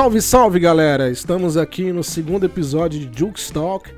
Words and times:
Salve, 0.00 0.22
salve 0.22 0.58
galera! 0.58 1.10
Estamos 1.10 1.58
aqui 1.58 1.92
no 1.92 2.02
segundo 2.02 2.46
episódio 2.46 3.06
de 3.06 3.18
Jukes 3.18 3.50
Talk. 3.50 3.92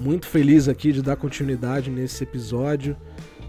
Muito 0.00 0.28
feliz 0.28 0.68
aqui 0.68 0.92
de 0.92 1.02
dar 1.02 1.16
continuidade 1.16 1.90
nesse 1.90 2.22
episódio 2.22 2.96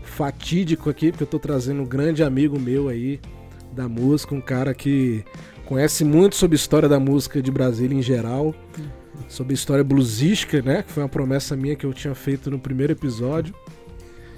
fatídico 0.01 0.89
aqui, 0.89 1.11
porque 1.11 1.21
eu 1.21 1.27
tô 1.27 1.37
trazendo 1.37 1.83
um 1.83 1.85
grande 1.85 2.23
amigo 2.23 2.59
meu 2.59 2.89
aí 2.89 3.19
da 3.71 3.87
música, 3.87 4.33
um 4.33 4.41
cara 4.41 4.73
que 4.73 5.23
conhece 5.67 6.03
muito 6.03 6.35
sobre 6.35 6.55
a 6.55 6.57
história 6.57 6.89
da 6.89 6.99
música 6.99 7.39
de 7.43 7.51
Brasília 7.51 7.95
em 7.95 8.01
geral, 8.01 8.55
sobre 9.27 9.53
a 9.53 9.55
história 9.55 9.83
bluesística, 9.83 10.63
né? 10.63 10.81
Que 10.81 10.91
foi 10.91 11.03
uma 11.03 11.09
promessa 11.09 11.55
minha 11.55 11.75
que 11.75 11.85
eu 11.85 11.93
tinha 11.93 12.15
feito 12.15 12.49
no 12.49 12.57
primeiro 12.57 12.93
episódio. 12.93 13.53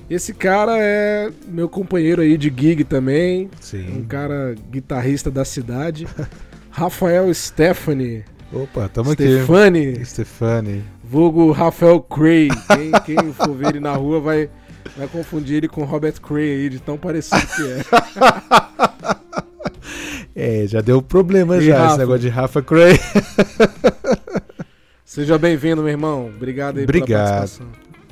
Esse 0.10 0.34
cara 0.34 0.77
é 0.77 1.32
meu 1.48 1.70
companheiro 1.70 2.22
aí 2.22 2.38
de 2.38 2.54
gig 2.54 2.84
também, 2.84 3.49
Sim. 3.62 3.99
um 3.99 4.04
cara 4.04 4.55
guitarrista 4.70 5.32
da 5.32 5.46
cidade. 5.46 6.05
Rafael 6.75 7.34
Stephanie. 7.34 8.25
Opa, 8.52 8.89
tamo 8.89 9.13
Stefani, 9.13 9.89
aqui. 9.93 10.05
Stefani. 10.05 10.84
vulgo 11.03 11.51
Rafael 11.51 12.01
Cray. 12.01 12.49
Quem, 12.67 12.91
quem 13.17 13.34
for 13.34 13.55
ver 13.55 13.70
ele 13.70 13.79
na 13.79 13.93
rua 13.93 14.20
vai, 14.20 14.49
vai 14.98 15.07
confundir 15.07 15.55
ele 15.57 15.67
com 15.70 15.85
Robert 15.85 16.20
Cray 16.21 16.51
aí, 16.51 16.70
de 16.70 16.79
tão 16.81 16.98
parecido 16.98 17.41
que 17.48 17.63
é. 17.63 17.81
É, 20.37 20.67
já 20.67 20.82
deu 20.82 21.01
problema 21.01 21.55
E 21.55 21.62
já 21.67 21.77
Rafa? 21.77 21.90
esse 21.91 21.98
negócio 21.99 22.20
de 22.21 22.27
Rafa 22.27 22.62
Cray. 22.62 22.99
Seja 25.05 25.37
bem-vindo, 25.37 25.82
meu 25.82 25.91
irmão. 25.91 26.27
Obrigado 26.27 26.77
aí 26.77 26.84
Obrigado. 26.84 27.07
pela 27.07 27.37
participação. 27.37 27.67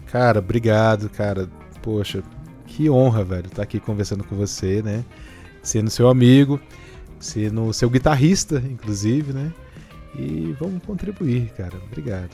Cara, 0.09 0.39
obrigado, 0.39 1.09
cara. 1.09 1.49
Poxa, 1.81 2.23
que 2.65 2.89
honra, 2.89 3.25
velho, 3.25 3.47
estar 3.47 3.61
aqui 3.61 3.77
conversando 3.77 4.23
com 4.23 4.37
você, 4.37 4.81
né? 4.81 5.03
Sendo 5.61 5.89
seu 5.89 6.07
amigo, 6.07 6.61
sendo 7.23 7.71
seu 7.71 7.89
guitarrista, 7.89 8.61
inclusive, 8.69 9.31
né? 9.31 9.53
E 10.13 10.53
vamos 10.59 10.83
contribuir, 10.83 11.51
cara. 11.55 11.73
Obrigado. 11.87 12.29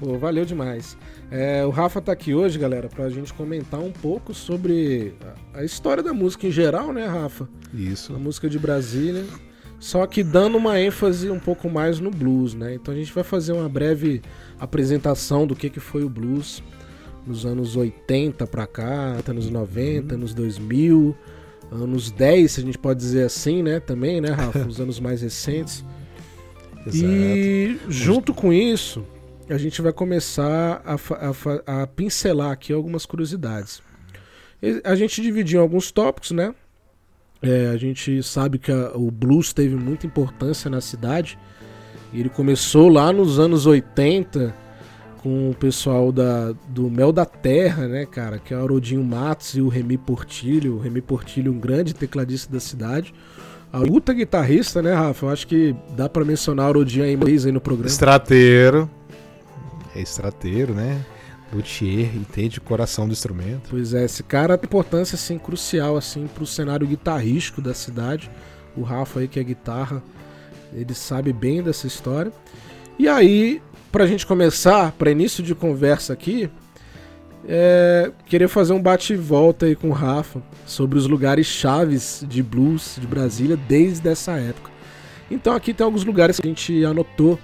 Pô, 0.00 0.18
valeu 0.18 0.44
demais. 0.44 0.96
É, 1.30 1.64
o 1.64 1.70
Rafa 1.70 2.00
tá 2.00 2.10
aqui 2.10 2.34
hoje, 2.34 2.58
galera, 2.58 2.88
pra 2.88 3.08
gente 3.10 3.32
comentar 3.34 3.78
um 3.78 3.92
pouco 3.92 4.34
sobre 4.34 5.14
a, 5.54 5.62
história 5.62 6.02
da 6.02 6.12
música 6.12 6.46
em 6.46 6.50
geral, 6.50 6.92
né, 6.92 7.06
Rafa? 7.06 7.48
Isso. 7.72 8.14
A 8.14 8.18
música 8.18 8.48
de 8.48 8.58
Brasília. 8.58 9.24
Só 9.78 10.06
que 10.06 10.24
dando 10.24 10.56
uma 10.56 10.80
ênfase 10.80 11.28
um 11.30 11.38
pouco 11.38 11.68
mais 11.68 12.00
no 12.00 12.10
blues, 12.10 12.54
né? 12.54 12.74
Então 12.74 12.94
a 12.94 12.96
gente 12.96 13.12
vai 13.12 13.24
fazer 13.24 13.52
uma 13.52 13.68
breve 13.68 14.22
apresentação 14.58 15.46
do 15.46 15.54
que, 15.54 15.68
que 15.68 15.80
foi 15.80 16.02
o 16.02 16.08
blues 16.08 16.62
nos 17.26 17.44
anos 17.44 17.76
80 17.76 18.46
pra 18.46 18.66
cá, 18.66 19.18
anos 19.28 19.50
90, 19.50 20.14
anos 20.14 20.34
2000, 20.34 21.16
anos 21.80 22.10
10, 22.10 22.50
se 22.52 22.60
a 22.60 22.64
gente 22.64 22.76
pode 22.78 22.98
dizer 23.00 23.24
assim, 23.24 23.62
né? 23.62 23.80
Também, 23.80 24.20
né, 24.20 24.30
Rafa? 24.30 24.66
Os 24.66 24.80
anos 24.80 25.00
mais 25.00 25.22
recentes. 25.22 25.84
Exato. 26.86 27.04
E 27.06 27.78
junto 27.88 28.34
com 28.34 28.52
isso, 28.52 29.04
a 29.48 29.56
gente 29.56 29.80
vai 29.80 29.92
começar 29.92 30.82
a, 30.84 30.94
a 30.94 31.82
a 31.82 31.86
pincelar 31.86 32.50
aqui 32.50 32.72
algumas 32.72 33.06
curiosidades. 33.06 33.80
A 34.84 34.94
gente 34.94 35.20
dividiu 35.22 35.60
alguns 35.60 35.90
tópicos, 35.90 36.30
né? 36.32 36.54
É, 37.40 37.68
a 37.68 37.76
gente 37.76 38.22
sabe 38.22 38.58
que 38.58 38.70
a- 38.70 38.92
o 38.94 39.10
blues 39.10 39.52
teve 39.52 39.74
muita 39.74 40.06
importância 40.06 40.70
na 40.70 40.80
cidade. 40.80 41.36
Ele 42.14 42.28
começou 42.28 42.88
lá 42.88 43.12
nos 43.12 43.38
anos 43.40 43.66
80 43.66 44.54
com 45.22 45.50
o 45.50 45.54
pessoal 45.54 46.10
da, 46.10 46.52
do 46.68 46.90
Mel 46.90 47.12
da 47.12 47.24
Terra, 47.24 47.86
né, 47.86 48.04
cara? 48.04 48.38
Que 48.38 48.52
é 48.52 48.56
o 48.56 48.60
Aurodinho 48.60 49.04
Matos 49.04 49.54
e 49.54 49.60
o 49.60 49.68
Remy 49.68 49.96
Portilho. 49.98 50.76
O 50.76 50.78
Remy 50.80 51.00
Portilho, 51.00 51.52
um 51.52 51.58
grande 51.58 51.94
tecladista 51.94 52.52
da 52.52 52.58
cidade. 52.58 53.14
A 53.72 53.78
luta 53.78 54.12
guitarrista, 54.12 54.82
né, 54.82 54.92
Rafa? 54.92 55.26
Eu 55.26 55.30
acho 55.30 55.46
que 55.46 55.74
dá 55.96 56.08
pra 56.08 56.24
mencionar 56.24 56.66
o 56.66 56.68
Aurodinho 56.68 57.04
aí 57.04 57.16
mais 57.16 57.46
aí 57.46 57.52
no 57.52 57.60
programa. 57.60 57.88
Estrateiro. 57.88 58.90
É 59.94 60.00
estrateiro, 60.00 60.74
né? 60.74 61.04
Luthier, 61.52 62.16
entende 62.16 62.58
o 62.58 62.62
coração 62.62 63.06
do 63.06 63.12
instrumento. 63.12 63.68
Pois 63.70 63.94
é, 63.94 64.04
esse 64.04 64.22
cara 64.22 64.56
tem 64.58 64.66
importância 64.66 65.14
assim 65.16 65.38
crucial 65.38 65.96
assim 65.96 66.26
pro 66.26 66.46
cenário 66.46 66.86
guitarrístico 66.86 67.60
da 67.60 67.74
cidade. 67.74 68.30
O 68.74 68.82
Rafa 68.82 69.20
aí 69.20 69.28
que 69.28 69.38
é 69.38 69.42
guitarra, 69.44 70.02
ele 70.72 70.94
sabe 70.94 71.32
bem 71.32 71.62
dessa 71.62 71.86
história. 71.86 72.32
E 72.98 73.06
aí, 73.06 73.60
pra 73.92 74.06
gente 74.06 74.26
começar, 74.26 74.90
pra 74.92 75.10
início 75.10 75.42
de 75.44 75.54
conversa 75.54 76.14
aqui, 76.14 76.50
é, 77.46 78.10
queria 78.24 78.48
fazer 78.48 78.72
um 78.72 78.80
bate 78.80 79.12
e 79.12 79.16
volta 79.16 79.66
aí 79.66 79.76
com 79.76 79.88
o 79.88 79.92
Rafa 79.92 80.42
sobre 80.64 80.98
os 80.98 81.06
lugares 81.06 81.46
chaves 81.46 82.24
de 82.26 82.42
blues 82.42 82.96
de 82.98 83.06
Brasília 83.06 83.56
desde 83.56 84.08
essa 84.08 84.32
época. 84.32 84.70
Então 85.30 85.54
aqui 85.54 85.74
tem 85.74 85.84
alguns 85.84 86.04
lugares 86.04 86.40
que 86.40 86.46
a 86.46 86.48
gente 86.48 86.84
anotou 86.84 87.38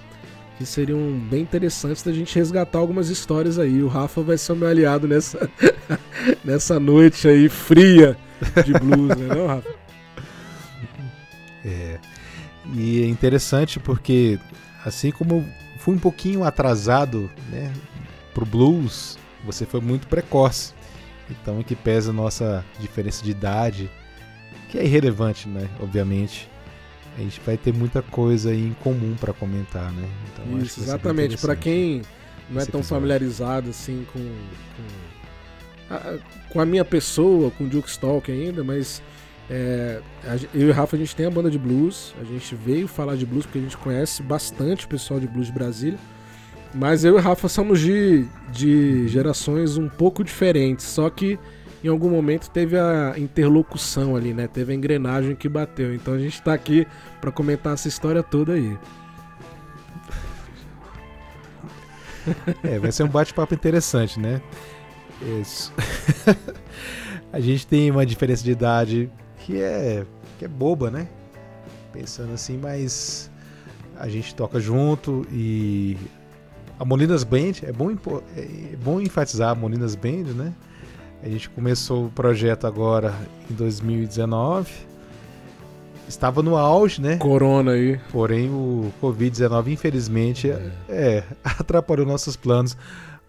que 0.57 0.65
seriam 0.65 0.99
bem 1.29 1.41
interessantes 1.41 2.03
da 2.03 2.11
gente 2.11 2.35
resgatar 2.35 2.79
algumas 2.79 3.09
histórias 3.09 3.59
aí. 3.59 3.81
O 3.81 3.87
Rafa 3.87 4.21
vai 4.21 4.37
ser 4.37 4.53
o 4.53 4.55
meu 4.55 4.67
aliado 4.67 5.07
nessa, 5.07 5.49
nessa 6.43 6.79
noite 6.79 7.27
aí 7.27 7.47
fria 7.47 8.17
de 8.65 8.73
blues, 8.73 9.15
né, 9.17 9.35
não, 9.35 9.47
Rafa? 9.47 9.69
É. 11.63 11.99
E 12.73 13.03
é 13.03 13.07
interessante 13.07 13.79
porque, 13.79 14.39
assim 14.85 15.11
como 15.11 15.45
fui 15.89 15.95
um 15.95 15.99
pouquinho 15.99 16.43
atrasado, 16.43 17.31
né, 17.49 17.73
pro 18.33 18.45
blues, 18.45 19.17
você 19.43 19.65
foi 19.65 19.81
muito 19.81 20.07
precoce. 20.07 20.73
Então, 21.29 21.61
que 21.63 21.75
pesa 21.75 22.11
a 22.11 22.13
nossa 22.13 22.65
diferença 22.79 23.23
de 23.23 23.31
idade, 23.31 23.89
que 24.69 24.77
é 24.77 24.83
irrelevante, 24.83 25.47
né, 25.47 25.67
obviamente. 25.79 26.49
A 27.17 27.21
gente 27.21 27.41
vai 27.45 27.57
ter 27.57 27.73
muita 27.73 28.01
coisa 28.01 28.51
aí 28.51 28.67
em 28.67 28.73
comum 28.73 29.15
para 29.19 29.33
comentar, 29.33 29.91
né? 29.91 30.07
Então, 30.31 30.59
Isso, 30.59 30.79
exatamente. 30.79 31.35
Interessante. 31.35 31.59
quem 31.59 32.01
não 32.49 32.61
é 32.61 32.65
tão 32.65 32.81
familiarizado 32.81 33.71
assim 33.71 34.05
com, 34.13 34.19
com, 35.87 35.93
a, 35.93 36.17
com 36.49 36.61
a 36.61 36.65
minha 36.65 36.85
pessoa, 36.85 37.51
com 37.51 37.65
o 37.65 37.67
Duke 37.67 37.89
Stalk 37.89 38.31
ainda, 38.31 38.63
mas 38.63 39.01
é, 39.49 39.99
eu 40.53 40.67
e 40.67 40.69
o 40.69 40.73
Rafa 40.73 40.95
a 40.95 40.99
gente 40.99 41.15
tem 41.15 41.25
a 41.25 41.31
banda 41.31 41.49
de 41.49 41.57
blues, 41.57 42.13
a 42.21 42.23
gente 42.23 42.53
veio 42.53 42.87
falar 42.87 43.15
de 43.15 43.25
blues 43.25 43.45
porque 43.45 43.57
a 43.57 43.61
gente 43.61 43.77
conhece 43.77 44.21
bastante 44.21 44.85
o 44.85 44.89
pessoal 44.89 45.19
de 45.19 45.27
blues 45.27 45.47
de 45.47 45.53
Brasília. 45.53 45.97
Mas 46.73 47.03
eu 47.03 47.15
e 47.15 47.17
o 47.17 47.21
Rafa 47.21 47.49
somos 47.49 47.79
de, 47.79 48.27
de 48.51 49.07
gerações 49.07 49.75
um 49.75 49.89
pouco 49.89 50.23
diferentes, 50.23 50.85
só 50.85 51.09
que 51.09 51.39
em 51.83 51.87
algum 51.87 52.09
momento 52.09 52.49
teve 52.51 52.77
a 52.77 53.15
interlocução 53.17 54.15
ali, 54.15 54.35
né? 54.35 54.47
Teve 54.47 54.71
a 54.71 54.75
engrenagem 54.75 55.35
que 55.35 55.49
bateu. 55.49 55.95
Então 55.95 56.13
a 56.13 56.19
gente 56.19 56.39
tá 56.43 56.53
aqui 56.53 56.85
pra 57.19 57.31
comentar 57.31 57.73
essa 57.73 57.87
história 57.87 58.21
toda 58.21 58.53
aí. 58.53 58.77
É, 62.63 62.77
vai 62.77 62.91
ser 62.91 63.03
um 63.03 63.07
bate-papo 63.07 63.55
interessante, 63.55 64.19
né? 64.19 64.39
Isso. 65.41 65.73
a 67.33 67.39
gente 67.39 67.65
tem 67.65 67.89
uma 67.89 68.05
diferença 68.05 68.43
de 68.43 68.51
idade 68.51 69.09
que 69.49 69.59
é, 69.59 70.05
que 70.37 70.45
é 70.45 70.47
boba, 70.47 70.91
né? 70.91 71.07
Pensando 71.91 72.33
assim, 72.33 72.59
mas 72.61 73.31
a 73.97 74.07
gente 74.07 74.35
toca 74.35 74.59
junto 74.59 75.25
e 75.31 75.97
a 76.79 76.85
Molinas 76.85 77.23
Band, 77.23 77.53
é 77.63 77.71
bom, 77.71 77.89
impo- 77.89 78.21
é 78.37 78.75
bom 78.83 79.01
enfatizar 79.01 79.49
a 79.49 79.55
Molinas 79.55 79.95
Band, 79.95 80.33
né? 80.35 80.53
A 81.23 81.27
gente 81.27 81.49
começou 81.49 82.05
o 82.05 82.09
projeto 82.11 82.67
agora 82.67 83.11
em 83.49 83.53
2019. 83.55 84.71
Estava 86.07 86.43
no 86.43 86.55
auge, 86.55 87.01
né? 87.01 87.17
Corona 87.17 87.71
aí. 87.71 87.99
Porém, 88.11 88.49
o 88.49 88.93
Covid-19, 89.01 89.67
infelizmente, 89.71 90.49
é, 90.87 91.23
atrapalhou 91.43 92.05
nossos 92.05 92.35
planos, 92.35 92.77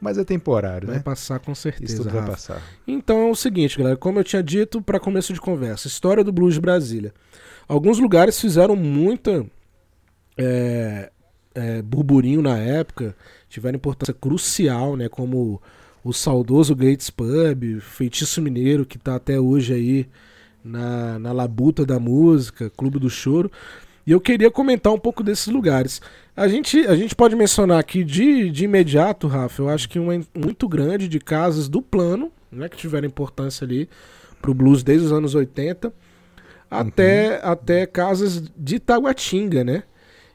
mas 0.00 0.16
é 0.18 0.24
temporário, 0.24 0.86
Vai 0.86 0.96
né? 0.96 1.02
passar 1.02 1.38
com 1.38 1.52
Isso 1.52 1.62
certeza. 1.62 1.96
tudo 1.98 2.10
vai 2.10 2.26
passar. 2.26 2.62
Então 2.86 3.28
é 3.28 3.30
o 3.30 3.34
seguinte, 3.34 3.78
galera. 3.78 3.96
Como 3.96 4.18
eu 4.18 4.24
tinha 4.24 4.42
dito 4.42 4.80
para 4.80 4.98
começo 4.98 5.32
de 5.32 5.40
conversa, 5.40 5.88
história 5.88 6.24
do 6.24 6.32
blues 6.32 6.54
de 6.54 6.60
Brasília. 6.60 7.12
Alguns 7.68 7.98
lugares 7.98 8.40
fizeram 8.40 8.74
muita 8.74 9.46
é, 10.36 11.10
é, 11.54 11.82
burburinho 11.82 12.42
na 12.42 12.56
época, 12.58 13.14
tiveram 13.48 13.76
importância 13.76 14.14
crucial, 14.14 14.96
né? 14.96 15.08
Como 15.08 15.60
o 16.02 16.12
saudoso 16.12 16.74
Gates 16.74 17.10
Pub, 17.10 17.80
Feitiço 17.80 18.40
Mineiro, 18.40 18.86
que 18.86 18.98
tá 18.98 19.16
até 19.16 19.38
hoje 19.38 19.74
aí 19.74 20.08
na, 20.64 21.18
na 21.18 21.32
labuta 21.32 21.84
da 21.84 21.98
música, 22.00 22.70
Clube 22.70 22.98
do 22.98 23.10
Choro. 23.10 23.50
E 24.06 24.12
eu 24.12 24.20
queria 24.20 24.50
comentar 24.50 24.92
um 24.92 24.98
pouco 24.98 25.22
desses 25.22 25.46
lugares. 25.48 26.00
A 26.40 26.48
gente, 26.48 26.78
a 26.86 26.96
gente 26.96 27.14
pode 27.14 27.36
mencionar 27.36 27.78
aqui 27.78 28.02
de, 28.02 28.48
de 28.50 28.64
imediato, 28.64 29.26
Rafa, 29.28 29.60
eu 29.60 29.68
acho 29.68 29.86
que 29.86 29.98
uma 29.98 30.18
muito 30.34 30.66
grande 30.66 31.06
de 31.06 31.18
casas 31.18 31.68
do 31.68 31.82
plano, 31.82 32.32
né, 32.50 32.66
que 32.66 32.78
tiveram 32.78 33.06
importância 33.06 33.62
ali 33.62 33.86
pro 34.40 34.54
blues 34.54 34.82
desde 34.82 35.04
os 35.04 35.12
anos 35.12 35.34
80, 35.34 35.92
até, 36.70 37.38
até 37.42 37.84
casas 37.84 38.42
de 38.56 38.78
Taguatinga, 38.78 39.62
né? 39.62 39.82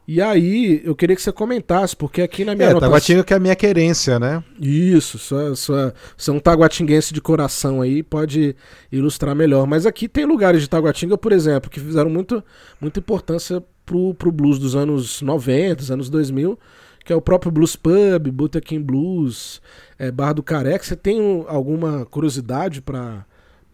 E 0.07 0.21
aí, 0.21 0.79
eu 0.85 0.95
queria 0.95 1.15
que 1.15 1.21
você 1.23 1.31
comentasse, 1.31 1.95
porque 1.95 2.21
aqui 2.21 2.45
na 2.45 2.53
minha 2.53 2.67
É, 2.67 2.69
anotação- 2.69 2.91
Taguatinga 2.91 3.23
que 3.23 3.33
é 3.33 3.37
a 3.37 3.39
minha 3.39 3.55
querência, 3.55 4.19
né? 4.19 4.43
Isso, 4.61 5.17
sua, 5.17 5.55
sua, 5.55 5.91
você 6.15 6.29
é 6.29 6.33
um 6.33 6.39
taguatinguense 6.39 7.11
de 7.15 7.19
coração 7.19 7.81
aí, 7.81 8.03
pode 8.03 8.55
ilustrar 8.91 9.33
melhor. 9.35 9.65
Mas 9.65 9.87
aqui 9.87 10.07
tem 10.07 10.23
lugares 10.23 10.61
de 10.61 10.69
Taguatinga, 10.69 11.17
por 11.17 11.31
exemplo, 11.31 11.67
que 11.71 11.79
fizeram 11.79 12.11
muito, 12.11 12.43
muita 12.79 12.99
importância 12.99 13.63
pro, 13.85 14.13
pro 14.13 14.31
blues 14.31 14.57
dos 14.57 14.75
anos 14.75 15.21
90, 15.21 15.75
dos 15.75 15.91
anos 15.91 16.09
2000, 16.09 16.57
que 17.03 17.13
é 17.13 17.15
o 17.15 17.21
próprio 17.21 17.51
Blues 17.51 17.75
Pub, 17.75 18.31
Botequim 18.31 18.81
Blues, 18.81 19.61
é, 19.97 20.11
Bar 20.11 20.33
do 20.33 20.41
Careca. 20.41 20.83
Você 20.83 20.95
tem 20.95 21.21
um, 21.21 21.45
alguma 21.47 22.05
curiosidade 22.05 22.81
para 22.81 23.25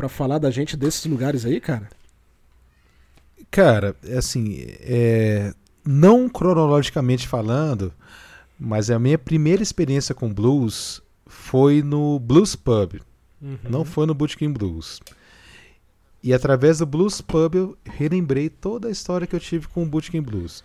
falar 0.10 0.38
da 0.38 0.52
gente 0.52 0.76
desses 0.76 1.06
lugares 1.06 1.46
aí, 1.46 1.60
cara? 1.62 1.90
Cara, 3.50 3.96
é 4.04 4.18
assim, 4.18 4.66
é, 4.82 5.54
não 5.86 6.30
cronologicamente 6.30 7.28
falando, 7.28 7.94
mas 8.60 8.90
a 8.90 9.00
minha 9.00 9.18
primeira 9.18 9.64
experiência 9.64 10.14
com 10.14 10.34
blues 10.34 11.02
foi 11.26 11.82
no 11.82 12.20
Blues 12.20 12.56
Pub, 12.56 13.02
uhum. 13.42 13.58
não 13.70 13.86
foi 13.86 14.06
no 14.06 14.14
Bootkin 14.14 14.52
Blues. 14.52 15.00
E 16.24 16.34
através 16.34 16.80
do 16.80 16.86
Blues 16.86 17.20
Pub 17.20 17.56
eu 17.56 17.78
relembrei 17.84 18.50
toda 18.50 18.88
a 18.88 18.92
história 18.92 19.26
que 19.26 19.36
eu 19.36 19.40
tive 19.40 19.68
com 19.68 19.84
o 19.84 19.86
Bootkin 19.86 20.22
Blues. 20.22 20.64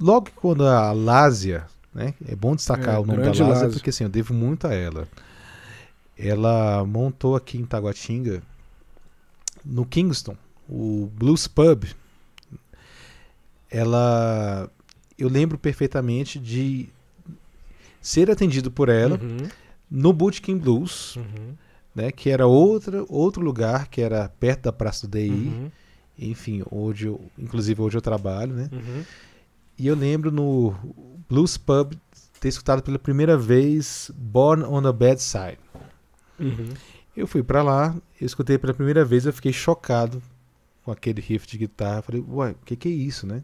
Logo 0.00 0.30
quando 0.34 0.66
a 0.66 0.90
Lásia, 0.92 1.66
né, 1.94 2.14
é 2.26 2.34
bom 2.34 2.56
destacar 2.56 2.96
é, 2.96 2.98
o 2.98 3.06
nome 3.06 3.22
da 3.22 3.28
Lásia, 3.28 3.46
Lásia 3.46 3.68
porque 3.70 3.90
assim, 3.90 4.04
eu 4.04 4.10
devo 4.10 4.34
muito 4.34 4.66
a 4.66 4.74
ela. 4.74 5.06
Ela 6.16 6.84
montou 6.84 7.36
aqui 7.36 7.58
em 7.58 7.64
Taguatinga, 7.64 8.42
no 9.64 9.86
Kingston, 9.86 10.36
o 10.68 11.08
Blues 11.14 11.46
Pub. 11.46 11.84
Ela 13.70 14.68
eu 15.16 15.28
lembro 15.28 15.56
perfeitamente 15.56 16.38
de 16.38 16.88
ser 18.00 18.30
atendido 18.30 18.70
por 18.70 18.88
ela 18.88 19.20
uhum. 19.20 19.48
no 19.88 20.12
Bootkin 20.12 20.56
Blues. 20.56 21.14
Uhum 21.14 21.67
né, 21.98 22.12
que 22.12 22.30
era 22.30 22.46
outra, 22.46 23.04
outro 23.08 23.42
lugar 23.42 23.88
que 23.88 24.00
era 24.00 24.28
perto 24.28 24.62
da 24.62 24.72
Praça 24.72 25.06
do 25.06 25.18
DI, 25.18 25.30
uhum. 25.30 25.70
enfim, 26.16 26.62
onde 26.70 27.06
eu, 27.06 27.20
inclusive 27.36 27.82
hoje 27.82 27.96
eu 27.96 28.00
trabalho, 28.00 28.54
né? 28.54 28.70
Uhum. 28.72 29.04
E 29.76 29.86
eu 29.86 29.96
lembro 29.96 30.30
no 30.30 30.74
Blues 31.28 31.58
Pub 31.58 31.94
ter 32.40 32.48
escutado 32.48 32.82
pela 32.82 32.98
primeira 33.00 33.36
vez 33.36 34.12
Born 34.14 34.62
on 34.62 34.80
the 34.80 34.92
Bad 34.92 35.20
Side. 35.20 35.58
Uhum. 36.38 36.72
Eu 37.16 37.26
fui 37.26 37.42
para 37.42 37.62
lá, 37.64 37.96
eu 38.20 38.26
escutei 38.26 38.56
pela 38.58 38.72
primeira 38.72 39.04
vez, 39.04 39.26
eu 39.26 39.32
fiquei 39.32 39.52
chocado 39.52 40.22
com 40.84 40.92
aquele 40.92 41.20
riff 41.20 41.48
de 41.48 41.58
guitarra. 41.58 42.02
Falei, 42.02 42.24
uai, 42.28 42.52
o 42.52 42.64
que, 42.64 42.76
que 42.76 42.88
é 42.88 42.92
isso, 42.92 43.26
né? 43.26 43.42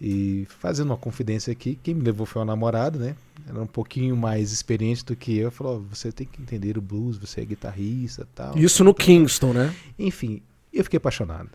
E 0.00 0.46
fazendo 0.48 0.86
uma 0.86 0.96
confidência 0.96 1.52
aqui, 1.52 1.78
quem 1.82 1.94
me 1.94 2.02
levou 2.02 2.24
foi 2.24 2.40
uma 2.40 2.46
namorada, 2.46 2.98
né? 2.98 3.14
Era 3.46 3.60
um 3.60 3.66
pouquinho 3.66 4.16
mais 4.16 4.50
experiente 4.50 5.04
do 5.04 5.14
que 5.14 5.36
eu. 5.36 5.50
Falou: 5.50 5.76
oh, 5.76 5.94
você 5.94 6.10
tem 6.10 6.26
que 6.26 6.40
entender 6.40 6.78
o 6.78 6.80
blues, 6.80 7.18
você 7.18 7.42
é 7.42 7.44
guitarrista 7.44 8.26
tal. 8.34 8.56
Isso 8.56 8.82
no 8.82 8.94
Kingston, 8.94 9.52
né? 9.52 9.74
Enfim, 9.98 10.40
eu 10.72 10.82
fiquei 10.84 10.96
apaixonado. 10.96 11.50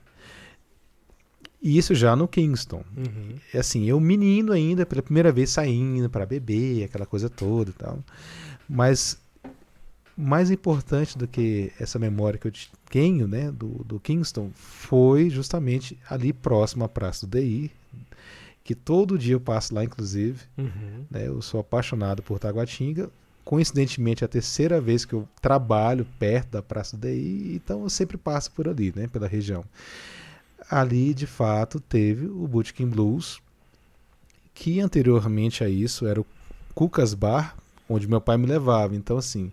E 1.60 1.76
isso 1.76 1.96
já 1.96 2.16
no 2.16 2.28
Kingston. 2.28 2.84
Uhum. 2.96 3.38
É 3.52 3.58
assim, 3.58 3.86
eu 3.86 4.00
menino 4.00 4.52
ainda, 4.52 4.86
pela 4.86 5.02
primeira 5.02 5.32
vez 5.32 5.50
saindo 5.50 6.08
para 6.08 6.24
beber, 6.24 6.84
aquela 6.84 7.08
coisa 7.08 7.28
toda 7.28 7.72
e 7.72 7.74
tal. 7.74 8.04
Mas 8.70 9.18
mais 10.16 10.50
importante 10.50 11.18
do 11.18 11.28
que 11.28 11.74
essa 11.80 12.00
memória 12.00 12.40
que 12.40 12.48
eu 12.48 12.52
tenho 12.90 13.28
né, 13.28 13.52
do, 13.52 13.84
do 13.84 14.00
Kingston 14.00 14.50
foi 14.54 15.30
justamente 15.30 15.98
ali 16.10 16.32
próximo 16.32 16.86
à 16.86 16.90
Praça 16.90 17.28
do 17.28 17.38
DI, 17.38 17.70
que 18.66 18.74
todo 18.74 19.18
dia 19.18 19.36
eu 19.36 19.40
passo 19.40 19.76
lá, 19.76 19.84
inclusive. 19.84 20.42
Uhum. 20.58 21.06
Né, 21.10 21.28
eu 21.28 21.40
sou 21.40 21.60
apaixonado 21.60 22.24
por 22.24 22.40
Taguatinga. 22.40 23.12
Coincidentemente, 23.46 24.24
é 24.24 24.26
a 24.26 24.28
terceira 24.28 24.82
vez 24.82 25.06
que 25.06 25.14
eu 25.14 25.30
trabalho 25.40 26.06
perto 26.18 26.50
da 26.50 26.64
Praça 26.64 26.98
DI, 26.98 27.54
então 27.56 27.84
eu 27.84 27.90
sempre 27.92 28.18
passo 28.18 28.52
por 28.52 28.68
ali, 28.68 28.92
né, 28.96 29.08
pela 29.08 29.28
região. 29.28 29.64
Ali, 30.68 31.14
de 31.14 31.28
fato, 31.28 31.80
teve 31.80 32.26
o 32.26 32.48
Bootkin 32.48 32.88
Blues, 32.88 33.40
que 34.52 34.80
anteriormente 34.80 35.64
a 35.64 35.70
isso 35.70 36.08
era 36.08 36.20
o 36.20 36.26
Cucas 36.74 37.14
Bar, 37.14 37.56
onde 37.88 38.08
meu 38.08 38.20
pai 38.20 38.36
me 38.36 38.48
levava. 38.48 38.96
Então, 38.96 39.16
assim, 39.16 39.52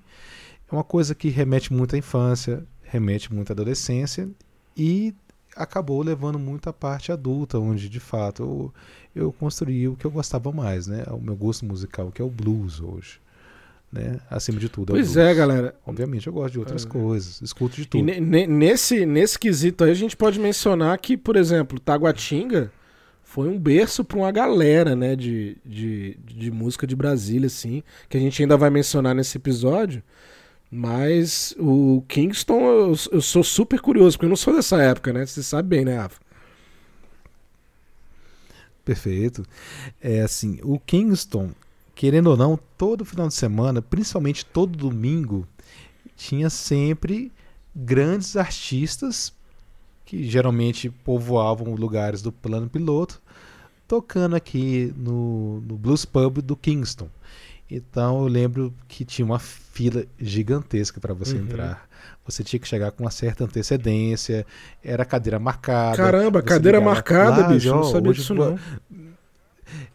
é 0.70 0.74
uma 0.74 0.82
coisa 0.82 1.14
que 1.14 1.28
remete 1.28 1.70
muito 1.70 1.94
à 1.94 1.98
infância, 1.98 2.64
remete 2.82 3.30
muito 3.30 3.50
à 3.50 3.52
adolescência 3.52 4.26
e 4.74 5.14
acabou 5.56 6.02
levando 6.02 6.38
muito 6.38 6.68
a 6.68 6.72
parte 6.72 7.12
adulta, 7.12 7.58
onde 7.58 7.88
de 7.88 8.00
fato 8.00 8.42
eu, 9.14 9.22
eu 9.24 9.32
construí 9.32 9.88
o 9.88 9.96
que 9.96 10.04
eu 10.04 10.10
gostava 10.10 10.50
mais, 10.52 10.86
né? 10.86 11.04
O 11.10 11.18
meu 11.18 11.36
gosto 11.36 11.64
musical, 11.64 12.10
que 12.10 12.22
é 12.22 12.24
o 12.24 12.30
blues 12.30 12.80
hoje. 12.80 13.20
Né? 13.92 14.18
Acima 14.30 14.58
de 14.58 14.70
tudo. 14.70 14.92
É 14.92 14.96
pois 14.96 15.16
é, 15.16 15.34
galera. 15.34 15.74
Obviamente 15.86 16.26
eu 16.26 16.32
gosto 16.32 16.52
de 16.52 16.58
outras 16.58 16.86
é. 16.86 16.88
coisas, 16.88 17.42
escuto 17.42 17.76
de 17.76 17.86
tudo. 17.86 18.02
Nesse, 18.02 19.04
nesse 19.04 19.38
quesito 19.38 19.84
aí 19.84 19.90
a 19.90 19.94
gente 19.94 20.16
pode 20.16 20.40
mencionar 20.40 20.96
que, 20.98 21.16
por 21.16 21.36
exemplo, 21.36 21.78
Taguatinga 21.78 22.72
foi 23.22 23.48
um 23.48 23.58
berço 23.58 24.04
para 24.04 24.18
uma 24.18 24.30
galera, 24.30 24.94
né, 24.94 25.16
de, 25.16 25.56
de, 25.64 26.18
de 26.22 26.50
música 26.50 26.86
de 26.86 26.94
Brasília, 26.94 27.46
assim, 27.46 27.82
que 28.08 28.16
a 28.16 28.20
gente 28.20 28.42
ainda 28.42 28.56
vai 28.56 28.68
mencionar 28.68 29.14
nesse 29.14 29.38
episódio. 29.38 30.02
Mas 30.74 31.54
o 31.58 32.02
Kingston 32.08 32.58
eu, 32.62 32.94
eu, 33.12 33.20
sou 33.20 33.44
super 33.44 33.78
curioso, 33.78 34.16
porque 34.16 34.24
eu 34.24 34.30
não 34.30 34.36
sou 34.36 34.54
dessa 34.54 34.80
época, 34.80 35.12
né? 35.12 35.26
Você 35.26 35.42
sabe 35.42 35.68
bem, 35.68 35.84
né, 35.84 35.98
Rafa? 35.98 36.18
Perfeito. 38.82 39.44
É 40.00 40.22
assim, 40.22 40.58
o 40.62 40.80
Kingston, 40.80 41.50
querendo 41.94 42.28
ou 42.28 42.38
não, 42.38 42.58
todo 42.78 43.04
final 43.04 43.28
de 43.28 43.34
semana, 43.34 43.82
principalmente 43.82 44.46
todo 44.46 44.74
domingo, 44.74 45.46
tinha 46.16 46.48
sempre 46.48 47.30
grandes 47.76 48.34
artistas 48.34 49.30
que 50.06 50.24
geralmente 50.24 50.88
povoavam 50.88 51.74
lugares 51.74 52.22
do 52.22 52.32
plano 52.32 52.70
piloto, 52.70 53.20
tocando 53.86 54.36
aqui 54.36 54.90
no, 54.96 55.60
no 55.60 55.76
Blues 55.76 56.06
Pub 56.06 56.38
do 56.38 56.56
Kingston. 56.56 57.10
Então 57.74 58.22
eu 58.22 58.26
lembro 58.26 58.74
que 58.86 59.04
tinha 59.04 59.24
uma 59.24 59.38
fila 59.38 60.04
gigantesca 60.20 61.00
para 61.00 61.14
você 61.14 61.36
uhum. 61.36 61.42
entrar. 61.42 61.88
Você 62.24 62.44
tinha 62.44 62.60
que 62.60 62.68
chegar 62.68 62.92
com 62.92 63.02
uma 63.02 63.10
certa 63.10 63.44
antecedência, 63.44 64.46
era 64.82 65.04
cadeira 65.04 65.38
marcada. 65.38 65.96
Caramba, 65.96 66.42
cadeira 66.42 66.80
marcada, 66.80 67.44
bicho, 67.44 67.68
não 67.68 67.84
sabia 67.84 68.12
disso 68.12 68.34
não. 68.34 68.58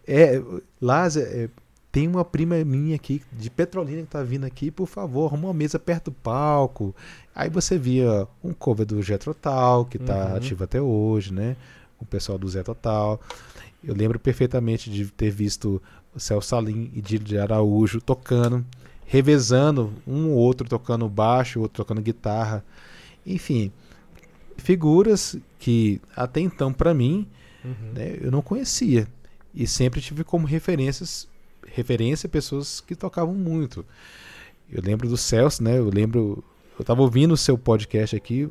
É, 0.05 0.41
Lázaro, 0.81 1.25
é, 1.25 1.49
tem 1.91 2.07
uma 2.07 2.25
prima 2.25 2.55
minha 2.65 2.95
aqui 2.95 3.21
de 3.31 3.49
Petrolina 3.49 4.01
que 4.01 4.07
tá 4.07 4.23
vindo 4.23 4.45
aqui, 4.45 4.69
por 4.69 4.87
favor, 4.87 5.27
arruma 5.27 5.47
uma 5.47 5.53
mesa 5.53 5.79
perto 5.79 6.05
do 6.05 6.11
palco. 6.11 6.95
Aí 7.33 7.49
você 7.49 7.77
via 7.77 8.27
um 8.43 8.53
cover 8.53 8.85
do 8.85 9.01
Jet 9.01 9.23
Total, 9.23 9.85
que 9.85 9.97
tá 9.97 10.27
uhum. 10.27 10.35
ativo 10.35 10.63
até 10.63 10.81
hoje, 10.81 11.33
né? 11.33 11.55
O 11.99 12.05
pessoal 12.05 12.37
do 12.37 12.47
Zé 12.47 12.61
Total. 12.61 13.19
Eu 13.83 13.95
lembro 13.95 14.19
perfeitamente 14.19 14.89
de 14.89 15.05
ter 15.05 15.29
visto 15.29 15.81
Celso 16.19 16.49
Salim 16.49 16.91
e 16.93 17.01
Dílio 17.01 17.25
de 17.25 17.37
Araújo 17.37 18.01
tocando, 18.01 18.65
revezando 19.05 19.93
um 20.05 20.29
ou 20.29 20.37
outro 20.37 20.67
tocando 20.67 21.07
baixo, 21.07 21.59
outro 21.61 21.83
tocando 21.83 22.01
guitarra. 22.01 22.63
Enfim, 23.25 23.71
figuras 24.57 25.37
que 25.59 26.01
até 26.15 26.39
então 26.39 26.73
para 26.73 26.93
mim 26.93 27.27
uhum. 27.63 27.93
né, 27.93 28.17
eu 28.21 28.31
não 28.31 28.41
conhecia 28.41 29.07
e 29.53 29.67
sempre 29.67 30.01
tive 30.01 30.23
como 30.23 30.45
referências 30.45 31.27
referência 31.67 32.29
pessoas 32.29 32.79
que 32.79 32.95
tocavam 32.95 33.35
muito. 33.35 33.85
Eu 34.71 34.81
lembro 34.81 35.07
do 35.07 35.17
Celso, 35.17 35.63
né? 35.63 35.77
Eu 35.77 35.89
lembro 35.89 36.43
eu 36.77 36.83
estava 36.83 37.01
ouvindo 37.01 37.33
o 37.33 37.37
seu 37.37 37.57
podcast 37.57 38.15
aqui, 38.15 38.47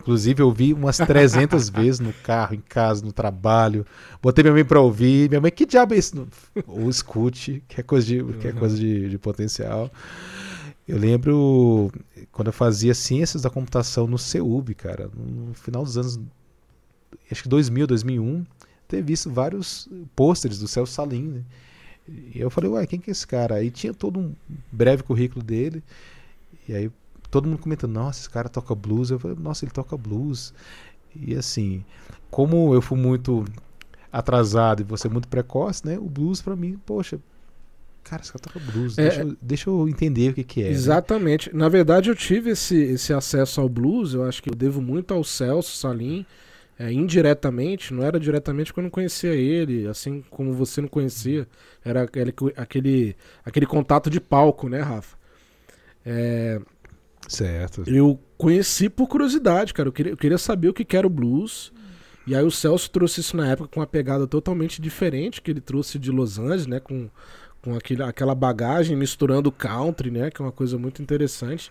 Inclusive, 0.00 0.42
eu 0.42 0.46
ouvi 0.46 0.72
umas 0.72 0.96
300 0.96 1.68
vezes 1.70 2.00
no 2.00 2.12
carro, 2.12 2.54
em 2.54 2.60
casa, 2.60 3.04
no 3.04 3.12
trabalho. 3.12 3.86
Botei 4.20 4.42
minha 4.42 4.52
mãe 4.52 4.64
para 4.64 4.80
ouvir. 4.80 5.28
Minha 5.28 5.40
mãe, 5.40 5.50
que 5.50 5.64
diabo 5.64 5.94
é 5.94 5.98
isso? 5.98 6.26
Ou 6.66 6.90
escute, 6.90 7.62
que 7.68 7.80
é 7.80 7.84
coisa, 7.84 8.06
de, 8.06 8.24
que 8.40 8.48
é 8.48 8.52
coisa 8.52 8.76
de, 8.76 9.08
de 9.08 9.18
potencial. 9.18 9.90
Eu 10.86 10.98
lembro 10.98 11.92
quando 12.32 12.48
eu 12.48 12.52
fazia 12.52 12.94
ciências 12.94 13.42
da 13.42 13.50
computação 13.50 14.06
no 14.08 14.18
CEUB, 14.18 14.74
cara, 14.74 15.08
no 15.14 15.54
final 15.54 15.84
dos 15.84 15.96
anos, 15.96 16.18
acho 17.30 17.44
que 17.44 17.48
2000, 17.48 17.86
2001, 17.86 18.44
ter 18.88 19.02
visto 19.02 19.30
vários 19.30 19.88
pôsteres 20.16 20.58
do 20.58 20.66
Celso 20.66 20.92
Salim, 20.92 21.28
né? 21.28 21.42
E 22.08 22.40
eu 22.40 22.50
falei, 22.50 22.68
ué, 22.70 22.86
quem 22.86 22.98
que 22.98 23.10
é 23.10 23.12
esse 23.12 23.26
cara? 23.26 23.54
Aí 23.54 23.70
tinha 23.70 23.94
todo 23.94 24.18
um 24.18 24.34
breve 24.72 25.04
currículo 25.04 25.42
dele. 25.42 25.82
E 26.68 26.74
aí 26.74 26.90
todo 27.32 27.48
mundo 27.48 27.58
comentando, 27.58 27.94
nossa, 27.94 28.20
esse 28.20 28.30
cara 28.30 28.48
toca 28.48 28.74
blues. 28.74 29.10
Eu 29.10 29.18
falei, 29.18 29.36
nossa, 29.40 29.64
ele 29.64 29.72
toca 29.72 29.96
blues. 29.96 30.52
E 31.16 31.34
assim, 31.34 31.82
como 32.30 32.74
eu 32.74 32.82
fui 32.82 32.98
muito 32.98 33.44
atrasado 34.12 34.82
e 34.82 34.84
você 34.84 35.08
muito 35.08 35.26
precoce, 35.26 35.84
né? 35.86 35.98
O 35.98 36.04
blues 36.04 36.42
para 36.42 36.54
mim, 36.54 36.78
poxa, 36.84 37.18
cara, 38.04 38.20
esse 38.20 38.30
cara 38.30 38.44
toca 38.44 38.60
blues. 38.60 38.98
É, 38.98 39.02
deixa, 39.02 39.20
eu, 39.22 39.36
deixa, 39.40 39.70
eu, 39.70 39.88
entender 39.88 40.30
o 40.30 40.34
que, 40.34 40.44
que 40.44 40.60
é. 40.60 40.64
Né? 40.64 40.70
Exatamente. 40.70 41.50
Né? 41.50 41.58
Na 41.58 41.70
verdade, 41.70 42.10
eu 42.10 42.14
tive 42.14 42.50
esse, 42.50 42.76
esse 42.76 43.14
acesso 43.14 43.62
ao 43.62 43.68
blues. 43.68 44.12
Eu 44.12 44.24
acho 44.24 44.42
que 44.42 44.50
eu 44.50 44.54
devo 44.54 44.82
muito 44.82 45.14
ao 45.14 45.24
Celso 45.24 45.74
Salim. 45.74 46.26
É, 46.78 46.92
indiretamente, 46.92 47.94
não 47.94 48.02
era 48.02 48.18
diretamente 48.18 48.72
porque 48.72 48.80
eu 48.80 48.84
não 48.84 48.90
conhecia 48.90 49.34
ele, 49.34 49.86
assim 49.86 50.22
como 50.30 50.52
você 50.52 50.80
não 50.82 50.88
conhecia. 50.88 51.46
Era 51.82 52.02
aquele, 52.02 52.34
aquele, 52.56 53.16
aquele 53.44 53.66
contato 53.66 54.10
de 54.10 54.20
palco, 54.20 54.68
né, 54.68 54.80
Rafa? 54.80 55.16
É, 56.04 56.60
Certo. 57.28 57.84
Eu 57.86 58.18
conheci 58.36 58.88
por 58.88 59.06
curiosidade, 59.06 59.72
cara. 59.72 59.88
Eu 59.88 59.92
queria, 59.92 60.12
eu 60.12 60.16
queria 60.16 60.38
saber 60.38 60.68
o 60.68 60.74
que 60.74 60.96
era 60.96 61.06
o 61.06 61.10
blues. 61.10 61.72
E 62.26 62.36
aí 62.36 62.44
o 62.44 62.50
Celso 62.50 62.90
trouxe 62.90 63.20
isso 63.20 63.36
na 63.36 63.48
época 63.48 63.68
com 63.68 63.80
uma 63.80 63.86
pegada 63.86 64.26
totalmente 64.26 64.80
diferente 64.80 65.40
que 65.40 65.50
ele 65.50 65.60
trouxe 65.60 65.98
de 65.98 66.10
Los 66.10 66.38
Angeles, 66.38 66.66
né? 66.66 66.78
Com, 66.78 67.08
com 67.62 67.74
aquele, 67.74 68.02
aquela 68.02 68.34
bagagem 68.34 68.96
misturando 68.96 69.50
country, 69.50 70.10
né? 70.10 70.30
Que 70.30 70.40
é 70.40 70.44
uma 70.44 70.52
coisa 70.52 70.78
muito 70.78 71.02
interessante. 71.02 71.70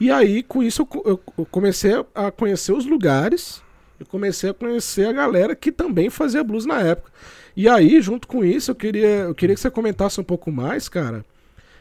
E 0.00 0.10
aí, 0.10 0.42
com 0.42 0.62
isso, 0.62 0.86
eu, 1.04 1.20
eu 1.36 1.46
comecei 1.46 1.92
a 2.14 2.30
conhecer 2.30 2.72
os 2.72 2.86
lugares 2.86 3.62
e 4.00 4.04
comecei 4.04 4.50
a 4.50 4.54
conhecer 4.54 5.08
a 5.08 5.12
galera 5.12 5.56
que 5.56 5.72
também 5.72 6.08
fazia 6.10 6.44
blues 6.44 6.64
na 6.64 6.80
época. 6.80 7.10
E 7.56 7.68
aí, 7.68 8.00
junto 8.00 8.28
com 8.28 8.44
isso, 8.44 8.70
eu 8.70 8.74
queria, 8.76 9.06
eu 9.06 9.34
queria 9.34 9.54
que 9.54 9.60
você 9.60 9.70
comentasse 9.70 10.20
um 10.20 10.24
pouco 10.24 10.52
mais, 10.52 10.88
cara, 10.88 11.24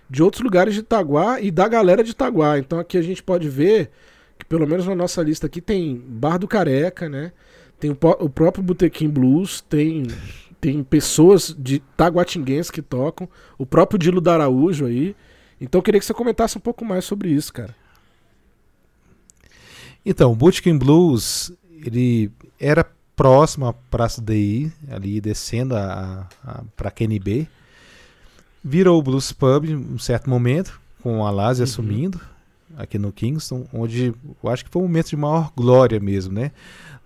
de 0.10 0.24
outros 0.24 0.42
lugares 0.44 0.74
de 0.74 0.82
Itaguá 0.82 1.40
e 1.42 1.52
da 1.52 1.68
galera 1.68 2.04
de 2.04 2.12
Itaguá. 2.12 2.58
Então 2.58 2.80
aqui 2.80 2.98
a 2.98 3.02
gente 3.02 3.22
pode 3.22 3.50
ver 3.50 3.92
que 4.38 4.46
pelo 4.46 4.68
menos 4.68 4.86
na 4.86 4.96
nossa 4.96 5.22
lista 5.22 5.48
aqui 5.48 5.62
tem 5.62 5.96
Bar 5.96 6.38
do 6.38 6.48
Careca, 6.48 7.10
né? 7.10 7.32
Tem 7.80 7.92
o, 7.92 7.98
o 8.20 8.30
próprio 8.30 8.64
Botequim 8.64 9.10
Blues, 9.10 9.62
tem 9.62 10.08
tem 10.60 10.84
pessoas 10.84 11.56
de 11.58 11.80
taguatinguenses 11.96 12.72
que 12.72 12.82
tocam, 12.82 13.30
o 13.58 13.66
próprio 13.66 14.00
Dilo 14.00 14.20
da 14.20 14.34
Araújo 14.34 14.86
aí. 14.86 15.16
Então 15.62 15.80
eu 15.80 15.84
queria 15.84 16.00
que 16.00 16.06
você 16.06 16.14
comentasse 16.14 16.58
um 16.58 16.62
pouco 16.62 16.84
mais 16.84 17.06
sobre 17.06 17.30
isso, 17.30 17.54
cara. 17.54 17.76
Então, 20.06 20.32
o 20.32 20.36
Blues, 20.80 21.52
ele 21.86 22.32
era 22.60 22.90
próximo 23.14 23.66
à 23.66 23.74
Praça 23.74 24.22
DI, 24.22 24.72
ali 24.90 25.20
descendo 25.20 25.76
a, 25.76 26.30
a, 26.44 26.92
QNB. 26.92 27.48
Virou 28.64 29.00
o 29.00 29.02
Blues 29.02 29.32
Pub 29.32 29.66
em 29.66 29.76
um 29.76 30.00
certo 30.00 30.30
momento, 30.30 30.80
com 31.02 31.26
a 31.26 31.32
Lázia 31.32 31.64
uhum. 31.64 31.70
assumindo, 31.70 32.22
aqui 32.76 32.98
no 33.00 33.12
Kingston, 33.12 33.66
onde 33.74 34.14
eu 34.44 34.50
acho 34.50 34.66
que 34.66 34.72
foi 34.72 34.82
um 34.82 34.86
momento 34.86 35.10
de 35.10 35.18
maior 35.18 35.52
glória 35.56 36.00
mesmo, 36.00 36.34
né? 36.34 36.52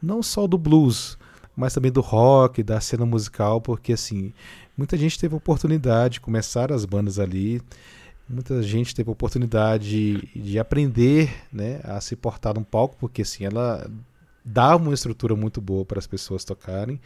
Não 0.01 0.23
só 0.23 0.47
do 0.47 0.57
blues, 0.57 1.17
mas 1.55 1.73
também 1.73 1.91
do 1.91 2.01
rock, 2.01 2.63
da 2.63 2.79
cena 2.81 3.05
musical, 3.05 3.61
porque 3.61 3.93
assim, 3.93 4.33
muita 4.75 4.97
gente 4.97 5.19
teve 5.19 5.35
oportunidade 5.35 6.15
de 6.15 6.21
começar 6.21 6.71
as 6.71 6.85
bandas 6.85 7.19
ali, 7.19 7.61
muita 8.27 8.61
gente 8.63 8.95
teve 8.95 9.09
oportunidade 9.09 9.89
de, 9.89 10.41
de 10.41 10.59
aprender, 10.59 11.31
né, 11.51 11.81
a 11.83 12.01
se 12.01 12.15
portar 12.15 12.55
num 12.55 12.63
palco, 12.63 12.95
porque 12.99 13.21
assim, 13.21 13.45
ela 13.45 13.89
dava 14.43 14.83
uma 14.83 14.93
estrutura 14.93 15.35
muito 15.35 15.61
boa 15.61 15.85
para 15.85 15.99
as 15.99 16.07
pessoas 16.07 16.43
tocarem. 16.43 16.99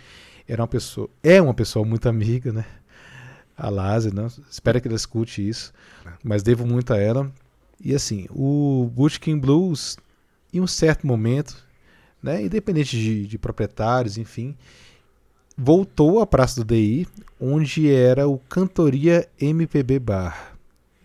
Era 0.47 0.61
uma 0.61 0.67
pessoa, 0.67 1.09
é 1.23 1.41
uma 1.41 1.53
pessoa 1.53 1.83
muito 1.85 2.07
amiga, 2.07 2.53
né? 2.53 2.65
A 3.57 3.69
Lázia, 3.69 4.11
né? 4.13 4.27
Espero 4.49 4.81
que 4.81 4.87
ela 4.87 4.97
escute 4.97 5.47
isso, 5.47 5.73
mas 6.23 6.43
devo 6.43 6.65
muito 6.65 6.93
a 6.93 6.97
ela. 6.97 7.31
E 7.79 7.93
assim, 7.93 8.27
o 8.29 8.89
King 9.19 9.39
Blues, 9.39 9.97
em 10.53 10.59
um 10.59 10.67
certo 10.67 11.05
momento, 11.05 11.55
né, 12.21 12.43
independente 12.43 12.97
de, 12.97 13.27
de 13.27 13.37
proprietários, 13.37 14.17
enfim, 14.17 14.55
voltou 15.57 16.19
à 16.19 16.27
Praça 16.27 16.63
do 16.63 16.73
DI, 16.73 17.07
onde 17.39 17.91
era 17.91 18.27
o 18.27 18.37
Cantoria 18.37 19.27
MPB 19.39 19.99
Bar. 19.99 20.57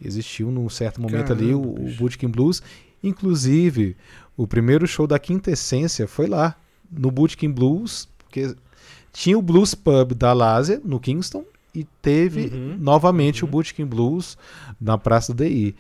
Existiu 0.03 0.51
num 0.51 0.69
certo 0.69 1.01
momento 1.01 1.29
Caramba, 1.29 1.43
ali 1.43 1.55
o, 1.55 1.61
o 1.61 2.29
Blues. 2.29 2.63
Inclusive, 3.03 3.97
o 4.37 4.47
primeiro 4.47 4.87
show 4.87 5.07
da 5.07 5.19
Quintessência 5.19 6.09
foi 6.09 6.27
lá, 6.27 6.57
no 6.91 7.11
Bootkin 7.11 7.51
Blues, 7.51 8.09
porque 8.19 8.57
tinha 9.13 9.39
o 9.39 9.43
Blues 9.43 9.75
Pub 9.75 10.15
da 10.15 10.33
Lásia, 10.33 10.81
no 10.85 10.99
Kingston, 10.99 11.45
e 11.75 11.85
teve 12.03 12.47
uhum, 12.47 12.77
novamente 12.79 13.45
uhum. 13.45 13.49
o 13.49 13.53
Bootkin 13.53 13.87
Blues 13.87 14.37
na 14.81 14.99
Praça 14.99 15.33
do 15.33 15.45
DI, 15.45 15.75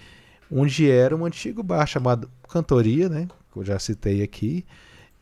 onde 0.50 0.88
era 0.90 1.16
um 1.16 1.24
antigo 1.24 1.62
bar 1.62 1.86
chamado 1.86 2.30
Cantoria, 2.48 3.08
né, 3.08 3.28
que 3.52 3.58
eu 3.58 3.64
já 3.64 3.78
citei 3.78 4.22
aqui, 4.22 4.64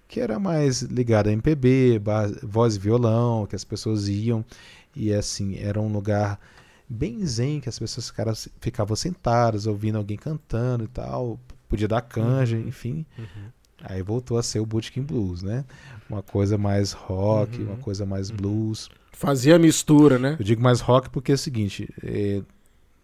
que 0.07 0.21
era 0.21 0.39
mais 0.39 0.83
ligado 0.83 1.29
a 1.29 1.33
MPB, 1.33 1.99
bar, 1.99 2.31
voz 2.43 2.77
e 2.77 2.79
violão, 2.79 3.47
que 3.47 3.55
as 3.55 3.65
pessoas 3.65 4.09
iam, 4.09 4.45
e 4.97 5.13
assim, 5.13 5.59
era 5.59 5.81
um 5.81 5.93
lugar 5.93 6.41
bem 6.89 7.25
zen, 7.27 7.61
que 7.61 7.69
as 7.69 7.79
pessoas 7.79 8.13
ficavam 8.61 8.97
sentadas, 8.97 9.67
ouvindo 9.67 9.99
alguém 9.99 10.17
cantando 10.17 10.85
e 10.85 10.89
tal, 10.89 11.39
podia 11.69 11.87
dar 11.87 12.01
canja, 12.01 12.57
uhum. 12.57 12.69
enfim. 12.69 13.05
Uhum. 13.19 13.49
Aí 13.83 14.03
voltou 14.03 14.39
a 14.39 14.43
ser 14.43 14.59
o 14.59 14.67
Bootkin 14.67 15.03
Blues, 15.03 15.43
né? 15.43 15.65
Uma 16.09 16.23
coisa 16.23 16.59
mais 16.59 16.93
rock, 16.93 17.59
uhum. 17.59 17.69
uma 17.69 17.77
coisa 17.77 18.05
mais 18.05 18.31
uhum. 18.31 18.37
blues. 18.37 18.89
Fazia 19.19 19.59
mistura, 19.59 20.17
né? 20.17 20.37
Eu 20.39 20.45
digo 20.45 20.63
mais 20.63 20.81
rock 20.81 21.11
porque 21.11 21.33
é 21.33 21.35
o 21.35 21.39
seguinte, 21.39 21.93
é, 22.05 22.41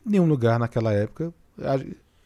nenhum 0.07 0.27
lugar 0.27 0.61
naquela 0.61 0.93
época 0.93 1.35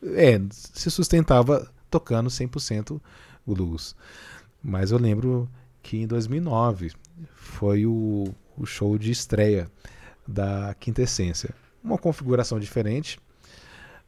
é, 0.03 0.39
se 0.51 0.91
sustentava 0.91 1.67
tocando 1.91 2.29
100% 2.29 3.01
blues. 3.47 3.97
Mas 4.63 4.91
eu 4.91 4.99
lembro 4.99 5.49
que 5.83 5.97
em 5.97 6.07
2009 6.07 6.93
foi 7.35 7.87
o, 7.87 8.27
o 8.59 8.67
show 8.67 8.99
de 8.99 9.11
estreia 9.11 9.71
da 10.27 10.75
Quintessência. 10.79 11.55
Uma 11.83 11.97
configuração 11.97 12.61
diferente, 12.61 13.19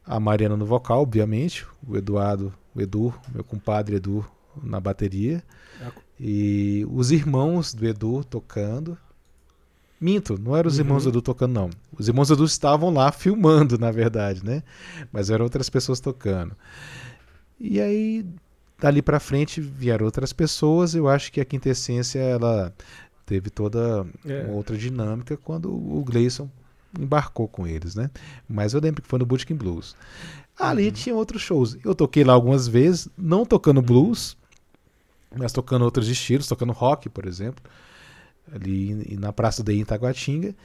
a 0.05 0.19
Mariana 0.19 0.55
no 0.55 0.65
vocal, 0.65 1.01
obviamente, 1.01 1.65
o 1.87 1.97
Eduardo, 1.97 2.53
o 2.75 2.81
Edu, 2.81 3.11
meu 3.33 3.43
compadre 3.43 3.95
Edu 3.95 4.23
na 4.61 4.79
bateria, 4.79 5.43
e 6.19 6.85
os 6.87 7.09
irmãos 7.09 7.73
do 7.73 7.83
Edu 7.87 8.23
tocando. 8.23 8.95
Minto, 10.01 10.35
não 10.41 10.57
eram 10.57 10.67
os 10.67 10.79
uhum. 10.79 10.85
irmãos 10.85 11.05
Edu 11.05 11.21
tocando, 11.21 11.53
não. 11.53 11.69
Os 11.95 12.07
irmãos 12.07 12.31
Edu 12.31 12.43
estavam 12.43 12.89
lá 12.89 13.11
filmando, 13.11 13.77
na 13.77 13.91
verdade, 13.91 14.43
né? 14.43 14.63
Mas 15.13 15.29
eram 15.29 15.45
outras 15.45 15.69
pessoas 15.69 15.99
tocando. 15.99 16.55
E 17.59 17.79
aí, 17.79 18.25
dali 18.79 19.03
para 19.03 19.19
frente, 19.19 19.61
vieram 19.61 20.07
outras 20.07 20.33
pessoas. 20.33 20.95
Eu 20.95 21.07
acho 21.07 21.31
que 21.31 21.39
a 21.39 21.45
quintessência, 21.45 22.17
ela 22.17 22.73
teve 23.27 23.51
toda 23.51 24.07
é. 24.25 24.41
uma 24.41 24.53
outra 24.53 24.75
dinâmica 24.75 25.37
quando 25.37 25.69
o 25.71 26.03
Gleison 26.03 26.49
embarcou 26.99 27.47
com 27.47 27.67
eles, 27.67 27.93
né? 27.93 28.09
Mas 28.49 28.73
eu 28.73 28.81
lembro 28.81 29.03
que 29.03 29.07
foi 29.07 29.19
no 29.19 29.25
Bootkin 29.25 29.55
Blues. 29.55 29.95
Ali 30.57 30.87
uhum. 30.87 30.91
tinha 30.91 31.15
outros 31.15 31.43
shows. 31.43 31.77
Eu 31.85 31.93
toquei 31.93 32.23
lá 32.23 32.33
algumas 32.33 32.67
vezes, 32.67 33.07
não 33.15 33.45
tocando 33.45 33.83
blues, 33.83 34.35
mas 35.35 35.53
tocando 35.53 35.85
outros 35.85 36.09
estilos, 36.09 36.47
tocando 36.47 36.73
rock, 36.73 37.07
por 37.07 37.27
exemplo, 37.27 37.63
ali 38.53 39.17
na 39.17 39.31
Praça 39.31 39.63
DI 39.63 39.79
em 39.79 39.85
Taguatinga. 39.85 40.55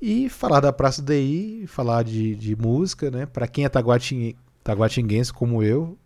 E 0.00 0.28
falar 0.28 0.60
da 0.60 0.72
Praça 0.72 1.02
DI, 1.02 1.64
falar 1.66 2.02
de, 2.02 2.34
de 2.34 2.56
música, 2.56 3.10
né? 3.10 3.26
Para 3.26 3.48
quem 3.48 3.64
é 3.64 3.68
taguating, 3.68 4.34
taguatinguense 4.62 5.32
como 5.32 5.62
eu, 5.62 5.96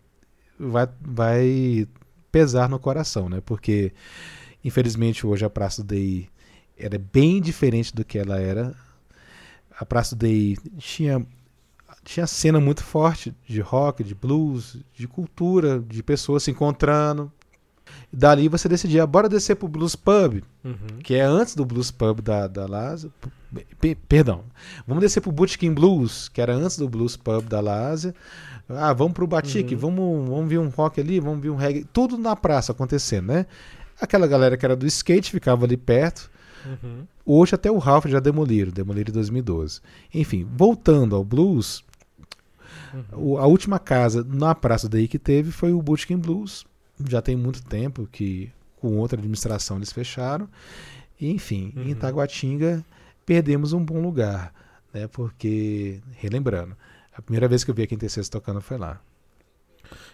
vai, 0.59 0.89
vai 1.01 1.89
pesar 2.31 2.69
no 2.69 2.79
coração, 2.79 3.29
né? 3.29 3.41
Porque, 3.45 3.93
infelizmente, 4.65 5.27
hoje 5.27 5.45
a 5.45 5.51
Praça 5.51 5.83
DI 5.83 6.29
era 6.77 6.99
bem 6.99 7.41
diferente 7.41 7.95
do 7.95 8.05
que 8.05 8.19
ela 8.19 8.39
era 8.39 8.75
a 9.79 9.87
Praça 9.87 10.17
Day 10.17 10.57
tinha 10.79 11.25
tinha 12.05 12.27
cena 12.27 12.59
muito 12.59 12.83
forte 12.83 13.35
de 13.47 13.61
rock, 13.61 14.03
de 14.03 14.15
blues, 14.15 14.79
de 14.95 15.07
cultura, 15.07 15.79
de 15.79 16.03
pessoas 16.03 16.43
se 16.43 16.51
encontrando. 16.51 17.31
Dali 18.13 18.49
você 18.49 18.69
decidia, 18.69 19.07
bora 19.07 19.29
descer 19.29 19.57
pro 19.57 19.69
Blues 19.69 19.95
Pub, 19.95 20.43
uhum. 20.65 20.99
que 21.03 21.15
é 21.15 21.23
antes 21.23 21.55
do 21.55 21.65
Blues 21.65 21.91
Pub 21.91 22.21
da, 22.21 22.47
da 22.47 22.67
Lásia. 22.67 23.11
Perdão. 24.09 24.45
Vamos 24.87 25.03
descer 25.03 25.21
pro 25.21 25.33
Bootkin 25.33 25.73
Blues, 25.73 26.29
que 26.29 26.41
era 26.41 26.55
antes 26.55 26.79
do 26.79 26.89
Blues 26.89 27.17
Pub 27.17 27.45
da 27.45 27.61
Lásia. 27.61 28.15
Ah, 28.69 28.93
vamos 28.93 29.13
pro 29.15 29.27
Batik, 29.27 29.75
uhum. 29.75 29.81
vamos, 29.81 30.29
vamos 30.29 30.49
ver 30.49 30.59
um 30.59 30.69
rock 30.69 31.01
ali, 31.01 31.21
vamos 31.21 31.41
ver 31.41 31.51
um 31.51 31.57
reggae. 31.57 31.85
Tudo 31.93 32.19
na 32.19 32.37
praça 32.37 32.73
acontecendo, 32.73 33.27
né? 33.27 33.47
Aquela 34.01 34.27
galera 34.27 34.57
que 34.57 34.65
era 34.65 34.77
do 34.77 34.87
skate 34.87 35.31
ficava 35.31 35.65
ali 35.65 35.77
perto. 35.77 36.31
Uhum. 36.65 37.07
Hoje 37.25 37.55
até 37.55 37.71
o 37.71 37.79
Ralph 37.79 38.07
já 38.07 38.21
demoliram, 38.21 38.71
demoliram 38.71 39.11
em 39.11 39.15
2012. 39.15 39.81
Enfim, 40.15 40.47
voltando 40.55 41.17
ao 41.17 41.25
blues, 41.25 41.85
uhum. 43.13 43.39
a 43.39 43.47
última 43.47 43.79
casa 43.79 44.25
na 44.29 44.55
praça 44.55 44.89
daí 44.89 45.09
que 45.09 45.19
teve 45.19 45.51
foi 45.51 45.73
o 45.73 45.83
Bootkin 45.83 46.17
Blues. 46.17 46.67
Já 47.07 47.21
tem 47.23 47.37
muito 47.37 47.63
tempo 47.65 48.09
que 48.11 48.51
com 48.77 48.97
outra 48.99 49.19
administração 49.19 49.77
eles 49.77 49.93
fecharam. 49.93 50.49
E, 51.21 51.31
enfim, 51.31 51.73
uhum. 51.77 51.89
em 51.89 51.95
Taguatinga 51.95 52.85
perdemos 53.27 53.73
um 53.73 53.85
bom 53.85 54.01
lugar, 54.01 54.53
né? 54.93 55.07
Porque, 55.09 56.01
relembrando, 56.17 56.77
a 57.13 57.21
primeira 57.21 57.49
vez 57.49 57.65
que 57.65 57.71
eu 57.71 57.75
vi 57.75 57.83
a 57.83 57.87
Quintessência 57.87 58.31
tocando 58.31 58.61
foi 58.61 58.79
lá. 58.79 59.01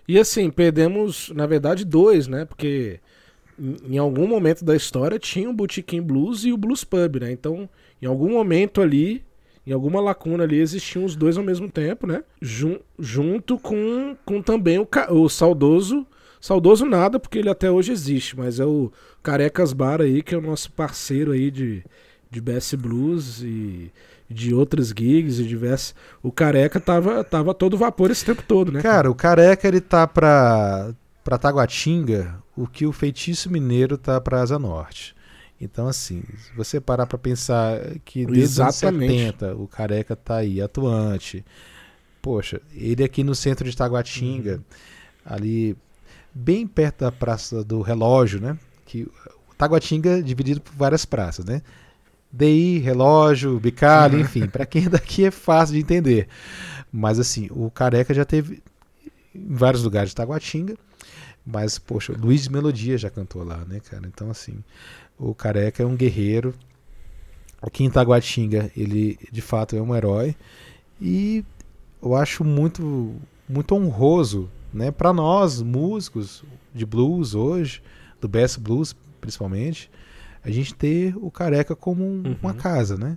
E 0.07 0.19
assim, 0.19 0.51
perdemos, 0.51 1.31
na 1.35 1.47
verdade, 1.47 1.85
dois, 1.85 2.27
né? 2.27 2.45
Porque 2.45 3.01
em 3.59 3.99
algum 3.99 4.27
momento 4.27 4.65
da 4.65 4.75
história 4.75 5.19
tinha 5.19 5.49
o 5.49 5.53
Botequim 5.53 6.03
Blues 6.03 6.45
e 6.45 6.53
o 6.53 6.57
Blues 6.57 6.85
Pub, 6.85 7.21
né? 7.21 7.31
Então, 7.31 7.69
em 8.03 8.07
algum 8.07 8.33
momento 8.33 8.81
ali, 8.81 9.25
em 9.67 9.73
alguma 9.73 10.01
lacuna 10.01 10.45
ali, 10.45 10.59
existiam 10.59 11.05
os 11.05 11.17
dois 11.17 11.39
ao 11.39 11.45
mesmo 11.45 11.71
tempo, 11.71 12.07
né? 12.07 12.23
Jun 12.41 12.79
junto 12.99 13.59
com, 13.59 14.17
com 14.25 14.43
também 14.43 14.79
o, 14.79 14.89
o 15.11 15.29
saudoso. 15.29 16.07
Saudoso 16.45 16.85
nada, 16.85 17.19
porque 17.19 17.39
ele 17.39 17.49
até 17.49 17.71
hoje 17.71 17.91
existe, 17.91 18.37
mas 18.37 18.61
é 18.61 18.67
o 18.67 18.93
Carecas 19.23 19.73
Bar 19.73 20.03
aí, 20.03 20.23
que 20.23 20.35
é 20.35 20.37
o 20.37 20.43
nosso 20.43 20.71
parceiro 20.71 21.33
aí 21.33 21.51
de, 21.51 21.83
de 22.31 22.39
BS 22.39 22.75
Blues 22.75 23.41
e 23.41 23.91
de 24.29 24.53
outras 24.53 24.89
gigs 24.89 25.41
e 25.41 25.45
diversas. 25.45 25.95
O 26.23 26.31
Careca 26.31 26.79
tava, 26.79 27.25
tava 27.25 27.55
todo 27.55 27.79
vapor 27.79 28.11
esse 28.11 28.27
tempo 28.27 28.43
todo, 28.43 28.71
né? 28.71 28.83
Cara, 28.83 29.11
o 29.11 29.15
Careca 29.15 29.67
ele 29.67 29.81
tá 29.81 30.07
pra 30.07 30.93
para 31.25 31.39
Taguatinga 31.39 32.43
o 32.55 32.67
que 32.67 32.85
o 32.85 32.93
feitiço 32.93 33.51
mineiro 33.51 33.97
tá 33.97 34.21
para 34.21 34.43
Asa 34.43 34.59
Norte. 34.59 35.17
Então, 35.59 35.89
assim, 35.89 36.23
se 36.37 36.55
você 36.55 36.79
parar 36.79 37.07
para 37.07 37.17
pensar 37.17 37.81
que 38.05 38.27
desde 38.27 38.61
os 38.61 38.75
70 38.75 39.55
o 39.55 39.67
Careca 39.67 40.15
tá 40.15 40.37
aí, 40.37 40.61
atuante. 40.61 41.43
Poxa, 42.21 42.61
ele 42.75 43.03
aqui 43.03 43.25
no 43.25 43.35
centro 43.35 43.65
de 43.65 43.75
Taguatinga, 43.75 44.57
uhum. 44.57 44.63
ali 45.25 45.77
bem 46.35 46.67
perto 46.67 47.01
da 47.05 47.13
Praça 47.13 47.63
do 47.63 47.81
Relógio, 47.81 48.41
né? 48.41 48.59
Que 48.85 49.07
Taguatinga 49.57 50.19
é 50.19 50.23
dividido 50.23 50.61
por 50.61 50.75
várias 50.75 51.05
praças, 51.05 51.45
né? 51.45 51.63
DI, 52.33 52.79
relógio, 52.79 53.61
bicalho, 53.61 54.17
uhum. 54.17 54.21
enfim, 54.23 54.49
para 54.49 54.67
quem 54.67 54.87
é 54.87 54.89
daqui 54.91 55.25
é 55.25 55.31
fácil 55.31 55.77
de 55.77 55.81
entender. 55.81 56.27
Mas 56.93 57.19
assim, 57.19 57.49
o 57.51 57.71
Careca 57.71 58.13
já 58.13 58.25
teve 58.25 58.61
em 59.35 59.55
vários 59.55 59.85
lugares 59.85 60.11
de 60.11 60.17
Taguatinga, 60.17 60.75
mas 61.47 61.79
poxa, 61.79 62.13
Luiz 62.19 62.43
de 62.43 62.51
Melodia 62.51 62.99
já 62.99 63.09
cantou 63.09 63.45
lá, 63.45 63.65
né, 63.65 63.81
cara? 63.81 64.07
Então 64.07 64.31
assim, 64.31 64.65
o 65.17 65.35
Careca 65.35 65.83
é 65.83 65.87
um 65.87 65.97
guerreiro. 65.97 66.55
Aqui 67.63 67.85
em 67.85 67.91
Taguatinga, 67.91 68.71
ele 68.77 69.19
de 69.31 69.41
fato 69.41 69.77
é 69.77 69.81
um 69.81 69.95
herói 69.95 70.37
e 71.01 71.45
eu 72.03 72.15
acho 72.15 72.45
muito 72.45 73.15
muito 73.49 73.75
honroso, 73.75 74.51
né, 74.75 74.91
para 74.91 75.13
nós 75.13 75.63
músicos 75.63 76.45
de 76.75 76.85
blues 76.85 77.35
hoje, 77.35 77.83
do 78.21 78.29
best 78.29 78.59
blues 78.59 78.95
principalmente, 79.21 79.91
a 80.45 80.51
gente 80.51 80.75
ter 80.75 81.17
o 81.17 81.31
Careca 81.31 81.75
como 81.75 82.05
um, 82.05 82.23
uhum. 82.27 82.37
uma 82.43 82.53
casa, 82.53 82.99
né? 82.99 83.17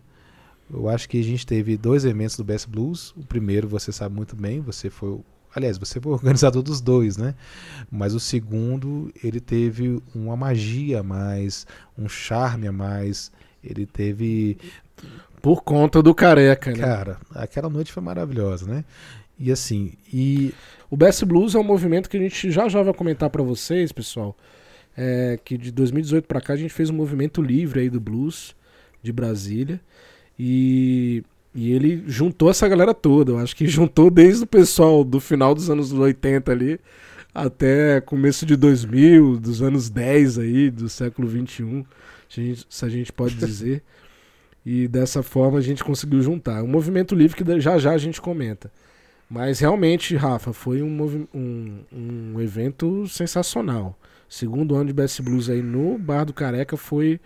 Eu 0.71 0.87
acho 0.87 1.07
que 1.09 1.19
a 1.19 1.23
gente 1.23 1.45
teve 1.45 1.77
dois 1.77 2.05
eventos 2.05 2.37
do 2.37 2.43
Best 2.43 2.69
Blues. 2.69 3.13
O 3.15 3.25
primeiro 3.25 3.67
você 3.67 3.91
sabe 3.91 4.15
muito 4.15 4.35
bem, 4.35 4.61
você 4.61 4.89
foi, 4.89 5.19
aliás, 5.53 5.77
você 5.77 5.99
foi 5.99 6.11
o 6.11 6.15
organizador 6.15 6.61
dos 6.61 6.79
dois, 6.81 7.17
né? 7.17 7.35
Mas 7.91 8.13
o 8.13 8.19
segundo, 8.19 9.11
ele 9.23 9.39
teve 9.39 10.01
uma 10.15 10.35
magia 10.35 11.01
a 11.01 11.03
mais, 11.03 11.67
um 11.97 12.07
charme 12.07 12.67
a 12.67 12.71
mais. 12.71 13.31
Ele 13.63 13.85
teve 13.85 14.57
por 15.41 15.63
conta 15.63 16.01
do 16.01 16.13
Careca, 16.13 16.71
né? 16.71 16.77
Cara, 16.77 17.17
aquela 17.31 17.69
noite 17.69 17.91
foi 17.91 18.03
maravilhosa, 18.03 18.65
né? 18.65 18.85
E 19.39 19.51
assim, 19.51 19.93
e 20.11 20.53
o 20.89 20.97
Best 20.97 21.23
Blues 21.25 21.53
é 21.55 21.59
um 21.59 21.63
movimento 21.63 22.09
que 22.09 22.17
a 22.17 22.19
gente 22.19 22.49
já 22.49 22.67
já 22.67 22.81
vai 22.81 22.93
comentar 22.93 23.29
para 23.29 23.43
vocês, 23.43 23.91
pessoal 23.91 24.35
é, 24.97 25.39
que 25.45 25.57
de 25.57 25.71
2018 25.71 26.25
para 26.25 26.41
cá 26.41 26.53
a 26.53 26.57
gente 26.57 26.73
fez 26.73 26.89
um 26.89 26.95
movimento 26.95 27.41
livre 27.41 27.81
aí 27.81 27.89
do 27.89 27.99
blues 27.99 28.55
de 29.03 29.13
Brasília 29.13 29.79
e, 30.37 31.23
e 31.53 31.71
ele 31.71 32.03
juntou 32.07 32.49
essa 32.49 32.67
galera 32.67 32.93
toda. 32.95 33.33
Eu 33.33 33.37
acho 33.37 33.55
que 33.55 33.67
juntou 33.67 34.09
desde 34.09 34.43
o 34.43 34.47
pessoal 34.47 35.03
do 35.03 35.19
final 35.19 35.53
dos 35.53 35.69
anos 35.69 35.93
80 35.93 36.51
ali 36.51 36.79
até 37.33 38.01
começo 38.01 38.47
de 38.47 38.55
2000, 38.55 39.39
dos 39.39 39.61
anos 39.61 39.91
10 39.91 40.39
aí, 40.39 40.71
do 40.71 40.89
século 40.89 41.27
21, 41.27 41.85
se 42.27 42.41
a 42.41 42.43
gente, 42.43 42.65
se 42.67 42.85
a 42.85 42.89
gente 42.89 43.13
pode 43.13 43.35
dizer. 43.35 43.83
e 44.65 44.87
dessa 44.87 45.21
forma 45.21 45.59
a 45.59 45.61
gente 45.61 45.83
conseguiu 45.83 46.19
juntar. 46.23 46.63
Um 46.63 46.67
movimento 46.67 47.13
livre 47.13 47.37
que 47.37 47.61
já 47.61 47.77
já 47.77 47.91
a 47.91 47.97
gente 47.99 48.19
comenta. 48.19 48.71
Mas 49.29 49.59
realmente, 49.59 50.15
Rafa, 50.15 50.53
foi 50.53 50.81
um, 50.81 51.27
um, 51.33 51.83
um 51.91 52.41
evento 52.41 53.07
sensacional 53.07 53.97
segundo 54.29 54.75
ano 54.75 54.85
de 54.85 54.93
Best 54.93 55.21
Blues 55.21 55.49
aí 55.49 55.61
no 55.61 55.97
Bar 55.97 56.25
do 56.25 56.33
Careca 56.33 56.75
foi 56.75 57.19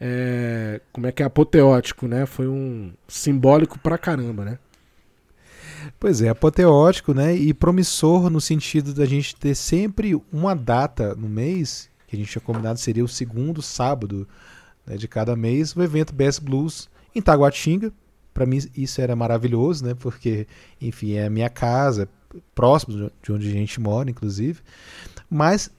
é, 0.00 0.80
como 0.92 1.06
é 1.06 1.12
que 1.12 1.22
é 1.22 1.26
apoteótico, 1.26 2.08
né? 2.08 2.26
Foi 2.26 2.48
um 2.48 2.92
simbólico 3.06 3.78
pra 3.78 3.96
caramba, 3.96 4.44
né? 4.44 4.58
Pois 5.98 6.20
é, 6.20 6.28
apoteótico, 6.28 7.14
né? 7.14 7.34
E 7.34 7.54
promissor 7.54 8.28
no 8.28 8.40
sentido 8.40 8.92
da 8.92 9.06
gente 9.06 9.36
ter 9.36 9.54
sempre 9.54 10.20
uma 10.32 10.54
data 10.54 11.14
no 11.14 11.28
mês, 11.28 11.88
que 12.08 12.16
a 12.16 12.18
gente 12.18 12.30
tinha 12.30 12.42
combinado 12.42 12.80
seria 12.80 13.04
o 13.04 13.08
segundo 13.08 13.62
sábado 13.62 14.26
né, 14.84 14.96
de 14.96 15.06
cada 15.06 15.36
mês, 15.36 15.76
o 15.76 15.82
evento 15.82 16.12
Best 16.12 16.42
Blues 16.42 16.90
em 17.14 17.22
Taguatinga. 17.22 17.92
Para 18.32 18.46
mim 18.46 18.58
isso 18.76 19.00
era 19.00 19.14
maravilhoso, 19.14 19.84
né? 19.84 19.94
Porque, 19.94 20.46
enfim, 20.80 21.14
é 21.14 21.26
a 21.26 21.30
minha 21.30 21.50
casa, 21.50 22.08
próximo 22.54 23.10
de 23.22 23.32
onde 23.32 23.48
a 23.48 23.52
gente 23.52 23.80
mora, 23.80 24.10
inclusive. 24.10 24.60
Mas 25.28 25.70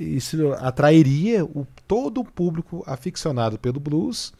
isso 0.00 0.52
atrairia 0.54 1.44
o, 1.44 1.66
todo 1.86 2.20
o 2.20 2.24
público 2.24 2.82
aficionado 2.86 3.58
pelo 3.58 3.80
blues 3.80 4.32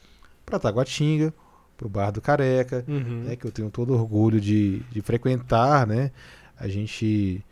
para 0.44 0.58
Taguatinga, 0.58 1.32
para 1.76 1.86
o 1.86 1.90
Bar 1.90 2.10
do 2.10 2.20
Careca, 2.20 2.84
uhum. 2.88 3.24
né, 3.24 3.36
que 3.36 3.46
eu 3.46 3.52
tenho 3.52 3.70
todo 3.70 3.94
orgulho 3.94 4.40
de, 4.40 4.80
de 4.90 5.00
frequentar. 5.00 5.86
Né? 5.86 6.10
A 6.58 6.66
gente 6.66 7.44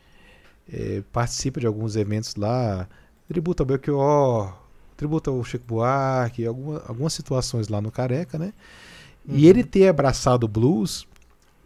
é, 0.72 1.02
participa 1.12 1.60
de 1.60 1.66
alguns 1.66 1.94
eventos 1.94 2.34
lá, 2.34 2.88
tributo 3.28 3.62
ao 3.62 3.66
Belchior, 3.66 4.56
tributo 4.96 5.30
ao 5.30 5.44
Chico 5.44 5.64
Buarque, 5.66 6.44
alguma, 6.44 6.82
algumas 6.86 7.12
situações 7.12 7.68
lá 7.68 7.80
no 7.80 7.90
Careca. 7.90 8.38
Né? 8.38 8.52
Uhum. 9.28 9.36
E 9.36 9.46
ele 9.46 9.64
ter 9.64 9.88
abraçado 9.88 10.44
o 10.44 10.48
blues 10.48 11.06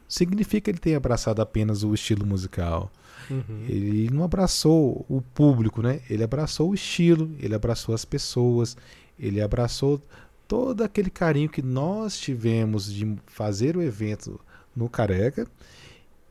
significa 0.08 0.70
ele 0.70 0.78
ter 0.78 0.94
abraçado 0.94 1.40
apenas 1.40 1.82
o 1.84 1.94
estilo 1.94 2.26
musical. 2.26 2.90
Uhum. 3.30 3.64
Ele 3.68 4.10
não 4.10 4.24
abraçou 4.24 5.04
o 5.08 5.22
público, 5.22 5.82
né? 5.82 6.00
Ele 6.10 6.24
abraçou 6.24 6.70
o 6.70 6.74
estilo, 6.74 7.30
ele 7.38 7.54
abraçou 7.54 7.94
as 7.94 8.04
pessoas, 8.04 8.76
ele 9.18 9.40
abraçou 9.40 10.02
todo 10.48 10.82
aquele 10.82 11.10
carinho 11.10 11.48
que 11.48 11.62
nós 11.62 12.18
tivemos 12.18 12.92
de 12.92 13.16
fazer 13.26 13.76
o 13.76 13.82
evento 13.82 14.40
no 14.74 14.88
Careca 14.88 15.46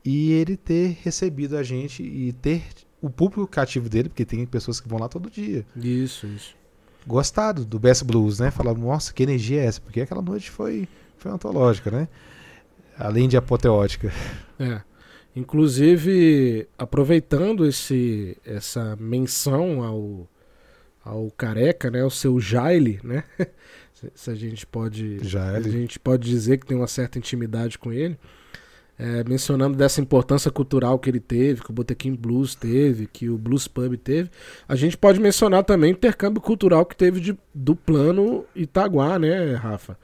e 0.04 0.32
ele 0.32 0.58
ter 0.58 0.98
recebido 1.02 1.56
a 1.56 1.64
gente 1.64 2.04
e 2.04 2.34
ter 2.34 2.64
o 3.02 3.10
público 3.10 3.48
cativo 3.48 3.88
dele, 3.88 4.10
porque 4.10 4.26
tem 4.26 4.46
pessoas 4.46 4.82
que 4.82 4.90
vão 4.90 5.00
lá 5.00 5.08
todo 5.08 5.30
dia. 5.30 5.66
Isso, 5.76 6.28
isso. 6.28 6.56
Gostado 7.08 7.64
do 7.64 7.80
Best 7.80 8.04
Blues, 8.04 8.40
né? 8.40 8.52
Falar, 8.52 8.74
nossa, 8.74 9.14
que 9.14 9.24
energia 9.24 9.62
é 9.62 9.66
essa? 9.66 9.80
Porque 9.80 10.02
aquela 10.02 10.22
noite 10.22 10.52
foi, 10.52 10.88
foi 11.20 11.32
antológica, 11.32 11.92
né? 11.92 12.08
Além 12.98 13.28
de 13.28 13.38
apoteótica. 13.38 14.12
É. 14.60 14.82
Inclusive, 15.36 16.68
aproveitando 16.78 17.66
esse, 17.66 18.38
essa 18.44 18.96
menção 19.00 19.84
ao, 19.84 20.28
ao 21.04 21.30
Careca, 21.32 21.92
né, 21.92 22.04
o 22.04 22.10
seu 22.10 22.40
Jaile, 22.40 23.00
né? 23.04 23.24
se 24.16 24.32
a 24.32 24.36
gente 24.36 24.66
pode 24.66 25.20
Jaile. 25.22 25.68
a 25.68 25.72
gente 25.72 26.00
pode 26.00 26.28
dizer 26.28 26.58
que 26.58 26.66
tem 26.66 26.76
uma 26.76 26.88
certa 26.88 27.18
intimidade 27.18 27.78
com 27.78 27.92
ele. 27.92 28.18
É, 28.98 29.24
mencionando 29.24 29.78
dessa 29.78 30.02
importância 30.02 30.52
cultural 30.52 31.00
que 31.00 31.10
ele 31.10 31.22
teve, 31.22 31.62
que 31.62 31.70
o 31.70 31.74
Botequim 31.74 32.14
Blues 32.14 32.54
teve, 32.54 33.08
que 33.08 33.30
o 33.30 33.38
Blues 33.38 33.66
Pub 33.66 33.96
teve, 33.96 34.30
a 34.68 34.76
gente 34.76 34.98
pode 34.98 35.22
mencionar 35.22 35.64
também 35.64 35.94
o 35.94 35.96
intercâmbio 35.96 36.42
cultural 36.42 36.86
que 36.86 36.98
teve 36.98 37.22
de, 37.22 37.38
do 37.56 37.78
plano 37.78 38.44
Itaguá, 38.54 39.18
né, 39.18 39.54
Rafa? 39.54 39.98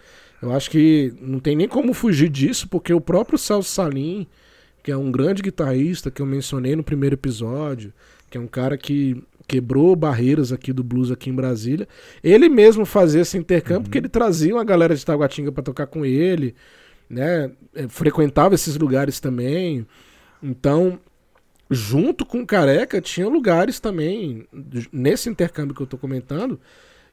Eu 0.45 0.55
acho 0.55 0.69
que 0.69 1.13
não 1.19 1.39
tem 1.39 1.55
nem 1.55 1.67
como 1.67 1.93
fugir 1.93 2.29
disso, 2.29 2.67
porque 2.67 2.93
o 2.93 3.01
próprio 3.01 3.37
Celso 3.37 3.69
Salim, 3.69 4.27
que 4.83 4.91
é 4.91 4.97
um 4.97 5.11
grande 5.11 5.41
guitarrista 5.41 6.11
que 6.11 6.21
eu 6.21 6.25
mencionei 6.25 6.75
no 6.75 6.83
primeiro 6.83 7.15
episódio, 7.15 7.91
que 8.29 8.37
é 8.37 8.41
um 8.41 8.47
cara 8.47 8.77
que 8.77 9.23
quebrou 9.47 9.95
barreiras 9.95 10.51
aqui 10.51 10.73
do 10.73 10.83
blues 10.83 11.11
aqui 11.11 11.29
em 11.29 11.35
Brasília. 11.35 11.87
Ele 12.23 12.49
mesmo 12.49 12.85
fazia 12.85 13.21
esse 13.21 13.37
intercâmbio, 13.37 13.77
uhum. 13.77 13.83
porque 13.83 13.97
ele 13.97 14.09
trazia 14.09 14.53
uma 14.55 14.63
galera 14.63 14.95
de 14.95 15.05
Taguatinga 15.05 15.51
para 15.51 15.63
tocar 15.63 15.87
com 15.87 16.05
ele, 16.05 16.55
né? 17.09 17.51
É, 17.73 17.87
frequentava 17.87 18.55
esses 18.55 18.77
lugares 18.77 19.19
também. 19.19 19.85
Então, 20.41 20.99
junto 21.69 22.25
com 22.25 22.45
Careca, 22.45 23.01
tinha 23.01 23.27
lugares 23.27 23.79
também, 23.79 24.47
nesse 24.91 25.29
intercâmbio 25.29 25.75
que 25.75 25.81
eu 25.81 25.87
tô 25.87 25.97
comentando, 25.97 26.59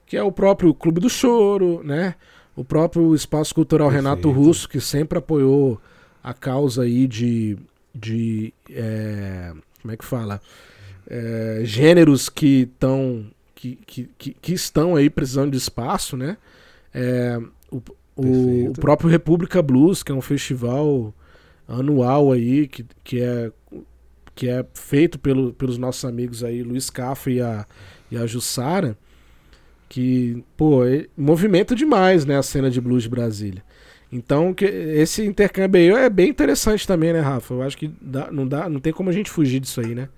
que 0.06 0.16
é 0.16 0.22
o 0.22 0.32
próprio 0.32 0.74
Clube 0.74 1.00
do 1.00 1.08
Choro, 1.08 1.82
né? 1.82 2.14
O 2.54 2.64
próprio 2.64 3.14
Espaço 3.14 3.54
Cultural 3.54 3.88
Perfeito. 3.88 4.04
Renato 4.04 4.30
Russo, 4.30 4.68
que 4.68 4.80
sempre 4.80 5.18
apoiou 5.18 5.80
a 6.22 6.34
causa 6.34 6.82
aí 6.82 7.06
de, 7.06 7.56
de 7.94 8.52
é, 8.70 9.52
como 9.80 9.92
é 9.92 9.96
que 9.96 10.04
fala? 10.04 10.40
É, 11.06 11.62
gêneros 11.64 12.28
que 12.28 12.68
estão 12.72 13.26
que, 13.54 13.76
que, 13.86 14.10
que, 14.18 14.34
que, 14.34 14.52
estão 14.52 14.96
aí 14.96 15.10
precisando 15.10 15.50
de 15.52 15.56
espaço, 15.56 16.16
né? 16.16 16.36
É, 16.94 17.38
o, 17.70 17.82
o, 18.16 18.70
o, 18.70 18.72
próprio 18.72 19.08
República 19.08 19.62
Blues, 19.62 20.02
que 20.02 20.12
é 20.12 20.14
um 20.14 20.20
festival 20.20 21.14
anual 21.66 22.32
aí, 22.32 22.66
que, 22.66 22.84
que, 23.02 23.20
é, 23.20 23.52
que 24.34 24.48
é 24.48 24.64
feito 24.74 25.18
pelo, 25.18 25.52
pelos 25.52 25.78
nossos 25.78 26.04
amigos 26.04 26.44
aí, 26.44 26.62
Luiz 26.62 26.90
Caffa 26.90 27.30
e 27.30 27.40
a, 27.40 27.66
e 28.10 28.16
a 28.16 28.26
Jussara, 28.26 28.96
que, 29.92 30.42
pô, 30.56 30.86
é, 30.86 31.06
movimenta 31.14 31.74
demais, 31.74 32.24
né, 32.24 32.38
a 32.38 32.42
cena 32.42 32.70
de 32.70 32.80
blues 32.80 33.02
de 33.02 33.10
Brasília. 33.10 33.62
Então, 34.10 34.54
que, 34.54 34.64
esse 34.64 35.22
intercâmbio 35.22 35.94
aí 35.94 36.04
é 36.04 36.08
bem 36.08 36.30
interessante 36.30 36.86
também, 36.86 37.12
né, 37.12 37.20
Rafa? 37.20 37.52
Eu 37.52 37.60
acho 37.60 37.76
que 37.76 37.88
dá, 38.00 38.32
não, 38.32 38.48
dá, 38.48 38.70
não 38.70 38.80
tem 38.80 38.90
como 38.90 39.10
a 39.10 39.12
gente 39.12 39.30
fugir 39.30 39.60
disso 39.60 39.82
aí, 39.82 39.94
né? 39.94 40.08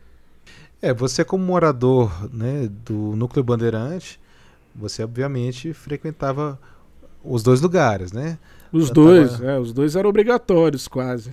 É, 0.81 0.95
você 0.95 1.25
como 1.25 1.45
morador 1.45 2.33
né, 2.33 2.71
do 2.85 3.17
Núcleo 3.17 3.43
Bandeirante, 3.43 4.21
você 4.73 5.03
obviamente 5.03 5.73
frequentava 5.73 6.57
os 7.25 7.43
dois 7.43 7.61
lugares, 7.61 8.13
né? 8.13 8.39
Os 8.73 8.91
dois, 8.93 9.33
tava... 9.33 9.51
é, 9.51 9.59
os 9.59 9.73
dois 9.73 9.97
eram 9.97 10.09
obrigatórios 10.09 10.87
quase. 10.87 11.33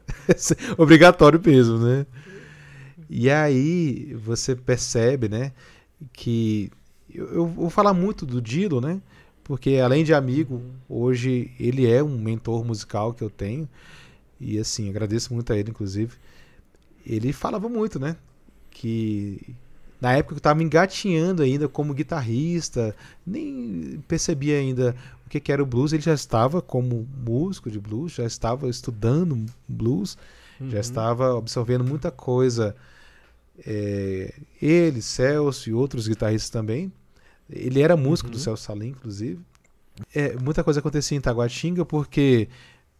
Obrigatório 0.78 1.38
mesmo, 1.44 1.76
né? 1.76 2.06
E 3.10 3.30
aí 3.30 4.14
você 4.14 4.56
percebe, 4.56 5.28
né, 5.28 5.52
que 6.14 6.70
eu, 7.12 7.26
eu 7.34 7.46
vou 7.46 7.70
falar 7.70 7.94
muito 7.94 8.26
do 8.26 8.40
Dilo, 8.40 8.80
né? 8.80 9.00
Porque 9.44 9.76
além 9.76 10.04
de 10.04 10.12
amigo, 10.12 10.62
hoje 10.88 11.52
ele 11.58 11.90
é 11.90 12.02
um 12.02 12.18
mentor 12.18 12.64
musical 12.64 13.14
que 13.14 13.24
eu 13.24 13.30
tenho. 13.30 13.68
E 14.38 14.58
assim, 14.58 14.88
agradeço 14.88 15.32
muito 15.32 15.52
a 15.52 15.56
ele, 15.56 15.70
inclusive. 15.70 16.16
Ele 17.04 17.32
falava 17.32 17.68
muito, 17.68 17.98
né? 17.98 18.16
Que 18.70 19.56
na 20.00 20.12
época 20.12 20.28
que 20.28 20.34
eu 20.34 20.38
estava 20.38 20.62
engatinhando 20.62 21.42
ainda 21.42 21.66
como 21.66 21.94
guitarrista, 21.94 22.94
nem 23.26 24.02
percebia 24.06 24.58
ainda 24.58 24.94
o 25.26 25.30
que, 25.30 25.40
que 25.40 25.50
era 25.50 25.62
o 25.62 25.66
blues. 25.66 25.92
Ele 25.92 26.02
já 26.02 26.14
estava 26.14 26.62
como 26.62 27.08
músico 27.24 27.70
de 27.70 27.80
blues, 27.80 28.12
já 28.12 28.24
estava 28.24 28.68
estudando 28.68 29.46
blues, 29.66 30.16
uhum. 30.60 30.70
já 30.70 30.78
estava 30.78 31.36
absorvendo 31.36 31.84
muita 31.84 32.10
coisa. 32.10 32.76
É, 33.66 34.34
ele, 34.60 35.02
Celso 35.02 35.68
e 35.68 35.74
outros 35.74 36.06
guitarristas 36.06 36.50
também. 36.50 36.92
Ele 37.50 37.80
era 37.80 37.96
músico 37.96 38.28
uhum. 38.28 38.32
do 38.32 38.38
Celso 38.38 38.64
Salim, 38.64 38.88
inclusive. 38.88 39.40
É, 40.14 40.36
muita 40.36 40.62
coisa 40.62 40.80
acontecia 40.80 41.16
em 41.16 41.20
Taguatinga 41.20 41.84
porque, 41.84 42.48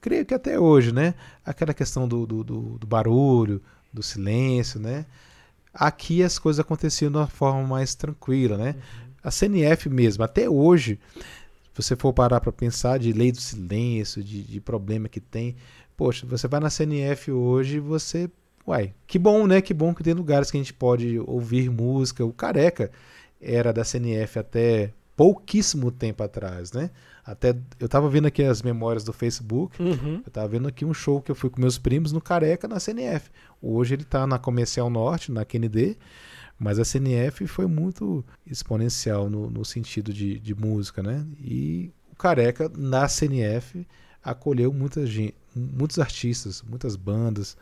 creio 0.01 0.25
que 0.25 0.35
até 0.35 0.59
hoje, 0.59 0.93
né? 0.93 1.15
Aquela 1.45 1.73
questão 1.73 2.09
do, 2.09 2.27
do, 2.27 2.43
do, 2.43 2.61
do 2.79 2.87
barulho, 2.87 3.63
do 3.93 4.03
silêncio, 4.03 4.81
né? 4.81 5.07
Aqui 5.73 6.23
as 6.23 6.39
coisas 6.39 6.61
aconteciam 6.61 7.11
de 7.11 7.19
uma 7.19 7.29
forma 7.29 7.63
mais 7.63 7.95
tranquila, 7.95 8.57
né? 8.57 8.75
Uhum. 8.75 9.09
A 9.23 9.31
CNF 9.31 9.89
mesmo, 9.89 10.25
até 10.25 10.49
hoje, 10.49 10.99
se 11.73 11.83
você 11.83 11.95
for 11.95 12.13
parar 12.13 12.41
para 12.41 12.51
pensar 12.51 12.99
de 12.99 13.13
lei 13.13 13.31
do 13.31 13.41
silêncio, 13.41 14.23
de, 14.25 14.43
de 14.43 14.61
problema 14.61 15.09
que 15.09 15.21
tem, 15.21 15.55
poxa, 15.97 16.27
você 16.27 16.49
vai 16.49 16.61
na 16.61 16.71
CNF 16.71 17.31
hoje 17.31 17.79
você 17.79 18.31
Uai, 18.69 18.93
que 19.07 19.19
bom, 19.19 19.47
né? 19.47 19.63
Que 19.63 19.73
bom 19.73 19.95
que 19.95 20.03
tem 20.03 20.13
lugares 20.13 20.51
que 20.51 20.59
a 20.59 20.61
gente 20.61 20.75
pode 20.75 21.19
ouvir 21.21 21.71
música. 21.71 22.23
O 22.23 22.35
Careca 22.35 22.91
era 23.41 23.73
da 23.73 23.83
CNF 23.83 24.39
até 24.39 24.93
pouquíssimo 25.17 25.91
tempo 25.91 26.23
atrás, 26.23 26.71
né? 26.73 26.91
Até 27.25 27.57
eu 27.81 27.89
tava 27.89 28.11
vendo 28.11 28.27
aqui 28.27 28.43
as 28.43 28.61
memórias 28.61 29.05
do 29.05 29.13
Facebook. 29.13 29.83
Uhum. 29.83 30.23
Eu 30.23 30.31
tava 30.31 30.49
vendo 30.49 30.69
aqui 30.69 30.85
um 30.85 30.93
show 30.93 31.23
que 31.23 31.31
eu 31.31 31.35
fui 31.35 31.49
com 31.49 31.59
meus 31.59 31.79
primos 31.79 32.13
no 32.13 32.21
Careca 32.21 32.69
na 32.69 32.79
CNF. 32.79 33.31
Hoje 33.63 33.95
ele 33.95 34.05
tá 34.05 34.27
na 34.27 34.39
Comercial 34.39 34.91
Norte, 34.91 35.33
na 35.33 35.47
QND, 35.47 35.97
mas 36.59 36.79
a 36.79 36.85
CNF 36.85 37.47
foi 37.47 37.67
muito 37.67 38.23
exponencial 38.47 39.31
no, 39.31 39.49
no 39.49 39.65
sentido 39.65 40.13
de, 40.13 40.39
de 40.39 40.55
música, 40.55 41.03
né? 41.03 41.27
E 41.41 41.91
o 42.13 42.17
Careca 42.17 42.71
na 42.77 43.09
CNF 43.09 43.87
acolheu 44.23 44.75
muita 44.75 45.07
gente, 45.07 45.35
muitos 45.57 45.99
artistas, 45.99 46.63
muitas 46.63 46.97
bandas, 46.97 47.57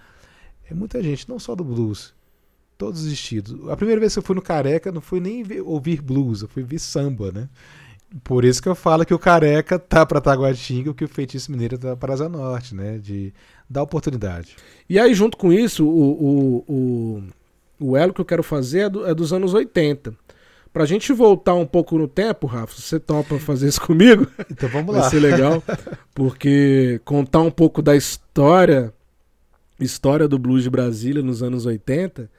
é 0.70 0.74
muita 0.74 1.02
gente, 1.02 1.28
não 1.28 1.38
só 1.38 1.54
do 1.54 1.64
blues, 1.64 2.14
todos 2.76 3.02
os 3.02 3.12
estilos. 3.12 3.68
A 3.70 3.76
primeira 3.76 4.00
vez 4.00 4.12
que 4.12 4.18
eu 4.18 4.22
fui 4.22 4.34
no 4.34 4.42
Careca 4.42 4.92
não 4.92 5.00
fui 5.00 5.20
nem 5.20 5.42
ver, 5.42 5.60
ouvir 5.62 6.00
blues, 6.00 6.42
eu 6.42 6.48
fui 6.48 6.62
ver 6.62 6.78
samba, 6.78 7.32
né? 7.32 7.48
Por 8.22 8.44
isso 8.44 8.62
que 8.62 8.68
eu 8.68 8.74
falo 8.74 9.04
que 9.04 9.14
o 9.14 9.18
Careca 9.18 9.78
tá 9.78 10.06
para 10.06 10.20
Taguatinga, 10.20 10.90
o 10.90 10.94
que 10.94 11.04
o 11.04 11.08
Feitiço 11.08 11.50
Mineiro 11.50 11.76
tá 11.76 11.96
para 11.96 12.12
Asa 12.12 12.28
Norte, 12.28 12.74
né? 12.74 12.98
De 12.98 13.32
dar 13.68 13.82
oportunidade. 13.82 14.56
E 14.88 14.98
aí, 14.98 15.12
junto 15.12 15.36
com 15.36 15.52
isso, 15.52 15.84
o, 15.86 16.12
o, 16.12 16.64
o, 16.68 17.22
o 17.80 17.96
elo 17.96 18.14
que 18.14 18.20
eu 18.20 18.24
quero 18.24 18.42
fazer 18.42 18.80
é, 18.80 18.88
do, 18.88 19.06
é 19.06 19.14
dos 19.14 19.32
anos 19.32 19.54
80. 19.54 20.14
Pra 20.72 20.84
gente 20.84 21.12
voltar 21.12 21.54
um 21.54 21.66
pouco 21.66 21.98
no 21.98 22.06
tempo, 22.06 22.46
Rafa, 22.46 22.80
você 22.80 23.00
topa 23.00 23.38
fazer 23.38 23.68
isso 23.68 23.80
comigo? 23.80 24.26
Então 24.50 24.68
vamos 24.68 24.94
lá. 24.94 25.00
Vai 25.00 25.10
ser 25.10 25.20
legal, 25.20 25.62
porque 26.14 27.00
contar 27.04 27.40
um 27.40 27.50
pouco 27.50 27.82
da 27.82 27.96
história, 27.96 28.92
história 29.84 30.26
do 30.26 30.38
blues 30.38 30.62
de 30.62 30.70
Brasília 30.70 31.22
nos 31.22 31.42
anos 31.42 31.66
80, 31.66 32.30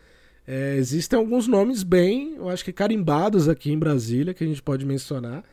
é, 0.48 0.76
existem 0.78 1.20
alguns 1.20 1.46
nomes 1.46 1.84
bem, 1.84 2.36
eu 2.38 2.50
acho 2.50 2.64
que 2.64 2.72
carimbados 2.72 3.50
aqui 3.50 3.72
em 3.72 3.78
Brasília, 3.78 4.34
que 4.34 4.44
a 4.44 4.48
gente 4.48 4.62
pode 4.62 4.86
mencionar. 4.86 5.44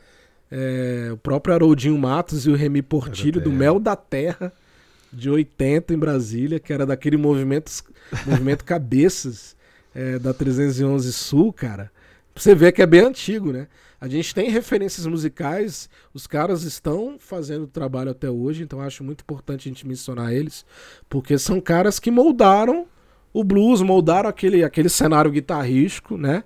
É, 0.49 1.09
o 1.11 1.17
próprio 1.17 1.53
Haroldinho 1.53 1.97
Matos 1.97 2.45
e 2.45 2.49
o 2.49 2.55
Remy 2.55 2.81
Portilho, 2.81 3.41
do 3.41 3.51
Mel 3.51 3.79
da 3.79 3.95
Terra, 3.95 4.53
de 5.11 5.29
80 5.29 5.93
em 5.93 5.97
Brasília, 5.97 6.59
que 6.59 6.71
era 6.71 6.85
daquele 6.85 7.17
movimento, 7.17 7.71
movimento 8.25 8.63
Cabeças 8.65 9.55
é, 9.93 10.17
da 10.17 10.33
311 10.33 11.11
Sul, 11.11 11.51
cara. 11.51 11.91
Você 12.35 12.55
vê 12.55 12.71
que 12.71 12.81
é 12.81 12.85
bem 12.85 13.01
antigo, 13.01 13.51
né? 13.51 13.67
A 14.05 14.07
gente 14.07 14.35
tem 14.35 14.51
referências 14.51 15.07
musicais, 15.07 15.89
os 16.13 16.27
caras 16.27 16.61
estão 16.61 17.15
fazendo 17.17 17.65
trabalho 17.65 18.11
até 18.11 18.29
hoje, 18.29 18.61
então 18.61 18.79
acho 18.79 19.03
muito 19.03 19.21
importante 19.21 19.67
a 19.67 19.71
gente 19.71 19.87
mencionar 19.87 20.31
eles, 20.31 20.63
porque 21.09 21.39
são 21.39 21.59
caras 21.59 21.97
que 21.97 22.11
moldaram 22.11 22.85
o 23.33 23.43
blues, 23.43 23.81
moldaram 23.81 24.29
aquele, 24.29 24.63
aquele 24.63 24.89
cenário 24.89 25.31
guitarrístico, 25.31 26.17
né? 26.17 26.43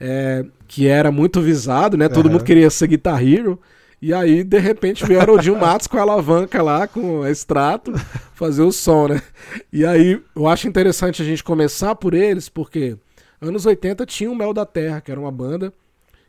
É, 0.00 0.46
que 0.66 0.88
era 0.88 1.12
muito 1.12 1.42
visado, 1.42 1.94
né? 1.98 2.08
Todo 2.08 2.24
uhum. 2.24 2.32
mundo 2.32 2.44
queria 2.44 2.70
ser 2.70 2.86
Guitar 2.86 3.22
Hero. 3.22 3.60
E 4.00 4.14
aí, 4.14 4.42
de 4.42 4.58
repente, 4.58 5.04
veio 5.04 5.20
o 5.20 5.22
Haroldinho 5.22 5.60
Matos 5.60 5.86
com 5.86 5.98
a 5.98 6.00
alavanca 6.00 6.62
lá, 6.62 6.88
com 6.88 7.26
extrato, 7.26 7.92
fazer 8.32 8.62
o 8.62 8.72
som, 8.72 9.08
né? 9.08 9.22
E 9.70 9.84
aí, 9.84 10.22
eu 10.34 10.48
acho 10.48 10.66
interessante 10.66 11.20
a 11.20 11.24
gente 11.24 11.44
começar 11.44 11.94
por 11.96 12.14
eles, 12.14 12.48
porque 12.48 12.96
anos 13.42 13.66
80 13.66 14.06
tinha 14.06 14.30
o 14.30 14.34
Mel 14.34 14.54
da 14.54 14.64
Terra, 14.64 15.02
que 15.02 15.10
era 15.10 15.20
uma 15.20 15.30
banda 15.30 15.70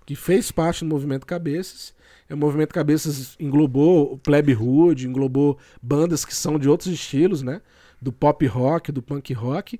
que 0.05 0.15
fez 0.15 0.51
parte 0.51 0.83
do 0.83 0.89
Movimento 0.89 1.25
Cabeças. 1.25 1.93
O 2.29 2.35
Movimento 2.35 2.73
Cabeças 2.73 3.35
englobou 3.39 4.13
o 4.13 4.17
Plebe 4.17 4.53
Hood, 4.55 5.07
englobou 5.07 5.57
bandas 5.81 6.25
que 6.25 6.33
são 6.35 6.57
de 6.57 6.67
outros 6.69 6.91
estilos, 6.91 7.41
né? 7.41 7.61
do 8.01 8.11
pop 8.11 8.45
rock, 8.45 8.91
do 8.91 9.01
punk 9.01 9.33
rock. 9.33 9.79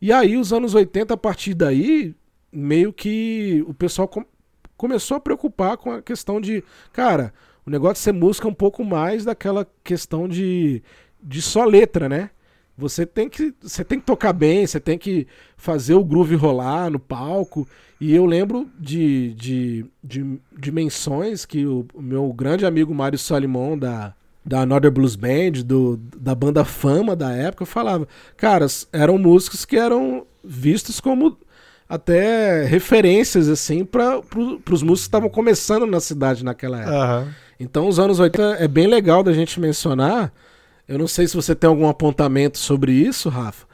E 0.00 0.12
aí, 0.12 0.36
os 0.36 0.52
anos 0.52 0.74
80, 0.74 1.14
a 1.14 1.16
partir 1.16 1.54
daí, 1.54 2.14
meio 2.52 2.92
que 2.92 3.64
o 3.66 3.74
pessoal 3.74 4.08
com 4.08 4.24
começou 4.76 5.16
a 5.16 5.20
preocupar 5.20 5.76
com 5.76 5.92
a 5.92 6.02
questão 6.02 6.40
de, 6.40 6.62
cara, 6.92 7.32
o 7.64 7.70
negócio 7.70 7.94
de 7.94 8.00
ser 8.00 8.12
música 8.12 8.48
é 8.48 8.50
um 8.50 8.54
pouco 8.54 8.84
mais 8.84 9.24
daquela 9.24 9.66
questão 9.84 10.28
de, 10.28 10.82
de 11.22 11.40
só 11.40 11.64
letra, 11.64 12.08
né? 12.08 12.30
Você 12.76 13.06
tem 13.06 13.28
que 13.28 13.54
você 13.60 13.84
tem 13.84 14.00
que 14.00 14.06
tocar 14.06 14.32
bem, 14.32 14.66
você 14.66 14.80
tem 14.80 14.98
que 14.98 15.26
fazer 15.56 15.94
o 15.94 16.04
groove 16.04 16.34
rolar 16.34 16.90
no 16.90 16.98
palco. 16.98 17.66
E 18.00 18.14
eu 18.14 18.26
lembro 18.26 18.68
de, 18.78 19.32
de, 19.34 19.86
de, 20.02 20.72
menções 20.72 21.46
que 21.46 21.64
o, 21.64 21.86
o 21.94 22.02
meu 22.02 22.32
grande 22.32 22.66
amigo 22.66 22.94
Mário 22.94 23.18
Salimon, 23.18 23.78
da, 23.78 24.12
da 24.44 24.60
Another 24.62 24.90
Blues 24.90 25.16
Band, 25.16 25.62
do, 25.64 25.96
da 25.96 26.34
banda 26.34 26.64
Fama 26.64 27.14
da 27.14 27.32
época, 27.32 27.64
falava, 27.64 28.06
caras, 28.36 28.88
eram 28.92 29.16
músicos 29.16 29.64
que 29.64 29.76
eram 29.76 30.26
vistos 30.42 31.00
como 31.00 31.38
até 31.88 32.64
referências, 32.64 33.48
assim, 33.48 33.84
para 33.84 34.20
pro, 34.20 34.60
os 34.70 34.82
músicos 34.82 35.02
que 35.02 35.08
estavam 35.08 35.30
começando 35.30 35.86
na 35.86 36.00
cidade 36.00 36.44
naquela 36.44 36.80
época. 36.80 37.20
Uhum. 37.20 37.28
Então, 37.60 37.88
os 37.88 37.98
anos 37.98 38.18
80 38.18 38.56
é 38.62 38.68
bem 38.68 38.86
legal 38.86 39.22
da 39.22 39.32
gente 39.32 39.60
mencionar. 39.60 40.32
Eu 40.86 40.98
não 40.98 41.08
sei 41.08 41.26
se 41.26 41.34
você 41.34 41.54
tem 41.54 41.68
algum 41.68 41.88
apontamento 41.88 42.58
sobre 42.58 42.92
isso, 42.92 43.28
Rafa, 43.28 43.66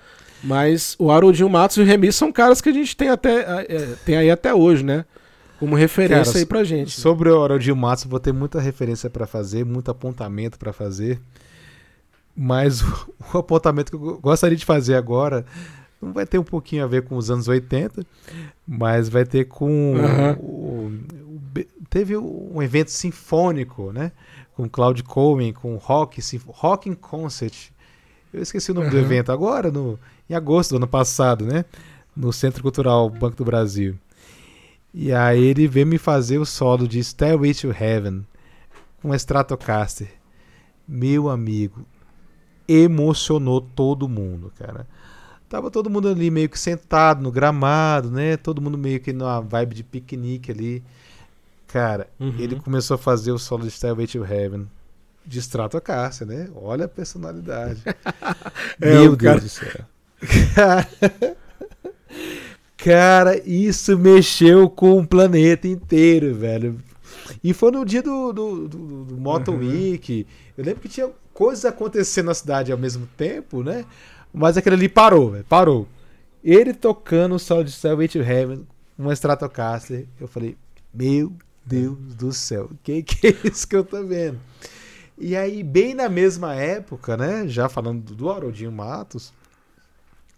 mas 0.42 0.94
o 0.98 1.10
Haroldinho 1.10 1.48
Matos 1.48 1.76
e 1.76 1.80
o 1.80 1.84
Remy 1.84 2.12
são 2.12 2.30
caras 2.30 2.60
que 2.60 2.68
a 2.68 2.72
gente 2.72 2.96
tem, 2.96 3.08
até, 3.08 3.64
é, 3.68 3.94
tem 4.04 4.16
aí 4.16 4.30
até 4.30 4.54
hoje, 4.54 4.84
né? 4.84 5.04
como 5.60 5.76
referência 5.76 6.32
Cara, 6.32 6.38
aí 6.38 6.46
pra 6.46 6.64
gente. 6.64 6.98
Sobre 6.98 7.28
o 7.28 7.44
Haroldinho 7.44 7.76
Matos, 7.76 8.04
vou 8.04 8.18
ter 8.18 8.32
muita 8.32 8.58
referência 8.58 9.10
para 9.10 9.26
fazer, 9.26 9.62
muito 9.62 9.90
apontamento 9.90 10.58
para 10.58 10.72
fazer. 10.72 11.20
Mas 12.34 12.80
o, 12.80 13.14
o, 13.34 13.38
apontamento 13.38 13.90
que 13.90 13.96
eu 13.96 14.18
gostaria 14.18 14.56
de 14.56 14.64
fazer 14.64 14.94
agora 14.94 15.44
não 16.00 16.14
vai 16.14 16.24
ter 16.24 16.38
um 16.38 16.42
pouquinho 16.42 16.82
a 16.82 16.86
ver 16.86 17.02
com 17.02 17.14
os 17.14 17.30
anos 17.30 17.46
80, 17.46 18.02
mas 18.66 19.10
vai 19.10 19.26
ter 19.26 19.44
com. 19.44 19.96
Uhum. 19.96 20.32
O, 20.40 20.92
o, 21.58 21.64
teve 21.90 22.16
um 22.16 22.62
evento 22.62 22.90
sinfônico, 22.90 23.92
né? 23.92 24.12
Com 24.60 24.68
Claude 24.68 25.02
Coleman, 25.02 25.54
com 25.54 25.76
Rock, 25.76 26.20
Rock 26.48 26.88
in 26.88 26.94
Concert. 26.94 27.70
Eu 28.30 28.42
esqueci 28.42 28.70
o 28.70 28.74
nome 28.74 28.88
uhum. 28.88 28.92
do 28.92 28.98
evento 28.98 29.32
agora, 29.32 29.70
no, 29.70 29.98
em 30.28 30.34
agosto 30.34 30.72
do 30.72 30.76
ano 30.76 30.86
passado, 30.86 31.46
né? 31.46 31.64
No 32.14 32.30
Centro 32.30 32.62
Cultural 32.62 33.08
Banco 33.08 33.36
do 33.36 33.44
Brasil. 33.44 33.96
E 34.92 35.12
aí 35.14 35.42
ele 35.42 35.66
veio 35.66 35.86
me 35.86 35.96
fazer 35.96 36.36
o 36.36 36.44
solo 36.44 36.86
de 36.86 37.02
Stairway 37.02 37.54
to 37.54 37.70
Heaven 37.70 38.26
com 39.00 39.14
Stratocaster. 39.14 40.10
Meu 40.86 41.30
amigo, 41.30 41.86
emocionou 42.68 43.62
todo 43.62 44.06
mundo, 44.06 44.52
cara. 44.58 44.86
Tava 45.48 45.70
todo 45.70 45.88
mundo 45.88 46.08
ali 46.08 46.30
meio 46.30 46.50
que 46.50 46.58
sentado 46.58 47.22
no 47.22 47.32
gramado, 47.32 48.10
né? 48.10 48.36
Todo 48.36 48.60
mundo 48.60 48.76
meio 48.76 49.00
que 49.00 49.10
numa 49.10 49.40
vibe 49.40 49.74
de 49.74 49.84
piquenique 49.84 50.52
ali. 50.52 50.84
Cara, 51.72 52.08
uhum. 52.18 52.34
ele 52.36 52.56
começou 52.56 52.96
a 52.96 52.98
fazer 52.98 53.30
o 53.30 53.38
solo 53.38 53.62
de 53.62 53.70
Stairway 53.70 54.06
to 54.06 54.24
Heaven 54.24 54.68
de 55.24 55.38
Stratocaster, 55.38 56.26
né? 56.26 56.48
Olha 56.56 56.86
a 56.86 56.88
personalidade. 56.88 57.80
é, 58.80 58.94
Meu 58.94 59.14
Deus 59.14 59.18
cara... 59.18 59.40
do 59.40 59.48
céu. 59.48 59.84
Cara, 62.76 63.40
isso 63.46 63.96
mexeu 63.96 64.68
com 64.68 64.98
o 64.98 65.06
planeta 65.06 65.68
inteiro, 65.68 66.34
velho. 66.34 66.80
E 67.44 67.52
foi 67.52 67.70
no 67.70 67.84
dia 67.84 68.02
do, 68.02 68.32
do, 68.32 68.66
do, 68.68 69.04
do 69.04 69.16
Moto 69.16 69.52
uhum. 69.52 69.58
Week. 69.58 70.26
Eu 70.56 70.64
lembro 70.64 70.80
que 70.80 70.88
tinha 70.88 71.10
coisas 71.32 71.66
acontecendo 71.66 72.26
na 72.26 72.34
cidade 72.34 72.72
ao 72.72 72.78
mesmo 72.78 73.06
tempo, 73.16 73.62
né? 73.62 73.84
Mas 74.32 74.56
aquele 74.56 74.76
ali 74.76 74.88
parou, 74.88 75.30
velho. 75.30 75.44
Parou. 75.44 75.86
ele 76.42 76.72
tocando 76.72 77.34
o 77.34 77.38
solo 77.38 77.62
de 77.62 77.78
to 77.80 78.18
Heaven, 78.18 78.66
uma 78.98 79.12
Stratocaster. 79.12 80.06
Eu 80.18 80.26
falei, 80.26 80.56
meu 80.92 81.32
Deus 81.70 82.16
do 82.16 82.32
céu, 82.32 82.68
que 82.82 83.00
que 83.04 83.28
é 83.28 83.36
isso 83.44 83.68
que 83.68 83.76
eu 83.76 83.84
tô 83.84 84.04
vendo? 84.04 84.40
E 85.16 85.36
aí, 85.36 85.62
bem 85.62 85.94
na 85.94 86.08
mesma 86.08 86.54
época, 86.54 87.16
né, 87.16 87.46
já 87.46 87.68
falando 87.68 88.12
do 88.14 88.28
Haroldinho 88.28 88.72
Matos, 88.72 89.32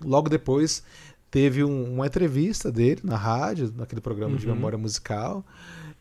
logo 0.05 0.29
depois 0.29 0.83
teve 1.31 1.65
um, 1.65 1.95
uma 1.95 2.07
entrevista 2.07 2.71
dele 2.71 3.01
na 3.03 3.17
rádio, 3.17 3.73
naquele 3.75 4.03
programa 4.03 4.33
uhum. 4.33 4.39
de 4.39 4.47
memória 4.47 4.77
musical, 4.77 5.43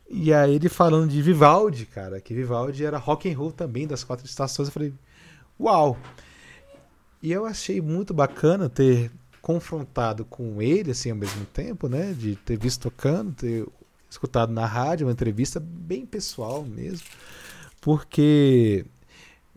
e 0.10 0.34
aí 0.34 0.56
ele 0.56 0.68
falando 0.68 1.10
de 1.10 1.22
Vivaldi, 1.22 1.86
cara, 1.86 2.20
que 2.20 2.34
Vivaldi 2.34 2.84
era 2.84 2.98
rock 2.98 3.32
and 3.32 3.38
roll 3.38 3.54
também 3.54 3.88
das 3.88 4.04
quatro 4.04 4.26
estações. 4.26 4.68
Eu 4.68 4.74
falei, 4.74 4.94
uau! 5.58 5.98
E 7.24 7.32
eu 7.32 7.46
achei 7.46 7.80
muito 7.80 8.14
bacana 8.14 8.68
ter 8.68 9.10
confrontado 9.42 10.26
com 10.26 10.62
ele 10.62 10.92
assim 10.92 11.12
ao 11.12 11.16
mesmo 11.16 11.46
tempo, 11.46 11.88
né? 11.88 12.12
De 12.12 12.36
ter 12.36 12.58
visto 12.58 12.82
tocando, 12.82 13.32
ter 13.32 13.66
escutado 14.12 14.52
na 14.52 14.66
rádio 14.66 15.08
uma 15.08 15.14
entrevista 15.14 15.60
bem 15.60 16.06
pessoal 16.06 16.64
mesmo, 16.66 17.08
porque 17.80 18.86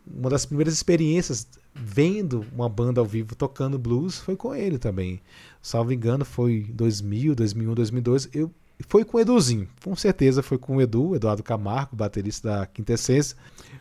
uma 0.06 0.30
das 0.30 0.46
primeiras 0.46 0.72
experiências 0.72 1.46
vendo 1.74 2.46
uma 2.54 2.68
banda 2.68 3.00
ao 3.00 3.06
vivo 3.06 3.34
tocando 3.34 3.78
blues 3.78 4.18
foi 4.18 4.36
com 4.36 4.54
ele 4.54 4.78
também. 4.78 5.20
Salvo 5.60 5.92
engano, 5.92 6.24
foi 6.24 6.66
2000, 6.72 7.34
2001, 7.34 7.74
2002. 7.74 8.28
Eu 8.32 8.50
foi 8.88 9.04
com 9.04 9.16
o 9.16 9.20
Eduzinho, 9.20 9.68
com 9.82 9.94
certeza 9.94 10.42
foi 10.42 10.58
com 10.58 10.76
o 10.76 10.82
Edu, 10.82 11.14
Eduardo 11.14 11.42
Camargo, 11.42 11.96
baterista 11.96 12.48
da 12.48 12.66
Quintessência, 12.66 13.36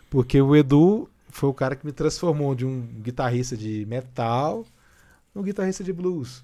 porque 0.10 0.40
o 0.40 0.56
Edu 0.56 1.10
foi 1.30 1.50
o 1.50 1.54
cara 1.54 1.76
que 1.76 1.86
me 1.86 1.92
transformou 1.92 2.54
de 2.54 2.66
um 2.66 2.82
guitarrista 3.02 3.58
de 3.58 3.86
metal 3.88 4.66
num 5.34 5.42
guitarrista 5.42 5.84
de 5.84 5.92
blues, 5.92 6.44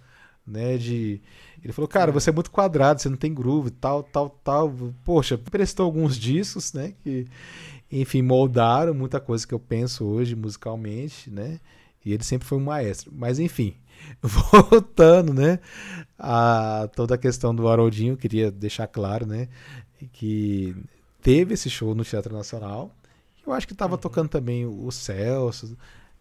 né, 0.49 0.77
de 0.77 1.21
ele 1.63 1.73
falou, 1.73 1.87
cara, 1.87 2.11
você 2.11 2.29
é 2.29 2.33
muito 2.33 2.51
quadrado, 2.51 3.01
você 3.01 3.09
não 3.09 3.17
tem 3.17 3.33
groove, 3.33 3.69
tal, 3.69 4.01
tal, 4.01 4.29
tal. 4.29 4.73
Poxa, 5.03 5.37
prestou 5.37 5.85
alguns 5.85 6.17
discos, 6.17 6.71
né, 6.73 6.93
que 7.03 7.27
enfim, 7.91 8.21
moldaram 8.21 8.93
muita 8.93 9.19
coisa 9.19 9.47
que 9.47 9.53
eu 9.53 9.59
penso 9.59 10.05
hoje 10.05 10.35
musicalmente, 10.35 11.29
né? 11.29 11.59
E 12.05 12.13
ele 12.13 12.23
sempre 12.23 12.47
foi 12.47 12.57
um 12.57 12.63
maestro. 12.63 13.11
Mas 13.13 13.39
enfim, 13.39 13.75
voltando, 14.21 15.33
né, 15.33 15.59
a 16.17 16.89
toda 16.95 17.15
a 17.15 17.17
questão 17.17 17.53
do 17.53 17.67
Haroldinho, 17.67 18.15
queria 18.15 18.51
deixar 18.51 18.87
claro, 18.87 19.25
né, 19.25 19.47
que 20.13 20.75
teve 21.21 21.55
esse 21.55 21.69
show 21.69 21.95
no 21.95 22.05
Teatro 22.05 22.33
Nacional. 22.33 22.91
Eu 23.45 23.53
acho 23.53 23.67
que 23.67 23.73
estava 23.73 23.95
uhum. 23.95 24.01
tocando 24.01 24.29
também 24.29 24.65
o 24.65 24.91
Celso, 24.91 25.75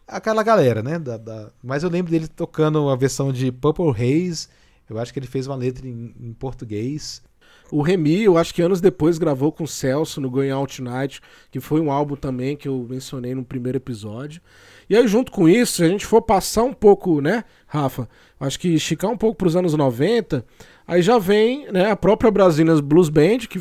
aquela 0.09 0.43
galera, 0.43 0.83
né, 0.83 0.99
da, 0.99 1.17
da, 1.17 1.51
mas 1.63 1.83
eu 1.83 1.91
lembro 1.91 2.11
dele 2.11 2.27
tocando 2.27 2.89
a 2.89 2.97
versão 2.97 3.33
de 3.33 3.53
Purple 3.53 3.91
Haze. 3.91 4.49
Eu 4.89 4.99
acho 4.99 5.13
que 5.13 5.19
ele 5.19 5.27
fez 5.27 5.47
uma 5.47 5.57
letra 5.57 5.87
em, 5.87 6.15
em 6.19 6.33
português. 6.33 7.23
O 7.71 7.83
Remy, 7.83 8.23
eu 8.23 8.39
acho 8.39 8.55
que 8.55 8.63
anos 8.63 8.81
depois 8.81 9.19
gravou 9.19 9.53
com 9.53 9.65
o 9.65 9.69
Celso 9.69 10.21
no 10.23 10.31
Going 10.31 10.51
Out 10.51 10.83
Tonight, 10.83 11.21
que 11.51 11.61
foi 11.61 11.81
um 11.81 11.93
álbum 11.93 12.17
também 12.17 12.57
que 12.57 12.67
eu 12.67 12.87
mencionei 12.89 13.35
no 13.35 13.45
primeiro 13.45 13.77
episódio. 13.77 14.41
E 14.89 14.97
aí, 14.97 15.07
junto 15.07 15.31
com 15.31 15.47
isso, 15.47 15.75
se 15.75 15.85
a 15.85 15.89
gente 15.89 16.07
for 16.07 16.23
passar 16.23 16.63
um 16.63 16.73
pouco, 16.73 17.21
né, 17.21 17.45
Rafa? 17.67 18.09
Acho 18.41 18.59
que 18.59 18.69
esticar 18.69 19.11
um 19.11 19.19
pouco 19.19 19.37
para 19.37 19.49
os 19.49 19.55
anos 19.55 19.75
90, 19.75 20.43
aí 20.87 21.03
já 21.03 21.19
vem 21.19 21.71
né, 21.71 21.91
a 21.91 21.97
própria 21.97 22.31
Brasília 22.31 22.81
Blues 22.81 23.11
Band, 23.11 23.41
que 23.41 23.59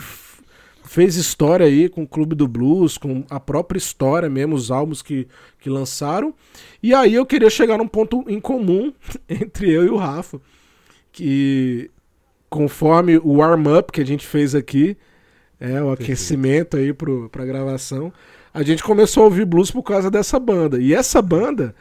fez 0.88 1.16
história 1.16 1.66
aí 1.66 1.90
com 1.90 2.04
o 2.04 2.08
Clube 2.08 2.36
do 2.36 2.48
Blues, 2.48 2.98
com 2.98 3.24
a 3.30 3.40
própria 3.40 3.78
história 3.78 4.30
mesmo, 4.30 4.56
os 4.56 4.72
álbuns 4.72 5.02
que, 5.02 5.28
que 5.60 5.70
lançaram. 5.70 6.34
E 6.82 6.94
aí 6.94 7.14
eu 7.14 7.26
queria 7.26 7.50
chegar 7.50 7.78
num 7.78 7.88
ponto 7.88 8.24
em 8.28 8.40
comum 8.40 8.94
entre 9.30 9.72
eu 9.72 9.86
e 9.86 9.90
o 9.90 9.98
Rafa, 9.98 10.40
que 11.12 11.92
conforme 12.50 13.18
o 13.18 13.38
warm-up 13.38 13.92
que 13.92 14.02
a 14.02 14.06
gente 14.06 14.26
fez 14.26 14.56
aqui, 14.56 14.96
é, 15.60 15.82
o 15.82 15.92
aquecimento 15.92 16.78
aí 16.78 16.94
para 16.94 17.44
a 17.44 17.46
gravação, 17.46 18.14
a 18.54 18.64
gente 18.64 18.84
começou 18.84 19.24
a 19.24 19.26
ouvir 19.26 19.46
blues 19.46 19.70
por 19.70 19.84
causa 19.84 20.10
dessa 20.10 20.40
banda. 20.40 20.80
E 20.80 20.94
essa 20.94 21.22
banda 21.22 21.76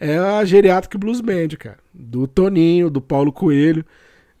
é 0.00 0.18
a 0.18 0.44
Geriatric 0.44 0.98
Blues 0.98 1.20
Band, 1.20 1.48
cara. 1.58 1.78
Do 1.94 2.26
Toninho, 2.26 2.90
do 2.90 3.00
Paulo 3.00 3.32
Coelho, 3.32 3.84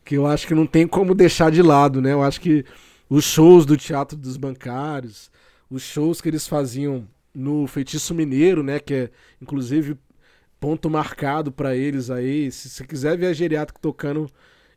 que 0.04 0.16
eu 0.16 0.26
acho 0.26 0.46
que 0.46 0.54
não 0.54 0.66
tem 0.66 0.86
como 0.86 1.14
deixar 1.14 1.50
de 1.50 1.62
lado, 1.62 2.00
né? 2.02 2.12
Eu 2.12 2.22
acho 2.22 2.40
que 2.40 2.64
os 3.08 3.24
shows 3.24 3.64
do 3.64 3.76
Teatro 3.76 4.16
dos 4.16 4.36
Bancários, 4.36 5.30
os 5.70 5.82
shows 5.82 6.20
que 6.20 6.28
eles 6.28 6.46
faziam 6.46 7.06
no 7.34 7.66
Feitiço 7.66 8.14
Mineiro, 8.14 8.62
né? 8.62 8.78
Que 8.78 8.94
é, 8.94 9.10
inclusive, 9.40 9.96
ponto 10.60 10.90
marcado 10.90 11.52
para 11.52 11.76
eles 11.76 12.10
aí. 12.10 12.50
Se 12.50 12.68
você 12.68 12.84
quiser 12.86 13.16
ver 13.16 13.26
a 13.26 13.32
Geriátrica 13.32 13.80
tocando 13.80 14.30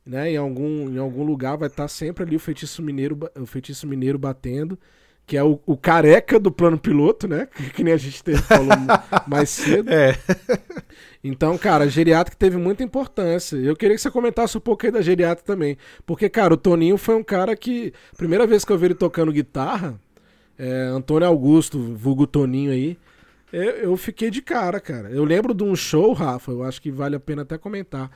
né, 0.05 0.31
em, 0.31 0.37
algum, 0.37 0.89
em 0.89 0.97
algum 0.97 1.23
lugar, 1.23 1.57
vai 1.57 1.67
estar 1.67 1.83
tá 1.83 1.87
sempre 1.87 2.23
ali 2.23 2.35
o 2.35 2.39
Feitiço 2.39 2.81
Mineiro, 2.81 3.19
o 3.35 3.45
Feitiço 3.45 3.87
Mineiro 3.87 4.17
batendo 4.17 4.77
que 5.31 5.37
é 5.37 5.43
o, 5.45 5.57
o, 5.65 5.77
careca 5.77 6.37
do 6.37 6.51
plano 6.51 6.77
piloto, 6.77 7.25
né? 7.25 7.47
Que, 7.55 7.69
que 7.69 7.83
nem 7.85 7.93
a 7.93 7.97
gente 7.97 8.21
teve, 8.21 8.41
falou 8.41 8.67
mais 9.25 9.49
cedo. 9.49 9.89
É. 9.95 10.17
Então, 11.23 11.57
cara, 11.57 11.85
a 11.85 11.87
geriátrica 11.87 12.35
teve 12.37 12.57
muita 12.57 12.83
importância. 12.83 13.55
Eu 13.55 13.73
queria 13.73 13.95
que 13.95 14.01
você 14.01 14.11
comentasse 14.11 14.57
um 14.57 14.59
pouco 14.59 14.85
aí 14.85 14.91
da 14.91 15.01
geriátrica 15.01 15.53
também. 15.53 15.77
Porque, 16.05 16.27
cara, 16.27 16.53
o 16.53 16.57
Toninho 16.57 16.97
foi 16.97 17.15
um 17.15 17.23
cara 17.23 17.55
que. 17.55 17.93
Primeira 18.17 18.45
vez 18.45 18.65
que 18.65 18.73
eu 18.73 18.77
vi 18.77 18.87
ele 18.87 18.93
tocando 18.93 19.31
guitarra, 19.31 19.97
é, 20.59 20.83
Antônio 20.87 21.29
Augusto, 21.29 21.79
vulgo 21.79 22.27
Toninho 22.27 22.71
aí, 22.71 22.97
eu, 23.51 23.63
eu 23.63 23.97
fiquei 23.97 24.29
de 24.29 24.41
cara, 24.41 24.79
cara. 24.79 25.09
Eu 25.09 25.23
lembro 25.23 25.53
de 25.53 25.63
um 25.63 25.75
show, 25.75 26.13
Rafa, 26.13 26.51
eu 26.51 26.63
acho 26.63 26.81
que 26.81 26.91
vale 26.91 27.15
a 27.15 27.19
pena 27.19 27.41
até 27.41 27.57
comentar 27.57 28.09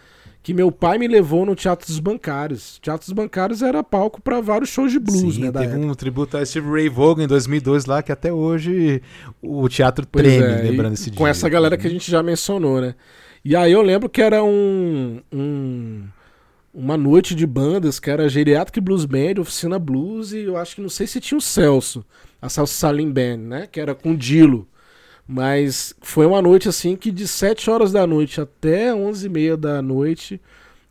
que 0.45 0.53
meu 0.53 0.71
pai 0.71 0.99
me 0.99 1.07
levou 1.07 1.43
no 1.43 1.55
Teatro 1.55 1.87
dos 1.87 1.99
Bancários. 1.99 2.77
Teatro 2.79 3.07
dos 3.07 3.13
Bancários 3.13 3.63
era 3.63 3.83
palco 3.83 4.21
para 4.21 4.39
vários 4.39 4.69
shows 4.69 4.91
de 4.91 4.99
blues, 4.99 5.35
Sim, 5.35 5.45
né? 5.45 5.51
teve 5.51 5.75
um 5.75 5.91
tributo 5.95 6.37
a 6.37 6.45
Steve 6.45 6.69
Ray 6.69 6.87
Vaughan 6.87 7.23
em 7.23 7.27
2002 7.27 7.87
lá, 7.87 8.03
que 8.03 8.11
até 8.11 8.31
hoje 8.31 9.01
o 9.41 9.67
teatro 9.67 10.05
pois 10.05 10.23
treme, 10.23 10.43
é, 10.43 10.61
lembrando 10.61 10.93
esse 10.93 11.09
dia. 11.09 11.17
Com 11.17 11.25
essa 11.25 11.49
galera 11.49 11.75
que 11.75 11.87
a 11.87 11.89
gente 11.89 12.11
já 12.11 12.21
mencionou, 12.21 12.79
né? 12.79 12.93
E 13.43 13.55
aí 13.55 13.71
eu 13.71 13.81
lembro 13.81 14.07
que 14.07 14.21
era 14.21 14.43
um, 14.43 15.19
um 15.33 16.03
uma 16.71 16.95
noite 16.95 17.33
de 17.33 17.47
bandas, 17.47 17.99
que 17.99 18.11
era 18.11 18.29
Geriatric 18.29 18.79
Blues 18.79 19.05
Band, 19.05 19.39
Oficina 19.39 19.79
Blues, 19.79 20.31
e 20.31 20.41
eu 20.41 20.57
acho 20.57 20.75
que 20.75 20.81
não 20.81 20.89
sei 20.89 21.07
se 21.07 21.19
tinha 21.19 21.39
o 21.39 21.41
Celso, 21.41 22.05
a 22.39 22.49
Celso 22.49 22.75
Salim 22.75 23.11
Band, 23.11 23.37
né? 23.37 23.67
Que 23.71 23.79
era 23.79 23.95
com 23.95 24.15
Dilo. 24.15 24.67
Mas 25.27 25.93
foi 26.01 26.25
uma 26.25 26.41
noite 26.41 26.69
assim 26.69 26.95
que 26.95 27.11
de 27.11 27.27
7 27.27 27.69
horas 27.69 27.91
da 27.91 28.05
noite 28.05 28.39
até 28.39 28.93
11 28.93 29.25
e 29.25 29.29
meia 29.29 29.57
da 29.57 29.81
noite 29.81 30.39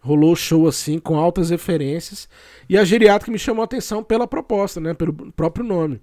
rolou 0.01 0.37
show 0.37 0.67
assim 0.67 0.99
com 0.99 1.17
altas 1.17 1.51
referências. 1.51 2.29
E 2.69 2.77
a 2.77 2.85
geriátrica 2.85 3.33
me 3.33 3.39
chamou 3.39 3.63
a 3.63 3.65
atenção 3.65 4.03
pela 4.03 4.27
proposta, 4.27 4.81
né? 4.81 4.93
Pelo 4.93 5.13
próprio 5.33 5.65
nome. 5.65 6.01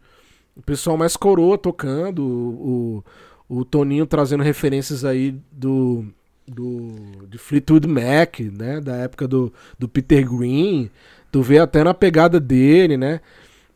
O 0.56 0.62
pessoal 0.62 0.98
mais 0.98 1.16
coroa 1.16 1.58
tocando, 1.58 2.24
o, 2.24 3.04
o, 3.50 3.60
o 3.60 3.66
Toninho 3.66 4.06
trazendo 4.06 4.44
referências 4.44 5.06
aí 5.06 5.36
do, 5.52 6.06
do 6.48 7.28
de 7.28 7.38
Fleetwood 7.38 7.88
Mac, 7.88 8.40
né? 8.40 8.82
Da 8.82 8.96
época 8.96 9.28
do, 9.28 9.54
do 9.78 9.88
Peter 9.88 10.28
Green. 10.28 10.90
Tu 11.32 11.42
vê 11.42 11.60
até 11.60 11.84
na 11.84 11.94
pegada 11.94 12.40
dele, 12.40 12.98
né? 12.98 13.22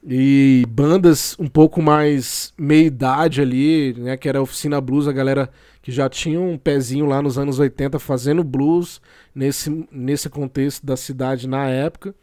E 0.07 0.63
bandas 0.69 1.35
um 1.39 1.47
pouco 1.47 1.81
mais 1.81 2.53
meia 2.57 2.85
idade 2.85 3.41
ali, 3.41 3.95
né, 3.97 4.15
que 4.15 4.29
era 4.29 4.37
a 4.37 4.41
Oficina 4.41 4.79
Blues, 4.79 5.07
a 5.07 5.11
galera 5.11 5.49
que 5.81 5.91
já 5.91 6.07
tinha 6.07 6.39
um 6.39 6.57
pezinho 6.57 7.07
lá 7.07 7.21
nos 7.21 7.39
anos 7.39 7.57
80 7.57 7.97
fazendo 7.97 8.43
blues 8.43 9.01
nesse, 9.33 9.87
nesse 9.91 10.29
contexto 10.29 10.85
da 10.85 10.95
cidade 10.95 11.47
na 11.47 11.67
época. 11.67 12.13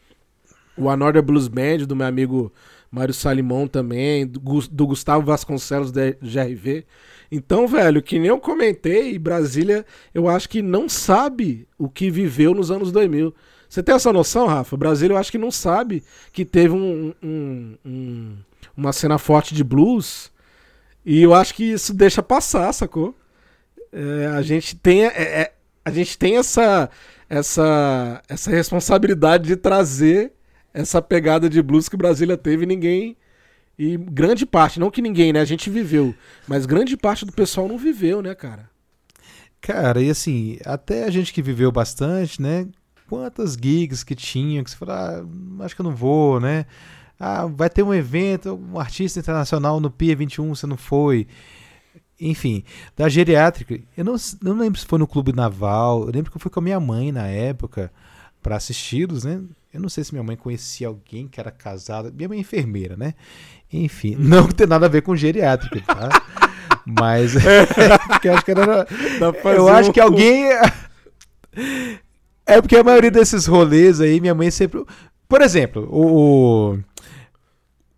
O 0.77 0.89
Another 0.89 1.23
Blues 1.23 1.49
Band 1.49 1.79
do 1.79 1.97
meu 1.97 2.07
amigo 2.07 2.53
Mário 2.91 3.13
Salimão 3.13 3.67
também, 3.67 4.27
do, 4.27 4.41
do 4.71 4.87
Gustavo 4.87 5.27
Vasconcelos 5.27 5.91
da 5.91 6.11
GRV. 6.11 6.85
Então, 7.31 7.67
velho, 7.67 8.03
que 8.03 8.19
nem 8.19 8.29
eu 8.29 8.39
comentei, 8.39 9.19
Brasília, 9.19 9.85
eu 10.15 10.29
acho 10.29 10.49
que 10.49 10.63
não 10.63 10.89
sabe 10.89 11.67
o 11.79 11.89
que 11.89 12.11
viveu 12.11 12.55
nos 12.55 12.71
anos 12.71 12.93
2000. 12.93 13.35
Você 13.73 13.83
tem 13.83 13.95
essa 13.95 14.13
noção, 14.13 14.47
Rafa? 14.47 14.75
O 14.75 14.79
Brasil 14.79 15.09
eu 15.09 15.17
acho 15.17 15.33
que 15.33 15.39
não 15.39 15.51
sabe 15.51 16.05
que 16.31 16.45
teve 16.45 16.75
um, 16.75 17.15
um, 17.23 17.79
um, 17.83 18.37
uma 18.77 18.93
cena 18.93 19.17
forte 19.17 19.55
de 19.55 19.65
blues. 19.65 20.31
E 21.07 21.23
eu 21.23 21.33
acho 21.33 21.55
que 21.55 21.65
isso 21.65 21.95
deixa 21.95 22.23
passar, 22.23 22.71
sacou? 22.75 23.15
É, 23.91 24.27
a 24.27 24.43
gente 24.43 24.77
tem, 24.77 25.07
é, 25.07 25.23
é, 25.23 25.53
a 25.83 25.91
gente 25.91 26.19
tem 26.19 26.37
essa, 26.37 26.91
essa, 27.31 28.23
essa 28.29 28.51
responsabilidade 28.51 29.47
de 29.47 29.57
trazer 29.57 30.33
essa 30.75 31.01
pegada 31.01 31.49
de 31.49 31.63
blues 31.63 31.89
que 31.89 31.97
Brasília 31.97 32.37
teve 32.37 32.65
e 32.65 32.67
ninguém. 32.67 33.17
E 33.79 33.97
grande 33.97 34.45
parte, 34.45 34.79
não 34.79 34.91
que 34.91 35.01
ninguém, 35.01 35.33
né? 35.33 35.41
A 35.41 35.47
gente 35.47 35.71
viveu. 35.71 36.15
Mas 36.47 36.67
grande 36.67 36.95
parte 36.95 37.25
do 37.25 37.33
pessoal 37.33 37.67
não 37.67 37.79
viveu, 37.79 38.21
né, 38.21 38.35
cara? 38.35 38.69
Cara, 39.63 40.03
e 40.03 40.11
assim, 40.11 40.59
até 40.63 41.05
a 41.05 41.11
gente 41.11 41.33
que 41.33 41.41
viveu 41.41 41.73
bastante, 41.73 42.43
né? 42.43 42.69
Quantas 43.13 43.59
gigs 43.63 44.03
que 44.03 44.15
tinha, 44.15 44.65
que 44.65 44.71
você 44.71 44.77
fala, 44.79 45.23
ah, 45.23 45.65
acho 45.65 45.75
que 45.75 45.83
eu 45.83 45.85
não 45.85 45.95
vou, 45.95 46.41
né? 46.41 46.65
Ah, 47.21 47.45
vai 47.45 47.69
ter 47.69 47.83
um 47.83 47.93
evento, 47.93 48.59
um 48.73 48.81
artista 48.81 49.21
internacional 49.21 49.79
no 49.79 49.91
Pia 49.91 50.17
21, 50.17 50.55
você 50.55 50.67
não 50.67 50.79
foi. 50.79 51.27
enfim, 52.19 52.65
da 52.97 53.11
geriátrica, 53.11 53.79
eu 53.95 54.03
não, 54.03 54.17
não 54.41 54.57
lembro 54.57 54.81
se 54.81 54.87
foi 54.87 54.99
no 54.99 55.07
Clube 55.07 55.31
Naval, 55.31 56.07
eu 56.07 56.11
lembro 56.11 56.31
que 56.31 56.39
eu 56.39 56.41
fui 56.41 56.51
com 56.51 56.61
a 56.61 56.63
minha 56.63 56.81
mãe 56.81 57.13
na 57.13 57.27
época 57.27 57.93
para 58.43 58.57
assisti-los, 58.57 59.25
né? 59.25 59.43
Eu 59.75 59.81
não 59.83 59.91
sei 59.91 60.05
se 60.05 60.13
minha 60.15 60.25
mãe 60.25 60.35
conhecia 60.35 60.89
alguém 60.89 61.29
que 61.29 61.39
era 61.39 61.51
casada. 61.51 62.11
Minha 62.11 62.31
mãe 62.31 62.39
é 62.39 62.41
enfermeira, 62.41 62.97
né? 62.97 63.13
Enfim, 63.71 64.17
não 64.19 64.49
tem 64.49 64.67
nada 64.67 64.87
a 64.87 64.89
ver 64.89 65.03
com 65.03 65.15
geriátrica, 65.15 65.83
tá? 65.83 66.09
Mas 66.87 67.35
porque 68.09 68.29
eu 68.29 68.35
acho 68.35 68.45
que 68.47 68.51
era. 68.51 68.87
Eu 69.55 69.69
acho 69.69 69.93
que 69.93 70.01
alguém. 70.01 70.45
É 72.47 72.61
porque 72.61 72.77
a 72.77 72.85
maioria 72.85 73.11
desses 73.11 73.47
rolês 73.47 74.01
aí, 74.01 74.21
minha 74.21 74.35
mãe 74.35 74.51
sempre. 74.51 74.85
Por 75.29 75.41
exemplo, 75.43 75.89
o. 75.91 76.79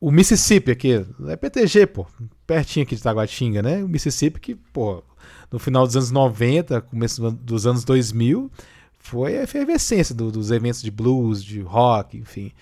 O 0.00 0.10
Mississippi 0.10 0.70
aqui, 0.70 1.06
é 1.28 1.34
PTG, 1.34 1.86
pô, 1.86 2.06
pertinho 2.46 2.84
aqui 2.84 2.94
de 2.94 3.02
Taguatinga, 3.02 3.62
né? 3.62 3.82
O 3.82 3.88
Mississippi 3.88 4.38
que, 4.38 4.54
pô, 4.54 5.02
no 5.50 5.58
final 5.58 5.86
dos 5.86 5.96
anos 5.96 6.10
90, 6.10 6.82
começo 6.82 7.30
dos 7.30 7.66
anos 7.66 7.84
2000, 7.84 8.50
foi 8.98 9.38
a 9.38 9.44
efervescência 9.44 10.14
do, 10.14 10.30
dos 10.30 10.50
eventos 10.50 10.82
de 10.82 10.90
blues, 10.90 11.42
de 11.42 11.60
rock, 11.60 12.18
enfim. 12.18 12.52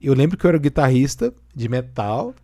Eu 0.00 0.14
lembro 0.14 0.38
que 0.38 0.46
eu 0.46 0.48
era 0.48 0.58
guitarrista 0.58 1.34
de 1.54 1.68
metal. 1.68 2.34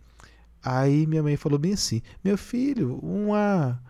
Aí 0.63 1.07
minha 1.07 1.23
mãe 1.23 1.35
falou 1.35 1.57
bem 1.57 1.73
assim: 1.73 2.01
Meu 2.23 2.37
filho, 2.37 2.99
uma 3.01 3.81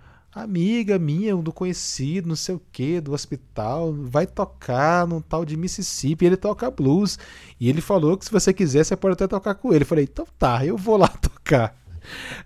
amiga 0.44 0.98
minha, 1.00 1.36
do 1.36 1.52
conhecido, 1.54 2.28
não 2.30 2.36
sei 2.36 2.56
o 2.56 2.62
que, 2.72 3.00
do 3.02 3.14
hospital, 3.14 3.94
vai 3.94 4.26
tocar 4.26 5.06
num 5.08 5.22
tal 5.22 5.44
de 5.46 5.56
Mississippi. 5.58 6.26
Ele 6.26 6.38
toca 6.38 6.70
blues. 6.72 7.18
E 7.60 7.70
ele 7.70 7.82
falou 7.82 8.18
que 8.18 8.26
se 8.26 8.32
você 8.32 8.54
quiser, 8.54 8.84
você 8.84 8.96
pode 8.96 9.14
até 9.14 9.28
tocar 9.28 9.56
com 9.56 9.74
ele. 9.74 9.84
Eu 9.84 9.88
falei: 9.88 10.04
Então 10.12 10.26
tá, 10.38 10.66
eu 10.66 10.78
vou 10.78 10.98
lá 10.98 11.08
tocar. 11.22 11.76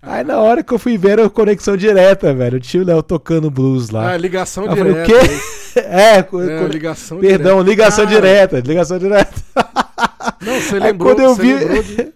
Aí 0.00 0.24
na 0.24 0.40
hora 0.40 0.62
que 0.62 0.72
eu 0.72 0.78
fui 0.78 0.98
ver, 0.98 1.10
era 1.20 1.30
conexão 1.30 1.76
direta, 1.76 2.34
velho. 2.34 2.56
O 2.56 2.60
tio 2.60 2.84
Léo 2.84 3.02
tocando 3.02 3.50
blues 3.50 3.90
lá. 3.90 4.10
Ah, 4.12 4.16
ligação 4.16 4.64
eu 4.66 4.74
direta. 4.74 5.04
Falei, 5.06 5.26
o 5.26 5.28
quê? 5.28 5.78
é, 5.80 6.18
é, 6.18 6.68
ligação 6.68 7.18
perdão, 7.20 7.58
direta. 7.62 7.70
ligação 7.70 8.06
direta, 8.06 8.60
ligação 8.60 8.98
direta. 8.98 9.32
Não, 10.42 10.60
você 10.60 10.74
Aí 10.76 10.80
lembrou, 10.80 11.14
quando 11.14 11.20
eu 11.22 11.34
você 11.34 11.42
vi- 11.42 11.54
lembrou 11.54 11.82
de- 11.82 12.12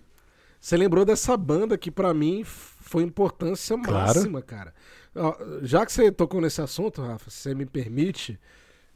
você 0.60 0.76
lembrou 0.76 1.04
dessa 1.04 1.36
banda 1.36 1.78
que 1.78 1.90
pra 1.92 2.12
mim 2.12 2.42
foi 2.44 3.04
importância 3.04 3.78
Claro. 3.78 4.06
máxima, 4.06 4.42
cara. 4.42 4.74
Já 5.62 5.84
que 5.84 5.92
você 5.92 6.10
tocou 6.12 6.40
nesse 6.40 6.60
assunto, 6.60 7.02
Rafa, 7.02 7.30
se 7.30 7.38
você 7.38 7.54
me 7.54 7.66
permite, 7.66 8.38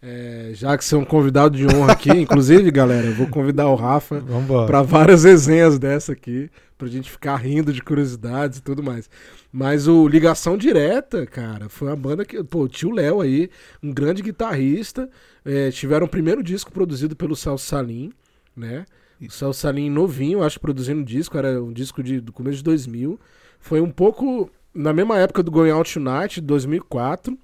é, 0.02 0.52
já 0.54 0.76
que 0.78 0.85
você 0.85 0.94
é 0.94 0.98
um 0.98 1.04
convidado 1.04 1.56
de 1.56 1.66
honra 1.66 1.92
aqui, 1.92 2.11
inclusive, 2.18 2.70
galera, 2.70 3.06
eu 3.06 3.14
vou 3.14 3.26
convidar 3.26 3.68
o 3.68 3.74
Rafa 3.74 4.22
para 4.66 4.83
várias 4.83 5.24
resenhas 5.24 5.78
dessa 5.78 6.12
aqui, 6.12 6.50
pra 6.78 6.88
gente 6.88 7.11
ficar 7.11 7.37
rindo 7.37 7.72
de 7.72 7.83
curiosidades 7.83 8.59
e 8.59 8.62
tudo 8.62 8.83
mais. 8.83 9.11
Mas 9.52 9.87
o 9.87 10.09
Ligação 10.09 10.56
Direta, 10.56 11.26
cara, 11.26 11.68
foi 11.68 11.88
uma 11.88 11.96
banda 11.96 12.24
que, 12.24 12.42
pô, 12.42 12.61
o 12.61 12.68
tio 12.68 12.90
Léo 12.90 13.20
aí, 13.20 13.50
um 13.83 13.92
grande 13.92 14.22
guitarrista, 14.22 15.09
é, 15.44 15.70
tiveram 15.70 16.06
o 16.06 16.09
primeiro 16.09 16.42
disco 16.42 16.72
produzido 16.72 17.14
pelo 17.14 17.37
Celso 17.37 17.66
Salim, 17.66 18.12
né? 18.56 18.87
O 19.20 19.30
Celso 19.30 19.61
Salim 19.61 19.90
novinho, 19.90 20.42
acho, 20.42 20.59
produzindo 20.59 21.02
um 21.02 21.04
disco, 21.04 21.37
era 21.37 21.62
um 21.62 21.72
disco 21.72 22.02
de, 22.02 22.20
do 22.20 22.33
começo 22.33 22.59
de 22.59 22.64
2000. 22.64 23.20
Foi 23.59 23.83
um 23.83 23.90
pouco 23.90 24.50
na 24.74 24.92
mesma 24.92 25.18
época 25.18 25.42
do 25.42 25.50
Going 25.50 25.70
Out 25.70 25.94
Tonight, 25.94 26.40
2004, 26.40 27.37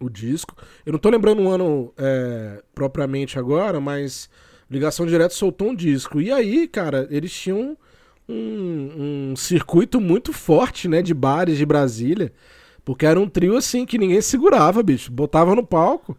o 0.00 0.08
disco. 0.08 0.56
Eu 0.84 0.92
não 0.92 0.98
tô 0.98 1.08
lembrando 1.10 1.42
o 1.42 1.48
ano 1.48 1.92
é, 1.96 2.62
propriamente 2.74 3.38
agora, 3.38 3.80
mas 3.80 4.28
Ligação 4.70 5.06
Direta 5.06 5.34
soltou 5.34 5.70
um 5.70 5.74
disco. 5.74 6.20
E 6.20 6.30
aí, 6.32 6.66
cara, 6.66 7.06
eles 7.10 7.32
tinham 7.32 7.76
um, 8.28 9.30
um 9.32 9.36
circuito 9.36 10.00
muito 10.00 10.32
forte, 10.32 10.88
né, 10.88 11.02
de 11.02 11.14
bares 11.14 11.56
de 11.56 11.66
Brasília. 11.66 12.32
Porque 12.84 13.06
era 13.06 13.18
um 13.18 13.28
trio 13.28 13.56
assim 13.56 13.86
que 13.86 13.96
ninguém 13.96 14.20
segurava, 14.20 14.82
bicho. 14.82 15.10
Botava 15.10 15.54
no 15.54 15.64
palco. 15.64 16.16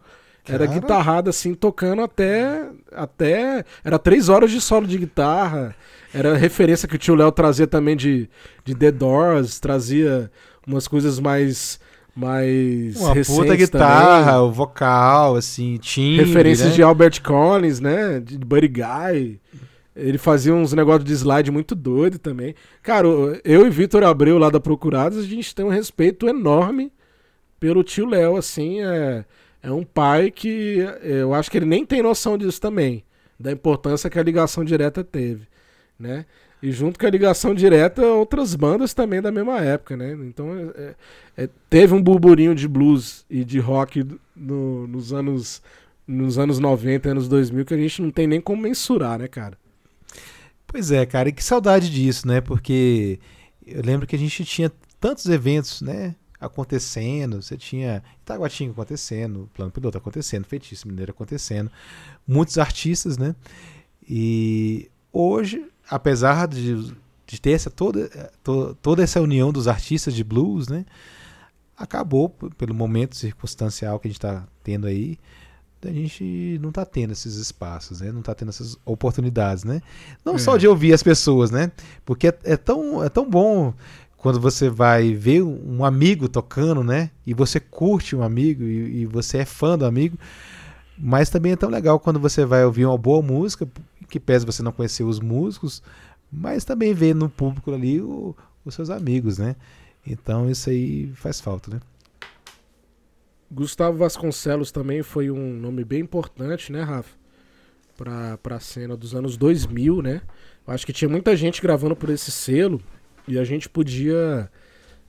Era 0.48 0.66
Cara. 0.66 0.78
guitarrada 0.78 1.30
assim, 1.30 1.54
tocando 1.54 2.02
até. 2.02 2.68
até 2.92 3.64
Era 3.84 3.98
três 3.98 4.28
horas 4.28 4.50
de 4.50 4.60
solo 4.60 4.86
de 4.86 4.98
guitarra. 4.98 5.74
Era 6.12 6.36
referência 6.36 6.88
que 6.88 6.96
o 6.96 6.98
tio 6.98 7.14
Léo 7.14 7.30
trazia 7.32 7.66
também 7.66 7.96
de, 7.96 8.28
de 8.64 8.74
The 8.74 8.90
Doors, 8.90 9.60
trazia 9.60 10.30
umas 10.66 10.88
coisas 10.88 11.18
mais. 11.18 11.78
mais. 12.14 12.96
Uma 12.96 13.14
puta 13.14 13.56
guitarra, 13.56 14.32
também. 14.32 14.48
o 14.48 14.52
vocal, 14.52 15.36
assim, 15.36 15.76
timbre, 15.78 16.24
Referências 16.24 16.70
né? 16.70 16.74
de 16.74 16.82
Albert 16.82 17.22
Collins, 17.22 17.80
né? 17.80 18.20
De 18.20 18.38
Buddy 18.38 18.68
Guy. 18.68 19.40
Ele 19.94 20.18
fazia 20.18 20.54
uns 20.54 20.74
negócios 20.74 21.04
de 21.04 21.12
slide 21.14 21.50
muito 21.50 21.74
doido 21.74 22.18
também. 22.18 22.54
Cara, 22.82 23.08
eu 23.42 23.66
e 23.66 23.70
Vitor 23.70 24.02
Abreu 24.02 24.36
lá 24.36 24.50
da 24.50 24.60
Procurados, 24.60 25.18
a 25.18 25.22
gente 25.22 25.54
tem 25.54 25.64
um 25.64 25.70
respeito 25.70 26.28
enorme 26.28 26.92
pelo 27.58 27.82
tio 27.82 28.06
Léo, 28.06 28.36
assim, 28.36 28.82
é, 28.82 29.24
é 29.62 29.70
um 29.70 29.82
pai 29.82 30.30
que 30.30 30.80
é, 31.02 31.22
eu 31.22 31.34
acho 31.34 31.50
que 31.50 31.56
ele 31.56 31.66
nem 31.66 31.84
tem 31.84 32.02
noção 32.02 32.36
disso 32.36 32.60
também, 32.60 33.04
da 33.38 33.50
importância 33.50 34.10
que 34.10 34.18
a 34.18 34.22
ligação 34.22 34.64
direta 34.64 35.02
teve, 35.02 35.46
né? 35.98 36.26
E 36.62 36.72
junto 36.72 36.98
com 36.98 37.06
a 37.06 37.10
ligação 37.10 37.54
direta, 37.54 38.02
outras 38.06 38.54
bandas 38.54 38.94
também 38.94 39.20
da 39.20 39.30
mesma 39.30 39.60
época, 39.60 39.96
né? 39.96 40.12
Então, 40.12 40.72
é, 40.74 40.94
é, 41.36 41.48
teve 41.68 41.94
um 41.94 42.02
burburinho 42.02 42.54
de 42.54 42.66
blues 42.66 43.24
e 43.28 43.44
de 43.44 43.58
rock 43.58 44.04
no- 44.34 44.86
nos 44.86 45.12
anos 45.12 45.62
nos 46.08 46.38
anos 46.38 46.60
90, 46.60 47.10
anos 47.10 47.26
2000, 47.28 47.64
que 47.64 47.74
a 47.74 47.76
gente 47.76 48.00
não 48.00 48.12
tem 48.12 48.28
nem 48.28 48.40
como 48.40 48.62
mensurar, 48.62 49.18
né, 49.18 49.26
cara? 49.26 49.58
Pois 50.66 50.90
é, 50.90 51.06
cara, 51.06 51.28
e 51.28 51.32
que 51.32 51.42
saudade 51.42 51.90
disso, 51.90 52.26
né? 52.26 52.40
Porque 52.40 53.18
eu 53.66 53.82
lembro 53.82 54.06
que 54.06 54.16
a 54.16 54.18
gente 54.18 54.44
tinha 54.44 54.70
tantos 55.00 55.26
eventos, 55.26 55.80
né? 55.82 56.14
Acontecendo, 56.38 57.40
você 57.40 57.56
tinha 57.56 58.02
Itaguatinga 58.22 58.72
acontecendo, 58.72 59.48
Plano 59.54 59.70
Piloto 59.72 59.96
acontecendo, 59.96 60.44
Feitiço 60.44 60.86
Mineiro 60.86 61.10
acontecendo, 61.12 61.70
muitos 62.26 62.58
artistas, 62.58 63.16
né? 63.16 63.34
E 64.08 64.90
hoje, 65.12 65.64
apesar 65.88 66.46
de, 66.48 66.92
de 67.26 67.40
ter 67.40 67.52
essa, 67.52 67.70
toda, 67.70 68.08
to- 68.42 68.76
toda 68.82 69.02
essa 69.02 69.20
união 69.20 69.52
dos 69.52 69.68
artistas 69.68 70.14
de 70.14 70.24
blues, 70.24 70.68
né? 70.68 70.84
Acabou 71.76 72.30
pelo 72.56 72.74
momento 72.74 73.16
circunstancial 73.16 73.98
que 73.98 74.08
a 74.08 74.10
gente 74.10 74.18
está 74.18 74.46
tendo 74.64 74.86
aí, 74.86 75.18
a 75.84 75.92
gente 75.92 76.58
não 76.60 76.70
está 76.70 76.84
tendo 76.84 77.12
esses 77.12 77.36
espaços, 77.36 78.00
né? 78.00 78.10
Não 78.10 78.20
está 78.20 78.34
tendo 78.34 78.48
essas 78.48 78.76
oportunidades, 78.84 79.62
né? 79.62 79.80
Não 80.24 80.34
É. 80.34 80.38
só 80.38 80.56
de 80.56 80.66
ouvir 80.66 80.92
as 80.92 81.02
pessoas, 81.02 81.50
né? 81.50 81.70
Porque 82.04 82.28
é, 82.28 82.38
é 82.44 82.56
tão, 82.56 83.04
é 83.04 83.08
tão 83.08 83.28
bom 83.28 83.72
quando 84.16 84.40
você 84.40 84.68
vai 84.70 85.12
ver 85.14 85.42
um 85.42 85.84
amigo 85.84 86.28
tocando, 86.28 86.82
né? 86.82 87.10
E 87.26 87.32
você 87.34 87.60
curte 87.60 88.16
um 88.16 88.22
amigo 88.22 88.64
e, 88.64 89.02
e 89.02 89.06
você 89.06 89.38
é 89.38 89.44
fã 89.44 89.78
do 89.78 89.84
amigo. 89.84 90.18
Mas 90.98 91.28
também 91.28 91.52
é 91.52 91.56
tão 91.56 91.68
legal 91.68 92.00
quando 92.00 92.18
você 92.18 92.44
vai 92.44 92.64
ouvir 92.64 92.86
uma 92.86 92.96
boa 92.98 93.20
música, 93.22 93.68
que 94.08 94.20
pese 94.20 94.46
você 94.46 94.62
não 94.62 94.72
conhecer 94.72 95.04
os 95.04 95.20
músicos, 95.20 95.82
mas 96.30 96.64
também 96.64 96.92
ver 96.94 97.14
no 97.14 97.28
público 97.28 97.72
ali 97.72 98.00
o- 98.00 98.34
os 98.64 98.74
seus 98.74 98.90
amigos, 98.90 99.38
né? 99.38 99.56
Então 100.06 100.48
isso 100.50 100.70
aí 100.70 101.10
faz 101.14 101.40
falta, 101.40 101.70
né? 101.70 101.80
Gustavo 103.50 103.96
Vasconcelos 103.96 104.72
também 104.72 105.02
foi 105.02 105.30
um 105.30 105.52
nome 105.54 105.84
bem 105.84 106.00
importante, 106.00 106.72
né, 106.72 106.82
Rafa? 106.82 107.14
Pra, 107.96 108.36
pra 108.38 108.60
cena 108.60 108.96
dos 108.96 109.14
anos 109.14 109.36
2000, 109.36 110.02
né? 110.02 110.20
Eu 110.66 110.74
acho 110.74 110.84
que 110.84 110.92
tinha 110.92 111.08
muita 111.08 111.34
gente 111.36 111.62
gravando 111.62 111.94
por 111.96 112.10
esse 112.10 112.30
selo 112.30 112.80
e 113.26 113.38
a 113.38 113.44
gente 113.44 113.68
podia 113.68 114.50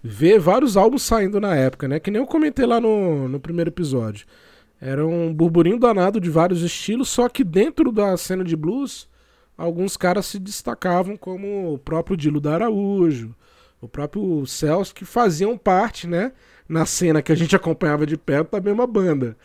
ver 0.04 0.39
vários 0.39 0.78
álbuns 0.78 1.02
saindo 1.02 1.39
na 1.41 1.56
época, 1.56 1.88
né? 1.88 2.00
Que 2.00 2.12
nem 2.12 2.22
eu 2.22 2.28
comentei 2.28 2.66
lá 2.66 2.80
no, 2.80 3.28
no 3.28 3.39
primeiro 3.39 3.70
episódio. 3.70 4.26
Era 4.80 5.05
um 5.05 5.34
burburinho 5.34 5.80
danado 5.80 6.19
de 6.19 6.30
vários 6.30 6.61
estilos, 6.61 7.09
só 7.09 7.28
que 7.28 7.43
dentro 7.43 7.91
da 7.91 8.15
cena 8.15 8.43
de 8.43 8.55
blues, 8.55 9.09
alguns 9.57 9.97
caras 9.97 10.25
se 10.28 10.39
destacavam, 10.39 11.17
como 11.17 11.73
o 11.73 11.78
próprio 11.80 12.15
Dilo 12.15 12.39
da 12.39 12.53
Araújo, 12.53 13.36
o 13.82 13.88
próprio 13.88 14.45
Celso, 14.45 14.93
que 14.93 15.05
faziam 15.05 15.57
parte, 15.57 16.07
né? 16.07 16.32
na 16.67 16.86
cena 16.86 17.21
que 17.21 17.32
a 17.32 17.36
gente 17.36 17.55
acompanhava 17.55 18.05
de 18.05 18.17
perto 18.17 18.51
da 18.51 18.61
mesma 18.61 18.86
banda. 18.86 19.38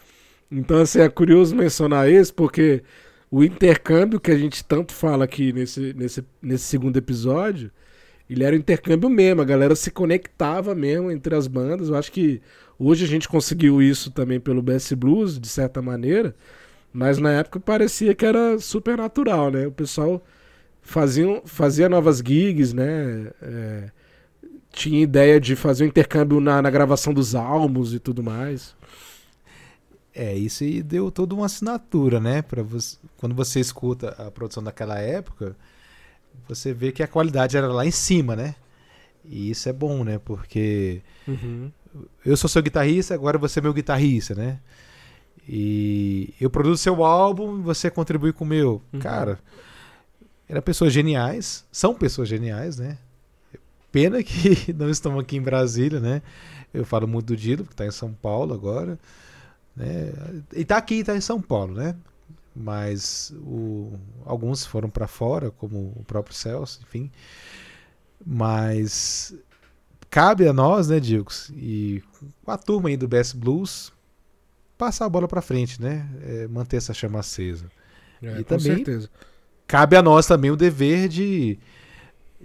Então, 0.50 0.80
assim, 0.80 1.00
é 1.00 1.08
curioso 1.08 1.54
mencionar 1.54 2.10
isso, 2.10 2.34
porque 2.34 2.82
o 3.30 3.42
intercâmbio 3.42 4.20
que 4.20 4.30
a 4.30 4.36
gente 4.36 4.64
tanto 4.64 4.92
fala 4.92 5.24
aqui 5.24 5.52
nesse, 5.52 5.94
nesse, 5.94 6.24
nesse 6.42 6.64
segundo 6.64 6.96
episódio, 6.96 7.70
ele 8.28 8.44
era 8.44 8.54
um 8.54 8.58
intercâmbio 8.58 9.08
mesmo, 9.08 9.40
a 9.40 9.44
galera 9.44 9.74
se 9.74 9.90
conectava 9.90 10.74
mesmo 10.74 11.10
entre 11.10 11.34
as 11.34 11.46
bandas. 11.46 11.88
Eu 11.88 11.96
acho 11.96 12.12
que 12.12 12.42
hoje 12.82 13.04
a 13.04 13.08
gente 13.08 13.28
conseguiu 13.28 13.80
isso 13.82 14.10
também 14.10 14.40
pelo 14.40 14.62
BS 14.62 14.92
Blues, 14.92 15.38
de 15.38 15.48
certa 15.48 15.80
maneira, 15.80 16.34
mas 16.92 17.18
na 17.18 17.32
época 17.32 17.60
parecia 17.60 18.14
que 18.14 18.24
era 18.26 18.58
super 18.58 18.96
natural, 18.96 19.50
né? 19.50 19.66
O 19.66 19.72
pessoal 19.72 20.22
fazia, 20.82 21.42
fazia 21.44 21.88
novas 21.88 22.18
gigs, 22.18 22.74
né? 22.74 23.30
É, 23.40 23.90
tinha 24.72 25.00
ideia 25.00 25.40
de 25.40 25.54
fazer 25.54 25.84
um 25.84 25.88
intercâmbio 25.88 26.40
na, 26.40 26.60
na 26.60 26.70
gravação 26.70 27.14
dos 27.14 27.34
álbuns 27.34 27.94
e 27.94 27.98
tudo 27.98 28.22
mais. 28.22 28.74
É, 30.14 30.34
isso 30.34 30.62
aí 30.64 30.82
deu 30.82 31.10
toda 31.10 31.34
uma 31.34 31.46
assinatura, 31.46 32.20
né? 32.20 32.42
Pra 32.42 32.62
você, 32.62 32.98
quando 33.16 33.34
você 33.34 33.60
escuta 33.60 34.10
a 34.18 34.30
produção 34.30 34.62
daquela 34.62 34.98
época, 34.98 35.56
você 36.48 36.72
vê 36.74 36.92
que 36.92 37.02
a 37.02 37.08
qualidade 37.08 37.56
era 37.56 37.68
lá 37.68 37.86
em 37.86 37.90
cima, 37.90 38.36
né? 38.36 38.54
E 39.24 39.50
isso 39.50 39.68
é 39.68 39.72
bom, 39.72 40.04
né? 40.04 40.18
Porque 40.18 41.02
eu 42.24 42.36
sou 42.36 42.49
seu 42.49 42.62
guitarrista, 42.62 43.14
agora 43.14 43.38
você 43.38 43.59
é 43.59 43.62
meu 43.62 43.72
guitarrista, 43.72 44.34
né? 44.34 44.61
E 45.49 46.34
eu 46.40 46.49
produzo 46.49 46.82
seu 46.82 47.05
álbum 47.05 47.59
e 47.59 47.62
você 47.62 47.90
contribui 47.90 48.32
com 48.32 48.45
o 48.45 48.47
meu. 48.47 48.80
Uhum. 48.93 49.01
Cara, 49.01 49.38
eram 50.49 50.62
pessoas 50.62 50.93
geniais, 50.93 51.64
são 51.72 51.95
pessoas 51.95 52.28
geniais, 52.28 52.78
né? 52.78 52.99
Pena 53.90 54.22
que 54.22 54.72
não 54.72 54.88
estão 54.88 55.18
aqui 55.18 55.36
em 55.36 55.43
Brasília, 55.43 56.01
né? 56.01 56.22
Eu 56.72 56.84
falo 56.84 57.07
muito 57.07 57.26
do 57.26 57.36
Dilo, 57.36 57.64
que 57.64 57.72
está 57.72 57.84
em 57.84 57.90
São 57.90 58.12
Paulo 58.12 58.55
agora. 58.55 58.99
Né? 59.76 60.12
E 60.55 60.62
está 60.62 60.76
aqui, 60.76 60.97
está 60.97 61.16
em 61.16 61.20
São 61.20 61.40
Paulo, 61.40 61.74
né? 61.74 61.95
Mas 62.55 63.32
o, 63.38 63.93
alguns 64.24 64.64
foram 64.64 64.88
para 64.88 65.07
fora, 65.07 65.51
como 65.51 65.93
o 65.97 66.05
próprio 66.07 66.34
Celso, 66.34 66.80
enfim. 66.82 67.11
Mas 68.24 69.34
cabe 70.12 70.46
a 70.46 70.52
nós, 70.52 70.88
né, 70.88 71.00
Dilks, 71.00 71.50
e 71.56 72.02
a 72.46 72.58
turma 72.58 72.90
aí 72.90 72.98
do 72.98 73.08
Best 73.08 73.34
Blues, 73.34 73.90
passar 74.76 75.06
a 75.06 75.08
bola 75.08 75.26
para 75.26 75.40
frente, 75.40 75.80
né? 75.80 76.06
É, 76.22 76.46
manter 76.48 76.76
essa 76.76 76.92
chama 76.92 77.20
acesa. 77.20 77.64
É, 78.22 78.32
e 78.32 78.44
com 78.44 78.44
também 78.44 78.76
certeza. 78.76 79.08
cabe 79.66 79.96
a 79.96 80.02
nós 80.02 80.26
também 80.26 80.50
o 80.50 80.56
dever 80.56 81.08
de, 81.08 81.58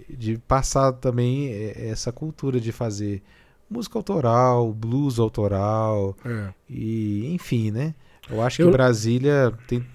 de 0.08 0.38
passar 0.38 0.92
também 0.94 1.52
é, 1.52 1.90
essa 1.90 2.10
cultura 2.10 2.58
de 2.58 2.72
fazer 2.72 3.22
música 3.68 3.98
autoral, 3.98 4.72
blues 4.72 5.18
autoral, 5.18 6.16
é. 6.24 6.54
e 6.70 7.34
enfim, 7.34 7.70
né? 7.70 7.94
Eu 8.30 8.40
acho 8.40 8.56
que 8.56 8.62
Eu... 8.62 8.70
Brasília 8.70 9.52
tem. 9.66 9.86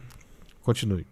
Continue. 0.61 1.07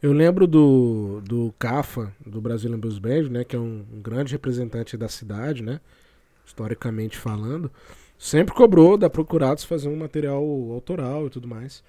Eu 0.00 0.12
lembro 0.12 0.46
do, 0.46 1.20
do 1.24 1.54
Cafa, 1.58 2.12
do 2.24 2.40
Brazilian 2.40 2.78
Blues 2.78 2.98
Band, 2.98 3.28
né? 3.30 3.44
Que 3.44 3.56
é 3.56 3.58
um, 3.58 3.84
um 3.92 4.00
grande 4.00 4.32
representante 4.32 4.96
da 4.96 5.08
cidade, 5.08 5.62
né? 5.62 5.80
Historicamente 6.46 7.16
falando 7.16 7.70
sempre 8.18 8.52
cobrou 8.52 8.98
da 8.98 9.08
Procurados 9.08 9.64
fazer 9.64 9.88
um 9.88 9.96
material 9.96 10.42
autoral 10.72 11.26
e 11.26 11.30
tudo 11.30 11.46
mais. 11.46 11.84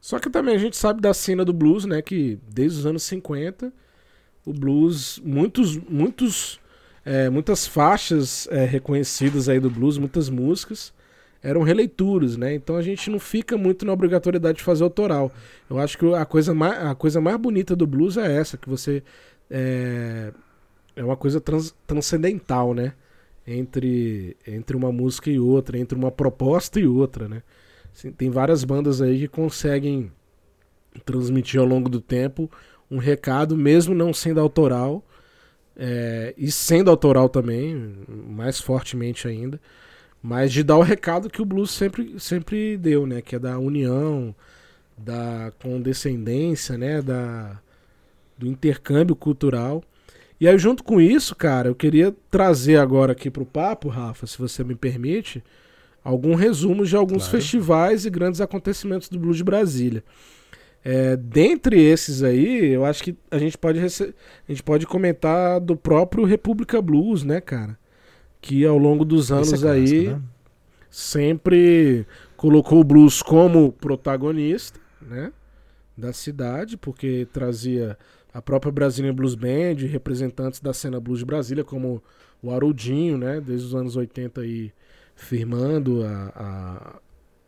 Só 0.00 0.18
que 0.18 0.30
também 0.30 0.56
a 0.56 0.58
gente 0.58 0.76
sabe 0.76 1.00
da 1.00 1.14
cena 1.14 1.44
do 1.44 1.52
blues, 1.52 1.84
né, 1.84 2.02
que 2.02 2.40
desde 2.48 2.80
os 2.80 2.86
anos 2.86 3.02
50 3.04 3.72
o 4.44 4.52
blues, 4.52 5.20
muitos, 5.24 5.76
muitos, 5.76 6.58
é, 7.04 7.30
muitas 7.30 7.64
faixas 7.64 8.48
é, 8.50 8.64
reconhecidas 8.64 9.48
aí 9.48 9.60
do 9.60 9.70
blues, 9.70 9.98
muitas 9.98 10.28
músicas 10.28 10.92
eram 11.42 11.62
releituras, 11.62 12.36
né? 12.36 12.54
Então 12.54 12.76
a 12.76 12.82
gente 12.82 13.10
não 13.10 13.18
fica 13.18 13.56
muito 13.56 13.84
na 13.84 13.92
obrigatoriedade 13.92 14.58
de 14.58 14.64
fazer 14.64 14.84
autoral. 14.84 15.32
Eu 15.68 15.78
acho 15.78 15.98
que 15.98 16.14
a 16.14 16.24
coisa 16.24 16.54
mais, 16.54 16.84
a 16.84 16.94
coisa 16.94 17.20
mais 17.20 17.36
bonita 17.36 17.74
do 17.74 17.86
blues 17.86 18.16
é 18.16 18.38
essa, 18.38 18.56
que 18.56 18.68
você 18.68 19.02
é, 19.50 20.32
é 20.94 21.04
uma 21.04 21.16
coisa 21.16 21.40
trans, 21.40 21.74
transcendental, 21.86 22.74
né? 22.74 22.94
entre, 23.46 24.36
entre 24.46 24.76
uma 24.76 24.92
música 24.92 25.30
e 25.30 25.38
outra, 25.38 25.78
entre 25.78 25.96
uma 25.96 26.10
proposta 26.10 26.78
e 26.78 26.86
outra, 26.86 27.28
né? 27.28 27.42
Assim, 27.94 28.10
tem 28.10 28.30
várias 28.30 28.64
bandas 28.64 29.02
aí 29.02 29.18
que 29.18 29.28
conseguem 29.28 30.10
transmitir 31.04 31.60
ao 31.60 31.66
longo 31.66 31.88
do 31.88 32.00
tempo 32.00 32.50
um 32.90 32.98
recado, 32.98 33.56
mesmo 33.56 33.94
não 33.94 34.12
sendo 34.12 34.40
autoral, 34.40 35.04
é, 35.76 36.34
e 36.36 36.50
sendo 36.50 36.90
autoral 36.90 37.28
também, 37.28 37.94
mais 38.08 38.60
fortemente 38.60 39.26
ainda, 39.26 39.60
mas 40.22 40.52
de 40.52 40.62
dar 40.62 40.76
o 40.76 40.82
recado 40.82 41.28
que 41.28 41.42
o 41.42 41.44
blues 41.44 41.72
sempre, 41.72 42.14
sempre 42.18 42.76
deu, 42.76 43.06
né? 43.06 43.20
Que 43.20 43.36
é 43.36 43.38
da 43.38 43.58
união, 43.58 44.34
da 44.96 45.52
condescendência, 45.60 46.78
né? 46.78 47.02
Da, 47.02 47.58
do 48.38 48.46
intercâmbio 48.46 49.16
cultural. 49.16 49.82
E 50.40 50.48
aí, 50.48 50.56
junto 50.58 50.84
com 50.84 51.00
isso, 51.00 51.34
cara, 51.34 51.68
eu 51.68 51.74
queria 51.74 52.14
trazer 52.30 52.76
agora 52.76 53.12
aqui 53.12 53.30
pro 53.30 53.44
papo, 53.44 53.88
Rafa, 53.88 54.26
se 54.26 54.38
você 54.38 54.62
me 54.62 54.74
permite, 54.74 55.42
algum 56.04 56.34
resumo 56.34 56.84
de 56.84 56.96
alguns 56.96 57.24
claro. 57.24 57.38
festivais 57.38 58.04
e 58.04 58.10
grandes 58.10 58.40
acontecimentos 58.40 59.08
do 59.08 59.18
Blues 59.18 59.36
de 59.36 59.44
Brasília. 59.44 60.04
É, 60.84 61.16
dentre 61.16 61.80
esses 61.80 62.24
aí, 62.24 62.72
eu 62.72 62.84
acho 62.84 63.04
que 63.04 63.16
a 63.30 63.38
gente 63.38 63.56
pode 63.56 63.78
a 63.78 63.88
gente 64.48 64.62
pode 64.64 64.84
comentar 64.84 65.60
do 65.60 65.76
próprio 65.76 66.24
República 66.24 66.82
Blues, 66.82 67.22
né, 67.22 67.40
cara? 67.40 67.78
Que 68.42 68.66
ao 68.66 68.76
longo 68.76 69.04
dos 69.04 69.30
é 69.30 69.34
anos 69.34 69.52
é 69.52 69.56
clássico, 69.56 69.94
aí 69.94 70.08
né? 70.08 70.22
sempre 70.90 72.06
colocou 72.36 72.80
o 72.80 72.84
blues 72.84 73.22
como 73.22 73.72
protagonista, 73.72 74.78
né, 75.00 75.32
da 75.96 76.12
cidade, 76.12 76.76
porque 76.76 77.26
trazia 77.32 77.96
a 78.34 78.42
própria 78.42 78.72
Brasília 78.72 79.12
Blues 79.12 79.34
Band, 79.34 79.76
representantes 79.88 80.60
da 80.60 80.72
cena 80.72 80.98
blues 80.98 81.20
de 81.20 81.24
Brasília, 81.24 81.62
como 81.62 82.02
o 82.42 82.50
Haroldinho, 82.50 83.16
né, 83.16 83.40
desde 83.40 83.68
os 83.68 83.74
anos 83.74 83.94
80 83.94 84.40
aí, 84.40 84.72
firmando 85.14 86.04
a, 86.04 87.00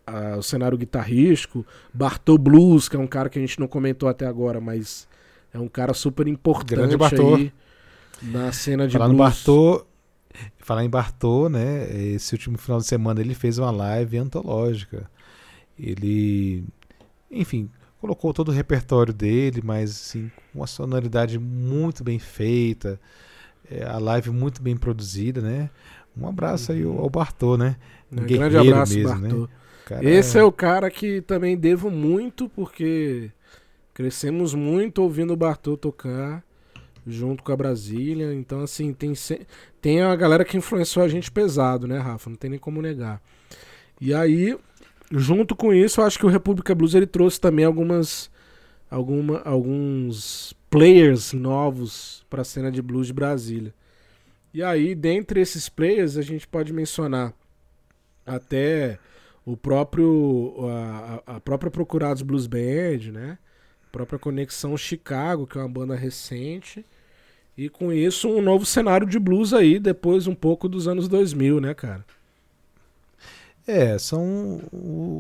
a, 0.07 0.13
a, 0.33 0.37
o 0.37 0.43
cenário 0.43 0.79
guitarrístico, 0.79 1.67
Bartô 1.93 2.39
Blues, 2.39 2.89
que 2.89 2.97
é 2.97 2.99
um 2.99 3.07
cara 3.07 3.29
que 3.29 3.39
a 3.39 3.43
gente 3.43 3.59
não 3.59 3.67
comentou 3.67 4.09
até 4.09 4.27
agora, 4.27 4.61
mas 4.61 5.09
é 5.53 5.59
um 5.59 5.69
cara 5.69 5.93
super 5.93 6.29
importante 6.29 6.97
aí 7.03 7.53
na 8.23 8.53
cena 8.53 8.87
de 8.87 8.93
Falar 8.93 9.09
blues. 9.09 9.19
Bartô, 9.19 9.87
falar 10.59 10.85
em 10.85 10.91
Bartô, 10.91 11.49
né, 11.49 11.89
esse 12.15 12.35
último 12.35 12.59
final 12.59 12.79
de 12.79 12.87
semana 12.87 13.21
ele 13.21 13.35
fez 13.35 13.59
uma 13.59 13.71
live 13.71 14.19
antológica. 14.19 15.11
Ele, 15.79 16.65
enfim, 17.31 17.71
colocou 18.01 18.33
todo 18.33 18.49
o 18.49 18.53
repertório 18.53 19.13
dele, 19.13 19.61
mas 19.65 19.91
assim, 19.91 20.31
com 20.53 20.61
uma 20.61 20.67
sonoridade 20.67 21.39
muito 21.39 22.05
bem 22.05 22.19
feita, 22.19 23.01
é, 23.71 23.85
a 23.85 23.99
live 23.99 24.31
muito 24.31 24.63
bem 24.63 24.77
produzida, 24.77 25.41
né? 25.41 25.71
Um 26.17 26.29
abraço 26.29 26.71
aí 26.71 26.85
ao 26.85 27.11
Bartô, 27.11 27.57
né? 27.57 27.77
Um, 28.13 28.21
um 28.21 28.27
grande 28.27 28.57
abraço, 28.57 28.95
mesmo, 28.95 29.09
Bartô. 29.09 29.41
Né? 29.43 29.49
Cara, 29.85 30.05
Esse 30.09 30.39
é... 30.39 30.41
é... 30.41 30.45
o 30.45 30.53
cara 30.53 30.91
que 30.91 31.21
também 31.23 31.57
devo 31.57 31.91
muito, 31.91 32.49
porque 32.49 33.31
crescemos 33.93 34.55
muito 34.55 35.03
ouvindo 35.03 35.33
o 35.33 35.37
Bartô 35.37 35.77
tocar 35.77 36.43
junto 37.07 37.43
com 37.43 37.53
a 37.53 37.57
Brasília. 37.57 38.33
Então, 38.35 38.61
assim, 38.61 38.93
tem, 38.93 39.13
tem 39.81 40.03
a 40.03 40.15
galera 40.17 40.45
que 40.45 40.57
influenciou 40.57 41.05
a 41.05 41.09
gente 41.09 41.31
pesado, 41.31 41.87
né, 41.87 41.99
Rafa? 41.99 42.31
Não 42.31 42.37
tem 42.37 42.51
nem 42.51 42.59
como 42.59 42.83
negar. 42.83 43.23
E 44.01 44.13
aí, 44.13 44.57
Junto 45.17 45.55
com 45.55 45.73
isso, 45.73 46.01
eu 46.01 46.05
acho 46.05 46.19
que 46.19 46.27
o 46.27 46.31
República 46.31 46.75
Blues 46.75 46.95
ele 46.95 47.07
trouxe 47.07 47.41
também 47.41 47.65
algumas 47.65 48.31
alguma, 48.91 49.41
alguns 49.43 50.55
players 50.71 51.33
novos 51.33 52.25
para 52.31 52.43
a 52.43 52.45
cena 52.45 52.71
de 52.71 52.81
blues 52.81 53.09
de 53.09 53.13
Brasília. 53.13 53.75
E 54.53 54.63
aí, 54.63 54.95
dentre 54.95 55.41
esses 55.41 55.69
players, 55.69 56.17
a 56.17 56.23
gente 56.23 56.47
pode 56.47 56.73
mencionar 56.73 57.33
até 58.25 58.99
o 59.45 59.57
próprio 59.57 60.55
a, 61.27 61.37
a 61.37 61.41
própria 61.41 61.71
Procurados 61.71 62.23
Blues 62.23 62.47
Band, 62.47 63.13
né? 63.13 63.39
A 63.87 63.91
própria 63.93 64.19
Conexão 64.19 64.77
Chicago, 64.77 65.47
que 65.47 65.59
é 65.59 65.61
uma 65.61 65.69
banda 65.69 65.95
recente. 65.95 66.85
E 67.57 67.69
com 67.69 67.93
isso 67.93 68.29
um 68.29 68.43
novo 68.43 68.67
cenário 68.67 69.07
de 69.07 69.19
blues 69.19 69.53
aí 69.53 69.79
depois 69.79 70.27
um 70.27 70.35
pouco 70.35 70.69
dos 70.69 70.89
anos 70.89 71.07
2000, 71.09 71.61
né, 71.61 71.75
cara? 71.75 72.05
É, 73.67 73.99
são 73.99 74.61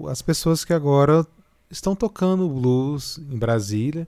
as 0.08 0.20
pessoas 0.20 0.64
que 0.64 0.72
agora 0.72 1.26
estão 1.70 1.94
tocando 1.96 2.48
blues 2.48 3.18
em 3.18 3.38
Brasília, 3.38 4.06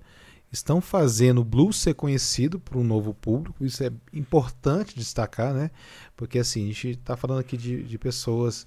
estão 0.52 0.80
fazendo 0.80 1.40
o 1.40 1.44
blues 1.44 1.76
ser 1.76 1.94
conhecido 1.94 2.58
para 2.58 2.78
um 2.78 2.84
novo 2.84 3.14
público. 3.14 3.64
Isso 3.64 3.82
é 3.82 3.90
importante 4.12 4.96
destacar, 4.96 5.54
né? 5.54 5.70
Porque 6.16 6.38
assim, 6.38 6.64
a 6.64 6.66
gente 6.66 6.90
está 6.90 7.16
falando 7.16 7.40
aqui 7.40 7.56
de, 7.56 7.82
de 7.82 7.98
pessoas 7.98 8.66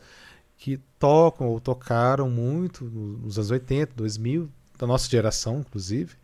que 0.57 0.79
tocam 0.97 1.47
ou 1.47 1.59
tocaram 1.59 2.29
muito 2.29 2.85
nos 2.85 3.37
anos 3.37 3.51
80, 3.51 3.93
2000, 3.95 4.49
da 4.77 4.87
nossa 4.87 5.09
geração, 5.09 5.59
inclusive. 5.59 6.15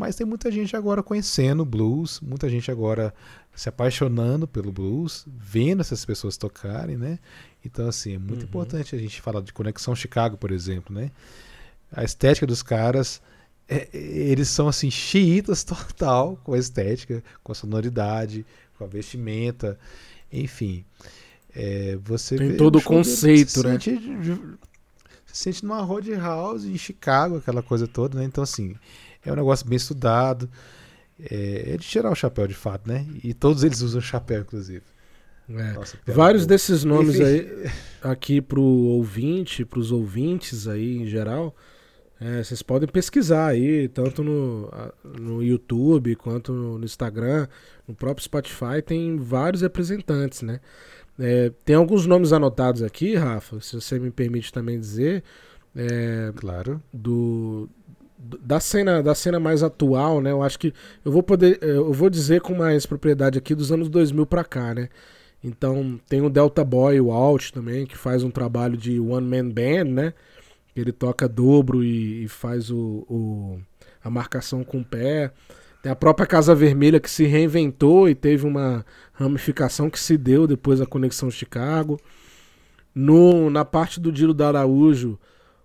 Mas 0.00 0.16
tem 0.16 0.26
muita 0.26 0.50
gente 0.50 0.74
agora 0.74 1.02
conhecendo 1.02 1.60
o 1.60 1.66
blues, 1.66 2.20
muita 2.22 2.48
gente 2.48 2.70
agora 2.70 3.12
se 3.54 3.68
apaixonando 3.68 4.48
pelo 4.48 4.72
blues, 4.72 5.26
vendo 5.26 5.80
essas 5.80 6.06
pessoas 6.06 6.38
tocarem, 6.38 6.96
né? 6.96 7.18
Então, 7.62 7.86
assim, 7.86 8.14
é 8.14 8.18
muito 8.18 8.40
uhum. 8.40 8.48
importante 8.48 8.96
a 8.96 8.98
gente 8.98 9.20
falar 9.20 9.42
de 9.42 9.52
Conexão 9.52 9.94
Chicago, 9.94 10.38
por 10.38 10.52
exemplo, 10.52 10.94
né? 10.94 11.10
A 11.92 12.02
estética 12.02 12.46
dos 12.46 12.62
caras, 12.62 13.20
é, 13.68 13.90
eles 13.92 14.48
são, 14.48 14.68
assim, 14.68 14.90
xiitas 14.90 15.64
total 15.68 16.40
com 16.44 16.54
a 16.54 16.58
estética, 16.58 17.22
com 17.44 17.52
a 17.52 17.54
sonoridade, 17.54 18.46
com 18.78 18.84
a 18.84 18.86
vestimenta, 18.86 19.78
enfim. 20.32 20.82
É, 21.54 21.98
você 22.02 22.38
Tem 22.38 22.56
todo 22.56 22.78
o 22.78 22.82
conceito, 22.82 23.62
né? 23.64 23.78
Sente, 23.78 24.00
se 25.26 25.42
sente 25.42 25.62
numa 25.62 25.82
road 25.82 26.10
house 26.14 26.64
em 26.64 26.78
Chicago, 26.78 27.36
aquela 27.36 27.62
coisa 27.62 27.86
toda, 27.86 28.18
né? 28.18 28.24
Então, 28.24 28.42
assim, 28.42 28.74
é 29.24 29.32
um 29.32 29.36
negócio 29.36 29.66
bem 29.66 29.76
estudado. 29.76 30.50
É, 31.18 31.74
é 31.74 31.76
de 31.76 31.86
tirar 31.86 32.10
o 32.10 32.14
chapéu 32.14 32.46
de 32.46 32.54
fato, 32.54 32.88
né? 32.88 33.06
E 33.22 33.34
todos 33.34 33.62
eles 33.62 33.82
usam 33.82 34.00
chapéu, 34.00 34.40
inclusive. 34.40 34.82
É. 35.48 35.72
Nossa, 35.72 35.98
Vários 36.06 36.46
desses 36.46 36.84
nomes 36.84 37.16
Enfim. 37.16 37.24
aí, 37.24 37.70
aqui 38.02 38.40
pro 38.40 38.62
ouvinte, 38.62 39.64
pros 39.64 39.90
ouvintes 39.90 40.68
aí 40.68 40.98
em 40.98 41.06
geral, 41.06 41.54
é, 42.20 42.42
vocês 42.42 42.62
podem 42.62 42.88
pesquisar 42.88 43.46
aí, 43.48 43.88
tanto 43.88 44.22
no, 44.22 44.70
no 45.02 45.42
YouTube 45.42 46.14
quanto 46.16 46.52
no 46.52 46.84
Instagram, 46.84 47.48
no 47.88 47.94
próprio 47.94 48.22
Spotify, 48.22 48.82
tem 48.84 49.16
vários 49.16 49.62
representantes, 49.62 50.42
né? 50.42 50.60
É, 51.18 51.50
tem 51.64 51.76
alguns 51.76 52.06
nomes 52.06 52.32
anotados 52.32 52.82
aqui, 52.82 53.14
Rafa, 53.14 53.60
se 53.60 53.74
você 53.74 53.98
me 53.98 54.10
permite 54.10 54.52
também 54.52 54.78
dizer. 54.78 55.22
É, 55.74 56.32
claro. 56.36 56.82
Do, 56.92 57.68
da 58.20 58.60
cena 58.60 59.02
da 59.02 59.14
cena 59.14 59.40
mais 59.40 59.62
atual, 59.62 60.20
né? 60.20 60.30
Eu 60.30 60.42
acho 60.42 60.58
que 60.58 60.72
eu 61.04 61.10
vou 61.10 61.22
poder 61.22 61.58
eu 61.62 61.92
vou 61.92 62.10
dizer 62.10 62.40
com 62.40 62.54
mais 62.54 62.84
propriedade 62.86 63.38
aqui 63.38 63.54
dos 63.54 63.72
anos 63.72 63.88
2000 63.88 64.26
para 64.26 64.44
cá, 64.44 64.74
né? 64.74 64.88
Então, 65.42 65.98
tem 66.08 66.20
o 66.20 66.28
Delta 66.28 66.62
Boy, 66.62 67.00
o 67.00 67.10
Alt 67.10 67.50
também, 67.50 67.86
que 67.86 67.96
faz 67.96 68.22
um 68.22 68.30
trabalho 68.30 68.76
de 68.76 69.00
one 69.00 69.26
man 69.26 69.48
band, 69.48 69.84
né? 69.84 70.14
Ele 70.76 70.92
toca 70.92 71.26
dobro 71.28 71.82
e, 71.82 72.24
e 72.24 72.28
faz 72.28 72.70
o, 72.70 73.06
o, 73.08 73.60
a 74.04 74.10
marcação 74.10 74.62
com 74.62 74.80
o 74.80 74.84
pé. 74.84 75.32
Tem 75.82 75.90
a 75.90 75.96
própria 75.96 76.26
Casa 76.26 76.54
Vermelha 76.54 77.00
que 77.00 77.10
se 77.10 77.24
reinventou 77.24 78.08
e 78.08 78.14
teve 78.14 78.46
uma 78.46 78.84
ramificação 79.14 79.88
que 79.88 79.98
se 79.98 80.18
deu 80.18 80.46
depois 80.46 80.78
da 80.78 80.86
Conexão 80.86 81.30
Chicago. 81.30 81.98
No, 82.94 83.48
na 83.48 83.64
parte 83.64 83.98
do 83.98 84.12
Dilo 84.12 84.34
da 84.34 84.48
Araújo, 84.48 85.18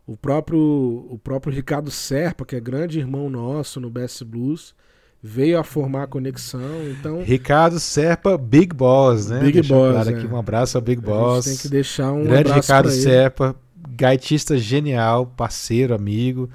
o 0.07 0.15
próprio, 0.15 0.59
o 0.59 1.19
próprio 1.23 1.53
Ricardo 1.53 1.89
Serpa, 1.91 2.45
que 2.45 2.55
é 2.55 2.59
grande 2.59 2.99
irmão 2.99 3.29
nosso 3.29 3.79
no 3.79 3.89
Best 3.89 4.23
Blues, 4.23 4.75
veio 5.21 5.57
a 5.59 5.63
formar 5.63 6.03
a 6.03 6.07
conexão. 6.07 6.61
Então, 6.91 7.21
Ricardo 7.23 7.79
Serpa, 7.79 8.37
Big 8.37 8.75
Boss, 8.75 9.27
né? 9.27 9.39
Big 9.39 9.53
Deixa 9.53 9.73
Boss. 9.73 9.91
claro 9.93 10.09
é. 10.09 10.13
aqui 10.13 10.27
um 10.27 10.37
abraço 10.37 10.77
ao 10.77 10.81
Big 10.83 10.99
A 10.99 11.05
Boss. 11.05 11.45
gente 11.45 11.53
tem 11.55 11.61
que 11.63 11.69
deixar 11.69 12.11
um 12.11 12.23
Grande 12.23 12.51
Ricardo. 12.51 12.91
Serpa, 12.91 13.55
gaitista 13.89 14.57
genial, 14.57 15.25
parceiro, 15.25 15.95
amigo. 15.95 16.49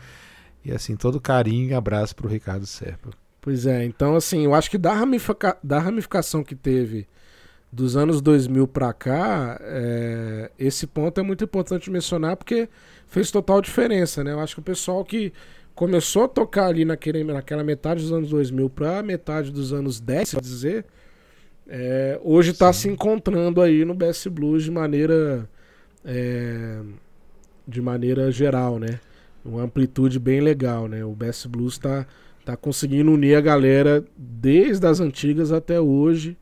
E 0.65 0.71
assim, 0.73 0.95
todo 0.95 1.21
carinho 1.21 1.71
e 1.71 1.75
abraço 1.75 2.15
pro 2.15 2.29
Ricardo 2.29 2.67
Serpa. 2.67 3.11
Pois 3.41 3.65
é, 3.67 3.85
então 3.85 4.15
assim, 4.15 4.45
eu 4.45 4.55
acho 4.55 4.71
que 4.71 4.77
da, 4.77 4.93
ramifica- 4.93 5.57
da 5.65 5.79
ramificação 5.79 6.45
que 6.45 6.55
teve 6.55 7.09
dos 7.73 7.97
anos 7.97 8.21
2000 8.21 8.69
pra 8.69 8.93
cá, 8.93 9.59
é, 9.63 10.51
esse 10.59 10.87
ponto 10.87 11.19
é 11.19 11.23
muito 11.23 11.43
importante 11.45 11.91
mencionar 11.91 12.37
porque 12.37 12.69
fez 13.11 13.31
total 13.31 13.61
diferença, 13.61 14.25
né? 14.25 14.33
Eu 14.33 14.41
acho 14.41 14.55
que 14.55 14.61
o 14.61 14.65
pessoal 14.65 15.05
que 15.05 15.33
começou 15.75 16.25
a 16.25 16.29
tocar 16.29 16.67
ali 16.67 16.85
naquele, 16.85 17.25
naquela 17.25 17.65
metade 17.65 18.01
dos 18.01 18.13
anos 18.13 18.31
2000 18.31 18.71
pra 18.71 19.03
metade 19.03 19.51
dos 19.51 19.73
anos 19.73 20.01
10, 20.01 20.29
se 20.29 20.41
dizer, 20.41 20.87
é, 21.69 22.19
hoje 22.23 22.53
tá 22.53 22.73
Sim. 22.73 22.81
se 22.81 22.89
encontrando 22.89 23.61
aí 23.61 23.85
no 23.85 23.95
BS 23.95 24.29
Blues 24.29 24.63
de 24.65 24.71
maneira 24.71 25.49
é, 26.05 26.81
de 27.67 27.83
maneira 27.83 28.31
geral, 28.31 28.79
né? 28.79 29.01
Uma 29.45 29.63
amplitude 29.63 30.19
bem 30.19 30.41
legal, 30.41 30.87
né? 30.87 31.05
O 31.05 31.13
BS 31.13 31.47
Blues 31.47 31.79
tá 31.79 32.07
tá 32.45 32.57
conseguindo 32.57 33.13
unir 33.13 33.37
a 33.37 33.41
galera 33.41 34.05
desde 34.17 34.87
as 34.87 34.99
antigas 34.99 35.53
até 35.53 35.81
hoje, 35.81 36.37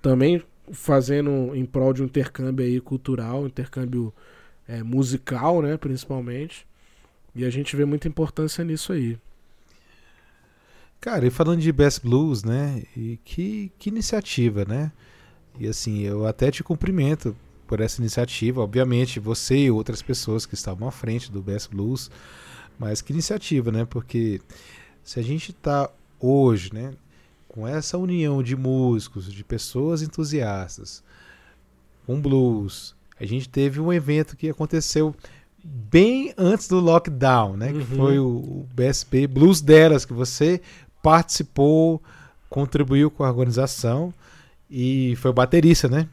também 0.00 0.42
fazendo 0.72 1.54
em 1.54 1.64
prol 1.64 1.92
de 1.92 2.02
um 2.02 2.06
intercâmbio 2.06 2.64
aí 2.64 2.80
cultural, 2.80 3.46
intercâmbio 3.46 4.14
é, 4.68 4.82
musical, 4.82 5.62
né, 5.62 5.76
principalmente. 5.76 6.66
E 7.34 7.44
a 7.44 7.50
gente 7.50 7.76
vê 7.76 7.84
muita 7.84 8.08
importância 8.08 8.64
nisso 8.64 8.92
aí. 8.92 9.18
Cara, 11.00 11.26
e 11.26 11.30
falando 11.30 11.60
de 11.60 11.70
Best 11.70 12.02
Blues, 12.02 12.42
né? 12.42 12.82
E 12.96 13.18
que, 13.24 13.70
que 13.78 13.90
iniciativa, 13.90 14.64
né? 14.64 14.90
E 15.58 15.68
assim, 15.68 16.00
eu 16.00 16.26
até 16.26 16.50
te 16.50 16.64
cumprimento 16.64 17.36
por 17.66 17.80
essa 17.80 18.00
iniciativa. 18.00 18.62
Obviamente, 18.62 19.20
você 19.20 19.66
e 19.66 19.70
outras 19.70 20.02
pessoas 20.02 20.46
que 20.46 20.54
estavam 20.54 20.88
à 20.88 20.90
frente 20.90 21.30
do 21.30 21.42
Best 21.42 21.70
Blues. 21.70 22.10
Mas 22.78 23.00
que 23.02 23.12
iniciativa, 23.12 23.70
né? 23.70 23.84
Porque 23.84 24.40
se 25.04 25.20
a 25.20 25.22
gente 25.22 25.52
tá 25.52 25.90
hoje, 26.18 26.74
né? 26.74 26.94
Com 27.46 27.68
essa 27.68 27.96
união 27.96 28.42
de 28.42 28.56
músicos, 28.56 29.32
de 29.32 29.44
pessoas 29.44 30.02
entusiastas, 30.02 31.04
com 32.04 32.20
blues, 32.20 32.95
a 33.18 33.24
gente 33.24 33.48
teve 33.48 33.80
um 33.80 33.92
evento 33.92 34.36
que 34.36 34.48
aconteceu 34.48 35.14
bem 35.64 36.32
antes 36.36 36.68
do 36.68 36.78
lockdown, 36.80 37.56
né? 37.56 37.68
Que 37.72 37.78
Uhum. 37.78 37.84
foi 37.84 38.18
o, 38.18 38.26
o 38.26 38.68
BSB 38.74 39.26
Blues 39.26 39.60
Delas, 39.60 40.04
que 40.04 40.12
você 40.12 40.60
participou, 41.02 42.02
contribuiu 42.48 43.10
com 43.10 43.24
a 43.24 43.28
organização 43.28 44.12
e 44.70 45.14
foi 45.16 45.32
baterista, 45.32 45.88
né? 45.88 46.08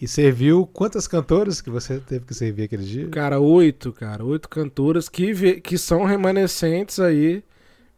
E 0.00 0.06
serviu 0.06 0.66
quantas 0.66 1.08
cantoras 1.08 1.60
que 1.60 1.70
você 1.70 1.98
teve 2.00 2.26
que 2.26 2.34
servir 2.34 2.64
aquele 2.64 2.84
dia? 2.84 3.08
Cara, 3.08 3.40
oito, 3.40 3.92
cara, 3.92 4.24
oito 4.24 4.48
cantoras 4.48 5.08
que, 5.08 5.60
que 5.60 5.78
são 5.78 6.04
remanescentes 6.04 7.00
aí. 7.00 7.42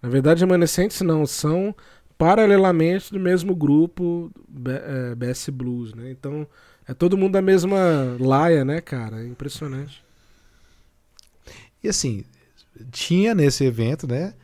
Na 0.01 0.09
verdade, 0.09 0.41
remanescentes 0.41 1.01
não, 1.01 1.27
são 1.27 1.75
paralelamente 2.17 3.13
do 3.13 3.19
mesmo 3.19 3.55
grupo 3.55 4.31
é, 4.67 5.15
BS 5.15 5.49
Blues, 5.51 5.93
né? 5.95 6.11
Então, 6.11 6.47
é 6.89 6.95
todo 6.95 7.17
mundo 7.19 7.33
da 7.33 7.43
mesma 7.43 8.17
laia, 8.19 8.65
né, 8.65 8.81
cara? 8.81 9.23
É 9.23 9.27
impressionante. 9.27 10.03
E 11.83 11.89
assim, 11.89 12.25
tinha 12.91 13.35
nesse 13.35 13.65
evento, 13.65 14.07
né? 14.07 14.35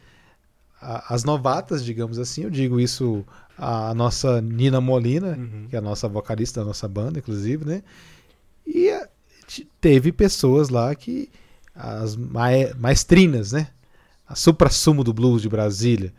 As 0.81 1.25
novatas, 1.25 1.85
digamos 1.85 2.19
assim, 2.19 2.45
eu 2.45 2.51
digo 2.51 2.79
isso 2.79 3.25
a 3.57 3.95
nossa 3.95 4.41
Nina 4.43 4.81
Molina, 4.81 5.29
Uhum. 5.37 5.67
que 5.71 5.77
é 5.77 5.79
a 5.79 5.83
nossa 5.83 6.07
vocalista 6.09 6.61
da 6.61 6.67
nossa 6.67 6.87
banda, 6.87 7.19
inclusive, 7.19 7.65
né? 7.65 7.83
E 8.67 8.91
teve 9.81 10.13
pessoas 10.13 10.69
lá 10.69 10.95
que 10.95 11.31
as 11.75 12.17
mae- 12.17 12.75
maestrinas, 12.75 13.53
né? 13.53 13.69
A 14.29 14.35
supra-sumo 14.35 15.03
do 15.05 15.13
blues 15.13 15.43
de 15.43 15.49
Brasília. 15.49 16.13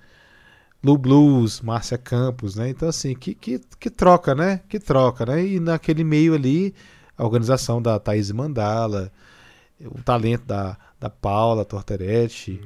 Lu 0.86 0.98
Blues, 0.98 1.62
Márcia 1.62 1.98
Campos, 1.98 2.56
né? 2.56 2.70
Então, 2.70 2.88
assim, 2.88 3.16
que, 3.16 3.34
que, 3.34 3.60
que 3.80 3.90
troca, 3.90 4.36
né? 4.36 4.62
Que 4.70 4.80
troca, 4.80 5.26
né? 5.26 5.44
E 5.44 5.60
naquele 5.60 6.04
meio 6.04 6.36
ali, 6.36 6.76
a 7.18 7.24
organização 7.24 7.82
da 7.82 7.98
Thaís 8.00 8.32
Mandala, 8.32 9.12
o 9.84 10.00
talento 10.04 10.46
da, 10.46 10.78
da 11.00 11.10
Paula 11.10 11.66
Torteretti, 11.66 12.62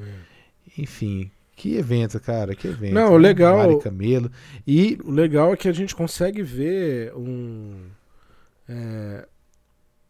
enfim. 0.77 1.31
Que 1.55 1.75
evento, 1.75 2.19
cara, 2.19 2.55
que 2.55 2.67
evento. 2.67 2.93
Não, 2.93 3.15
legal- 3.17 3.57
Mari 3.57 3.79
Camelo. 3.81 4.31
E 4.65 4.97
O 5.03 5.11
legal 5.11 5.53
é 5.53 5.57
que 5.57 5.67
a 5.67 5.73
gente 5.73 5.93
consegue 5.95 6.41
ver 6.41 7.13
um, 7.15 7.83
é, 8.67 9.27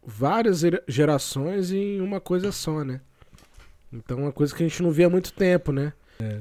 várias 0.06 0.60
gera- 0.60 0.82
gerações 0.86 1.72
em 1.72 2.00
uma 2.00 2.20
coisa 2.20 2.52
só, 2.52 2.84
né? 2.84 3.00
Então, 3.92 4.18
uma 4.18 4.32
coisa 4.32 4.54
que 4.54 4.62
a 4.62 4.68
gente 4.68 4.80
não 4.82 4.90
via 4.92 5.06
há 5.06 5.10
muito 5.10 5.32
tempo, 5.32 5.72
né? 5.72 5.92
É. 6.20 6.40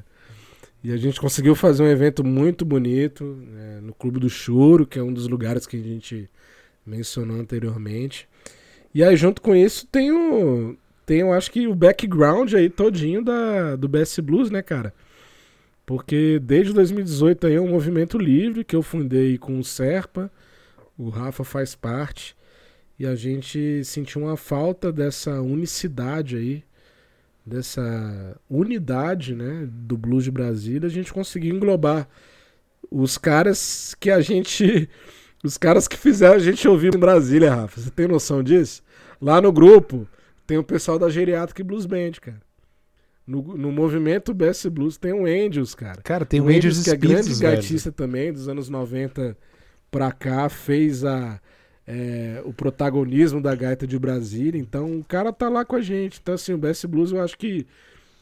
E 0.84 0.92
a 0.92 0.98
gente 0.98 1.20
conseguiu 1.20 1.56
fazer 1.56 1.84
um 1.84 1.88
evento 1.88 2.24
muito 2.24 2.64
bonito 2.64 3.24
né, 3.24 3.80
no 3.82 3.94
Clube 3.94 4.20
do 4.20 4.30
Choro, 4.30 4.88
que 4.88 4.98
é 4.98 5.04
um 5.04 5.12
dos 5.12 5.28
lugares 5.28 5.68
que 5.68 5.76
a 5.76 5.84
gente 5.84 6.30
mencionou 6.86 7.38
anteriormente. 7.38 8.28
E 8.94 9.04
aí, 9.04 9.16
junto 9.16 9.42
com 9.42 9.56
isso, 9.56 9.86
tem 9.88 10.12
o, 10.12 10.78
tem, 11.06 11.20
eu 11.20 11.34
acho 11.34 11.52
que 11.52 11.68
o 11.68 11.76
background 11.76 12.54
aí 12.54 12.70
todinho 12.70 13.24
da, 13.24 13.76
do 13.76 13.88
BS 13.88 14.20
Blues, 14.20 14.50
né, 14.50 14.62
cara? 14.62 14.94
Porque 15.86 16.40
desde 16.40 16.72
2018 16.72 17.48
aí 17.48 17.56
é 17.56 17.62
um 17.62 17.70
movimento 17.70 18.18
livre 18.18 18.64
que 18.64 18.76
eu 18.76 18.82
fundei 18.84 19.38
com 19.38 19.60
o 19.60 19.64
Serpa, 19.64 20.32
o 20.98 21.10
Rafa 21.10 21.44
faz 21.44 21.76
parte, 21.76 22.38
e 22.98 23.08
a 23.08 23.16
gente 23.16 23.84
sentiu 23.84 24.22
uma 24.22 24.38
falta 24.38 24.92
dessa 24.92 25.42
unicidade 25.42 26.38
aí, 26.38 26.64
dessa 27.50 28.40
unidade, 28.50 29.36
né, 29.36 29.68
do 29.70 29.98
blues 29.98 30.24
de 30.24 30.32
Brasília, 30.32 30.88
a 30.88 30.92
gente 30.92 31.12
conseguiu 31.12 31.56
englobar 31.56 32.08
os 32.90 33.18
caras 33.18 33.96
que 34.00 34.10
a 34.10 34.22
gente 34.22 34.90
os 35.44 35.58
caras 35.58 35.88
que 35.88 35.98
fizeram 35.98 36.36
a 36.36 36.40
gente 36.40 36.68
ouvir 36.68 36.94
em 36.96 37.00
Brasília, 37.00 37.54
Rafa. 37.54 37.82
Você 37.82 37.90
tem 37.90 38.08
noção 38.08 38.44
disso? 38.44 38.84
Lá 39.22 39.42
no 39.42 39.52
grupo 39.52 40.08
tem 40.46 40.58
o 40.58 40.64
pessoal 40.64 40.98
da 40.98 41.10
Geriátrica 41.10 41.62
e 41.62 41.64
Blues 41.64 41.86
Band, 41.86 42.12
cara. 42.22 42.42
No, 43.26 43.42
no 43.56 43.72
movimento 43.72 44.34
BS 44.34 44.66
Blues 44.68 44.98
tem 44.98 45.14
o 45.14 45.26
Angels, 45.26 45.76
cara. 45.76 46.02
Cara, 46.02 46.26
tem 46.26 46.42
o 46.42 46.46
o 46.46 46.48
Angels 46.48 46.84
que 46.84 46.90
é 46.90 46.96
grande 46.96 47.20
Espíritos, 47.20 47.40
velho. 47.40 47.54
gaitista 47.54 47.92
também, 47.92 48.34
dos 48.34 48.48
anos 48.48 48.70
90 48.70 49.38
pra 49.92 50.12
cá, 50.12 50.50
fez 50.50 51.06
a, 51.06 51.40
é, 51.92 52.40
o 52.46 52.54
protagonismo 52.54 53.42
da 53.42 53.56
gaita 53.56 53.88
de 53.88 53.98
Brasília. 53.98 54.62
Então 54.62 55.00
o 55.00 55.04
cara 55.04 55.34
tá 55.34 55.50
lá 55.50 55.66
com 55.66 55.76
a 55.76 55.82
gente. 55.82 56.20
Então, 56.22 56.36
assim, 56.36 56.54
o 56.54 56.58
BS 56.58 56.86
Blues 56.86 57.12
eu 57.12 57.20
acho 57.20 57.36
que 57.36 57.66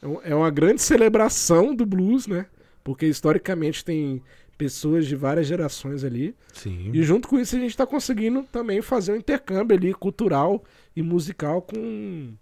é 0.02 0.32
é 0.32 0.36
uma 0.36 0.50
grande 0.50 0.82
celebração 0.82 1.76
do 1.76 1.86
blues, 1.86 2.28
né? 2.28 2.46
Porque 2.82 3.06
historicamente 3.06 3.84
tem 3.84 4.24
pessoas 4.58 5.06
de 5.06 5.18
várias 5.18 5.48
gerações 5.48 6.06
ali. 6.06 6.34
Sim. 6.54 6.92
E 6.94 7.04
junto 7.04 7.28
com 7.28 7.38
isso 7.38 7.58
a 7.58 7.60
gente 7.60 7.72
está 7.72 7.86
conseguindo 7.86 8.44
também 8.44 8.82
fazer 8.82 9.12
um 9.12 9.18
intercâmbio 9.18 9.76
ali 9.76 9.94
cultural 9.94 10.64
e 10.96 11.02
musical 11.02 11.62
com 11.62 12.34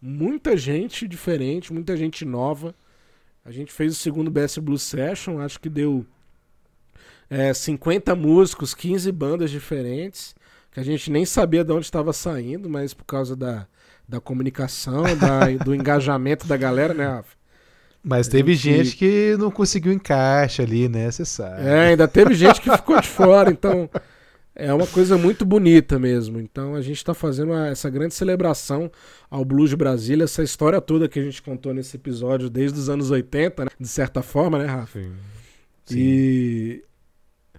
muita 0.00 0.58
gente 0.58 1.08
diferente, 1.08 1.72
muita 1.72 1.96
gente 1.96 2.22
nova. 2.26 2.74
A 3.46 3.50
gente 3.50 3.72
fez 3.72 3.92
o 3.92 3.96
segundo 3.98 4.30
BS 4.30 4.58
Blues 4.58 4.82
Session, 4.82 5.40
acho 5.40 5.58
que 5.58 5.70
deu 5.70 6.04
é, 7.30 7.54
50 7.54 8.14
músicos, 8.14 8.74
15 8.74 9.10
bandas 9.10 9.50
diferentes, 9.50 10.34
que 10.76 10.80
a 10.80 10.84
gente 10.84 11.10
nem 11.10 11.24
sabia 11.24 11.64
de 11.64 11.72
onde 11.72 11.86
estava 11.86 12.12
saindo, 12.12 12.68
mas 12.68 12.92
por 12.92 13.04
causa 13.04 13.34
da, 13.34 13.66
da 14.06 14.20
comunicação, 14.20 15.04
da- 15.16 15.48
do 15.64 15.74
engajamento 15.74 16.46
da 16.46 16.54
galera, 16.54 16.92
né, 16.92 17.06
Rafa? 17.06 17.34
Mas 18.04 18.28
A 18.28 18.32
teve 18.32 18.54
gente- 18.54 18.84
gente 18.84 18.96
que 18.98 19.36
não 19.38 19.50
conseguiu 19.50 19.90
encaixe 19.90 20.60
ali, 20.60 20.86
né? 20.86 21.10
Você 21.10 21.24
sabe. 21.24 21.62
É, 21.66 21.88
ainda 21.88 22.06
teve 22.06 22.34
gente 22.34 22.60
que 22.60 22.70
ficou 22.70 23.00
de 23.00 23.08
fora, 23.08 23.50
então 23.50 23.88
É 24.54 24.70
uma 24.72 24.86
coisa 24.86 25.16
muito 25.16 25.46
bonita 25.46 25.98
mesmo. 25.98 26.38
Então 26.38 26.74
a 26.74 26.82
gente 26.82 26.98
está 26.98 27.14
fazendo 27.14 27.52
uma, 27.52 27.68
essa 27.68 27.88
grande 27.88 28.12
celebração 28.14 28.90
ao 29.30 29.46
Blues 29.46 29.70
de 29.70 29.76
Brasília, 29.76 30.24
essa 30.24 30.42
história 30.42 30.78
toda 30.80 31.08
que 31.08 31.18
a 31.18 31.22
gente 31.22 31.40
contou 31.42 31.72
nesse 31.72 31.96
episódio 31.96 32.50
desde 32.50 32.78
os 32.78 32.90
anos 32.90 33.10
80, 33.10 33.64
né? 33.64 33.70
de 33.80 33.88
certa 33.88 34.22
forma, 34.22 34.58
né, 34.58 34.66
Rafa? 34.66 35.00
Sim. 35.00 35.12
Sim. 35.86 35.98
E, 35.98 36.84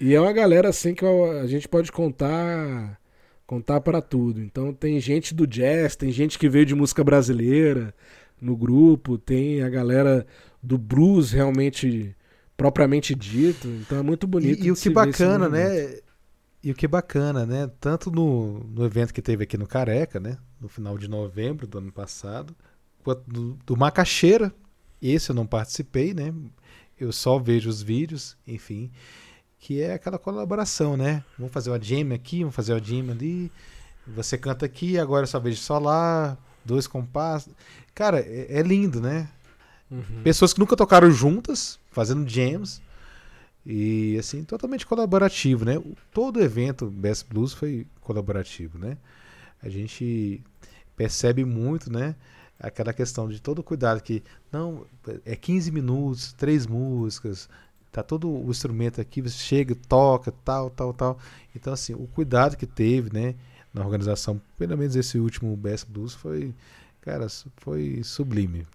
e 0.01 0.13
é 0.13 0.22
uma 0.22 0.34
galera 0.34 0.70
assim 0.70 0.93
que 0.93 1.03
a 1.03 1.47
gente 1.47 1.68
pode 1.68 1.91
contar 1.91 2.99
contar 3.48 3.80
para 3.80 4.02
tudo. 4.02 4.41
Então 4.41 4.74
tem 4.74 5.00
gente 5.00 5.34
do 5.34 5.48
jazz, 5.48 5.95
tem 5.95 6.12
gente 6.12 6.38
que 6.38 6.50
veio 6.50 6.66
de 6.66 6.76
música 6.76 7.04
brasileira 7.04 7.93
no 8.39 8.56
grupo, 8.56 9.18
tem 9.18 9.64
a 9.64 9.70
galera 9.70 10.28
do 10.62 10.78
blues 10.78 11.32
realmente 11.32 12.14
propriamente 12.58 13.16
dito. 13.16 13.68
Então 13.68 13.98
é 13.98 14.04
muito 14.04 14.28
bonito. 14.28 14.64
E, 14.64 14.68
e 14.68 14.72
o 14.72 14.76
que 14.76 14.89
bacana, 14.89 15.48
né? 15.48 15.98
E 16.62 16.70
o 16.70 16.76
que 16.76 16.88
bacana, 16.88 17.45
né? 17.45 17.72
Tanto 17.80 18.12
no, 18.12 18.60
no 18.66 18.86
evento 18.86 19.14
que 19.14 19.22
teve 19.22 19.45
aqui 19.45 19.58
no 19.58 19.66
Careca, 19.66 20.20
né? 20.20 20.38
No 20.60 20.68
final 20.68 20.98
de 20.98 21.08
novembro 21.08 21.66
do 21.66 21.78
ano 21.78 21.91
passado, 21.91 22.54
quanto 23.04 23.24
do, 23.26 23.58
do 23.66 23.78
Macaxeira. 23.78 24.54
Esse 25.02 25.30
eu 25.30 25.36
não 25.36 25.45
participei, 25.45 26.14
né? 26.14 26.34
Eu 27.00 27.12
só 27.12 27.38
vejo 27.38 27.70
os 27.70 27.82
vídeos, 27.82 28.36
enfim. 28.45 28.91
Que 29.60 29.82
é 29.82 29.93
aquela 29.93 30.20
colaboração, 30.20 30.95
né? 30.95 31.24
Vamos 31.38 31.53
fazer 31.53 31.70
uma 31.70 31.82
jam 31.82 32.14
aqui, 32.14 32.39
vamos 32.39 32.55
fazer 32.55 32.74
uma 32.74 32.84
jam 32.84 33.10
ali. 33.12 33.51
Você 34.08 34.38
canta 34.38 34.66
aqui, 34.66 34.97
agora 34.97 35.26
só 35.26 35.39
vejo 35.39 35.60
só 35.60 35.80
lá, 35.80 36.38
dois 36.64 36.88
compassos. 36.88 37.53
Cara, 37.93 38.20
é, 38.20 38.60
é 38.60 38.62
lindo, 38.62 39.01
né? 39.01 39.28
Uhum. 39.89 40.22
Pessoas 40.24 40.53
que 40.53 40.60
nunca 40.60 40.76
tocaram 40.76 41.10
juntas, 41.12 41.80
fazendo 41.91 42.30
jams. 42.30 42.82
E 43.66 44.18
assim, 44.18 44.45
totalmente 44.45 44.86
colaborativo, 44.86 45.66
né? 45.66 45.74
Todo 46.14 46.41
evento 46.41 46.86
Best 46.89 47.28
Blues 47.28 47.51
foi 47.51 47.86
colaborativo, 47.99 48.78
né? 48.78 48.97
A 49.62 49.68
gente 49.68 50.41
percebe 50.95 51.43
muito, 51.43 51.91
né? 51.91 52.16
Aquela 52.58 52.93
questão 52.93 53.28
de 53.28 53.41
todo 53.41 53.60
o 53.60 53.64
cuidado 53.64 54.01
que 54.01 54.24
não 54.51 54.86
é 55.26 55.36
15 55.36 55.72
minutos, 55.72 56.32
três 56.32 56.66
músicas, 56.66 57.49
tá 57.98 58.04
todo 58.04 58.30
o 58.30 58.50
instrumento 58.52 59.02
aqui, 59.02 59.22
você 59.22 59.38
chega, 59.38 59.76
toca, 59.88 60.32
tal, 60.45 60.70
tal, 60.70 60.93
tal. 60.93 61.20
Então 61.56 61.74
assim, 61.74 61.93
o 61.93 62.08
cuidado 62.08 62.56
que 62.56 62.68
teve, 62.68 63.12
né, 63.12 63.34
na 63.74 63.84
organização, 63.84 64.39
pelo 64.58 64.78
menos 64.78 64.95
esse 64.95 65.18
último 65.18 65.56
Best 65.58 65.88
Blues 65.89 66.14
foi, 66.14 66.54
cara, 67.02 67.28
foi 67.58 68.02
sublime. 68.04 68.68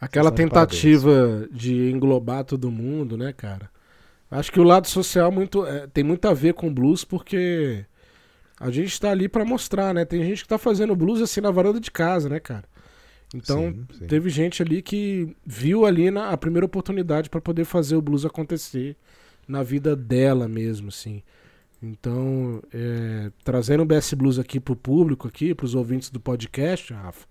Aquela 0.00 0.30
tentativa 0.30 1.48
de 1.50 1.90
englobar 1.90 2.44
todo 2.44 2.70
mundo, 2.70 3.16
né, 3.16 3.32
cara? 3.32 3.68
Acho 4.30 4.52
que 4.52 4.60
o 4.60 4.64
lado 4.64 4.86
social 4.86 5.32
muito, 5.32 5.66
é, 5.66 5.88
tem 5.88 6.04
muito 6.04 6.28
a 6.28 6.34
ver 6.34 6.54
com 6.54 6.72
blues, 6.72 7.02
porque 7.02 7.84
a 8.60 8.70
gente 8.70 8.92
está 8.92 9.10
ali 9.10 9.28
para 9.28 9.44
mostrar, 9.44 9.92
né? 9.92 10.04
Tem 10.04 10.22
gente 10.22 10.42
que 10.42 10.48
tá 10.48 10.58
fazendo 10.58 10.94
blues 10.94 11.20
assim 11.20 11.40
na 11.40 11.50
varanda 11.50 11.80
de 11.80 11.90
casa, 11.90 12.28
né, 12.28 12.38
cara? 12.38 12.64
Então, 13.34 13.72
sim, 13.72 13.86
sim. 13.98 14.06
teve 14.06 14.30
gente 14.30 14.62
ali 14.62 14.80
que 14.80 15.36
viu 15.44 15.84
ali 15.84 16.10
na, 16.10 16.30
a 16.30 16.36
primeira 16.36 16.64
oportunidade 16.64 17.28
para 17.28 17.40
poder 17.40 17.64
fazer 17.64 17.96
o 17.96 18.02
blues 18.02 18.24
acontecer 18.24 18.96
na 19.46 19.62
vida 19.62 19.94
dela 19.94 20.48
mesmo, 20.48 20.88
assim. 20.88 21.22
Então, 21.82 22.62
é, 22.72 23.30
trazendo 23.44 23.82
o 23.82 23.86
BS 23.86 24.14
Blues 24.14 24.38
aqui 24.38 24.58
pro 24.58 24.74
público, 24.74 25.28
aqui, 25.28 25.54
pros 25.54 25.74
ouvintes 25.74 26.10
do 26.10 26.18
podcast, 26.18 26.92
Rafa, 26.92 27.26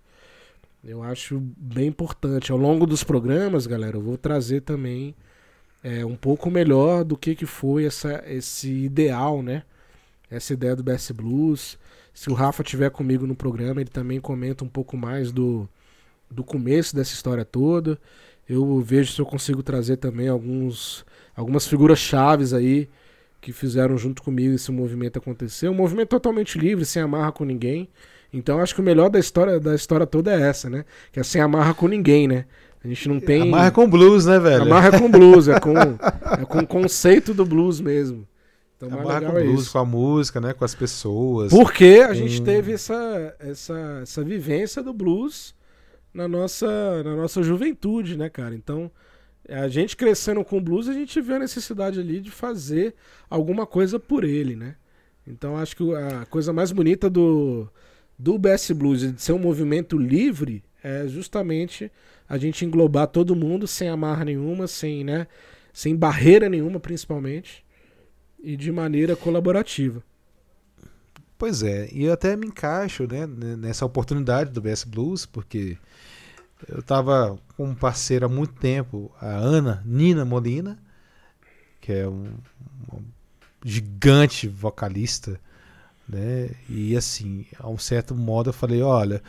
eu 0.82 1.02
acho 1.02 1.38
bem 1.56 1.88
importante. 1.88 2.50
Ao 2.50 2.58
longo 2.58 2.86
dos 2.86 3.04
programas, 3.04 3.66
galera, 3.66 3.96
eu 3.96 4.00
vou 4.00 4.16
trazer 4.16 4.62
também 4.62 5.14
é, 5.82 6.04
um 6.04 6.16
pouco 6.16 6.50
melhor 6.50 7.04
do 7.04 7.16
que, 7.16 7.34
que 7.34 7.44
foi 7.44 7.84
essa, 7.84 8.22
esse 8.26 8.70
ideal, 8.70 9.42
né? 9.42 9.64
Essa 10.30 10.52
ideia 10.54 10.74
do 10.74 10.82
Best 10.82 11.12
Blues. 11.12 11.78
Se 12.14 12.30
o 12.30 12.34
Rafa 12.34 12.62
tiver 12.62 12.90
comigo 12.90 13.26
no 13.26 13.34
programa, 13.34 13.80
ele 13.80 13.90
também 13.90 14.20
comenta 14.20 14.64
um 14.64 14.68
pouco 14.68 14.96
mais 14.96 15.30
do, 15.30 15.68
do 16.30 16.44
começo 16.44 16.94
dessa 16.94 17.12
história 17.12 17.44
toda. 17.44 17.98
Eu 18.48 18.80
vejo 18.80 19.12
se 19.12 19.20
eu 19.20 19.26
consigo 19.26 19.62
trazer 19.62 19.98
também 19.98 20.28
alguns, 20.28 21.04
algumas 21.36 21.66
figuras 21.66 21.98
chaves 21.98 22.52
aí 22.54 22.88
que 23.40 23.52
fizeram 23.52 23.96
junto 23.96 24.22
comigo 24.22 24.54
esse 24.54 24.70
movimento 24.72 25.18
acontecer. 25.18 25.68
Um 25.68 25.74
movimento 25.74 26.08
totalmente 26.08 26.58
livre, 26.58 26.84
sem 26.84 27.02
amarra 27.02 27.30
com 27.30 27.44
ninguém. 27.44 27.88
Então 28.32 28.60
acho 28.60 28.74
que 28.74 28.80
o 28.80 28.84
melhor 28.84 29.08
da 29.08 29.18
história 29.18 29.58
da 29.58 29.74
história 29.74 30.06
toda 30.06 30.32
é 30.32 30.40
essa, 30.40 30.68
né? 30.68 30.84
Que 31.12 31.20
é 31.20 31.22
sem 31.22 31.40
amarra 31.40 31.74
com 31.74 31.88
ninguém, 31.88 32.26
né? 32.26 32.46
A 32.82 32.88
gente 32.88 33.08
não 33.08 33.20
tem. 33.20 33.42
Amarra 33.42 33.70
com 33.70 33.88
blues, 33.88 34.26
né, 34.26 34.38
velho? 34.38 34.62
Amarra 34.62 34.98
com 34.98 35.10
blues, 35.10 35.48
é 35.48 35.58
com, 35.58 35.74
é 36.40 36.44
com 36.46 36.58
o 36.58 36.66
conceito 36.66 37.34
do 37.34 37.44
blues 37.44 37.80
mesmo. 37.80 38.26
Então, 38.76 38.88
Amarra 39.00 39.22
com 39.22 39.38
é 39.38 39.42
blues, 39.42 39.62
isso. 39.62 39.72
com 39.72 39.78
a 39.78 39.84
música, 39.84 40.40
né? 40.40 40.52
Com 40.52 40.64
as 40.64 40.74
pessoas. 40.74 41.50
Porque 41.50 42.06
a 42.08 42.14
gente 42.14 42.40
teve 42.42 42.72
essa, 42.72 43.34
essa, 43.40 44.00
essa 44.02 44.22
vivência 44.22 44.82
do 44.82 44.92
blues 44.92 45.54
na 46.12 46.26
nossa, 46.26 47.02
na 47.02 47.16
nossa 47.16 47.42
juventude, 47.42 48.16
né, 48.16 48.28
cara? 48.28 48.54
Então, 48.54 48.90
a 49.48 49.68
gente 49.68 49.96
crescendo 49.96 50.44
com 50.44 50.62
blues, 50.62 50.88
a 50.88 50.92
gente 50.92 51.20
vê 51.20 51.34
a 51.34 51.38
necessidade 51.38 52.00
ali 52.00 52.20
de 52.20 52.30
fazer 52.30 52.94
alguma 53.30 53.66
coisa 53.66 53.98
por 53.98 54.24
ele, 54.24 54.54
né? 54.54 54.76
Então, 55.26 55.56
acho 55.56 55.76
que 55.76 55.94
a 55.94 56.26
coisa 56.26 56.52
mais 56.52 56.72
bonita 56.72 57.08
do, 57.08 57.68
do 58.18 58.38
BS 58.38 58.72
Blues 58.72 59.00
de 59.00 59.20
ser 59.20 59.32
um 59.32 59.38
movimento 59.38 59.96
livre 59.96 60.64
é 60.82 61.06
justamente 61.06 61.90
a 62.28 62.38
gente 62.38 62.64
englobar 62.64 63.06
todo 63.06 63.36
mundo 63.36 63.66
sem 63.66 63.88
amarra 63.88 64.24
nenhuma, 64.24 64.66
sem, 64.66 65.04
né, 65.04 65.26
sem 65.72 65.94
barreira 65.94 66.48
nenhuma, 66.48 66.78
principalmente, 66.78 67.64
e 68.42 68.56
de 68.56 68.70
maneira 68.70 69.16
colaborativa. 69.16 70.02
Pois 71.36 71.62
é, 71.62 71.88
e 71.92 72.04
eu 72.04 72.12
até 72.12 72.36
me 72.36 72.46
encaixo 72.46 73.06
né, 73.06 73.26
nessa 73.56 73.86
oportunidade 73.86 74.50
do 74.50 74.60
BS 74.60 74.84
Blues, 74.84 75.24
porque 75.24 75.78
eu 76.66 76.80
estava 76.80 77.38
com 77.56 77.64
um 77.66 77.74
parceiro 77.74 78.26
há 78.26 78.28
muito 78.28 78.54
tempo, 78.54 79.12
a 79.20 79.28
Ana 79.28 79.82
Nina 79.84 80.24
Molina, 80.24 80.78
que 81.80 81.92
é 81.92 82.08
um, 82.08 82.34
gigante 83.64 84.48
vocalista 84.48 85.40
né? 86.08 86.50
E 86.68 86.96
assim, 86.96 87.44
a 87.58 87.68
um 87.68 87.76
certo 87.76 88.14
modo 88.14 88.48
eu 88.48 88.54
falei, 88.54 88.80
olha, 88.80 89.22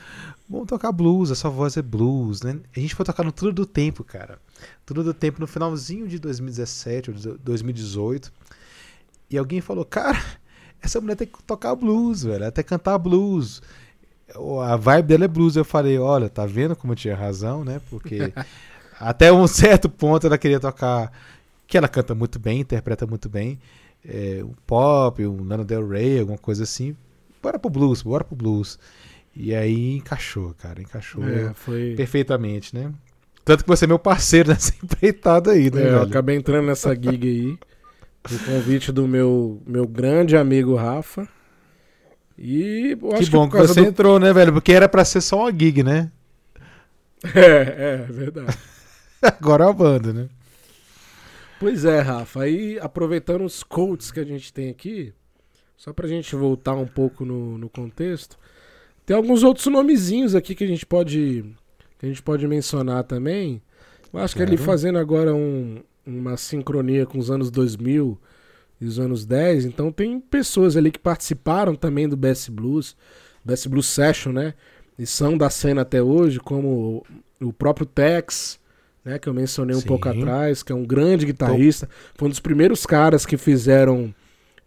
vamos 0.47 0.67
tocar 0.67 0.91
blues, 0.91 1.29
a 1.29 1.35
sua 1.35 1.49
voz 1.49 1.75
é 1.75 1.81
blues, 1.81 2.41
né? 2.41 2.59
A 2.75 2.79
gente 2.79 2.95
foi 2.95 3.05
tocar 3.05 3.23
no 3.23 3.31
Tudo 3.31 3.51
do 3.51 3.65
Tempo, 3.65 4.03
cara. 4.03 4.39
Tudo 4.85 5.03
do 5.03 5.13
Tempo 5.13 5.41
no 5.41 5.47
finalzinho 5.47 6.07
de 6.07 6.17
2017 6.17 7.11
ou 7.11 7.37
2018. 7.37 8.31
E 9.29 9.37
alguém 9.37 9.59
falou, 9.59 9.83
cara, 9.83 10.23
essa 10.81 11.01
mulher 11.01 11.15
tem 11.15 11.27
que 11.27 11.43
tocar 11.43 11.75
blues, 11.75 12.23
velho, 12.23 12.49
que 12.51 12.63
cantar 12.63 12.97
blues. 12.97 13.61
A 14.63 14.75
vibe 14.75 15.07
dela 15.07 15.25
é 15.25 15.27
blues. 15.27 15.55
Eu 15.55 15.65
falei, 15.65 15.97
olha, 15.97 16.29
tá 16.29 16.45
vendo 16.45 16.75
como 16.75 16.93
eu 16.93 16.97
tinha 16.97 17.15
razão, 17.15 17.63
né? 17.63 17.81
Porque 17.89 18.33
até 18.99 19.31
um 19.31 19.47
certo 19.47 19.89
ponto 19.89 20.27
ela 20.27 20.37
queria 20.37 20.59
tocar, 20.59 21.11
que 21.67 21.77
ela 21.77 21.87
canta 21.87 22.13
muito 22.13 22.39
bem, 22.39 22.61
interpreta 22.61 23.05
muito 23.07 23.29
bem 23.29 23.59
é, 24.05 24.41
um 24.43 24.53
pop, 24.65 25.25
um 25.25 25.43
Lana 25.43 25.63
Del 25.63 25.87
Rey, 25.87 26.19
alguma 26.19 26.37
coisa 26.37 26.63
assim. 26.63 26.95
Bora 27.41 27.57
pro 27.57 27.69
blues, 27.69 28.01
bora 28.01 28.23
pro 28.23 28.35
blues. 28.35 28.79
E 29.35 29.53
aí 29.53 29.97
encaixou, 29.97 30.53
cara, 30.55 30.81
encaixou 30.81 31.23
é, 31.23 31.53
foi... 31.53 31.93
perfeitamente, 31.95 32.75
né? 32.75 32.91
Tanto 33.45 33.63
que 33.63 33.69
você 33.69 33.85
é 33.85 33.87
meu 33.87 33.99
parceiro 33.99 34.49
nessa 34.49 34.73
empreitada 34.83 35.51
aí, 35.51 35.71
né? 35.71 35.83
É, 35.83 35.89
eu 35.89 36.03
acabei 36.03 36.35
entrando 36.35 36.65
nessa 36.65 36.93
gig 36.93 37.27
aí. 37.27 37.57
O 38.31 38.45
convite 38.45 38.91
do 38.91 39.07
meu, 39.07 39.61
meu 39.65 39.87
grande 39.87 40.35
amigo 40.35 40.75
Rafa. 40.75 41.27
E 42.41 42.95
que 43.17 43.29
bom 43.29 43.49
que, 43.49 43.57
que 43.57 43.67
você 43.67 43.81
do... 43.81 43.87
entrou, 43.87 44.17
né, 44.17 44.31
velho? 44.31 44.53
Porque 44.53 44.71
era 44.71 44.87
para 44.87 45.03
ser 45.03 45.19
só 45.19 45.41
uma 45.41 45.51
gig, 45.51 45.83
né? 45.83 46.09
É, 47.35 47.97
é, 47.99 48.07
verdade. 48.09 48.57
Agora 49.21 49.65
é 49.65 49.67
uma 49.67 49.73
banda, 49.73 50.13
né? 50.13 50.29
Pois 51.59 51.83
é, 51.83 51.99
Rafa. 51.99 52.43
Aí, 52.43 52.79
aproveitando 52.79 53.43
os 53.43 53.61
coaches 53.61 54.09
que 54.09 54.21
a 54.21 54.23
gente 54.23 54.53
tem 54.53 54.69
aqui, 54.69 55.13
só 55.75 55.91
pra 55.91 56.07
gente 56.07 56.33
voltar 56.33 56.75
um 56.75 56.87
pouco 56.87 57.25
no, 57.25 57.57
no 57.57 57.67
contexto, 57.67 58.39
tem 59.05 59.17
alguns 59.17 59.43
outros 59.43 59.65
nomezinhos 59.67 60.33
aqui 60.33 60.55
que 60.55 60.63
a 60.63 60.67
gente 60.67 60.85
pode, 60.85 61.43
que 61.97 62.05
a 62.05 62.07
gente 62.07 62.21
pode 62.21 62.47
mencionar 62.47 63.03
também. 63.03 63.61
Eu 64.13 64.19
acho 64.21 64.33
que 64.33 64.41
ali 64.41 64.55
fazendo 64.55 64.97
agora 64.97 65.35
um, 65.35 65.83
uma 66.05 66.37
sincronia 66.37 67.05
com 67.05 67.17
os 67.19 67.29
anos 67.29 67.51
2000 67.51 68.17
e 68.79 68.85
os 68.85 68.99
anos 68.99 69.25
10, 69.25 69.65
então 69.65 69.91
tem 69.91 70.19
pessoas 70.19 70.77
ali 70.77 70.91
que 70.91 70.99
participaram 70.99 71.75
também 71.75 72.07
do 72.07 72.15
Best 72.15 72.49
Blues, 72.49 72.95
Best 73.43 73.67
Blues 73.67 73.87
Session, 73.87 74.31
né? 74.31 74.53
E 74.97 75.05
são 75.05 75.37
da 75.37 75.49
cena 75.49 75.81
até 75.81 76.01
hoje, 76.01 76.39
como 76.39 77.05
o 77.41 77.53
próprio 77.53 77.85
Tex, 77.85 78.59
né, 79.03 79.17
que 79.17 79.27
eu 79.27 79.33
mencionei 79.33 79.75
um 79.75 79.79
Sim. 79.79 79.87
pouco 79.87 80.09
atrás, 80.09 80.61
que 80.61 80.71
é 80.71 80.75
um 80.75 80.85
grande 80.85 81.25
guitarrista. 81.25 81.89
Foi 82.15 82.27
um 82.27 82.29
dos 82.29 82.39
primeiros 82.39 82.85
caras 82.85 83.25
que 83.25 83.37
fizeram 83.37 84.13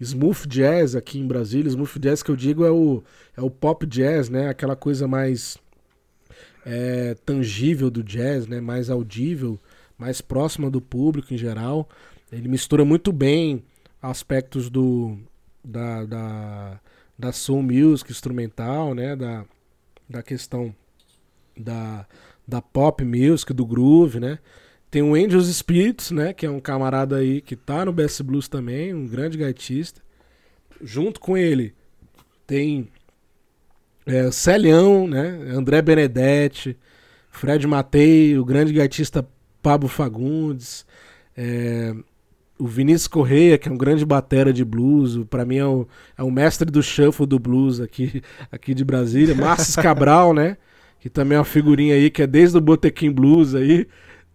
smooth 0.01 0.47
jazz 0.49 0.97
aqui 0.97 1.19
em 1.19 1.27
Brasília. 1.27 1.69
Smooth 1.69 1.99
jazz 1.99 2.23
que 2.23 2.31
eu 2.31 2.37
digo 2.37 2.65
é 2.65 2.71
o, 2.71 3.03
é 3.37 3.43
o 3.43 3.51
pop 3.51 3.87
jazz, 3.87 4.29
né? 4.29 4.49
Aquela 4.49 4.75
coisa 4.75 5.07
mais 5.07 5.59
é, 6.65 7.15
tangível 7.27 7.91
do 7.91 8.03
jazz, 8.03 8.47
né? 8.47 8.61
Mais 8.61 8.91
audível, 8.91 9.61
mais 9.99 10.21
próxima 10.21 10.71
do 10.71 10.81
público 10.81 11.33
em 11.33 11.39
geral. 11.39 11.89
Ele 12.33 12.49
mistura 12.49 12.85
muito 12.85 13.13
bem 13.13 13.63
aspectos 14.03 14.69
do, 14.69 15.17
da, 15.65 16.05
da, 16.05 16.81
da 17.19 17.33
soul 17.33 17.63
music 17.63 18.11
instrumental, 18.11 18.95
né? 18.95 19.15
Da, 19.15 19.45
da 20.09 20.23
questão 20.23 20.75
da, 21.57 22.07
da 22.47 22.61
pop 22.61 23.05
music, 23.05 23.53
do 23.53 23.65
groove, 23.65 24.19
né? 24.19 24.39
Tem 24.91 25.03
o 25.03 25.15
Angels 25.15 25.47
Spirits, 25.47 26.11
né? 26.11 26.33
Que 26.33 26.45
é 26.45 26.51
um 26.51 26.61
camarada 26.61 27.17
aí 27.17 27.41
que 27.41 27.57
tá 27.57 27.85
no 27.85 27.93
Best 27.93 28.23
Blues 28.23 28.49
também, 28.49 28.93
um 28.93 29.07
grande 29.07 29.39
gaitista. 29.39 30.03
Junto 30.83 31.21
com 31.21 31.37
ele 31.37 31.75
tem 32.47 32.91
é, 34.05 34.31
Celião, 34.31 35.07
né? 35.07 35.29
André 35.55 35.81
Benedetti, 35.81 36.77
Fred 37.31 37.67
Matei, 37.67 38.37
o 38.37 38.45
grande 38.45 38.73
gaitista 38.73 39.27
Pablo 39.63 39.89
Fagundes, 39.89 40.85
é, 41.37 41.95
o 42.63 42.67
Vinícius 42.67 43.09
Correia, 43.09 43.59
que 43.59 43.69
é 43.69 43.73
um 43.73 43.77
grande 43.77 44.05
batera 44.05 44.53
de 44.53 44.65
blues, 44.65 45.19
para 45.29 45.45
mim 45.45 45.57
é 45.57 45.67
o, 45.67 45.89
é 46.17 46.23
o 46.23 46.31
mestre 46.31 46.71
do 46.71 46.81
shuffle 46.81 47.27
do 47.27 47.37
blues 47.37 47.81
aqui, 47.81 48.23
aqui 48.53 48.73
de 48.73 48.85
Brasília. 48.85 49.35
Márcio 49.35 49.83
Cabral, 49.83 50.33
né? 50.33 50.57
Que 51.01 51.11
também 51.11 51.35
é 51.35 51.41
uma 51.41 51.45
figurinha 51.45 51.97
aí 51.97 52.09
que 52.09 52.23
é 52.23 52.27
desde 52.27 52.57
o 52.57 52.61
Botequim 52.61 53.11
Blues 53.11 53.57
aí, 53.57 53.89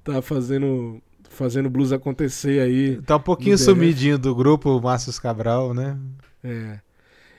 tá 0.03 0.21
fazendo 0.21 1.01
fazendo 1.29 1.69
blues 1.69 1.93
acontecer 1.93 2.59
aí. 2.59 2.99
Tá 3.03 3.15
um 3.15 3.21
pouquinho 3.21 3.57
sumidinho 3.57 4.17
do 4.17 4.35
grupo, 4.35 4.71
o 4.71 4.81
Márcio 4.81 5.21
Cabral, 5.21 5.73
né? 5.73 5.97
É. 6.43 6.79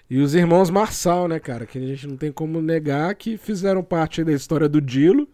E 0.09 0.19
os 0.21 0.35
irmãos 0.35 0.71
Marçal, 0.71 1.29
né, 1.29 1.39
cara? 1.39 1.67
Que 1.67 1.77
a 1.77 1.87
gente 1.87 2.07
não 2.07 2.17
tem 2.17 2.33
como 2.33 2.63
negar 2.63 3.15
que 3.15 3.37
fizeram 3.37 3.83
parte 3.83 4.25
da 4.25 4.33
história 4.33 4.71
do 4.71 4.81
Dilo 4.81 5.29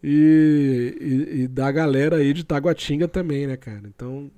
e, 0.00 0.96
e, 1.00 1.40
e, 1.40 1.48
da 1.48 1.72
galera 1.72 2.18
aí 2.18 2.32
de 2.32 2.44
Taguatinga 2.44 3.08
também, 3.08 3.48
né, 3.48 3.56
cara? 3.56 3.82
Então, 3.84 4.30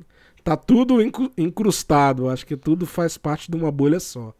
tá 0.42 0.56
tudo 0.56 0.98
incrustado. 1.36 2.28
Acho 2.28 2.46
que 2.46 2.56
tudo 2.56 2.86
faz 2.86 3.16
parte 3.16 3.50
de 3.50 3.56
uma 3.56 3.70
bolha 3.70 4.00
só. 4.00 4.34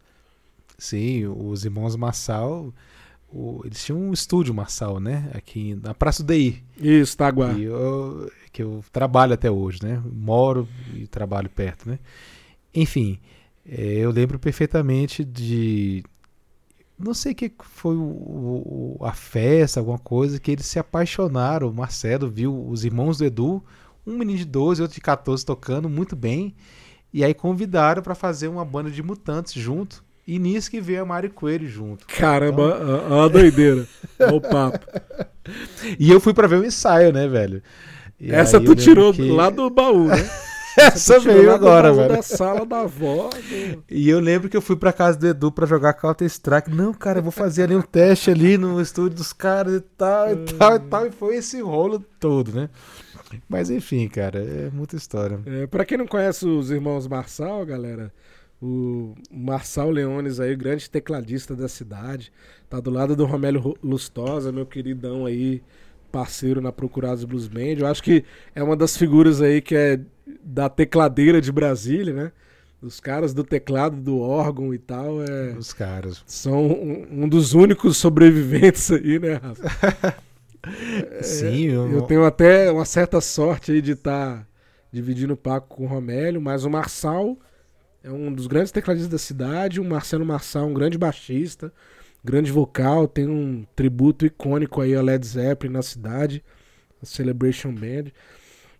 Sim, 0.77 1.27
os 1.27 1.63
irmãos 1.63 1.95
Marçal, 1.95 2.73
o, 3.31 3.61
eles 3.63 3.83
tinham 3.83 3.99
um 4.01 4.11
estúdio 4.11 4.53
Marçal, 4.53 4.99
né? 4.99 5.29
Aqui 5.33 5.75
na 5.75 5.93
Praça 5.93 6.23
do 6.23 6.33
DI. 6.33 6.63
Isso, 6.77 7.15
Taguá. 7.15 7.51
Eu, 7.53 8.31
que 8.51 8.63
eu 8.63 8.83
trabalho 8.91 9.33
até 9.33 9.49
hoje, 9.49 9.79
né? 9.83 10.01
Moro 10.11 10.67
e 10.93 11.07
trabalho 11.07 11.49
perto, 11.49 11.87
né? 11.87 11.99
Enfim, 12.73 13.19
é, 13.65 13.97
eu 13.99 14.11
lembro 14.11 14.39
perfeitamente 14.39 15.23
de. 15.23 16.03
Não 16.97 17.13
sei 17.13 17.31
o 17.31 17.35
que 17.35 17.51
foi 17.59 17.95
o, 17.95 18.97
o, 18.99 19.05
a 19.05 19.13
festa, 19.13 19.79
alguma 19.79 19.97
coisa, 19.97 20.39
que 20.39 20.51
eles 20.51 20.65
se 20.65 20.77
apaixonaram. 20.77 21.69
O 21.69 21.73
Marcelo 21.73 22.29
viu 22.29 22.67
os 22.67 22.83
irmãos 22.83 23.17
do 23.17 23.25
Edu, 23.25 23.63
um 24.05 24.17
menino 24.17 24.39
de 24.39 24.45
12 24.45 24.81
outro 24.81 24.95
de 24.95 25.01
14 25.01 25.45
tocando 25.45 25.89
muito 25.89 26.15
bem. 26.15 26.55
E 27.13 27.23
aí 27.23 27.33
convidaram 27.33 28.01
para 28.01 28.15
fazer 28.15 28.47
uma 28.47 28.63
banda 28.63 28.89
de 28.89 29.03
mutantes 29.03 29.53
junto. 29.53 30.03
E 30.25 30.39
nisso 30.39 30.71
que 30.71 30.79
veio 30.79 31.01
a 31.01 31.05
Mari 31.05 31.29
Coelho 31.29 31.67
junto. 31.67 32.05
Caramba, 32.07 32.79
então... 32.81 33.19
a, 33.19 33.25
a 33.25 33.27
doideira. 33.27 33.87
Olha 34.19 34.33
o 34.35 34.41
papo. 34.41 34.79
E 35.99 36.09
eu 36.09 36.19
fui 36.19 36.33
para 36.33 36.47
ver 36.47 36.59
o 36.59 36.65
ensaio, 36.65 37.11
né, 37.11 37.27
velho? 37.27 37.61
E 38.19 38.31
Essa 38.31 38.61
tu 38.61 38.75
tirou 38.75 39.11
que... 39.11 39.29
lá 39.29 39.49
do 39.49 39.69
baú, 39.69 40.05
né? 40.05 40.29
Essa 40.77 41.19
veio 41.19 41.51
agora, 41.51 41.91
velho. 41.91 42.15
da 42.15 42.21
sala 42.21 42.65
da 42.65 42.81
avó. 42.81 43.29
Do... 43.29 43.83
E 43.89 44.09
eu 44.09 44.19
lembro 44.19 44.47
que 44.47 44.55
eu 44.55 44.61
fui 44.61 44.75
pra 44.75 44.93
casa 44.93 45.17
do 45.17 45.27
Edu 45.27 45.51
pra 45.51 45.65
jogar 45.65 45.93
Counter 45.93 46.25
Strike. 46.27 46.73
Não, 46.73 46.93
cara, 46.93 47.19
eu 47.19 47.23
vou 47.23 47.31
fazer 47.31 47.63
ali 47.63 47.75
um 47.75 47.81
teste 47.81 48.31
ali 48.31 48.57
no 48.57 48.79
estúdio 48.79 49.17
dos 49.17 49.33
caras 49.33 49.73
e 49.73 49.81
tal, 49.81 50.31
e 50.31 50.35
tal, 50.57 50.75
e 50.75 50.79
tal. 50.79 51.07
E 51.07 51.11
foi 51.11 51.35
esse 51.35 51.59
rolo 51.61 51.99
todo, 52.19 52.53
né? 52.53 52.69
Mas 53.47 53.69
enfim, 53.69 54.07
cara, 54.07 54.39
é 54.39 54.69
muita 54.69 54.95
história. 54.95 55.39
É, 55.45 55.67
pra 55.67 55.85
quem 55.85 55.97
não 55.97 56.07
conhece 56.07 56.45
os 56.45 56.71
irmãos 56.71 57.07
Marçal, 57.07 57.65
galera, 57.65 58.11
o 58.61 59.15
Marçal 59.31 59.89
Leones 59.89 60.39
aí, 60.39 60.55
grande 60.55 60.89
tecladista 60.89 61.55
da 61.55 61.67
cidade, 61.67 62.31
tá 62.69 62.79
do 62.79 62.91
lado 62.91 63.15
do 63.15 63.25
Romélio 63.25 63.75
Lustosa, 63.83 64.51
meu 64.51 64.65
queridão 64.65 65.25
aí, 65.25 65.61
parceiro 66.11 66.61
na 66.61 66.71
Procurados 66.71 67.23
Blues 67.23 67.47
Band. 67.47 67.79
Eu 67.79 67.87
acho 67.87 68.03
que 68.03 68.23
é 68.53 68.61
uma 68.61 68.75
das 68.75 68.95
figuras 68.95 69.41
aí 69.41 69.61
que 69.61 69.75
é 69.75 69.99
da 70.43 70.69
tecladeira 70.69 71.41
de 71.41 71.51
Brasília, 71.51 72.13
né? 72.13 72.31
Os 72.81 72.99
caras 72.99 73.31
do 73.33 73.43
teclado, 73.43 73.95
do 73.95 74.19
órgão 74.19 74.73
e 74.73 74.79
tal. 74.79 75.23
É, 75.23 75.53
Os 75.57 75.71
caras. 75.71 76.23
São 76.25 76.65
um, 76.65 77.23
um 77.23 77.29
dos 77.29 77.53
únicos 77.53 77.97
sobreviventes 77.97 78.91
aí, 78.91 79.19
né, 79.19 79.33
Rafa? 79.33 80.15
Sim, 81.21 81.69
é, 81.69 81.75
eu... 81.75 81.91
eu... 81.91 82.01
tenho 82.03 82.23
até 82.23 82.71
uma 82.71 82.85
certa 82.85 83.19
sorte 83.19 83.71
aí 83.71 83.81
de 83.81 83.91
estar 83.91 84.37
tá 84.37 84.47
dividindo 84.91 85.33
o 85.33 85.37
Paco 85.37 85.75
com 85.75 85.83
o 85.85 85.87
Romélio, 85.87 86.41
mas 86.41 86.65
o 86.65 86.69
Marçal 86.69 87.37
é 88.03 88.11
um 88.11 88.31
dos 88.31 88.47
grandes 88.47 88.71
tecladistas 88.71 89.11
da 89.11 89.17
cidade, 89.17 89.79
o 89.79 89.85
Marcelo 89.85 90.25
Marçal, 90.25 90.67
um 90.67 90.73
grande 90.73 90.97
baixista, 90.97 91.71
grande 92.23 92.51
vocal, 92.51 93.07
tem 93.07 93.27
um 93.27 93.65
tributo 93.75 94.25
icônico 94.25 94.81
aí 94.81 94.95
a 94.95 95.01
Led 95.01 95.25
Zeppelin 95.25 95.73
na 95.73 95.81
cidade, 95.81 96.43
a 97.01 97.05
Celebration 97.05 97.73
Band. 97.73 98.11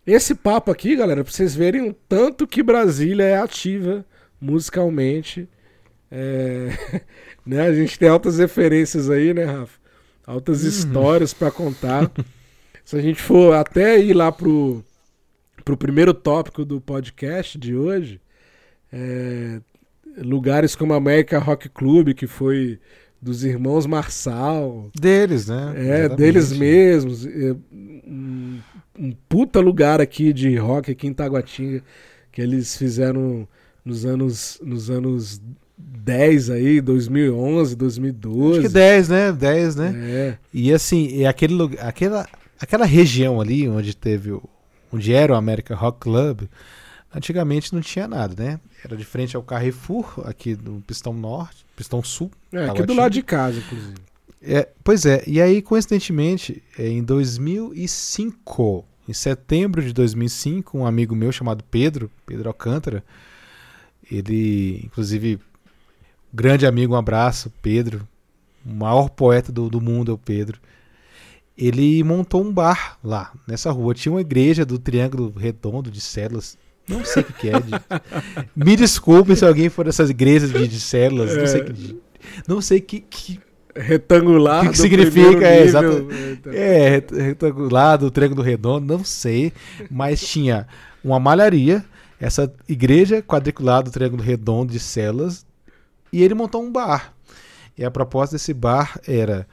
Esse 0.06 0.34
papo 0.34 0.70
aqui, 0.70 0.96
galera, 0.96 1.22
pra 1.22 1.32
vocês 1.32 1.54
verem 1.54 1.88
o 1.88 1.94
tanto 1.94 2.46
que 2.46 2.62
Brasília 2.62 3.24
é 3.24 3.36
ativa 3.38 4.04
musicalmente. 4.40 5.48
É... 6.10 6.70
né? 7.46 7.66
A 7.66 7.72
gente 7.72 7.98
tem 7.98 8.08
altas 8.08 8.38
referências 8.38 9.08
aí, 9.08 9.32
né, 9.32 9.44
Rafa? 9.44 9.81
Altas 10.26 10.62
uhum. 10.62 10.68
histórias 10.68 11.34
para 11.34 11.50
contar. 11.50 12.10
Se 12.84 12.96
a 12.96 13.00
gente 13.00 13.22
for 13.22 13.54
até 13.54 14.00
ir 14.00 14.14
lá 14.14 14.32
pro, 14.32 14.84
pro 15.64 15.76
primeiro 15.76 16.12
tópico 16.12 16.64
do 16.64 16.80
podcast 16.80 17.56
de 17.58 17.76
hoje, 17.76 18.20
é... 18.92 19.60
lugares 20.18 20.74
como 20.74 20.92
a 20.92 20.96
América 20.96 21.38
Rock 21.38 21.68
Club, 21.68 22.12
que 22.14 22.26
foi 22.26 22.78
dos 23.22 23.44
irmãos 23.44 23.86
Marçal. 23.86 24.90
Deles, 24.98 25.46
né? 25.46 25.74
É, 25.76 25.80
Exatamente. 25.80 26.16
deles 26.16 26.52
mesmos. 26.52 27.24
É, 27.24 27.54
um, 27.72 28.58
um, 28.98 29.12
puta 29.28 29.60
lugar 29.60 30.00
aqui 30.00 30.32
de 30.32 30.56
rock 30.56 30.90
aqui 30.90 31.06
em 31.06 31.14
Taguatinga 31.14 31.84
que 32.32 32.40
eles 32.40 32.76
fizeram 32.76 33.46
nos 33.84 34.04
anos 34.04 34.58
nos 34.62 34.90
anos 34.90 35.40
10 35.84 36.50
aí, 36.50 36.80
2011, 36.80 37.76
2012. 37.76 38.58
Acho 38.58 38.68
que 38.68 38.74
10, 38.74 39.08
né? 39.08 39.32
10, 39.32 39.76
né? 39.76 39.92
É. 39.96 40.38
E 40.52 40.72
assim, 40.72 41.08
e 41.08 41.26
aquele 41.26 41.54
lugar, 41.54 41.86
aquela 41.86 42.26
aquela 42.60 42.84
região 42.84 43.40
ali 43.40 43.68
onde 43.68 43.94
teve 43.94 44.32
o 44.32 44.42
onde 44.92 45.14
era 45.14 45.32
o 45.32 45.36
American 45.36 45.76
Rock 45.76 46.00
Club, 46.00 46.42
antigamente 47.14 47.72
não 47.74 47.80
tinha 47.80 48.06
nada, 48.06 48.42
né? 48.42 48.60
Era 48.84 48.96
de 48.96 49.04
frente 49.04 49.34
ao 49.34 49.42
Carrefour, 49.42 50.22
aqui 50.26 50.56
no 50.62 50.82
Pistão 50.82 51.14
Norte, 51.14 51.64
Pistão 51.74 52.02
Sul. 52.02 52.30
É, 52.52 52.66
aqui 52.66 52.82
do 52.82 52.94
lado 52.94 53.12
de 53.12 53.22
casa, 53.22 53.58
inclusive. 53.58 53.94
É, 54.42 54.68
pois 54.82 55.06
é, 55.06 55.22
e 55.26 55.40
aí, 55.40 55.62
coincidentemente, 55.62 56.62
é, 56.76 56.88
em 56.88 57.02
2005, 57.02 58.84
em 59.08 59.12
setembro 59.12 59.80
de 59.80 59.92
2005, 59.92 60.76
um 60.76 60.84
amigo 60.84 61.14
meu 61.14 61.30
chamado 61.30 61.64
Pedro, 61.70 62.10
Pedro 62.26 62.48
Alcântara, 62.48 63.04
ele, 64.10 64.82
inclusive, 64.84 65.38
grande 66.32 66.66
amigo, 66.66 66.94
um 66.94 66.98
abraço, 66.98 67.52
Pedro, 67.60 68.06
o 68.64 68.72
maior 68.72 69.08
poeta 69.10 69.50
do, 69.50 69.68
do 69.68 69.80
mundo 69.80 70.10
é 70.10 70.14
o 70.14 70.18
Pedro. 70.18 70.60
Ele 71.56 72.02
montou 72.02 72.42
um 72.42 72.52
bar 72.52 72.98
lá, 73.04 73.32
nessa 73.46 73.70
rua. 73.70 73.94
Tinha 73.94 74.12
uma 74.12 74.20
igreja 74.20 74.64
do 74.64 74.78
Triângulo 74.78 75.32
Redondo 75.36 75.90
de 75.90 76.00
células 76.00 76.56
não 76.88 77.04
sei 77.04 77.22
o 77.22 77.26
que, 77.26 77.32
que 77.32 77.48
é. 77.48 77.60
De... 77.60 77.70
Me 78.56 78.76
desculpe 78.76 79.34
se 79.36 79.44
alguém 79.44 79.68
for 79.68 79.84
dessas 79.84 80.10
igrejas 80.10 80.52
de, 80.52 80.66
de 80.66 80.80
células. 80.80 81.30
É. 81.30 81.40
Não 81.40 81.46
sei 81.46 81.60
que. 81.62 82.00
Não 82.48 82.60
sei 82.60 82.80
que. 82.80 83.00
que... 83.00 83.40
Retangular. 83.74 84.60
O 84.60 84.66
que, 84.66 84.72
que 84.72 84.78
significa? 84.78 85.46
É, 85.46 85.62
exato. 85.62 86.06
É, 86.46 87.02
retangular 87.10 87.96
do 87.96 88.10
Triângulo 88.10 88.42
Redondo, 88.42 88.98
não 88.98 89.02
sei. 89.02 89.50
Mas 89.90 90.20
tinha 90.20 90.66
uma 91.02 91.18
malharia, 91.18 91.82
essa 92.20 92.52
igreja 92.68 93.22
quadriculada 93.22 93.84
do 93.84 93.90
Triângulo 93.90 94.22
Redondo 94.22 94.72
de 94.72 94.78
celas, 94.78 95.46
e 96.12 96.22
ele 96.22 96.34
montou 96.34 96.62
um 96.62 96.70
bar. 96.70 97.14
E 97.76 97.84
a 97.84 97.90
proposta 97.90 98.36
desse 98.36 98.52
bar 98.52 99.00
era 99.06 99.46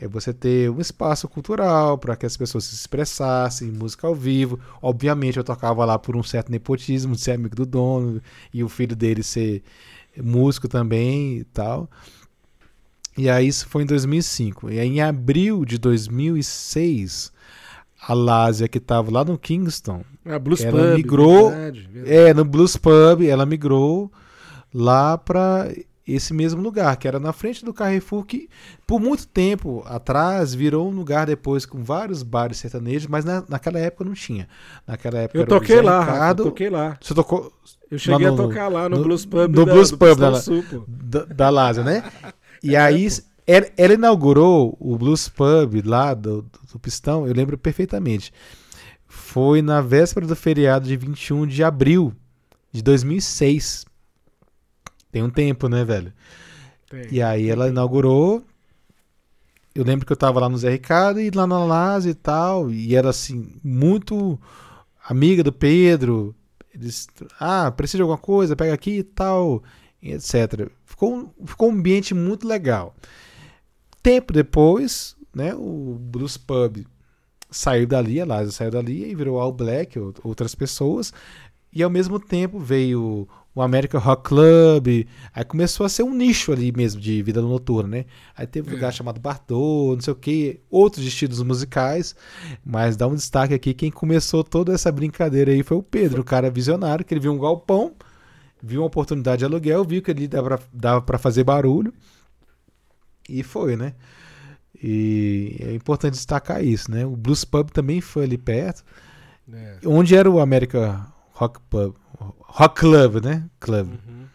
é 0.00 0.08
você 0.08 0.32
ter 0.32 0.70
um 0.70 0.80
espaço 0.80 1.28
cultural 1.28 1.98
para 1.98 2.16
que 2.16 2.24
as 2.24 2.34
pessoas 2.34 2.64
se 2.64 2.74
expressassem, 2.74 3.70
música 3.70 4.06
ao 4.06 4.14
vivo. 4.14 4.58
Obviamente 4.80 5.36
eu 5.36 5.44
tocava 5.44 5.84
lá 5.84 5.98
por 5.98 6.16
um 6.16 6.22
certo 6.22 6.50
nepotismo, 6.50 7.14
de 7.14 7.20
ser 7.20 7.32
amigo 7.32 7.54
do 7.54 7.66
dono 7.66 8.22
e 8.52 8.64
o 8.64 8.68
filho 8.68 8.96
dele 8.96 9.22
ser 9.22 9.62
músico 10.16 10.68
também 10.68 11.36
e 11.38 11.44
tal. 11.44 11.86
E 13.16 13.28
aí 13.28 13.46
isso 13.46 13.68
foi 13.68 13.82
em 13.82 13.86
2005. 13.86 14.70
E 14.70 14.80
aí 14.80 14.88
em 14.88 15.02
abril 15.02 15.66
de 15.66 15.76
2006, 15.76 17.30
a 18.00 18.14
Lásia 18.14 18.68
que 18.68 18.78
estava 18.78 19.10
lá 19.10 19.22
no 19.22 19.38
Kingston, 19.38 20.02
a 20.24 20.38
Blues 20.38 20.62
ela 20.62 20.80
Pub, 20.80 20.96
migrou, 20.96 21.50
verdade, 21.50 21.88
verdade. 21.92 22.14
é, 22.14 22.32
no 22.32 22.44
Blues 22.46 22.74
Pub, 22.74 23.22
ela 23.22 23.44
migrou 23.44 24.10
lá 24.72 25.18
para 25.18 25.70
esse 26.06 26.32
mesmo 26.32 26.60
lugar, 26.60 26.96
que 26.96 27.06
era 27.06 27.20
na 27.20 27.32
frente 27.32 27.64
do 27.64 27.72
Carrefour, 27.72 28.24
que 28.24 28.48
por 28.86 29.00
muito 29.00 29.26
tempo 29.26 29.82
atrás 29.86 30.54
virou 30.54 30.88
um 30.88 30.94
lugar 30.94 31.26
depois 31.26 31.64
com 31.66 31.82
vários 31.84 32.22
bares 32.22 32.58
sertanejos, 32.58 33.06
mas 33.06 33.24
na, 33.24 33.44
naquela 33.48 33.78
época 33.78 34.04
não 34.04 34.14
tinha. 34.14 34.48
Naquela 34.86 35.18
época 35.18 35.38
eu 35.38 35.46
toquei 35.46 35.80
lá, 35.80 36.00
Ricardo, 36.00 36.40
eu 36.42 36.46
toquei 36.46 36.70
lá. 36.70 36.98
Você 37.00 37.14
tocou? 37.14 37.52
Eu 37.90 37.98
cheguei 37.98 38.26
no, 38.26 38.34
a 38.34 38.36
tocar 38.36 38.68
lá 38.68 38.88
no, 38.88 38.96
no 38.96 39.02
Blues 39.04 39.24
Pub. 39.26 39.54
No 39.54 39.66
da, 39.66 39.72
Blues 39.72 39.90
Pub 39.90 40.16
da, 40.16 41.24
da, 41.24 41.50
da 41.50 41.82
né? 41.82 42.04
E 42.62 42.76
aí 42.76 43.08
ela, 43.46 43.66
ela, 43.76 43.94
inaugurou 43.94 44.76
o 44.78 44.98
Blues 44.98 45.28
Pub 45.28 45.82
lá 45.84 46.12
do, 46.12 46.44
do 46.70 46.78
Pistão, 46.78 47.26
eu 47.26 47.32
lembro 47.32 47.56
perfeitamente. 47.56 48.32
Foi 49.06 49.60
na 49.62 49.80
véspera 49.80 50.26
do 50.26 50.36
feriado 50.36 50.86
de 50.86 50.96
21 50.96 51.46
de 51.46 51.64
abril 51.64 52.14
de 52.70 52.82
2006. 52.82 53.86
Tem 55.10 55.22
um 55.22 55.30
tempo, 55.30 55.68
né, 55.68 55.84
velho? 55.84 56.12
Tem. 56.88 57.06
E 57.10 57.22
aí 57.22 57.48
ela 57.48 57.68
inaugurou. 57.68 58.44
Eu 59.74 59.84
lembro 59.84 60.04
que 60.04 60.12
eu 60.12 60.16
tava 60.16 60.40
lá 60.40 60.48
no 60.48 60.58
Zé 60.58 60.70
Ricardo 60.70 61.20
e 61.20 61.30
lá 61.30 61.46
na 61.46 61.64
Laz 61.64 62.06
e 62.06 62.14
tal. 62.14 62.70
E 62.70 62.94
era 62.94 63.10
assim, 63.10 63.54
muito 63.62 64.38
amiga 65.08 65.42
do 65.42 65.52
Pedro. 65.52 66.34
Eles, 66.74 67.08
ah, 67.38 67.70
precisa 67.70 67.98
de 67.98 68.02
alguma 68.02 68.18
coisa, 68.18 68.56
pega 68.56 68.74
aqui 68.74 68.98
e 68.98 69.02
tal, 69.02 69.62
etc. 70.02 70.70
Ficou, 70.84 71.32
ficou 71.44 71.68
um 71.68 71.72
ambiente 71.72 72.14
muito 72.14 72.46
legal. 72.46 72.94
Tempo 74.02 74.32
depois, 74.32 75.16
né, 75.34 75.54
o 75.54 75.96
Blues 76.00 76.36
Pub 76.36 76.84
saiu 77.50 77.86
dali, 77.86 78.20
a 78.20 78.24
Lázaro 78.24 78.52
saiu 78.52 78.70
dali 78.70 79.10
e 79.10 79.14
virou 79.14 79.40
All 79.40 79.52
Black, 79.52 79.98
outras 80.22 80.54
pessoas. 80.54 81.12
E 81.72 81.82
ao 81.82 81.90
mesmo 81.90 82.18
tempo 82.18 82.58
veio 82.58 83.28
o 83.54 83.62
American 83.62 84.00
Rock 84.00 84.28
Club. 84.28 85.06
Aí 85.34 85.44
começou 85.44 85.84
a 85.84 85.88
ser 85.88 86.02
um 86.02 86.14
nicho 86.14 86.52
ali 86.52 86.72
mesmo 86.72 87.00
de 87.00 87.22
vida 87.22 87.42
noturna, 87.42 87.98
né? 87.98 88.04
Aí 88.36 88.46
teve 88.46 88.70
um 88.70 88.74
lugar 88.74 88.88
é. 88.88 88.92
chamado 88.92 89.20
Bartô, 89.20 89.92
não 89.94 90.00
sei 90.00 90.12
o 90.12 90.16
que, 90.16 90.60
outros 90.70 91.04
estilos 91.04 91.42
musicais. 91.42 92.14
Mas 92.64 92.96
dá 92.96 93.06
um 93.06 93.14
destaque 93.14 93.54
aqui: 93.54 93.74
quem 93.74 93.90
começou 93.90 94.44
toda 94.44 94.72
essa 94.72 94.90
brincadeira 94.92 95.50
aí 95.50 95.62
foi 95.62 95.76
o 95.76 95.82
Pedro, 95.82 96.22
o 96.22 96.24
cara 96.24 96.50
visionário, 96.50 97.04
que 97.04 97.12
ele 97.12 97.20
viu 97.20 97.32
um 97.32 97.38
galpão, 97.38 97.92
viu 98.62 98.82
uma 98.82 98.86
oportunidade 98.86 99.40
de 99.40 99.44
aluguel, 99.44 99.84
viu 99.84 100.02
que 100.02 100.10
ali 100.10 100.28
dava 100.28 101.02
para 101.02 101.18
fazer 101.18 101.44
barulho. 101.44 101.92
E 103.28 103.42
foi, 103.42 103.76
né? 103.76 103.94
E 104.82 105.56
é 105.60 105.74
importante 105.74 106.14
destacar 106.14 106.64
isso, 106.64 106.90
né? 106.90 107.04
O 107.04 107.14
Blues 107.14 107.44
Pub 107.44 107.70
também 107.70 108.00
foi 108.00 108.24
ali 108.24 108.38
perto. 108.38 108.82
É. 109.52 109.78
Onde 109.84 110.16
era 110.16 110.30
o 110.30 110.40
American 110.40 111.04
Rock 111.32 111.60
Pub? 111.68 111.94
Rock 112.52 112.80
Club, 112.80 113.24
né? 113.24 113.48
Club. 113.60 113.88
Uhum. 113.88 114.26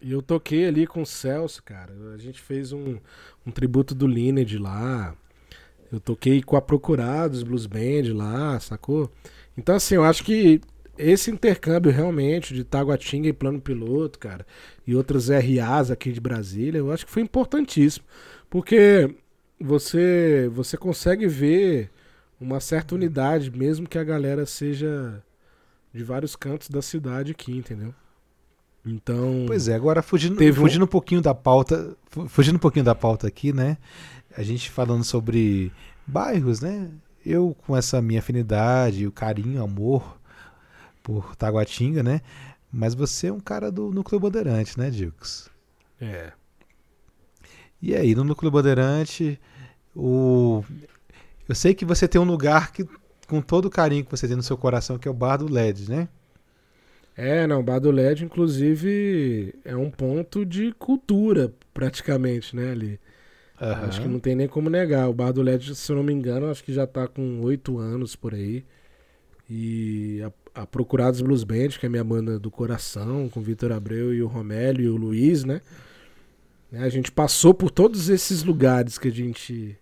E 0.00 0.12
eu 0.12 0.22
toquei 0.22 0.66
ali 0.66 0.86
com 0.86 1.02
o 1.02 1.06
Celso, 1.06 1.62
cara. 1.62 1.92
A 2.14 2.18
gente 2.18 2.40
fez 2.40 2.72
um, 2.72 2.98
um 3.46 3.50
tributo 3.50 3.94
do 3.94 4.06
Lineage 4.06 4.56
lá. 4.56 5.14
Eu 5.92 6.00
toquei 6.00 6.42
com 6.42 6.56
a 6.56 6.62
Procurados 6.62 7.42
Blues 7.42 7.66
Band 7.66 8.14
lá, 8.14 8.58
sacou? 8.60 9.10
Então, 9.56 9.74
assim, 9.74 9.96
eu 9.96 10.04
acho 10.04 10.24
que 10.24 10.60
esse 10.96 11.30
intercâmbio 11.30 11.92
realmente 11.92 12.54
de 12.54 12.64
Taguatinga 12.64 13.28
e 13.28 13.32
Plano 13.32 13.60
Piloto, 13.60 14.18
cara, 14.18 14.46
e 14.86 14.94
outras 14.94 15.28
RAs 15.28 15.90
aqui 15.90 16.10
de 16.12 16.20
Brasília, 16.20 16.78
eu 16.78 16.90
acho 16.90 17.04
que 17.04 17.12
foi 17.12 17.22
importantíssimo. 17.22 18.04
Porque 18.48 19.14
você, 19.60 20.48
você 20.52 20.76
consegue 20.76 21.26
ver 21.26 21.90
uma 22.40 22.60
certa 22.60 22.94
unidade, 22.94 23.50
mesmo 23.50 23.88
que 23.88 23.98
a 23.98 24.04
galera 24.04 24.46
seja 24.46 25.22
de 25.92 26.04
vários 26.04 26.36
cantos 26.36 26.68
da 26.68 26.82
cidade 26.82 27.32
aqui, 27.32 27.56
entendeu? 27.56 27.94
Então. 28.84 29.44
Pois 29.46 29.68
é, 29.68 29.74
agora 29.74 30.02
fugindo, 30.02 30.36
fugindo 30.54 30.82
um... 30.82 30.84
um 30.84 30.88
pouquinho 30.88 31.20
da 31.20 31.34
pauta. 31.34 31.96
Fugindo 32.28 32.56
um 32.56 32.60
pouquinho 32.60 32.84
da 32.84 32.94
pauta 32.94 33.26
aqui, 33.26 33.52
né? 33.52 33.76
A 34.36 34.42
gente 34.42 34.70
falando 34.70 35.04
sobre 35.04 35.72
bairros, 36.06 36.60
né? 36.60 36.90
Eu, 37.24 37.56
com 37.66 37.76
essa 37.76 38.00
minha 38.00 38.20
afinidade, 38.20 39.06
o 39.06 39.12
carinho, 39.12 39.62
amor 39.62 40.18
por 41.02 41.34
Taguatinga, 41.36 42.02
né? 42.02 42.20
Mas 42.72 42.94
você 42.94 43.28
é 43.28 43.32
um 43.32 43.40
cara 43.40 43.70
do 43.70 43.90
Núcleo 43.90 44.20
Bandeirante, 44.20 44.78
né, 44.78 44.90
Dilks? 44.90 45.50
É. 46.00 46.32
E 47.80 47.94
aí, 47.94 48.14
no 48.14 48.24
Núcleo 48.24 48.50
Bandeirante, 48.50 49.40
o... 49.94 50.62
eu 51.48 51.54
sei 51.54 51.74
que 51.74 51.84
você 51.84 52.06
tem 52.06 52.20
um 52.20 52.24
lugar 52.24 52.72
que 52.72 52.86
com 53.28 53.42
todo 53.42 53.66
o 53.66 53.70
carinho 53.70 54.04
que 54.04 54.10
você 54.10 54.26
tem 54.26 54.36
no 54.36 54.42
seu 54.42 54.56
coração, 54.56 54.98
que 54.98 55.06
é 55.06 55.10
o 55.10 55.14
Bar 55.14 55.36
do 55.36 55.52
LED, 55.52 55.88
né? 55.88 56.08
É, 57.14 57.46
não, 57.46 57.60
o 57.60 57.62
Bar 57.62 57.78
do 57.78 57.90
LED, 57.90 58.24
inclusive, 58.24 59.54
é 59.64 59.76
um 59.76 59.90
ponto 59.90 60.46
de 60.46 60.72
cultura, 60.72 61.52
praticamente, 61.74 62.56
né, 62.56 62.72
ali. 62.72 62.98
Uhum. 63.60 63.72
Acho 63.84 64.00
que 64.00 64.08
não 64.08 64.18
tem 64.18 64.34
nem 64.34 64.48
como 64.48 64.70
negar. 64.70 65.08
O 65.08 65.12
Bar 65.12 65.32
do 65.32 65.42
LED, 65.42 65.74
se 65.74 65.92
eu 65.92 65.96
não 65.96 66.02
me 66.02 66.12
engano, 66.12 66.50
acho 66.50 66.64
que 66.64 66.72
já 66.72 66.86
tá 66.86 67.06
com 67.06 67.40
oito 67.42 67.78
anos 67.78 68.16
por 68.16 68.34
aí. 68.34 68.64
E 69.50 70.22
a, 70.54 70.62
a 70.62 70.66
Procurados 70.66 71.20
Blues 71.20 71.44
Band, 71.44 71.68
que 71.78 71.84
é 71.84 71.88
a 71.88 71.90
minha 71.90 72.04
banda 72.04 72.38
do 72.38 72.50
coração, 72.50 73.28
com 73.28 73.40
o 73.40 73.42
Vitor 73.42 73.72
Abreu 73.72 74.14
e 74.14 74.22
o 74.22 74.26
Romélio 74.26 74.84
e 74.84 74.88
o 74.88 74.96
Luiz, 74.96 75.44
né? 75.44 75.60
A 76.72 76.88
gente 76.88 77.10
passou 77.10 77.52
por 77.52 77.70
todos 77.70 78.08
esses 78.08 78.44
lugares 78.44 78.96
que 78.96 79.08
a 79.08 79.12
gente 79.12 79.76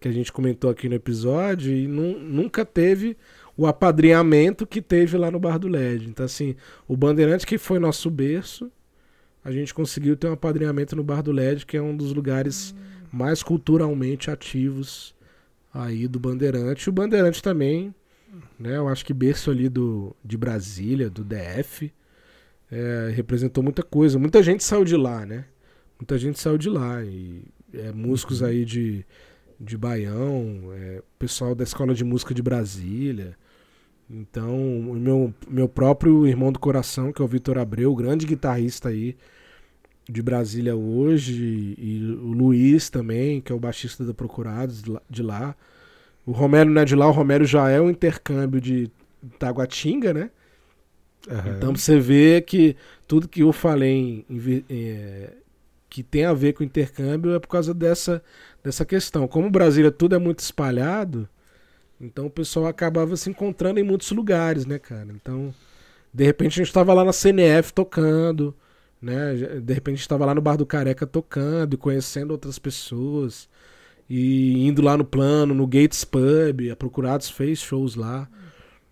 que 0.00 0.08
a 0.08 0.12
gente 0.12 0.32
comentou 0.32 0.70
aqui 0.70 0.88
no 0.88 0.94
episódio 0.94 1.72
e 1.72 1.86
nu 1.86 2.18
nunca 2.18 2.64
teve 2.64 3.16
o 3.56 3.66
apadrinhamento 3.66 4.66
que 4.66 4.80
teve 4.80 5.16
lá 5.16 5.30
no 5.30 5.40
Bar 5.40 5.58
do 5.58 5.66
LED. 5.66 6.08
Então, 6.08 6.24
assim, 6.24 6.54
o 6.86 6.96
Bandeirante, 6.96 7.44
que 7.44 7.58
foi 7.58 7.80
nosso 7.80 8.08
berço, 8.08 8.70
a 9.44 9.50
gente 9.50 9.74
conseguiu 9.74 10.16
ter 10.16 10.28
um 10.28 10.32
apadrinhamento 10.32 10.94
no 10.94 11.02
Bar 11.02 11.22
do 11.22 11.32
LED, 11.32 11.66
que 11.66 11.76
é 11.76 11.82
um 11.82 11.96
dos 11.96 12.12
lugares 12.12 12.74
mais 13.10 13.42
culturalmente 13.42 14.30
ativos 14.30 15.14
aí 15.74 16.06
do 16.06 16.20
Bandeirante. 16.20 16.88
O 16.88 16.92
Bandeirante 16.92 17.42
também, 17.42 17.92
né, 18.58 18.76
eu 18.76 18.88
acho 18.88 19.04
que 19.04 19.12
berço 19.12 19.50
ali 19.50 19.68
do, 19.68 20.14
de 20.24 20.36
Brasília, 20.36 21.10
do 21.10 21.24
DF, 21.24 21.92
é, 22.70 23.10
representou 23.12 23.64
muita 23.64 23.82
coisa. 23.82 24.18
Muita 24.18 24.40
gente 24.40 24.62
saiu 24.62 24.84
de 24.84 24.96
lá, 24.96 25.26
né? 25.26 25.46
Muita 25.98 26.16
gente 26.16 26.38
saiu 26.38 26.58
de 26.58 26.68
lá. 26.68 27.02
E 27.02 27.42
é, 27.72 27.90
músicos 27.92 28.42
aí 28.42 28.64
de 28.64 29.04
de 29.60 29.76
Baião, 29.76 30.70
é, 30.72 31.02
pessoal 31.18 31.54
da 31.54 31.64
Escola 31.64 31.94
de 31.94 32.04
Música 32.04 32.32
de 32.34 32.42
Brasília. 32.42 33.36
Então, 34.10 34.56
o 34.56 34.94
meu, 34.94 35.34
meu 35.48 35.68
próprio 35.68 36.26
irmão 36.26 36.50
do 36.50 36.58
coração, 36.58 37.12
que 37.12 37.20
é 37.20 37.24
o 37.24 37.28
Vitor 37.28 37.58
Abreu, 37.58 37.94
grande 37.94 38.26
guitarrista 38.26 38.88
aí 38.88 39.16
de 40.08 40.22
Brasília 40.22 40.74
hoje, 40.74 41.74
e 41.76 42.02
o 42.22 42.32
Luiz 42.32 42.88
também, 42.88 43.40
que 43.40 43.52
é 43.52 43.54
o 43.54 43.60
baixista 43.60 44.04
da 44.04 44.14
Procurados 44.14 44.82
de 45.10 45.22
lá. 45.22 45.54
O 46.24 46.32
Romero 46.32 46.70
não 46.70 46.80
é 46.80 46.84
de 46.84 46.94
lá, 46.94 47.06
o 47.06 47.12
Romero 47.12 47.44
já 47.44 47.68
é 47.68 47.78
um 47.80 47.90
intercâmbio 47.90 48.60
de 48.60 48.90
Taguatinga, 49.38 50.14
né? 50.14 50.30
Uhum. 51.28 51.56
Então 51.56 51.76
você 51.76 51.98
vê 51.98 52.40
que 52.40 52.74
tudo 53.06 53.28
que 53.28 53.42
eu 53.42 53.52
falei 53.52 53.90
em, 53.90 54.24
em, 54.30 54.64
é, 54.70 55.32
que 55.90 56.02
tem 56.02 56.24
a 56.24 56.32
ver 56.32 56.54
com 56.54 56.64
intercâmbio 56.64 57.34
é 57.34 57.38
por 57.38 57.48
causa 57.48 57.74
dessa 57.74 58.22
dessa 58.62 58.84
questão. 58.84 59.26
Como 59.28 59.50
Brasília 59.50 59.90
tudo 59.90 60.14
é 60.14 60.18
muito 60.18 60.40
espalhado, 60.40 61.28
então 62.00 62.26
o 62.26 62.30
pessoal 62.30 62.66
acabava 62.66 63.16
se 63.16 63.28
encontrando 63.30 63.80
em 63.80 63.82
muitos 63.82 64.10
lugares, 64.10 64.64
né, 64.66 64.78
cara? 64.78 65.08
Então, 65.14 65.54
de 66.12 66.24
repente 66.24 66.52
a 66.52 66.58
gente 66.62 66.68
estava 66.68 66.94
lá 66.94 67.04
na 67.04 67.12
CNF 67.12 67.72
tocando, 67.72 68.54
né? 69.00 69.34
De 69.60 69.74
repente 69.74 69.94
a 69.94 69.96
gente 69.96 70.02
estava 70.02 70.24
lá 70.24 70.34
no 70.34 70.40
Bar 70.40 70.56
do 70.56 70.66
Careca 70.66 71.06
tocando 71.06 71.74
e 71.74 71.76
conhecendo 71.76 72.30
outras 72.30 72.58
pessoas. 72.58 73.48
E 74.08 74.66
indo 74.66 74.80
lá 74.80 74.96
no 74.96 75.04
plano, 75.04 75.54
no 75.54 75.66
Gates 75.66 76.04
Pub, 76.04 76.70
a 76.72 76.76
Procurados 76.76 77.28
fez 77.28 77.58
shows 77.58 77.94
lá. 77.94 78.28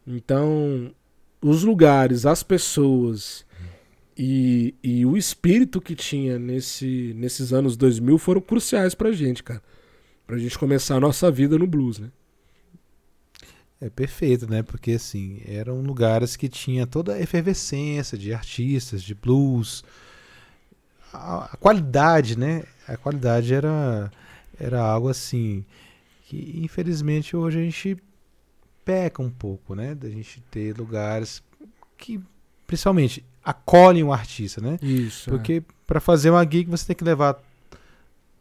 Então, 0.06 0.92
os 1.40 1.64
lugares, 1.64 2.26
as 2.26 2.42
pessoas 2.42 3.45
e, 4.16 4.74
e 4.82 5.04
o 5.04 5.16
espírito 5.16 5.80
que 5.80 5.94
tinha 5.94 6.38
nesse, 6.38 7.12
nesses 7.16 7.52
anos 7.52 7.76
2000 7.76 8.16
foram 8.18 8.40
cruciais 8.40 8.94
pra 8.94 9.12
gente, 9.12 9.42
cara. 9.42 9.62
Pra 10.26 10.38
gente 10.38 10.58
começar 10.58 10.96
a 10.96 11.00
nossa 11.00 11.30
vida 11.30 11.58
no 11.58 11.66
blues, 11.66 11.98
né? 11.98 12.10
É 13.80 13.90
perfeito, 13.90 14.48
né? 14.50 14.62
Porque 14.62 14.92
assim, 14.92 15.42
eram 15.46 15.82
lugares 15.82 16.34
que 16.34 16.48
tinha 16.48 16.86
toda 16.86 17.14
a 17.14 17.20
efervescência 17.20 18.16
de 18.16 18.32
artistas, 18.32 19.02
de 19.02 19.14
blues. 19.14 19.84
A, 21.12 21.44
a 21.52 21.56
qualidade, 21.58 22.38
né? 22.38 22.64
A 22.88 22.96
qualidade 22.96 23.52
era, 23.52 24.10
era 24.58 24.80
algo 24.80 25.08
assim 25.08 25.64
que 26.24 26.58
infelizmente 26.60 27.36
hoje 27.36 27.58
a 27.58 27.62
gente 27.62 27.96
peca 28.84 29.22
um 29.22 29.30
pouco, 29.30 29.74
né? 29.74 29.94
Da 29.94 30.08
gente 30.08 30.40
ter 30.50 30.76
lugares 30.76 31.42
que, 31.98 32.20
principalmente, 32.66 33.24
acolhem 33.47 34.03
o 34.03 34.12
artista, 34.12 34.61
né? 34.61 34.78
Isso. 34.82 35.30
Porque 35.30 35.55
é. 35.55 35.72
para 35.86 36.01
fazer 36.01 36.30
uma 36.30 36.44
gig 36.44 36.68
você 36.68 36.86
tem 36.86 36.97
que 36.97 37.05
levar 37.05 37.40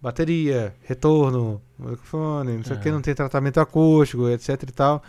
bateria, 0.01 0.76
retorno, 0.84 1.62
microfone, 1.80 2.58
não 2.58 2.64
sei 2.64 2.76
o 2.76 2.80
que, 2.80 2.89
é. 2.89 2.91
não 2.91 3.01
tem 3.01 3.14
tratamento 3.14 3.60
acústico, 3.60 4.28
etc 4.30 4.64
e 4.64 4.72
tal. 4.72 5.03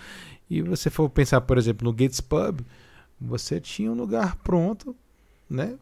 E 0.49 0.63
você 0.63 0.91
for 0.91 1.09
pensar, 1.09 1.41
por 1.41 1.59
exemplo, 1.59 1.85
no 1.85 1.93
Gates 1.93 2.21
Pub, 2.21 2.61
você 3.21 3.59
tinha 3.59 3.91
um 3.91 3.95
lugar 3.95 4.37
pronto, 4.37 4.95
né? 5.49 5.75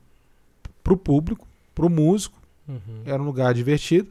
pro 0.84 0.98
público, 0.98 1.48
pro 1.74 1.88
músico, 1.88 2.38
uhum. 2.68 3.02
era 3.06 3.20
um 3.20 3.24
lugar 3.24 3.54
divertido. 3.54 4.08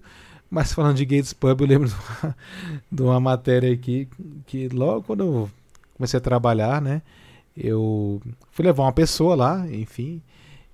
Mas 0.50 0.74
falando 0.74 0.98
de 0.98 1.06
Gates 1.06 1.34
Pub, 1.34 1.62
eu 1.62 1.68
lembro 1.68 1.88
de 1.88 1.96
uma, 1.96 2.36
de 2.92 3.02
uma 3.04 3.20
matéria 3.20 3.72
aqui 3.72 4.10
que 4.48 4.68
logo 4.70 5.04
quando 5.04 5.24
eu 5.24 5.52
comecei 5.96 6.18
a 6.18 6.22
trabalhar, 6.22 6.82
né? 6.82 7.02
Eu 7.56 8.22
fui 8.52 8.66
levar 8.66 8.84
uma 8.84 8.92
pessoa 8.92 9.36
lá, 9.36 9.68
enfim. 9.72 10.22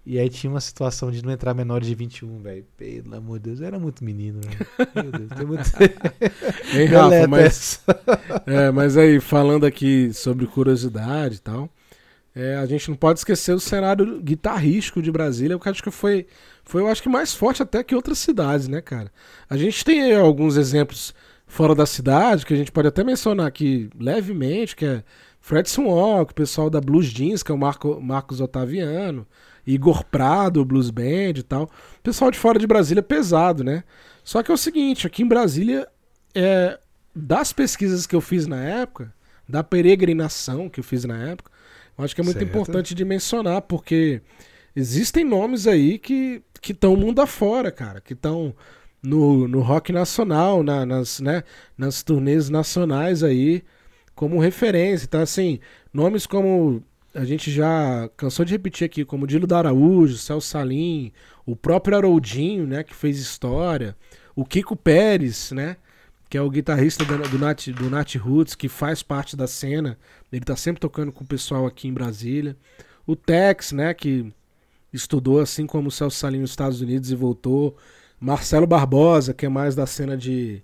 E 0.06 0.18
aí 0.18 0.30
tinha 0.30 0.50
uma 0.50 0.62
situação 0.62 1.12
de 1.12 1.24
não 1.24 1.32
entrar 1.32 1.54
menor 1.54 1.82
de 1.82 1.94
21, 1.94 2.42
velho. 2.42 2.66
Pelo 2.76 3.16
amor 3.16 3.38
de 3.38 3.50
Deus, 3.50 3.62
era 3.62 3.78
muito 3.78 4.04
menino, 4.04 4.42
Meu 4.96 5.12
Deus, 5.12 5.30
tem 5.38 5.46
muito. 5.46 5.64
Ei, 6.74 6.86
Rafa, 6.86 7.28
mas, 7.28 7.84
é, 8.48 8.72
mas 8.72 8.98
aí, 8.98 9.20
falando 9.20 9.66
aqui 9.66 10.12
sobre 10.14 10.48
curiosidade 10.48 11.36
e 11.36 11.40
tal, 11.40 11.70
é, 12.34 12.56
a 12.56 12.66
gente 12.66 12.90
não 12.90 12.96
pode 12.96 13.20
esquecer 13.20 13.54
o 13.54 13.60
cenário 13.60 14.20
guitarrístico 14.22 15.02
de 15.02 15.12
Brasília, 15.12 15.54
eu 15.54 15.62
acho 15.64 15.84
que 15.84 15.92
foi, 15.92 16.26
foi, 16.64 16.82
eu 16.82 16.88
acho 16.88 17.04
que 17.04 17.10
mais 17.10 17.34
forte 17.34 17.62
até 17.62 17.84
que 17.84 17.94
outras 17.94 18.18
cidades, 18.18 18.68
né, 18.68 18.82
cara? 18.82 19.12
A 19.50 19.58
gente 19.58 19.84
tem 19.84 20.16
alguns 20.16 20.56
exemplos 20.56 21.14
fora 21.46 21.76
da 21.76 21.86
cidade, 21.86 22.46
que 22.46 22.54
a 22.54 22.58
gente 22.58 22.72
pode 22.72 22.88
até 22.88 23.04
mencionar 23.04 23.48
aqui 23.48 23.90
levemente, 24.00 24.76
que 24.76 24.86
é 24.86 25.04
Fred 25.42 25.70
Walk, 25.80 26.32
o 26.32 26.36
pessoal 26.36 26.70
da 26.70 26.82
Blues 26.82 27.06
Jeans, 27.08 27.42
que 27.42 27.52
é 27.52 27.56
o 27.56 27.58
Marco, 27.58 28.00
Marcos 28.02 28.42
Otaviano, 28.42 29.26
Igor 29.66 30.04
Prado, 30.04 30.66
Blues 30.66 30.90
Band 30.90 31.38
e 31.38 31.44
tal. 31.44 31.70
Pessoal 32.04 32.30
de 32.32 32.38
fora 32.38 32.60
de 32.60 32.68
Brasília 32.68 33.02
pesado, 33.02 33.64
né? 33.64 33.84
Só 34.24 34.44
que 34.44 34.52
é 34.52 34.54
o 34.54 34.58
seguinte, 34.58 35.08
aqui 35.08 35.24
em 35.24 35.28
Brasília, 35.28 35.88
é, 36.36 36.80
das 37.16 37.54
pesquisas 37.54 38.06
que 38.06 38.16
eu 38.16 38.22
fiz 38.22 38.48
na 38.48 38.64
época, 38.64 39.14
da 39.48 39.64
peregrinação 39.64 40.70
que 40.70 40.80
eu 40.80 40.84
fiz 40.84 41.06
na 41.06 41.18
época, 41.18 41.52
eu 41.98 42.04
acho 42.04 42.14
que 42.14 42.22
é 42.22 42.24
muito 42.24 42.38
certo. 42.38 42.50
importante 42.50 42.94
de 42.94 43.04
mencionar, 43.04 43.62
porque 43.64 44.22
existem 44.76 45.24
nomes 45.24 45.68
aí 45.68 45.98
que 45.98 46.44
estão 46.68 46.96
mundo 46.96 47.22
afora, 47.22 47.72
cara, 47.72 48.00
que 48.00 48.14
estão 48.14 48.56
no, 49.02 49.48
no 49.48 49.62
rock 49.62 49.92
nacional, 49.92 50.64
na, 50.64 50.86
nas, 50.86 51.20
né, 51.20 51.44
nas 51.78 52.04
turnês 52.04 52.50
nacionais 52.50 53.24
aí, 53.24 53.64
como 54.20 54.38
referência. 54.38 55.06
Então, 55.06 55.22
assim, 55.22 55.62
nomes 55.94 56.28
como 56.28 56.84
a 57.16 57.24
gente 57.24 57.50
já 57.50 58.10
cansou 58.18 58.44
de 58.44 58.52
repetir 58.52 58.84
aqui, 58.84 59.06
como 59.06 59.26
Dilo 59.26 59.48
da 59.48 59.60
Araújo, 59.60 60.18
Celso 60.18 60.46
Salim, 60.46 61.14
o 61.46 61.56
próprio 61.56 61.96
Haroldinho, 61.96 62.68
né, 62.68 62.84
que 62.84 62.94
fez 62.94 63.18
história, 63.18 63.96
o 64.36 64.44
Kiko 64.44 64.76
Pérez, 64.76 65.54
né, 65.54 65.78
que 66.30 66.38
é 66.38 66.42
o 66.42 66.50
guitarrista 66.50 67.06
do, 67.06 67.18
do, 67.30 67.40
Nat, 67.40 67.70
do 67.70 67.90
Nat 67.90 68.14
Roots, 68.16 68.56
que 68.56 68.68
faz 68.68 69.02
parte 69.02 69.38
da 69.38 69.48
cena, 69.48 69.98
ele 70.30 70.44
tá 70.44 70.58
sempre 70.58 70.82
tocando 70.82 71.14
com 71.14 71.24
o 71.24 71.28
pessoal 71.28 71.66
aqui 71.66 71.88
em 71.88 71.94
Brasília. 71.94 72.58
O 73.08 73.16
Tex, 73.16 73.72
né, 73.72 73.94
que 73.94 74.34
estudou 74.92 75.40
assim 75.40 75.66
como 75.66 75.88
o 75.88 75.92
Celso 75.92 76.18
Salim 76.18 76.40
nos 76.40 76.50
Estados 76.50 76.82
Unidos 76.82 77.10
e 77.10 77.16
voltou. 77.16 77.78
Marcelo 78.20 78.68
Barbosa, 78.68 79.34
que 79.34 79.46
é 79.46 79.50
mais 79.50 79.76
da 79.76 79.86
cena 79.86 80.18
de, 80.18 80.62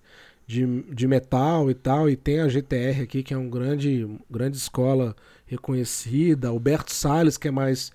de, 0.47 0.83
de 0.83 1.07
metal 1.07 1.69
e 1.69 1.73
tal, 1.73 2.09
e 2.09 2.15
tem 2.15 2.39
a 2.39 2.47
GTR 2.47 3.01
aqui, 3.01 3.23
que 3.23 3.33
é 3.33 3.37
uma 3.37 3.49
grande, 3.49 4.07
grande 4.29 4.57
escola 4.57 5.15
reconhecida, 5.45 6.49
Alberto 6.49 6.93
Salles, 6.93 7.37
que 7.37 7.47
é 7.47 7.51
mais 7.51 7.91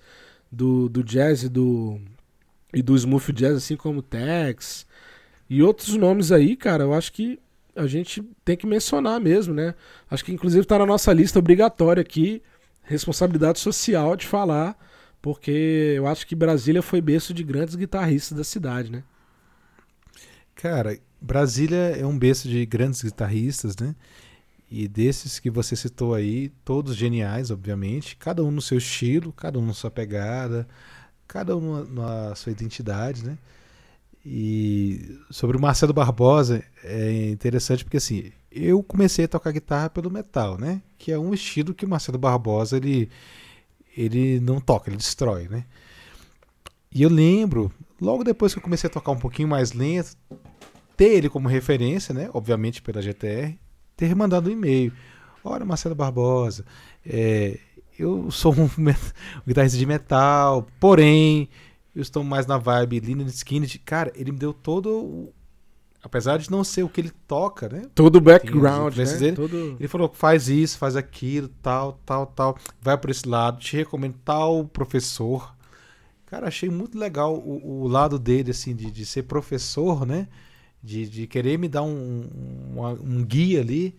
do, 0.51 0.89
do 0.89 1.03
jazz 1.03 1.43
e 1.43 1.49
do, 1.49 1.99
e 2.73 2.81
do 2.81 2.95
smooth 2.95 3.31
jazz, 3.33 3.55
assim 3.55 3.77
como 3.77 4.01
Tex, 4.01 4.85
e 5.49 5.63
outros 5.63 5.95
nomes 5.95 6.31
aí, 6.31 6.55
cara, 6.55 6.83
eu 6.83 6.93
acho 6.93 7.11
que 7.13 7.39
a 7.75 7.87
gente 7.87 8.21
tem 8.43 8.57
que 8.57 8.67
mencionar 8.67 9.19
mesmo, 9.19 9.53
né? 9.53 9.73
Acho 10.09 10.25
que 10.25 10.33
inclusive 10.33 10.61
está 10.61 10.77
na 10.77 10.85
nossa 10.85 11.13
lista 11.13 11.39
obrigatória 11.39 12.01
aqui, 12.01 12.41
responsabilidade 12.83 13.59
social 13.59 14.15
de 14.15 14.27
falar, 14.27 14.77
porque 15.21 15.93
eu 15.95 16.07
acho 16.07 16.27
que 16.27 16.35
Brasília 16.35 16.81
foi 16.81 16.99
berço 16.99 17.33
de 17.33 17.43
grandes 17.43 17.75
guitarristas 17.75 18.37
da 18.37 18.43
cidade, 18.43 18.91
né? 18.91 19.03
Cara, 20.55 20.97
Brasília 21.21 21.95
é 21.97 22.05
um 22.05 22.17
berço 22.17 22.49
de 22.49 22.65
grandes 22.65 23.03
guitarristas, 23.03 23.77
né? 23.77 23.95
E 24.69 24.87
desses 24.87 25.37
que 25.37 25.49
você 25.49 25.75
citou 25.75 26.13
aí, 26.13 26.49
todos 26.63 26.95
geniais, 26.95 27.51
obviamente, 27.51 28.15
cada 28.15 28.43
um 28.43 28.49
no 28.49 28.61
seu 28.61 28.77
estilo, 28.77 29.31
cada 29.33 29.59
um 29.59 29.65
na 29.65 29.73
sua 29.73 29.91
pegada, 29.91 30.67
cada 31.27 31.55
um 31.55 31.85
na 31.85 32.33
sua 32.35 32.51
identidade, 32.51 33.23
né? 33.23 33.37
E 34.25 35.19
sobre 35.29 35.57
o 35.57 35.61
Marcelo 35.61 35.93
Barbosa, 35.93 36.63
é 36.83 37.29
interessante 37.29 37.83
porque 37.83 37.97
assim, 37.97 38.31
eu 38.51 38.81
comecei 38.81 39.25
a 39.25 39.27
tocar 39.27 39.51
guitarra 39.51 39.89
pelo 39.89 40.09
metal, 40.09 40.57
né? 40.57 40.81
Que 40.97 41.11
é 41.11 41.19
um 41.19 41.33
estilo 41.33 41.73
que 41.73 41.85
o 41.85 41.89
Marcelo 41.89 42.17
Barbosa 42.17 42.77
ele, 42.77 43.09
ele 43.95 44.39
não 44.39 44.59
toca, 44.59 44.89
ele 44.89 44.97
destrói, 44.97 45.47
né? 45.47 45.65
E 46.93 47.01
eu 47.01 47.09
lembro, 47.09 47.71
logo 47.99 48.23
depois 48.23 48.53
que 48.53 48.59
eu 48.59 48.63
comecei 48.63 48.89
a 48.89 48.93
tocar 48.93 49.11
um 49.11 49.19
pouquinho 49.19 49.47
mais 49.47 49.71
lento, 49.71 50.15
ter 51.01 51.13
ele 51.17 51.29
como 51.29 51.47
referência, 51.47 52.13
né? 52.13 52.29
Obviamente 52.31 52.79
pela 52.79 53.01
GTR, 53.01 53.57
ter 53.97 54.15
mandado 54.15 54.51
um 54.51 54.53
e-mail. 54.53 54.93
Olha, 55.43 55.65
Marcelo 55.65 55.95
Barbosa, 55.95 56.63
é, 57.03 57.57
eu 57.97 58.29
sou 58.29 58.53
um, 58.53 58.69
guitarrista 59.47 59.79
de 59.79 59.85
metal, 59.87 60.67
porém, 60.79 61.49
eu 61.95 62.03
estou 62.03 62.23
mais 62.23 62.45
na 62.45 62.59
vibe 62.59 62.99
Lynyrd 62.99 63.31
Skynyrd. 63.31 63.79
Cara, 63.79 64.13
ele 64.13 64.31
me 64.31 64.37
deu 64.37 64.53
todo 64.53 64.91
o, 64.91 65.33
Apesar 66.03 66.37
de 66.37 66.51
não 66.51 66.63
ser 66.63 66.83
o 66.83 66.89
que 66.89 67.01
ele 67.01 67.11
toca, 67.27 67.67
né? 67.67 67.83
Todo 67.95 68.17
o 68.17 68.21
background, 68.21 68.95
né? 68.95 69.03
Dele, 69.03 69.35
Todo... 69.35 69.77
Ele 69.79 69.87
falou, 69.87 70.11
faz 70.13 70.49
isso, 70.49 70.77
faz 70.77 70.95
aquilo, 70.95 71.47
tal, 71.63 71.99
tal, 72.05 72.27
tal. 72.27 72.57
Vai 72.79 72.95
por 72.95 73.09
esse 73.09 73.27
lado, 73.27 73.59
te 73.59 73.75
recomendo 73.75 74.17
tal 74.23 74.65
professor. 74.65 75.55
Cara, 76.27 76.47
achei 76.47 76.69
muito 76.69 76.97
legal 76.97 77.35
o, 77.35 77.83
o 77.83 77.87
lado 77.87 78.19
dele, 78.19 78.51
assim, 78.51 78.75
de, 78.75 78.91
de 78.91 79.03
ser 79.03 79.23
professor, 79.23 80.05
né? 80.05 80.27
De, 80.83 81.07
de 81.07 81.27
querer 81.27 81.57
me 81.57 81.67
dar 81.67 81.83
um, 81.83 82.25
um, 82.75 82.85
um 82.87 83.25
guia 83.25 83.61
ali. 83.61 83.95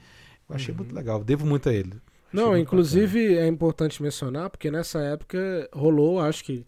Eu 0.48 0.56
achei 0.56 0.72
uhum. 0.72 0.78
muito 0.78 0.94
legal, 0.94 1.22
devo 1.22 1.46
muito 1.46 1.68
a 1.68 1.72
ele. 1.72 1.94
Achei 1.94 2.00
Não, 2.32 2.56
inclusive 2.56 3.28
bacana. 3.28 3.46
é 3.46 3.48
importante 3.48 4.02
mencionar, 4.02 4.50
porque 4.50 4.70
nessa 4.70 5.00
época 5.00 5.68
rolou, 5.72 6.20
acho 6.20 6.44
que. 6.44 6.64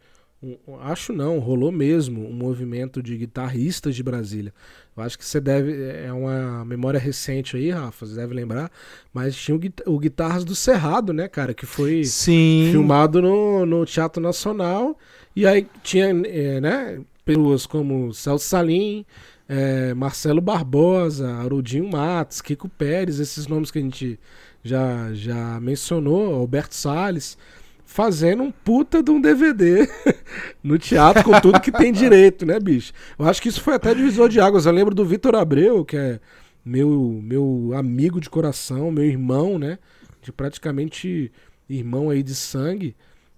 Acho 0.82 1.10
não, 1.14 1.38
rolou 1.38 1.72
mesmo 1.72 2.28
um 2.28 2.32
movimento 2.34 3.02
de 3.02 3.16
guitarristas 3.16 3.96
de 3.96 4.02
Brasília. 4.02 4.52
Eu 4.94 5.02
acho 5.02 5.18
que 5.18 5.24
você 5.24 5.40
deve. 5.40 5.72
É 5.82 6.12
uma 6.12 6.62
memória 6.66 7.00
recente 7.00 7.56
aí, 7.56 7.70
Rafa, 7.70 8.04
você 8.04 8.14
deve 8.14 8.34
lembrar. 8.34 8.70
Mas 9.10 9.34
tinha 9.34 9.56
o, 9.56 9.60
o 9.94 9.98
Guitarras 9.98 10.44
do 10.44 10.54
Cerrado, 10.54 11.14
né, 11.14 11.28
cara? 11.28 11.54
Que 11.54 11.64
foi 11.64 12.04
Sim. 12.04 12.68
filmado 12.70 13.22
no, 13.22 13.64
no 13.64 13.86
Teatro 13.86 14.22
Nacional. 14.22 14.98
E 15.34 15.46
aí 15.46 15.66
tinha, 15.82 16.08
é, 16.08 16.60
né, 16.60 17.00
pessoas 17.24 17.66
como 17.66 18.12
Celso 18.12 18.46
Salim, 18.46 19.04
é, 19.48 19.92
Marcelo 19.94 20.40
Barbosa, 20.40 21.30
Arudinho 21.34 21.90
Matos, 21.90 22.40
Kiko 22.40 22.68
Pérez, 22.68 23.20
esses 23.20 23.46
nomes 23.46 23.70
que 23.70 23.78
a 23.78 23.82
gente 23.82 24.18
já, 24.62 25.12
já 25.12 25.60
mencionou, 25.60 26.34
Alberto 26.34 26.74
Salles, 26.74 27.36
fazendo 27.84 28.42
um 28.42 28.50
puta 28.50 29.02
de 29.02 29.10
um 29.10 29.20
DVD 29.20 29.88
no 30.62 30.78
teatro 30.78 31.22
com 31.22 31.38
tudo 31.40 31.60
que 31.60 31.70
tem 31.70 31.92
direito, 31.92 32.46
né, 32.46 32.58
bicho? 32.58 32.92
Eu 33.18 33.26
acho 33.26 33.40
que 33.40 33.48
isso 33.48 33.60
foi 33.60 33.74
até 33.74 33.94
divisor 33.94 34.28
de 34.28 34.40
águas. 34.40 34.66
Eu 34.66 34.72
lembro 34.72 34.94
do 34.94 35.04
Vitor 35.04 35.34
Abreu, 35.34 35.84
que 35.84 35.96
é 35.96 36.20
meu, 36.64 37.20
meu 37.22 37.72
amigo 37.74 38.20
de 38.20 38.30
coração, 38.30 38.90
meu 38.90 39.04
irmão, 39.04 39.58
né? 39.58 39.78
De 40.22 40.32
praticamente 40.32 41.30
irmão 41.68 42.08
aí 42.08 42.22
de 42.22 42.34
sangue, 42.34 42.96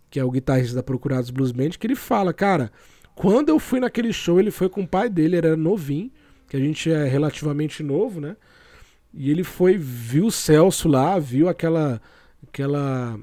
que 0.09 0.21
é 0.21 0.25
o 0.25 0.31
guitarrista 0.31 0.77
da 0.77 0.83
Procurados 0.83 1.31
Blues 1.31 1.51
Band, 1.51 1.71
que 1.71 1.87
ele 1.87 1.97
fala, 1.97 2.33
cara, 2.33 2.71
quando 3.17 3.49
eu 3.49 3.59
fui 3.59 3.81
naquele 3.81 4.13
show, 4.13 4.39
ele 4.39 4.51
foi 4.51 4.69
com 4.69 4.83
o 4.83 4.87
pai 4.87 5.09
dele, 5.09 5.37
era 5.37 5.57
novinho, 5.57 6.11
que 6.49 6.57
a 6.57 6.61
gente 6.61 6.93
é 6.93 7.05
relativamente 7.05 7.83
novo, 7.83 8.21
né? 8.21 8.37
E 9.13 9.31
ele 9.31 9.43
foi, 9.43 9.79
viu 9.79 10.27
o 10.27 10.31
Celso 10.31 10.87
lá, 10.87 11.19
viu 11.19 11.49
aquela 11.49 12.01
aquela 12.47 13.19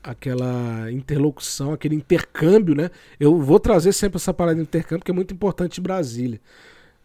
aquela 0.00 0.92
interlocução, 0.92 1.72
aquele 1.72 1.96
intercâmbio, 1.96 2.76
né? 2.76 2.88
Eu 3.18 3.36
vou 3.42 3.58
trazer 3.58 3.92
sempre 3.92 4.16
essa 4.16 4.32
palavra 4.32 4.62
de 4.62 4.62
intercâmbio, 4.62 5.04
que 5.04 5.10
é 5.10 5.14
muito 5.14 5.34
importante 5.34 5.80
em 5.80 5.82
Brasília. 5.82 6.40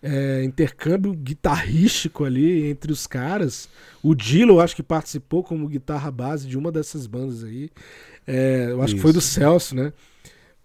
É, 0.04 0.44
intercâmbio 0.44 1.14
guitarrístico 1.14 2.24
ali 2.24 2.70
entre 2.70 2.92
os 2.92 3.08
caras. 3.08 3.68
O 4.04 4.14
Dilo, 4.14 4.56
eu 4.56 4.62
acho 4.62 4.76
que 4.76 4.84
participou 4.84 5.44
como 5.44 5.68
guitarra 5.68 6.12
base 6.12 6.48
de 6.48 6.56
uma 6.56 6.72
dessas 6.72 7.08
bandas 7.08 7.44
aí. 7.44 7.72
É, 8.28 8.68
eu 8.70 8.84
acho 8.84 8.90
Isso. 8.90 8.96
que 8.98 9.02
foi 9.02 9.14
do 9.14 9.22
Celso, 9.22 9.76
né? 9.76 9.92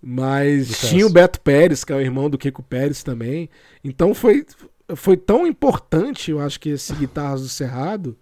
Mas 0.09 0.89
tinha 0.89 1.05
o 1.05 1.11
Beto 1.11 1.41
Pérez, 1.41 1.83
que 1.83 1.93
é 1.93 1.97
o 1.97 2.01
irmão 2.01 2.31
do 2.31 2.39
Kiko 2.39 2.63
Pérez 2.63 3.03
também. 3.03 3.51
Então 3.83 4.15
foi, 4.15 4.47
foi 4.95 5.17
tão 5.17 5.45
importante, 5.45 6.31
eu 6.31 6.39
acho 6.39 6.61
que 6.61 6.69
esse 6.69 6.95
Guitarras 6.95 7.43
do 7.43 7.49
Cerrado, 7.49 8.17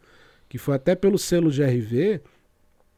que 0.48 0.56
foi 0.56 0.76
até 0.76 0.94
pelo 0.94 1.18
selo 1.18 1.50
GRV, 1.50 2.22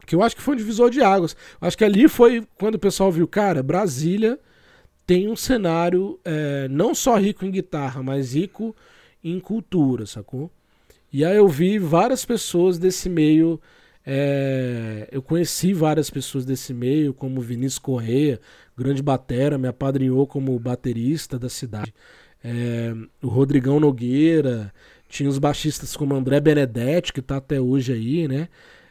que 0.06 0.14
eu 0.14 0.22
acho 0.22 0.36
que 0.36 0.42
foi 0.42 0.54
um 0.54 0.58
divisor 0.58 0.88
de 0.88 1.02
águas. 1.02 1.34
Eu 1.60 1.66
acho 1.66 1.76
que 1.76 1.84
ali 1.84 2.06
foi 2.06 2.46
quando 2.56 2.76
o 2.76 2.78
pessoal 2.78 3.10
viu, 3.10 3.26
cara, 3.26 3.60
Brasília 3.60 4.38
tem 5.04 5.28
um 5.28 5.34
cenário 5.34 6.20
é, 6.24 6.68
não 6.68 6.94
só 6.94 7.16
rico 7.16 7.44
em 7.44 7.50
guitarra, 7.50 8.04
mas 8.04 8.34
rico 8.34 8.72
em 9.22 9.40
cultura, 9.40 10.06
sacou? 10.06 10.48
E 11.12 11.24
aí 11.24 11.36
eu 11.36 11.48
vi 11.48 11.76
várias 11.76 12.24
pessoas 12.24 12.78
desse 12.78 13.08
meio 13.08 13.60
é, 14.08 15.08
eu 15.10 15.20
conheci 15.20 15.72
várias 15.72 16.08
pessoas 16.08 16.44
desse 16.44 16.72
meio, 16.72 17.12
como 17.12 17.40
Vinícius 17.40 17.80
Correia, 17.80 18.40
grande 18.76 19.02
batera, 19.02 19.56
me 19.58 19.68
apadrinhou 19.68 20.26
como 20.26 20.58
baterista 20.58 21.38
da 21.38 21.48
cidade. 21.48 21.94
É, 22.44 22.94
o 23.22 23.28
Rodrigão 23.28 23.80
Nogueira, 23.80 24.72
tinha 25.08 25.28
os 25.28 25.38
baixistas 25.38 25.96
como 25.96 26.14
André 26.14 26.40
Benedetti, 26.40 27.12
que 27.12 27.20
está 27.20 27.36
até 27.36 27.60
hoje 27.60 27.92
aí, 27.92 28.28
né? 28.28 28.48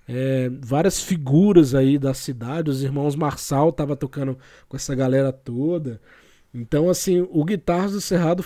É, 0.07 0.49
várias 0.61 1.01
figuras 1.01 1.73
aí 1.73 1.97
da 1.97 2.13
cidade, 2.13 2.69
os 2.69 2.83
irmãos 2.83 3.15
Marçal 3.15 3.71
tava 3.71 3.95
tocando 3.95 4.37
com 4.67 4.77
essa 4.77 4.93
galera 4.93 5.31
toda. 5.31 5.99
Então, 6.53 6.89
assim, 6.89 7.27
o 7.31 7.43
Guitarras 7.43 7.91
do 7.91 8.01
Cerrado, 8.01 8.45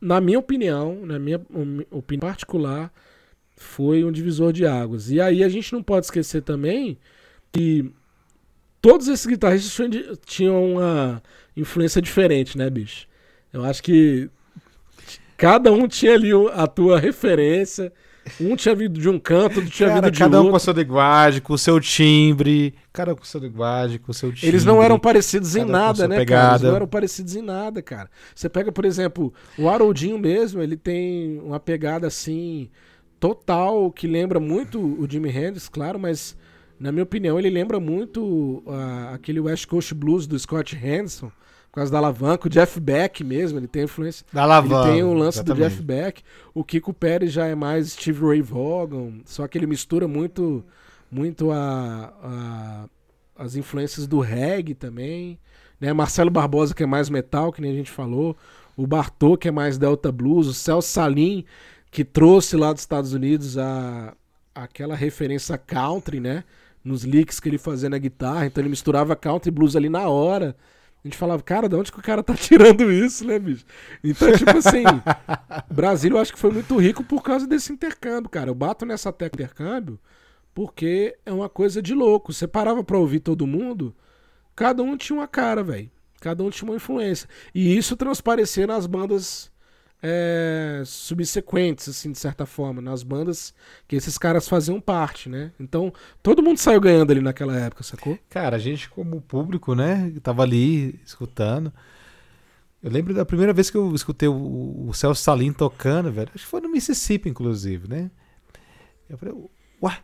na 0.00 0.20
minha 0.20 0.38
opinião, 0.38 1.04
na 1.04 1.18
minha 1.18 1.40
opinião 1.90 2.28
particular, 2.28 2.92
foi 3.56 4.04
um 4.04 4.10
divisor 4.10 4.52
de 4.52 4.66
águas. 4.66 5.10
E 5.10 5.20
aí 5.20 5.44
a 5.44 5.48
gente 5.48 5.72
não 5.72 5.82
pode 5.82 6.06
esquecer 6.06 6.42
também 6.42 6.98
que 7.52 7.92
todos 8.84 9.08
esses 9.08 9.24
guitarristas 9.24 9.88
tinham 10.26 10.72
uma 10.72 11.22
influência 11.56 12.02
diferente, 12.02 12.58
né, 12.58 12.68
bicho? 12.68 13.06
Eu 13.50 13.64
acho 13.64 13.82
que 13.82 14.28
cada 15.38 15.72
um 15.72 15.88
tinha 15.88 16.12
ali 16.12 16.30
a 16.52 16.66
tua 16.66 17.00
referência. 17.00 17.90
Um 18.38 18.54
tinha 18.54 18.74
vindo 18.74 19.00
de 19.00 19.08
um 19.08 19.18
canto, 19.18 19.56
outro 19.56 19.70
tinha 19.70 19.88
Cara, 19.88 20.00
vindo 20.02 20.10
de 20.10 20.18
cada 20.18 20.36
outro. 20.36 20.48
um 20.48 20.50
com 20.50 20.56
a 20.56 20.60
sua 20.60 20.74
linguagem, 20.74 21.40
com 21.40 21.54
o 21.54 21.58
seu 21.58 21.80
timbre. 21.80 22.74
Cada 22.92 23.12
um 23.12 23.16
com 23.16 23.22
a 23.22 23.24
sua 23.24 23.40
linguagem, 23.40 23.98
com 23.98 24.10
o 24.10 24.14
seu 24.14 24.30
timbre. 24.30 24.48
Eles 24.48 24.66
não 24.66 24.82
eram 24.82 24.98
parecidos 24.98 25.56
em 25.56 25.64
nada, 25.64 26.06
né, 26.06 26.18
pegada. 26.18 26.42
cara? 26.42 26.52
Eles 26.56 26.68
não 26.68 26.76
eram 26.76 26.86
parecidos 26.86 27.36
em 27.36 27.42
nada, 27.42 27.80
cara. 27.80 28.10
Você 28.34 28.50
pega, 28.50 28.70
por 28.70 28.84
exemplo, 28.84 29.32
o 29.56 29.66
Haroldinho 29.66 30.18
mesmo, 30.18 30.60
ele 30.60 30.76
tem 30.76 31.40
uma 31.40 31.58
pegada 31.58 32.06
assim 32.06 32.68
total 33.18 33.90
que 33.90 34.06
lembra 34.06 34.38
muito 34.38 34.78
o 34.78 35.06
Jimi 35.10 35.30
Hendrix, 35.30 35.70
claro, 35.70 35.98
mas 35.98 36.36
na 36.78 36.92
minha 36.92 37.02
opinião 37.02 37.38
ele 37.38 37.50
lembra 37.50 37.78
muito 37.78 38.62
uh, 38.66 39.14
aquele 39.14 39.40
West 39.40 39.66
Coast 39.66 39.94
Blues 39.94 40.26
do 40.26 40.38
Scott 40.38 40.76
Hanson 40.76 41.30
por 41.70 41.80
causa 41.80 41.90
da 41.90 41.98
alavanca. 41.98 42.46
O 42.46 42.50
Jeff 42.50 42.78
Beck 42.78 43.24
mesmo, 43.24 43.58
ele 43.58 43.66
tem 43.66 43.82
influência. 43.82 44.24
Da 44.32 44.44
alavanca. 44.44 44.88
Ele 44.88 44.92
tem 44.92 45.02
o 45.02 45.12
lance 45.12 45.38
exatamente. 45.38 45.62
do 45.62 45.68
Jeff 45.68 45.82
Beck. 45.82 46.22
O 46.54 46.62
Kiko 46.62 46.92
Pérez 46.92 47.32
já 47.32 47.46
é 47.46 47.54
mais 47.54 47.92
Steve 47.92 48.24
Ray 48.24 48.40
Vaughan, 48.40 49.20
só 49.24 49.48
que 49.48 49.58
ele 49.58 49.66
mistura 49.66 50.06
muito, 50.06 50.64
muito 51.10 51.50
a, 51.50 52.12
a 52.22 52.88
as 53.36 53.56
influências 53.56 54.06
do 54.06 54.20
reggae 54.20 54.74
também. 54.74 55.38
Né? 55.80 55.92
Marcelo 55.92 56.30
Barbosa, 56.30 56.74
que 56.74 56.82
é 56.82 56.86
mais 56.86 57.10
metal, 57.10 57.52
que 57.52 57.60
nem 57.60 57.72
a 57.72 57.74
gente 57.74 57.90
falou. 57.90 58.36
O 58.76 58.86
Bartô, 58.86 59.36
que 59.36 59.48
é 59.48 59.50
mais 59.50 59.78
Delta 59.78 60.10
Blues. 60.10 60.46
O 60.46 60.54
Celso 60.54 60.88
Salim, 60.88 61.44
que 61.90 62.04
trouxe 62.04 62.56
lá 62.56 62.72
dos 62.72 62.82
Estados 62.82 63.12
Unidos 63.12 63.58
a, 63.58 64.14
aquela 64.54 64.94
referência 64.94 65.58
country, 65.58 66.20
né? 66.20 66.44
Nos 66.84 67.02
licks 67.02 67.40
que 67.40 67.48
ele 67.48 67.58
fazia 67.58 67.88
na 67.88 67.98
guitarra. 67.98 68.46
Então 68.46 68.60
ele 68.60 68.68
misturava 68.68 69.16
country 69.16 69.50
blues 69.50 69.74
ali 69.74 69.88
na 69.88 70.08
hora. 70.08 70.54
A 71.04 71.08
gente 71.08 71.18
falava, 71.18 71.42
cara, 71.42 71.68
de 71.68 71.76
onde 71.76 71.92
que 71.92 71.98
o 71.98 72.02
cara 72.02 72.22
tá 72.22 72.32
tirando 72.36 72.90
isso, 72.90 73.26
né, 73.26 73.38
bicho? 73.38 73.64
Então, 74.02 74.32
tipo 74.32 74.56
assim, 74.56 74.84
Brasil 75.70 76.12
eu 76.12 76.18
acho 76.18 76.32
que 76.32 76.38
foi 76.38 76.50
muito 76.50 76.76
rico 76.78 77.04
por 77.04 77.22
causa 77.22 77.46
desse 77.46 77.72
intercâmbio, 77.72 78.30
cara. 78.30 78.50
Eu 78.50 78.54
bato 78.54 78.86
nessa 78.86 79.12
tecla 79.12 79.42
intercâmbio 79.42 79.98
porque 80.54 81.16
é 81.26 81.32
uma 81.32 81.48
coisa 81.48 81.82
de 81.82 81.94
louco. 81.94 82.32
Você 82.32 82.46
parava 82.46 82.82
pra 82.82 82.96
ouvir 82.96 83.20
todo 83.20 83.46
mundo, 83.46 83.94
cada 84.54 84.82
um 84.82 84.96
tinha 84.96 85.18
uma 85.18 85.28
cara, 85.28 85.62
velho. 85.62 85.90
Cada 86.20 86.42
um 86.42 86.48
tinha 86.48 86.70
uma 86.70 86.76
influência. 86.76 87.28
E 87.54 87.76
isso 87.76 87.96
transparecia 87.96 88.66
nas 88.66 88.86
bandas 88.86 89.52
é, 90.06 90.82
subsequentes, 90.84 91.88
assim, 91.88 92.12
de 92.12 92.18
certa 92.18 92.44
forma, 92.44 92.82
nas 92.82 93.02
bandas 93.02 93.54
que 93.88 93.96
esses 93.96 94.18
caras 94.18 94.46
faziam 94.46 94.78
parte, 94.78 95.30
né? 95.30 95.50
Então, 95.58 95.90
todo 96.22 96.42
mundo 96.42 96.58
saiu 96.58 96.78
ganhando 96.78 97.10
ali 97.10 97.22
naquela 97.22 97.58
época, 97.58 97.82
sacou? 97.82 98.18
Cara, 98.28 98.56
a 98.56 98.58
gente, 98.58 98.90
como 98.90 99.22
público, 99.22 99.74
né, 99.74 100.12
tava 100.22 100.42
ali 100.42 101.00
escutando. 101.06 101.72
Eu 102.82 102.90
lembro 102.90 103.14
da 103.14 103.24
primeira 103.24 103.54
vez 103.54 103.70
que 103.70 103.78
eu 103.78 103.94
escutei 103.94 104.28
o, 104.28 104.88
o 104.88 104.92
Celso 104.92 105.22
Salim 105.22 105.54
tocando, 105.54 106.12
velho. 106.12 106.28
Acho 106.34 106.44
que 106.44 106.50
foi 106.50 106.60
no 106.60 106.68
Mississippi, 106.68 107.30
inclusive, 107.30 107.88
né? 107.88 108.10
Eu 109.08 109.16
falei, 109.16 109.34
what, 109.80 110.02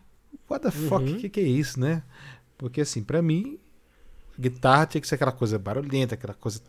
what 0.49 0.65
the 0.65 0.71
fuck? 0.71 1.05
O 1.05 1.13
uhum. 1.13 1.19
que, 1.19 1.29
que 1.29 1.41
é 1.41 1.47
isso, 1.47 1.79
né? 1.79 2.03
Porque, 2.57 2.81
assim, 2.81 3.05
para 3.05 3.21
mim, 3.21 3.59
guitarra 4.39 4.87
tinha 4.87 5.01
que 5.03 5.07
ser 5.07 5.17
aquela 5.17 5.33
coisa 5.33 5.59
barulhenta, 5.59 6.15
aquela 6.15 6.33
coisa. 6.33 6.63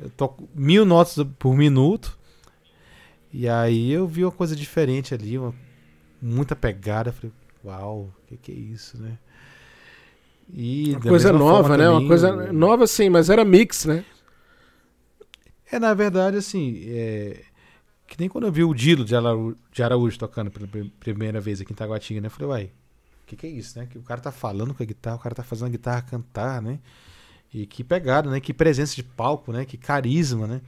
Eu 0.00 0.10
toco 0.10 0.48
mil 0.52 0.84
notas 0.84 1.24
por 1.38 1.56
minuto 1.56 2.18
e 3.38 3.46
aí 3.46 3.92
eu 3.92 4.06
vi 4.08 4.24
uma 4.24 4.32
coisa 4.32 4.56
diferente 4.56 5.12
ali, 5.12 5.36
uma, 5.36 5.54
muita 6.22 6.56
pegada. 6.56 7.12
Falei, 7.12 7.30
uau, 7.62 8.10
o 8.24 8.26
que, 8.26 8.34
que 8.38 8.50
é 8.50 8.54
isso, 8.54 8.96
né? 8.96 9.18
E 10.50 10.92
uma 10.92 11.00
coisa 11.02 11.34
nova, 11.34 11.76
né? 11.76 11.84
Também, 11.84 12.00
uma 12.00 12.08
coisa 12.08 12.50
nova 12.50 12.86
sim, 12.86 13.10
mas 13.10 13.28
era 13.28 13.44
mix, 13.44 13.84
né? 13.84 14.06
É, 15.70 15.78
na 15.78 15.92
verdade, 15.92 16.38
assim, 16.38 16.82
é... 16.86 17.42
que 18.06 18.18
nem 18.18 18.26
quando 18.26 18.46
eu 18.46 18.52
vi 18.52 18.64
o 18.64 18.72
Dilo 18.72 19.04
de 19.04 19.14
Araújo, 19.14 19.58
de 19.70 19.82
Araújo 19.82 20.18
tocando 20.18 20.50
pela 20.50 20.66
primeira 20.98 21.38
vez 21.38 21.60
aqui 21.60 21.74
em 21.74 21.76
Taguatinga, 21.76 22.22
né? 22.22 22.28
Eu 22.28 22.30
falei, 22.30 22.48
uai, 22.48 22.64
o 23.22 23.26
que, 23.26 23.36
que 23.36 23.46
é 23.46 23.50
isso, 23.50 23.78
né? 23.78 23.84
Que 23.84 23.98
o 23.98 24.02
cara 24.02 24.18
tá 24.18 24.32
falando 24.32 24.72
com 24.72 24.82
a 24.82 24.86
guitarra, 24.86 25.16
o 25.16 25.20
cara 25.20 25.34
tá 25.34 25.42
fazendo 25.42 25.66
a 25.66 25.72
guitarra 25.72 26.00
cantar, 26.00 26.62
né? 26.62 26.78
E 27.52 27.66
que 27.66 27.84
pegada, 27.84 28.30
né? 28.30 28.40
Que 28.40 28.54
presença 28.54 28.96
de 28.96 29.02
palco, 29.02 29.52
né? 29.52 29.66
Que 29.66 29.76
carisma, 29.76 30.46
né? 30.46 30.62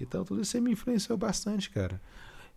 Então 0.00 0.24
tudo 0.24 0.42
isso 0.42 0.60
me 0.60 0.72
influenciou 0.72 1.16
bastante, 1.16 1.70
cara. 1.70 2.00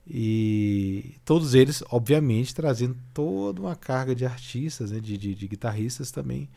E 0.07 1.15
todos 1.23 1.53
eles, 1.53 1.83
obviamente, 1.91 2.55
trazendo 2.55 2.97
toda 3.13 3.61
uma 3.61 3.75
carga 3.75 4.15
de 4.15 4.25
artistas, 4.25 4.91
né, 4.91 4.99
de, 4.99 5.17
de, 5.17 5.35
de 5.35 5.47
guitarristas 5.47 6.09
também 6.09 6.49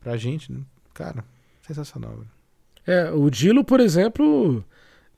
pra 0.00 0.16
gente, 0.16 0.52
né? 0.52 0.60
Cara, 0.94 1.24
sensacional. 1.66 2.12
Velho. 2.12 2.30
É, 2.86 3.10
o 3.10 3.28
Dilo, 3.28 3.64
por 3.64 3.80
exemplo, 3.80 4.64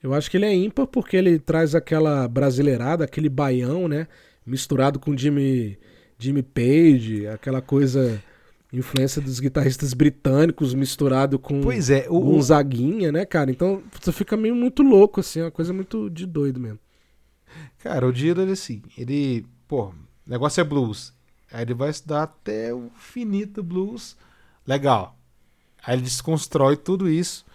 eu 0.03 0.15
acho 0.15 0.31
que 0.31 0.39
ele 0.39 0.47
é 0.47 0.55
ímpar 0.55 0.87
porque 0.87 1.17
ele 1.17 1.39
traz 1.39 1.75
aquela 1.75 2.27
brasileirada, 2.27 3.05
aquele 3.05 3.29
baião, 3.29 3.87
né? 3.87 4.09
Misturado 4.47 4.99
com 4.99 5.17
Jimmy, 5.17 5.79
Jimmy 6.19 6.43
Page, 6.43 7.27
aquela 7.27 7.61
coisa 7.61 8.23
influência 8.73 9.21
dos 9.21 9.41
guitarristas 9.41 9.95
britânicos 9.95 10.75
misturado 10.75 11.39
com 11.39 11.61
pois 11.61 11.89
é, 11.89 12.07
o, 12.09 12.21
Gonzaguinha, 12.21 13.11
né, 13.11 13.25
cara? 13.25 13.51
Então 13.51 13.83
você 13.99 14.13
fica 14.13 14.37
meio 14.37 14.55
muito 14.55 14.83
louco, 14.83 15.21
assim, 15.21 15.41
uma 15.41 15.51
coisa 15.51 15.73
muito 15.73 16.11
de 16.11 16.27
doido 16.27 16.61
mesmo. 16.61 16.79
Cara, 17.79 18.07
o 18.07 18.13
Dilo, 18.13 18.43
ele 18.43 18.53
assim, 18.53 18.83
ele, 18.97 19.47
pô, 19.67 19.87
o 19.87 19.95
negócio 20.27 20.61
é 20.61 20.65
blues. 20.65 21.15
Aí 21.51 21.63
ele 21.63 21.73
vai 21.73 21.89
estudar 21.89 22.25
até 22.25 22.75
o 22.75 22.91
finito 22.95 23.63
blues. 23.63 24.17
Legal. 24.67 25.17
Aí 25.83 25.95
ele 25.95 26.03
desconstrói 26.03 26.77
tudo 26.77 27.09
isso. 27.09 27.47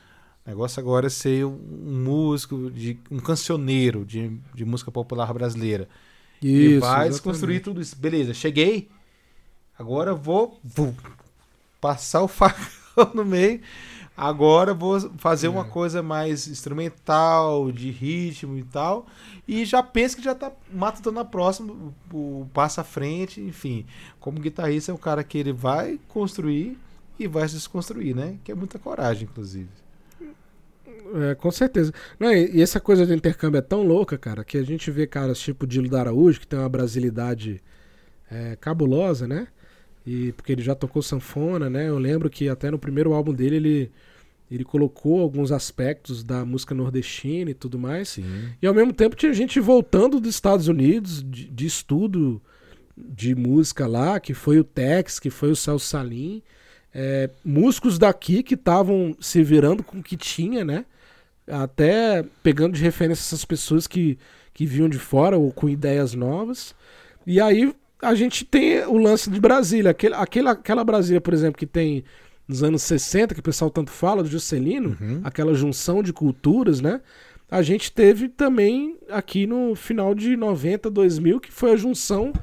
O 0.46 0.50
negócio 0.50 0.80
agora 0.80 1.08
é 1.08 1.10
ser 1.10 1.46
um 1.46 2.04
músico, 2.04 2.72
de, 2.72 2.98
um 3.12 3.20
cancioneiro 3.20 4.04
de, 4.04 4.36
de 4.54 4.66
música 4.66 4.92
popular 4.92 5.32
brasileira. 5.32 5.88
Isso, 6.42 6.76
e 6.76 6.80
vai 6.80 7.08
desconstruir 7.08 7.62
tudo 7.62 7.80
isso. 7.80 7.96
Beleza, 7.96 8.34
cheguei 8.34 8.90
Agora 9.78 10.14
vou, 10.14 10.60
vou 10.64 10.96
passar 11.82 12.22
o 12.22 12.28
facão 12.30 13.12
no 13.14 13.26
meio. 13.26 13.62
Agora 14.16 14.76
vou 14.76 15.00
fazer 15.18 15.48
é. 15.48 15.50
uma 15.50 15.66
coisa 15.66 16.04
mais 16.04 16.48
instrumental, 16.48 17.72
de 17.72 17.90
ritmo 17.90 18.58
e 18.58 18.64
tal. 18.64 19.08
E 19.48 19.66
já 19.66 19.82
penso 19.82 20.16
que 20.16 20.24
já 20.24 20.36
tá 20.36 20.52
matando 20.72 21.12
na 21.12 21.26
próxima, 21.26 21.74
o 22.14 22.48
passa 22.54 22.82
à 22.82 22.84
frente, 22.84 23.42
enfim. 23.42 23.86
Como 24.20 24.40
guitarrista 24.40 24.92
é 24.92 24.96
um 24.96 25.00
cara 25.00 25.24
que 25.24 25.38
ele 25.38 25.52
vai 25.52 26.00
construir 26.08 26.78
e 27.18 27.28
vai 27.28 27.48
se 27.48 27.56
desconstruir, 27.56 28.16
né? 28.16 28.38
Que 28.44 28.52
é 28.52 28.56
muita 28.56 28.78
coragem, 28.78 29.24
inclusive. 29.24 29.70
É, 31.16 31.36
com 31.36 31.52
certeza. 31.52 31.92
Não, 32.20 32.32
e, 32.32 32.62
essa 32.62 32.80
coisa 32.80 33.06
do 33.06 33.14
intercâmbio 33.14 33.58
é 33.58 33.62
tão 33.62 33.82
louca, 33.84 34.18
cara, 34.18 34.44
que 34.44 34.58
a 34.58 34.64
gente 34.64 34.90
vê 34.92 35.08
caras 35.08 35.40
tipo 35.40 35.66
Dilo 35.66 35.90
da 35.90 36.02
Araújo, 36.02 36.40
que 36.40 36.48
tem 36.48 36.60
uma 36.60 36.70
brasilidade 36.70 37.62
é, 38.32 38.56
cabulosa, 38.56 39.28
né? 39.28 39.48
E 40.06 40.32
porque 40.34 40.52
ele 40.52 40.62
já 40.62 40.76
tocou 40.76 41.02
sanfona, 41.02 41.70
né? 41.70 41.88
Eu 41.88 41.98
lembro 41.98 42.30
que 42.30 42.50
até 42.50 42.70
no 42.70 42.78
primeiro 42.78 43.14
álbum 43.14 43.34
dele 43.34 43.56
ele 43.56 43.92
ele 44.52 44.64
colocou 44.64 45.20
alguns 45.20 45.52
aspectos 45.52 46.24
da 46.24 46.46
música 46.46 46.76
nordestina 46.76 47.50
e 47.50 47.54
tudo 47.56 47.80
mais. 47.80 48.10
Sim. 48.10 48.50
E 48.62 48.68
ao 48.68 48.74
mesmo 48.74 48.94
tempo 48.94 49.16
tinha 49.16 49.34
gente 49.34 49.60
voltando 49.60 50.20
dos 50.20 50.30
Estados 50.30 50.68
Unidos 50.68 51.24
de, 51.24 51.50
de 51.50 51.66
estudo 51.66 52.40
de 52.96 53.34
música 53.34 53.88
lá, 53.88 54.20
que 54.20 54.34
foi 54.34 54.60
o 54.60 54.64
Tex, 54.64 55.20
que 55.20 55.32
foi 55.32 55.50
o 55.50 55.56
Celso 55.56 55.88
Salim. 55.88 56.44
É, 56.94 57.32
músicos 57.44 57.98
daqui 57.98 58.44
que 58.44 58.54
estavam 58.54 59.16
se 59.20 59.42
virando 59.42 59.84
com 59.84 59.98
o 59.98 60.04
que 60.04 60.16
tinha, 60.16 60.64
né? 60.64 60.86
Até 61.48 62.24
pegando 62.44 62.76
de 62.76 62.84
referência 62.84 63.24
essas 63.24 63.44
pessoas 63.44 63.88
que, 63.88 64.20
que 64.54 64.68
vinham 64.68 64.88
de 64.88 65.00
fora 65.00 65.36
ou 65.36 65.52
com 65.52 65.68
ideias 65.68 66.14
novas. 66.14 66.76
E 67.26 67.42
aí 67.42 67.74
a 68.04 68.16
gente 68.16 68.46
tem 68.46 68.86
o 68.86 68.98
lance 68.98 69.30
de 69.30 69.40
Brasília. 69.40 69.92
Aquele, 69.92 70.16
aquela, 70.16 70.52
aquela 70.52 70.84
Brasília, 70.84 71.22
por 71.22 71.34
exemplo, 71.34 71.58
que 71.58 71.66
tem 71.66 72.04
nos 72.48 72.62
anos 72.62 72.84
60, 72.84 73.34
que 73.34 73.40
o 73.40 73.44
pessoal 73.44 73.72
tanto 73.72 73.90
fala, 73.90 74.22
do 74.22 74.30
Juscelino, 74.30 74.98
uhum. 75.00 75.22
aquela 75.24 75.54
junção 75.54 76.04
de 76.04 76.12
culturas, 76.12 76.82
né? 76.82 77.02
A 77.50 77.62
gente 77.62 77.92
teve 77.92 78.28
também 78.28 78.98
aqui 79.10 79.46
no 79.48 79.76
final 79.76 80.14
de 80.14 80.36
90, 80.36 80.90
2000, 80.90 81.40
que 81.40 81.52
foi 81.52 81.72
a 81.72 81.76
junção 81.76 82.34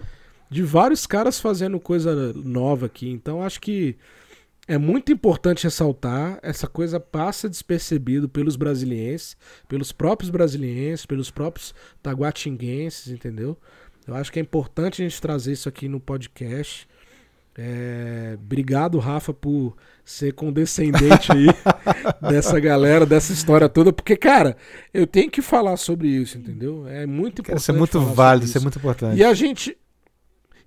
de 0.48 0.62
vários 0.62 1.06
caras 1.06 1.38
fazendo 1.40 1.78
coisa 1.78 2.32
nova 2.32 2.86
aqui. 2.86 3.10
Então 3.10 3.42
acho 3.42 3.60
que 3.60 3.96
é 4.68 4.78
muito 4.78 5.12
importante 5.12 5.64
ressaltar, 5.64 6.38
essa 6.42 6.68
coisa 6.68 7.00
passa 7.00 7.48
despercebido 7.48 8.28
pelos 8.28 8.54
brasilienses, 8.54 9.36
pelos 9.68 9.90
próprios 9.90 10.30
brasilienses, 10.30 11.04
pelos 11.04 11.30
próprios 11.30 11.74
taguatinguenses, 12.00 13.08
entendeu? 13.08 13.58
Eu 14.10 14.16
acho 14.16 14.32
que 14.32 14.40
é 14.40 14.42
importante 14.42 15.00
a 15.00 15.08
gente 15.08 15.22
trazer 15.22 15.52
isso 15.52 15.68
aqui 15.68 15.88
no 15.88 16.00
podcast. 16.00 16.88
É, 17.56 18.36
obrigado, 18.40 18.98
Rafa, 18.98 19.32
por 19.32 19.76
ser 20.04 20.32
condescendente 20.32 21.30
aí 21.30 21.46
dessa 22.28 22.58
galera, 22.58 23.06
dessa 23.06 23.32
história 23.32 23.68
toda, 23.68 23.92
porque, 23.92 24.16
cara, 24.16 24.56
eu 24.92 25.06
tenho 25.06 25.30
que 25.30 25.40
falar 25.40 25.76
sobre 25.76 26.08
isso, 26.08 26.38
entendeu? 26.38 26.88
É 26.88 27.06
muito 27.06 27.40
importante. 27.40 27.60
Isso 27.62 27.70
é 27.70 27.74
muito 27.74 28.00
válido, 28.00 28.46
isso 28.46 28.58
é 28.58 28.60
muito 28.60 28.78
importante. 28.78 29.16
E 29.16 29.24
a 29.24 29.32
gente. 29.32 29.78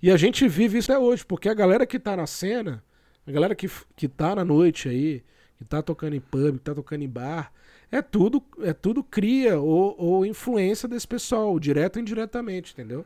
E 0.02 0.10
a 0.10 0.16
gente 0.16 0.48
vive 0.48 0.78
isso 0.78 0.92
até 0.92 1.00
hoje, 1.00 1.26
porque 1.26 1.50
a 1.50 1.54
galera 1.54 1.86
que 1.86 2.00
tá 2.00 2.16
na 2.16 2.28
cena, 2.28 2.82
a 3.28 3.32
galera 3.32 3.56
que, 3.56 3.70
que 3.96 4.08
tá 4.08 4.36
na 4.36 4.46
noite 4.46 4.88
aí, 4.88 5.22
que 5.58 5.66
tá 5.66 5.82
tocando 5.82 6.16
em 6.16 6.22
pub, 6.22 6.54
que 6.54 6.64
tá 6.64 6.74
tocando 6.74 7.04
em 7.04 7.10
bar, 7.10 7.52
é 7.92 8.02
tudo, 8.02 8.42
é 8.62 8.72
tudo 8.72 9.04
cria 9.04 9.60
ou, 9.60 9.96
ou 9.98 10.26
influência 10.26 10.88
desse 10.88 11.08
pessoal, 11.08 11.60
direto 11.60 11.98
ou 11.98 12.02
indiretamente, 12.02 12.72
entendeu? 12.72 13.06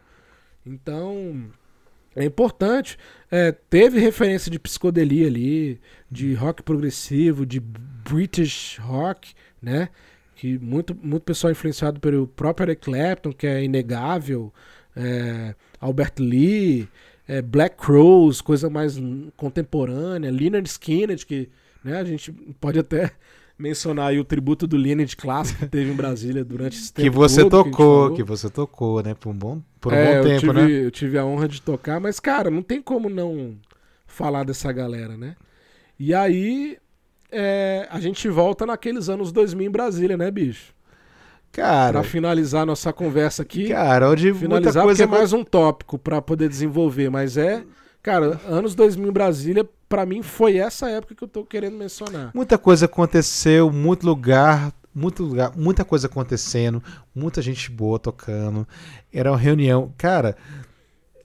Então, 0.67 1.49
é 2.15 2.25
importante. 2.25 2.97
É, 3.31 3.51
teve 3.51 3.99
referência 3.99 4.51
de 4.51 4.59
psicodelia 4.59 5.27
ali, 5.27 5.79
de 6.09 6.33
rock 6.33 6.63
progressivo, 6.63 7.45
de 7.45 7.59
British 7.59 8.77
rock, 8.79 9.33
né? 9.61 9.89
Que 10.35 10.57
muito, 10.59 10.95
muito 11.01 11.23
pessoal 11.23 11.51
influenciado 11.51 11.99
pelo 11.99 12.27
próprio 12.27 12.65
Eric 12.65 12.81
Clapton, 12.81 13.31
que 13.33 13.47
é 13.47 13.63
inegável, 13.63 14.53
é, 14.95 15.55
Albert 15.79 16.13
Lee, 16.19 16.87
é, 17.27 17.41
Black 17.41 17.75
Crows, 17.77 18.41
coisa 18.41 18.69
mais 18.69 18.99
contemporânea, 19.35 20.31
Leonard 20.31 20.67
Skinner, 20.69 21.23
que 21.25 21.49
né, 21.83 21.99
a 21.99 22.03
gente 22.03 22.31
pode 22.59 22.79
até 22.79 23.11
mencionar 23.57 24.09
aí 24.09 24.19
o 24.19 24.23
tributo 24.23 24.67
do 24.67 24.77
Leonard 24.77 25.15
clássico 25.15 25.59
que 25.59 25.67
teve 25.67 25.91
em 25.91 25.95
Brasília 25.95 26.43
durante 26.43 26.77
esse 26.77 26.93
tempo. 26.93 27.09
Que 27.09 27.15
você 27.15 27.41
todo, 27.41 27.63
tocou, 27.65 28.09
que, 28.11 28.17
que, 28.17 28.23
você 28.23 28.49
tocou, 28.49 29.01
né? 29.01 29.15
Por 29.15 29.29
um 29.29 29.33
bom, 29.33 29.61
por 29.81 29.93
um 29.93 29.95
é, 29.95 30.17
bom 30.17 30.23
tempo, 30.23 30.39
tive, 30.39 30.53
né? 30.53 30.69
Eu 30.69 30.91
tive 30.91 31.17
a 31.17 31.25
honra 31.25 31.47
de 31.47 31.61
tocar, 31.61 31.99
mas, 31.99 32.19
cara, 32.19 32.51
não 32.51 32.61
tem 32.61 32.81
como 32.81 33.09
não 33.09 33.57
falar 34.05 34.43
dessa 34.43 34.71
galera, 34.71 35.17
né? 35.17 35.35
E 35.99 36.13
aí 36.13 36.77
é, 37.31 37.87
a 37.89 37.99
gente 37.99 38.27
volta 38.29 38.65
naqueles 38.65 39.09
anos 39.09 39.31
2000 39.31 39.67
em 39.67 39.71
Brasília, 39.71 40.17
né, 40.17 40.29
bicho? 40.29 40.73
Cara. 41.51 41.93
Pra 41.93 42.03
finalizar 42.03 42.65
nossa 42.65 42.93
conversa 42.93 43.41
aqui. 43.41 43.69
Cara, 43.69 44.09
onde 44.09 44.33
finalizar 44.33 44.49
muita 44.49 44.71
coisa 44.73 45.07
porque 45.07 45.15
é 45.15 45.19
mais 45.19 45.33
um 45.33 45.43
tópico 45.43 45.97
para 45.97 46.21
poder 46.21 46.47
desenvolver, 46.47 47.09
mas 47.09 47.37
é, 47.37 47.63
cara, 48.03 48.39
anos 48.47 48.75
2000 48.75 49.09
em 49.09 49.11
Brasília, 49.11 49.69
para 49.87 50.05
mim 50.05 50.21
foi 50.21 50.57
essa 50.57 50.89
época 50.89 51.15
que 51.15 51.23
eu 51.23 51.27
tô 51.27 51.43
querendo 51.43 51.77
mencionar. 51.77 52.31
Muita 52.33 52.57
coisa 52.57 52.85
aconteceu, 52.85 53.71
muito 53.71 54.05
lugar, 54.05 54.73
muito 54.93 55.23
lugar, 55.23 55.53
muita 55.55 55.85
coisa 55.85 56.07
acontecendo, 56.07 56.81
muita 57.13 57.41
gente 57.41 57.71
boa 57.71 57.99
tocando. 57.99 58.67
Era 59.13 59.31
uma 59.31 59.37
reunião, 59.37 59.93
cara. 59.97 60.35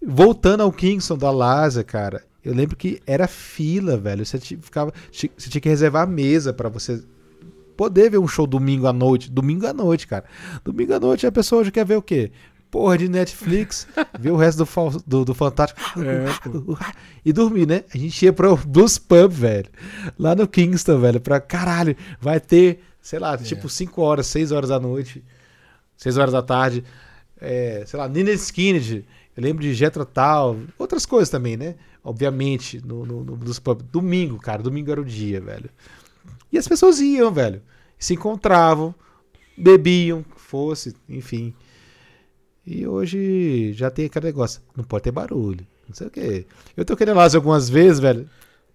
Voltando 0.04 0.62
ao 0.62 0.72
Kingston 0.72 1.16
da 1.16 1.30
Laza, 1.30 1.84
cara, 1.84 2.24
eu 2.44 2.52
lembro 2.54 2.76
que 2.76 3.00
era 3.06 3.28
fila, 3.28 3.96
velho. 3.96 4.26
Você 4.26 4.38
ficava, 4.38 4.92
você 5.10 5.28
tinha 5.48 5.60
que 5.60 5.68
reservar 5.68 6.02
a 6.02 6.06
mesa 6.06 6.52
para 6.52 6.68
você 6.68 7.02
poder 7.76 8.10
ver 8.10 8.18
um 8.18 8.28
show 8.28 8.46
domingo 8.46 8.86
à 8.86 8.92
noite. 8.92 9.30
Domingo 9.30 9.66
à 9.66 9.72
noite, 9.72 10.06
cara. 10.06 10.24
Domingo 10.64 10.94
à 10.94 11.00
noite 11.00 11.26
a 11.26 11.32
pessoa 11.32 11.62
hoje 11.62 11.70
quer 11.70 11.84
ver 11.84 11.96
o 11.96 12.02
quê? 12.02 12.30
Porra 12.72 12.96
de 12.96 13.06
Netflix, 13.06 13.86
ver 14.18 14.30
o 14.30 14.36
resto 14.36 14.64
do, 14.64 15.02
do, 15.06 15.24
do 15.26 15.34
Fantástico 15.34 15.78
é, 16.00 16.24
e 17.22 17.30
dormir, 17.30 17.66
né? 17.66 17.84
A 17.94 17.98
gente 17.98 18.24
ia 18.24 18.32
pro 18.32 18.56
Blues 18.56 18.96
Pub, 18.96 19.30
velho. 19.30 19.68
Lá 20.18 20.34
no 20.34 20.48
Kingston, 20.48 20.98
velho. 20.98 21.20
Pra 21.20 21.38
caralho, 21.38 21.94
vai 22.18 22.40
ter, 22.40 22.82
sei 22.98 23.18
lá, 23.18 23.34
é. 23.34 23.36
tipo 23.36 23.68
5 23.68 24.00
horas, 24.00 24.26
6 24.28 24.52
horas 24.52 24.70
da 24.70 24.80
noite, 24.80 25.22
6 25.98 26.16
horas 26.16 26.32
da 26.32 26.40
tarde. 26.40 26.82
É, 27.38 27.84
sei 27.86 28.00
lá, 28.00 28.08
Nina 28.08 28.30
Skinner. 28.30 29.04
Eu 29.36 29.42
lembro 29.42 29.62
de 29.62 29.74
Jetro 29.74 30.06
Tal, 30.06 30.56
outras 30.78 31.04
coisas 31.04 31.28
também, 31.28 31.58
né? 31.58 31.74
Obviamente, 32.02 32.80
no, 32.82 33.04
no, 33.04 33.22
no 33.22 33.36
Blues 33.36 33.58
Pub. 33.58 33.82
Domingo, 33.82 34.38
cara, 34.38 34.62
domingo 34.62 34.90
era 34.90 35.00
o 35.00 35.04
dia, 35.04 35.42
velho. 35.42 35.68
E 36.50 36.56
as 36.56 36.66
pessoas 36.66 37.00
iam, 37.00 37.30
velho. 37.30 37.60
Se 37.98 38.14
encontravam, 38.14 38.94
bebiam, 39.58 40.24
fosse, 40.36 40.96
enfim. 41.06 41.54
E 42.66 42.86
hoje 42.86 43.72
já 43.72 43.90
tem 43.90 44.06
aquele 44.06 44.26
negócio. 44.26 44.60
Não 44.76 44.84
pode 44.84 45.04
ter 45.04 45.10
barulho. 45.10 45.66
Não 45.88 45.94
sei 45.94 46.06
o 46.06 46.10
quê. 46.10 46.46
Eu 46.76 46.84
toquei 46.84 47.06
na 47.06 47.12
Lázaro 47.12 47.38
algumas 47.38 47.68
vezes, 47.68 47.98
velho. 47.98 48.28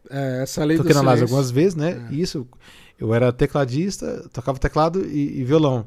É, 0.10 0.44
essa 0.44 0.64
lei 0.64 0.78
toquei 0.78 0.94
na 0.94 1.02
Lázaro 1.02 1.26
algumas 1.26 1.52
vezes, 1.52 1.76
né? 1.76 2.08
É. 2.12 2.14
Isso. 2.14 2.48
Eu 3.00 3.14
era 3.14 3.32
tecladista, 3.32 4.28
tocava 4.34 4.58
teclado 4.58 5.06
e, 5.06 5.40
e 5.40 5.44
violão 5.44 5.86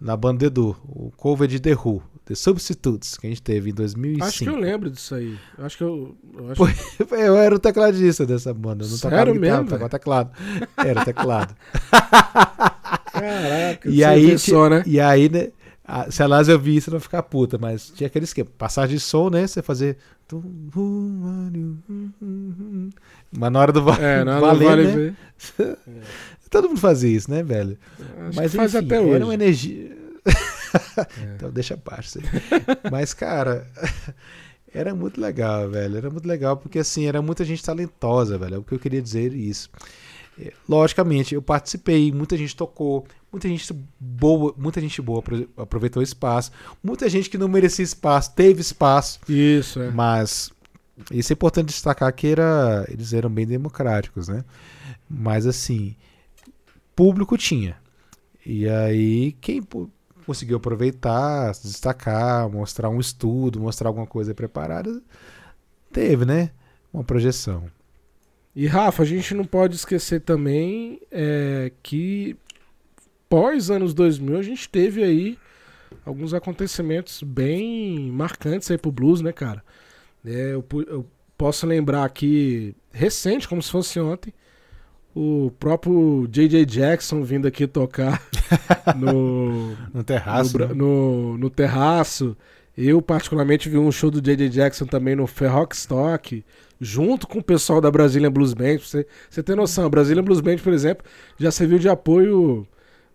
na 0.00 0.16
banda 0.16 0.44
Edu, 0.44 0.76
o 0.86 1.10
cover 1.16 1.48
de 1.48 1.58
The 1.58 1.72
Who, 1.72 2.02
The 2.26 2.34
Substitutes, 2.34 3.16
que 3.16 3.26
a 3.26 3.30
gente 3.30 3.40
teve 3.40 3.70
em 3.70 3.74
2005. 3.74 4.26
Acho 4.26 4.44
que 4.44 4.48
eu 4.50 4.56
lembro 4.56 4.90
disso 4.90 5.14
aí. 5.14 5.38
Acho 5.58 5.78
que 5.78 5.84
eu. 5.84 6.16
Eu, 6.36 6.50
acho... 6.50 6.96
Que... 7.06 7.14
eu 7.14 7.36
era 7.36 7.54
o 7.54 7.58
tecladista 7.58 8.26
dessa 8.26 8.52
banda. 8.52 8.84
Eu 8.84 8.88
não 8.88 8.96
Sério 8.96 9.18
tocava 9.18 9.38
mesmo? 9.38 9.64
tocava 9.64 9.88
teclado. 9.88 10.30
Era 10.76 11.04
teclado. 11.04 11.56
Caraca, 13.12 13.88
e 13.88 14.04
aí, 14.04 14.38
só, 14.38 14.68
né? 14.68 14.82
E 14.84 15.00
aí, 15.00 15.28
né? 15.28 15.48
A, 15.86 16.10
se 16.10 16.22
a 16.22 16.26
Lázaro 16.26 16.56
eu 16.56 16.62
vi 16.62 16.76
isso, 16.76 16.90
não 16.90 16.98
ficar 16.98 17.22
puta, 17.22 17.58
mas 17.58 17.90
tinha 17.90 18.06
aquele 18.06 18.24
esquema. 18.24 18.48
Passagem 18.56 18.96
de 18.96 19.02
som, 19.02 19.28
né? 19.28 19.46
Você 19.46 19.60
fazer. 19.60 19.98
Mas 23.30 23.52
na 23.52 23.60
hora 23.60 23.72
do, 23.72 23.90
é, 23.90 24.24
na 24.24 24.36
hora 24.36 24.40
valer, 24.46 24.64
vale 24.64 24.82
né? 24.84 25.14
ver. 25.58 25.78
Todo 26.48 26.68
mundo 26.68 26.80
fazia 26.80 27.14
isso, 27.14 27.30
né, 27.30 27.42
velho? 27.42 27.76
Acho 28.28 28.36
Mas 28.36 28.54
faz 28.54 28.74
enfim, 28.74 28.86
até 28.86 29.00
hoje. 29.00 29.14
Era 29.14 29.24
uma 29.24 29.34
energia. 29.34 29.96
é. 30.26 31.34
então 31.34 31.50
deixa 31.50 31.74
aí. 31.74 31.80
Mas, 32.90 33.12
cara, 33.12 33.66
era 34.72 34.94
muito 34.94 35.20
legal, 35.20 35.68
velho. 35.68 35.98
Era 35.98 36.10
muito 36.10 36.26
legal 36.26 36.56
porque, 36.56 36.78
assim, 36.78 37.06
era 37.06 37.20
muita 37.20 37.44
gente 37.44 37.62
talentosa, 37.62 38.38
velho. 38.38 38.54
É 38.54 38.58
o 38.58 38.62
que 38.62 38.74
eu 38.74 38.78
queria 38.78 39.02
dizer 39.02 39.34
isso. 39.34 39.68
É, 40.40 40.52
logicamente, 40.68 41.34
eu 41.34 41.42
participei, 41.42 42.10
muita 42.10 42.36
gente 42.36 42.56
tocou, 42.56 43.06
muita 43.34 43.48
gente 43.48 43.72
boa, 43.98 44.54
muita 44.56 44.80
gente 44.80 45.02
boa 45.02 45.22
aproveitou 45.56 46.00
o 46.00 46.04
espaço, 46.04 46.52
muita 46.80 47.08
gente 47.08 47.28
que 47.28 47.36
não 47.36 47.48
merecia 47.48 47.82
espaço, 47.82 48.32
teve 48.32 48.60
espaço. 48.60 49.18
Isso, 49.28 49.82
é. 49.82 49.90
Mas 49.90 50.52
isso 51.10 51.32
é 51.32 51.34
importante 51.34 51.66
destacar 51.66 52.12
que 52.12 52.28
era, 52.28 52.86
eles 52.88 53.12
eram 53.12 53.28
bem 53.28 53.44
democráticos, 53.44 54.28
né? 54.28 54.44
Mas 55.10 55.46
assim, 55.46 55.96
público 56.94 57.36
tinha. 57.36 57.76
E 58.46 58.68
aí, 58.68 59.32
quem 59.40 59.60
conseguiu 60.24 60.58
aproveitar, 60.58 61.52
se 61.54 61.66
destacar, 61.66 62.48
mostrar 62.48 62.88
um 62.88 63.00
estudo, 63.00 63.58
mostrar 63.58 63.88
alguma 63.88 64.06
coisa 64.06 64.32
preparada, 64.32 65.02
teve, 65.92 66.24
né? 66.24 66.50
Uma 66.92 67.02
projeção. 67.02 67.64
E 68.54 68.68
Rafa, 68.68 69.02
a 69.02 69.06
gente 69.06 69.34
não 69.34 69.44
pode 69.44 69.74
esquecer 69.74 70.20
também 70.20 71.00
é, 71.10 71.72
que 71.82 72.36
pós 73.34 73.68
anos 73.68 73.92
2000 73.92 74.38
a 74.38 74.42
gente 74.42 74.68
teve 74.68 75.02
aí 75.02 75.36
alguns 76.06 76.32
acontecimentos 76.32 77.20
bem 77.20 78.08
marcantes 78.12 78.70
aí 78.70 78.78
pro 78.78 78.92
blues, 78.92 79.20
né, 79.20 79.32
cara? 79.32 79.60
É, 80.24 80.52
eu, 80.52 80.64
eu 80.86 81.04
posso 81.36 81.66
lembrar 81.66 82.04
aqui 82.04 82.76
recente, 82.92 83.48
como 83.48 83.60
se 83.60 83.72
fosse 83.72 83.98
ontem, 83.98 84.32
o 85.12 85.50
próprio 85.58 86.28
J.J. 86.30 86.64
Jackson 86.64 87.24
vindo 87.24 87.48
aqui 87.48 87.66
tocar 87.66 88.22
no, 88.94 89.74
no 89.92 90.04
terraço. 90.04 90.56
No, 90.56 90.68
né? 90.68 90.74
no, 90.74 91.38
no, 91.38 91.50
terraço. 91.50 92.36
Eu, 92.78 93.02
particularmente, 93.02 93.68
vi 93.68 93.78
um 93.78 93.90
show 93.90 94.12
do 94.12 94.20
J.J. 94.20 94.48
Jackson 94.48 94.86
também 94.86 95.16
no 95.16 95.26
Ferrockstock, 95.26 96.44
junto 96.80 97.26
com 97.26 97.40
o 97.40 97.44
pessoal 97.44 97.80
da 97.80 97.90
Brazilian 97.90 98.30
Blues 98.30 98.54
Band. 98.54 98.78
Você, 98.78 99.04
você 99.28 99.42
tem 99.42 99.56
noção, 99.56 99.86
a 99.86 99.88
Brazilian 99.88 100.22
Blues 100.22 100.40
Band, 100.40 100.58
por 100.58 100.72
exemplo, 100.72 101.04
já 101.36 101.50
serviu 101.50 101.80
de 101.80 101.88
apoio 101.88 102.64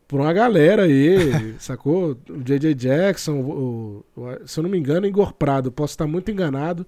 por 0.09 0.19
uma 0.19 0.33
galera 0.33 0.85
aí, 0.85 1.53
sacou? 1.61 2.17
O 2.27 2.43
J.J. 2.43 2.73
Jackson, 2.73 3.35
o, 3.35 4.05
o, 4.17 4.47
se 4.47 4.59
eu 4.59 4.63
não 4.63 4.69
me 4.69 4.77
engano, 4.77 5.05
o 5.05 5.07
Igor 5.07 5.31
Prado. 5.31 5.71
Posso 5.71 5.93
estar 5.93 6.07
muito 6.07 6.31
enganado. 6.31 6.85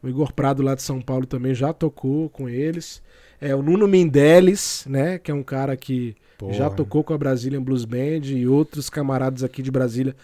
O 0.00 0.08
Igor 0.08 0.32
Prado 0.32 0.62
lá 0.62 0.76
de 0.76 0.82
São 0.82 1.02
Paulo 1.02 1.26
também 1.26 1.52
já 1.52 1.72
tocou 1.72 2.30
com 2.30 2.48
eles. 2.48 3.02
É, 3.40 3.56
o 3.56 3.60
Nuno 3.60 3.88
Mendeles, 3.88 4.84
né? 4.88 5.18
Que 5.18 5.32
é 5.32 5.34
um 5.34 5.42
cara 5.42 5.76
que 5.76 6.14
Porra. 6.38 6.52
já 6.52 6.70
tocou 6.70 7.02
com 7.02 7.12
a 7.12 7.18
Brazilian 7.18 7.60
Blues 7.60 7.84
Band 7.84 8.24
e 8.26 8.46
outros 8.46 8.88
camaradas 8.88 9.42
aqui 9.42 9.62
de 9.62 9.70
Brasília 9.70 10.14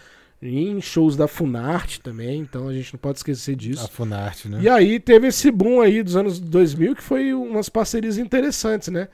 em 0.41 0.79
shows 0.79 1.17
da 1.17 1.27
Funarte 1.27 1.99
também, 1.99 2.39
então 2.39 2.67
a 2.69 2.73
gente 2.73 2.93
não 2.93 2.99
pode 2.99 3.17
esquecer 3.17 3.55
disso. 3.55 3.83
A 3.83 3.87
Funarte, 3.87 4.47
né? 4.47 4.59
E 4.61 4.69
aí 4.69 4.99
teve 4.99 5.27
esse 5.27 5.51
boom 5.51 5.81
aí 5.81 6.01
dos 6.01 6.15
anos 6.15 6.39
2000 6.39 6.95
que 6.95 7.03
foi 7.03 7.33
umas 7.33 7.67
parcerias 7.67 8.17
interessantes, 8.17 8.87
né? 8.87 9.09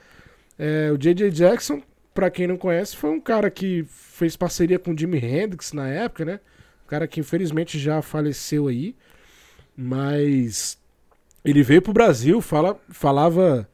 É, 0.59 0.91
o 0.93 0.97
J.J. 0.97 1.31
Jackson, 1.31 1.81
para 2.13 2.29
quem 2.29 2.47
não 2.47 2.57
conhece, 2.57 2.95
foi 2.95 3.09
um 3.09 3.19
cara 3.19 3.49
que 3.49 3.85
fez 3.87 4.35
parceria 4.35 4.77
com 4.77 4.95
Jimi 4.95 5.17
Hendrix 5.17 5.73
na 5.73 5.87
época, 5.87 6.25
né? 6.25 6.39
Um 6.85 6.87
cara 6.87 7.07
que 7.07 7.19
infelizmente 7.19 7.79
já 7.79 8.01
faleceu 8.01 8.67
aí, 8.67 8.95
mas 9.75 10.77
ele 11.43 11.63
veio 11.63 11.81
pro 11.81 11.93
Brasil, 11.93 12.39
fala, 12.41 12.79
falava 12.89 13.67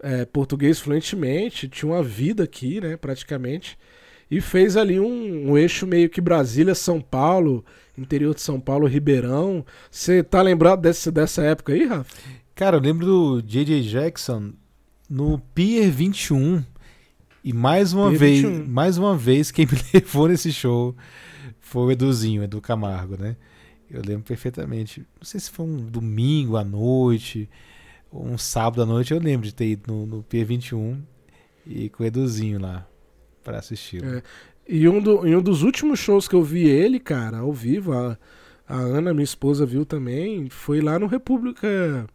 é, 0.00 0.24
português 0.24 0.80
fluentemente, 0.80 1.68
tinha 1.68 1.90
uma 1.90 2.02
vida 2.02 2.44
aqui, 2.44 2.80
né, 2.80 2.96
praticamente, 2.96 3.78
e 4.30 4.40
fez 4.40 4.76
ali 4.76 4.98
um, 4.98 5.50
um 5.50 5.58
eixo 5.58 5.86
meio 5.86 6.08
que 6.08 6.20
Brasília-São 6.20 7.00
Paulo, 7.00 7.64
interior 7.96 8.34
de 8.34 8.40
São 8.40 8.58
Paulo, 8.58 8.86
Ribeirão. 8.86 9.64
Você 9.90 10.22
tá 10.22 10.40
lembrado 10.40 10.80
desse, 10.80 11.10
dessa 11.10 11.42
época 11.42 11.74
aí, 11.74 11.84
Rafa? 11.84 12.10
Cara, 12.54 12.76
eu 12.76 12.80
lembro 12.80 13.06
do 13.06 13.42
J.J. 13.42 13.82
Jackson 13.82 14.52
no 15.08 15.38
Pier 15.54 15.90
21. 15.90 16.64
E 17.44 17.52
mais 17.52 17.92
uma 17.92 18.10
vez, 18.10 18.42
21. 18.42 18.66
mais 18.66 18.98
uma 18.98 19.16
vez, 19.16 19.50
quem 19.50 19.66
me 19.66 19.72
levou 19.92 20.28
nesse 20.28 20.52
show 20.52 20.94
foi 21.60 21.82
o 21.82 21.90
Eduzinho, 21.90 22.44
Edu 22.44 22.60
Camargo, 22.60 23.16
né? 23.18 23.36
Eu 23.90 24.02
lembro 24.04 24.22
perfeitamente. 24.22 25.00
Não 25.00 25.24
sei 25.24 25.40
se 25.40 25.50
foi 25.50 25.66
um 25.66 25.76
domingo 25.76 26.56
à 26.56 26.64
noite, 26.64 27.48
ou 28.10 28.24
um 28.24 28.38
sábado 28.38 28.82
à 28.82 28.86
noite, 28.86 29.12
eu 29.12 29.18
lembro 29.18 29.46
de 29.46 29.54
ter 29.54 29.66
ido 29.66 29.92
no, 29.92 30.06
no 30.06 30.22
Pier 30.22 30.46
21 30.46 31.02
e 31.66 31.88
com 31.88 32.02
o 32.02 32.06
Eduzinho 32.06 32.60
lá 32.60 32.86
pra 33.42 33.58
assistir. 33.58 34.04
É. 34.04 34.22
E 34.68 34.88
um, 34.88 35.00
do, 35.00 35.20
um 35.26 35.42
dos 35.42 35.62
últimos 35.62 35.98
shows 35.98 36.28
que 36.28 36.34
eu 36.34 36.42
vi 36.42 36.68
ele, 36.68 37.00
cara, 37.00 37.38
ao 37.38 37.52
vivo, 37.52 37.92
a, 37.92 38.16
a 38.68 38.76
Ana, 38.76 39.12
minha 39.12 39.24
esposa, 39.24 39.66
viu 39.66 39.84
também, 39.84 40.48
foi 40.48 40.80
lá 40.80 40.98
no 40.98 41.06
República. 41.06 42.06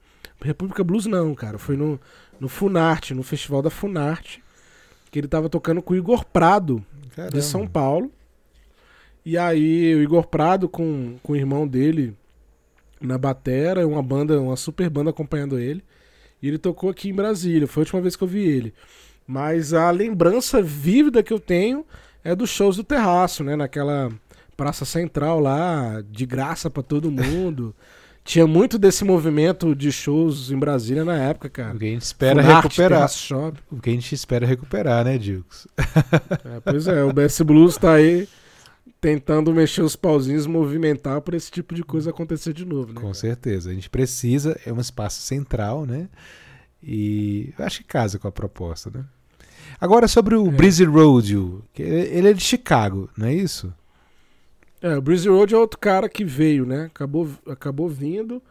República 0.41 0.83
Blues 0.83 1.05
não, 1.05 1.35
cara. 1.35 1.57
Foi 1.57 1.75
no, 1.75 1.99
no 2.39 2.47
Funarte, 2.47 3.13
no 3.13 3.23
festival 3.23 3.61
da 3.61 3.69
Funarte. 3.69 4.41
Que 5.17 5.21
ele 5.21 5.27
tava 5.27 5.49
tocando 5.49 5.81
com 5.81 5.95
o 5.95 5.97
Igor 5.97 6.23
Prado, 6.23 6.85
Caramba. 7.15 7.35
de 7.35 7.43
São 7.43 7.65
Paulo. 7.65 8.11
E 9.25 9.35
aí 9.35 9.95
o 9.95 10.03
Igor 10.03 10.27
Prado 10.27 10.69
com, 10.69 11.15
com 11.23 11.33
o 11.33 11.35
irmão 11.35 11.67
dele 11.67 12.15
na 13.01 13.17
batera, 13.17 13.87
uma 13.87 14.03
banda, 14.03 14.39
uma 14.39 14.55
super 14.55 14.91
banda 14.91 15.09
acompanhando 15.09 15.57
ele. 15.57 15.83
E 16.39 16.47
ele 16.47 16.59
tocou 16.59 16.91
aqui 16.91 17.09
em 17.09 17.15
Brasília, 17.15 17.65
foi 17.65 17.81
a 17.81 17.85
última 17.85 17.99
vez 17.99 18.15
que 18.15 18.23
eu 18.23 18.27
vi 18.27 18.47
ele. 18.47 18.75
Mas 19.25 19.73
a 19.73 19.89
lembrança 19.89 20.61
vívida 20.61 21.23
que 21.23 21.33
eu 21.33 21.39
tenho 21.39 21.83
é 22.23 22.35
dos 22.35 22.51
shows 22.51 22.75
do 22.75 22.83
Terraço, 22.83 23.43
né? 23.43 23.55
Naquela 23.55 24.11
praça 24.55 24.85
central 24.85 25.39
lá, 25.39 25.99
de 26.11 26.27
graça 26.27 26.69
pra 26.69 26.83
todo 26.83 27.09
mundo. 27.09 27.75
Tinha 28.27 28.45
muito 28.45 28.77
desse 28.77 29.05
movimento 29.05 29.73
de 29.73 29.89
shows 29.89 30.51
em 30.51 30.57
Brasília 30.59 31.05
na 31.05 31.15
época, 31.15 31.49
cara. 31.49 31.73
O 31.73 31.79
que 31.79 31.85
a 31.85 31.89
gente 31.91 32.01
espera 32.01 32.41
Funarte, 32.43 32.63
recuperar. 32.67 33.09
Shop. 33.09 33.57
O 33.71 33.79
que 33.79 33.89
a 33.89 33.93
gente 33.93 34.13
espera 34.13 34.45
recuperar, 34.45 35.05
né, 35.05 35.17
Dilks? 35.17 35.65
É, 35.77 36.59
pois 36.59 36.87
é, 36.89 37.03
o 37.05 37.13
BS 37.13 37.41
Blues 37.41 37.77
tá 37.77 37.93
aí 37.93 38.27
tentando 38.99 39.53
mexer 39.53 39.81
os 39.81 39.95
pauzinhos, 39.95 40.45
movimentar 40.45 41.21
pra 41.21 41.37
esse 41.37 41.49
tipo 41.49 41.73
de 41.73 41.83
coisa 41.83 42.09
acontecer 42.09 42.51
de 42.51 42.65
novo, 42.65 42.87
né? 42.89 42.95
Com 42.95 43.01
cara? 43.03 43.13
certeza. 43.13 43.69
A 43.71 43.73
gente 43.73 43.89
precisa, 43.89 44.59
é 44.65 44.73
um 44.73 44.81
espaço 44.81 45.21
central, 45.21 45.85
né? 45.85 46.09
E 46.83 47.53
acho 47.57 47.77
que 47.79 47.85
casa 47.85 48.19
com 48.19 48.27
a 48.27 48.31
proposta, 48.31 48.91
né? 48.93 49.05
Agora 49.79 50.05
sobre 50.05 50.35
o 50.35 50.47
É. 50.47 50.51
Breezy 50.51 50.83
Road, 50.83 51.61
ele 51.77 52.29
é 52.29 52.33
de 52.33 52.43
Chicago, 52.43 53.09
não 53.17 53.27
é 53.27 53.33
isso? 53.33 53.73
É, 54.81 54.95
o 54.95 55.01
Breezy 55.01 55.27
Road 55.27 55.53
é 55.53 55.57
outro 55.57 55.79
cara 55.79 56.07
que 56.07 56.23
veio, 56.23 56.65
né? 56.65 56.85
Acabou, 56.85 57.27
acabou 57.47 57.89
vindo 57.89 58.41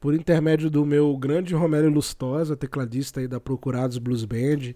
por 0.00 0.14
intermédio 0.14 0.70
do 0.70 0.84
meu 0.84 1.16
grande 1.16 1.54
Romero 1.54 1.88
Lustosa, 1.90 2.56
tecladista 2.56 3.20
aí 3.20 3.28
da 3.28 3.40
Procurados 3.40 3.98
Blues 3.98 4.24
Band. 4.24 4.74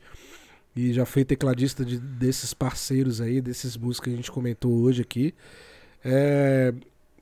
E 0.75 0.93
já 0.93 1.05
foi 1.05 1.25
tecladista 1.25 1.85
de- 1.85 1.99
desses 1.99 2.55
parceiros 2.55 3.21
aí, 3.21 3.41
desses 3.41 3.77
músicos 3.77 4.05
que 4.09 4.13
a 4.13 4.17
gente 4.17 4.31
comentou 4.33 4.73
hoje 4.73 5.03
aqui. 5.03 5.35
É, 6.05 6.73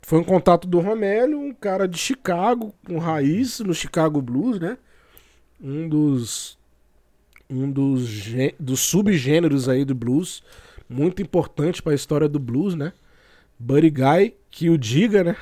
foi 0.02 0.19
um 0.20 0.24
contato 0.24 0.69
do 0.69 0.78
Romélio, 0.81 1.39
um 1.39 1.52
cara 1.52 1.86
de 1.89 1.98
Chicago, 1.98 2.74
com 2.86 2.98
raiz 2.98 3.61
no 3.61 3.74
Chicago 3.74 4.23
Blues, 4.23 4.59
né? 4.61 4.78
Um 5.61 5.89
dos 5.89 6.59
um 7.48 7.70
dos, 7.70 8.27
dos 8.61 8.78
subgêneros 8.81 9.69
aí 9.69 9.85
do 9.85 9.94
blues, 9.94 10.40
muito 10.89 11.20
importante 11.20 11.82
para 11.82 11.90
a 11.93 11.94
história 11.97 12.28
do 12.28 12.39
blues, 12.39 12.77
né? 12.77 12.93
Buddy 13.61 13.91
Guy, 13.91 14.35
que 14.51 14.70
o 14.70 14.78
diga, 14.78 15.23
né? 15.23 15.37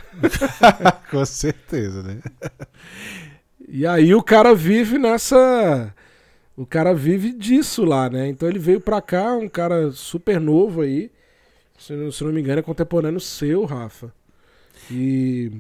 com 1.09 1.25
certeza, 1.25 2.03
né? 2.03 2.21
E 3.69 3.87
aí 3.87 4.13
o 4.13 4.23
cara 4.23 4.57
vive 4.57 4.99
nessa. 4.99 5.95
O 6.57 6.67
cara 6.67 6.93
vive 6.93 7.33
disso 7.33 7.85
lá, 7.85 8.11
né? 8.11 8.27
Então 8.27 8.49
ele 8.49 8.59
veio 8.59 8.81
pra 8.81 9.01
cá, 9.01 9.35
um 9.35 9.49
cara 9.49 9.93
super 9.93 10.41
novo 10.41 10.81
aí. 10.81 11.13
Se 11.79 11.93
não, 11.93 12.11
se 12.11 12.25
não 12.25 12.33
me 12.33 12.41
engano, 12.41 12.59
é 12.59 12.63
contemporâneo 12.63 13.21
seu, 13.21 13.65
Rafa. 13.65 14.13
E. 14.91 15.53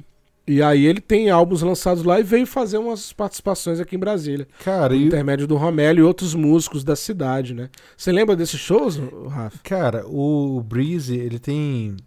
E 0.45 0.63
aí 0.63 0.87
ele 0.87 1.01
tem 1.01 1.29
álbuns 1.29 1.61
lançados 1.61 2.03
lá 2.03 2.19
e 2.19 2.23
veio 2.23 2.47
fazer 2.47 2.79
umas 2.79 3.13
participações 3.13 3.79
aqui 3.81 3.97
em 3.97 3.99
Brasília. 3.99 4.49
Cara, 4.65 4.89
Por 4.89 4.97
e, 4.97 5.05
intermédio 5.05 5.47
do 5.47 5.57
Romélio 5.57 6.01
e 6.01 6.05
outros 6.05 6.35
músicos 6.35 6.83
da 6.83 6.97
cidade, 6.97 7.53
né? 7.53 7.69
Você 7.95 8.11
lembra 8.11 8.35
desses 8.35 8.59
shows, 8.59 8.99
Rafa? 9.29 9.59
cara, 9.63 10.07
o 10.07 10.63
Breezy, 10.63 11.19
ele 11.19 11.39
tem 11.39 11.99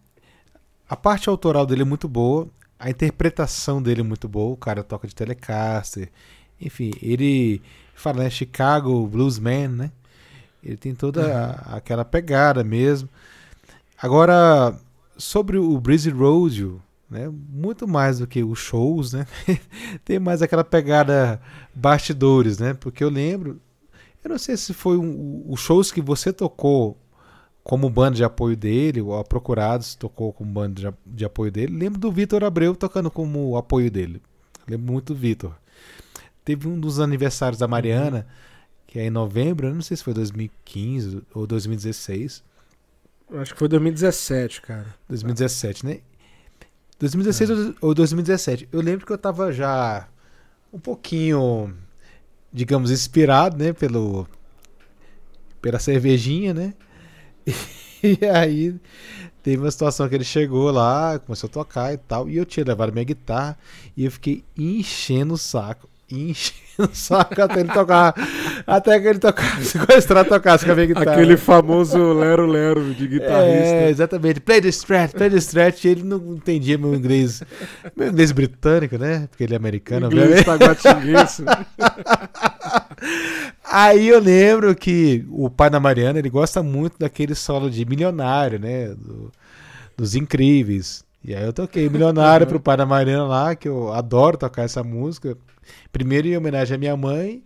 a 0.92 0.96
parte 0.98 1.30
autoral 1.30 1.66
dele 1.66 1.84
é 1.84 1.86
muito 1.86 2.10
boa, 2.10 2.50
a 2.78 2.90
interpretação 2.90 3.82
dele 3.82 4.02
é 4.02 4.04
muito 4.04 4.28
boa, 4.28 4.54
o 4.54 4.58
cara 4.58 4.84
toca 4.84 5.08
de 5.08 5.16
Telecaster. 5.16 6.10
Enfim, 6.60 6.92
ele 7.02 7.62
fala, 7.96 8.24
né, 8.24 8.30
Chicago 8.30 9.08
Bluesman, 9.08 9.70
né? 9.70 9.92
Ele 10.64 10.78
tem 10.78 10.94
toda 10.94 11.38
a- 11.38 11.78
aquela 11.78 12.06
pegada 12.06 12.64
mesmo. 12.64 13.10
Agora, 14.02 14.76
sobre 15.18 15.58
o 15.58 15.80
Breezy 15.80 16.10
Road, 16.10 16.76
né? 17.10 17.30
Muito 17.50 17.88
mais 17.88 18.20
do 18.20 18.28
que 18.28 18.44
os 18.44 18.60
shows, 18.60 19.14
né? 19.14 19.26
tem 20.06 20.20
mais 20.20 20.42
aquela 20.42 20.64
pegada 20.64 21.42
bastidores, 21.74 22.58
né? 22.60 22.74
Porque 22.74 23.04
eu 23.04 23.10
lembro, 23.10 23.62
eu 24.24 24.30
não 24.32 24.38
sei 24.40 24.58
se 24.58 24.74
foi 24.74 24.98
um, 24.98 25.44
os 25.48 25.60
shows 25.60 25.92
que 25.92 26.02
você 26.02 26.34
tocou 26.34 26.98
como 27.64 27.90
banda 27.90 28.16
de 28.16 28.24
apoio 28.24 28.56
dele, 28.58 29.02
ou 29.02 29.18
a 29.18 29.24
Procurados 29.24 29.96
tocou 29.96 30.34
como 30.34 30.52
banda 30.52 30.92
de, 30.92 30.98
de 31.18 31.26
apoio 31.26 31.52
dele. 31.52 31.78
Lembro 31.78 32.00
do 32.00 32.12
Vitor 32.12 32.44
Abreu 32.44 32.76
tocando 32.76 33.12
como 33.12 33.56
apoio 33.56 33.90
dele. 33.92 34.22
Lembro 34.68 34.92
muito 34.92 35.14
do 35.14 35.20
Vitor. 35.20 35.54
Teve 36.44 36.68
um 36.68 36.80
dos 36.80 37.00
aniversários 37.00 37.60
da 37.60 37.68
Mariana, 37.68 38.26
que 38.88 38.98
é 39.00 39.06
em 39.06 39.10
novembro, 39.12 39.74
não 39.74 39.82
sei 39.82 39.96
se 39.96 40.04
foi 40.04 40.14
2015 40.14 41.22
ou 41.34 41.46
2016. 41.46 42.44
Acho 43.36 43.54
que 43.54 43.60
foi 43.60 43.68
2017, 43.68 44.62
cara. 44.62 44.88
2017, 45.08 45.86
né? 45.86 46.00
2016 47.00 47.50
ou- 47.50 47.76
ou 47.82 47.94
2017. 47.94 48.68
Eu 48.72 48.82
lembro 48.82 49.06
que 49.06 49.14
eu 49.14 49.18
tava 49.18 49.52
já 49.54 50.08
um 50.74 50.80
pouquinho, 50.80 51.74
digamos, 52.52 52.92
inspirado, 52.92 53.56
né? 53.58 53.72
Pelo, 53.72 54.28
pela 55.62 55.80
cervejinha, 55.80 56.54
né? 56.54 56.74
E 58.04 58.26
aí 58.26 58.74
teve 59.44 59.62
uma 59.62 59.70
situação 59.70 60.10
que 60.10 60.16
ele 60.16 60.24
chegou 60.24 60.72
lá, 60.72 61.20
começou 61.20 61.48
a 61.48 61.54
tocar 61.54 61.94
e 61.94 61.98
tal, 61.98 62.28
e 62.28 62.36
eu 62.36 62.46
tinha 62.46 62.66
levado 62.66 62.92
minha 62.92 63.06
guitarra 63.06 63.56
e 63.96 64.06
eu 64.06 64.12
fiquei 64.12 64.44
enchendo 64.58 65.36
o 65.36 65.38
saco, 65.38 65.88
enchendo 66.10 66.92
o 66.92 66.96
saco 66.96 67.40
até 67.40 67.60
ele 67.60 67.72
tocar, 67.72 68.16
até 68.66 69.00
que 69.00 69.08
ele 69.08 69.20
tocasse, 69.20 69.66
sequestrar 69.78 70.26
tocasse 70.26 70.66
com 70.66 70.72
a 70.72 70.76
minha 70.76 70.88
guitarra. 70.88 71.12
Aquele 71.14 71.38
famoso 71.38 72.14
lero-lero 72.14 72.94
de 72.94 73.08
guitarrista. 73.08 73.76
É, 73.76 73.90
exatamente. 73.90 74.40
Play 74.40 74.62
the 74.62 74.70
stretch, 74.70 75.14
play 75.14 75.30
the 75.30 75.38
stretch. 75.38 75.86
Ele 75.86 76.04
não 76.04 76.18
entendia 76.36 76.78
meu 76.78 76.94
inglês, 76.94 77.42
meu 77.96 78.10
inglês 78.10 78.32
britânico, 78.32 78.98
né? 78.98 79.28
Porque 79.30 79.44
ele 79.44 79.54
é 79.54 79.58
americano, 79.58 80.08
Inglês 80.08 80.44
taguatinguense. 80.44 81.44
Aí 83.64 84.10
eu 84.10 84.20
lembro 84.20 84.76
que 84.76 85.26
o 85.30 85.50
pai 85.50 85.70
da 85.70 85.80
Mariana, 85.80 86.20
ele 86.20 86.30
gosta 86.30 86.62
muito 86.62 87.00
daquele 87.00 87.34
solo 87.34 87.70
de 87.70 87.86
milionário, 87.86 88.60
né? 88.60 88.90
Do- 88.90 89.32
dos 89.98 90.16
incríveis. 90.16 91.04
E 91.24 91.36
aí 91.36 91.44
eu 91.44 91.54
toquei 91.54 91.88
milionário 91.88 92.48
pro 92.48 92.60
pai 92.60 92.76
da 92.76 92.86
Mariana 92.86 93.26
lá, 93.26 93.56
que 93.56 93.68
eu 93.68 93.94
adoro 93.94 94.38
tocar 94.38 94.64
essa 94.64 94.84
música. 94.84 95.38
Primeiro 95.92 96.28
em 96.28 96.36
homenagem 96.36 96.76
à 96.76 96.78
minha 96.78 96.98
mãe 96.98 97.44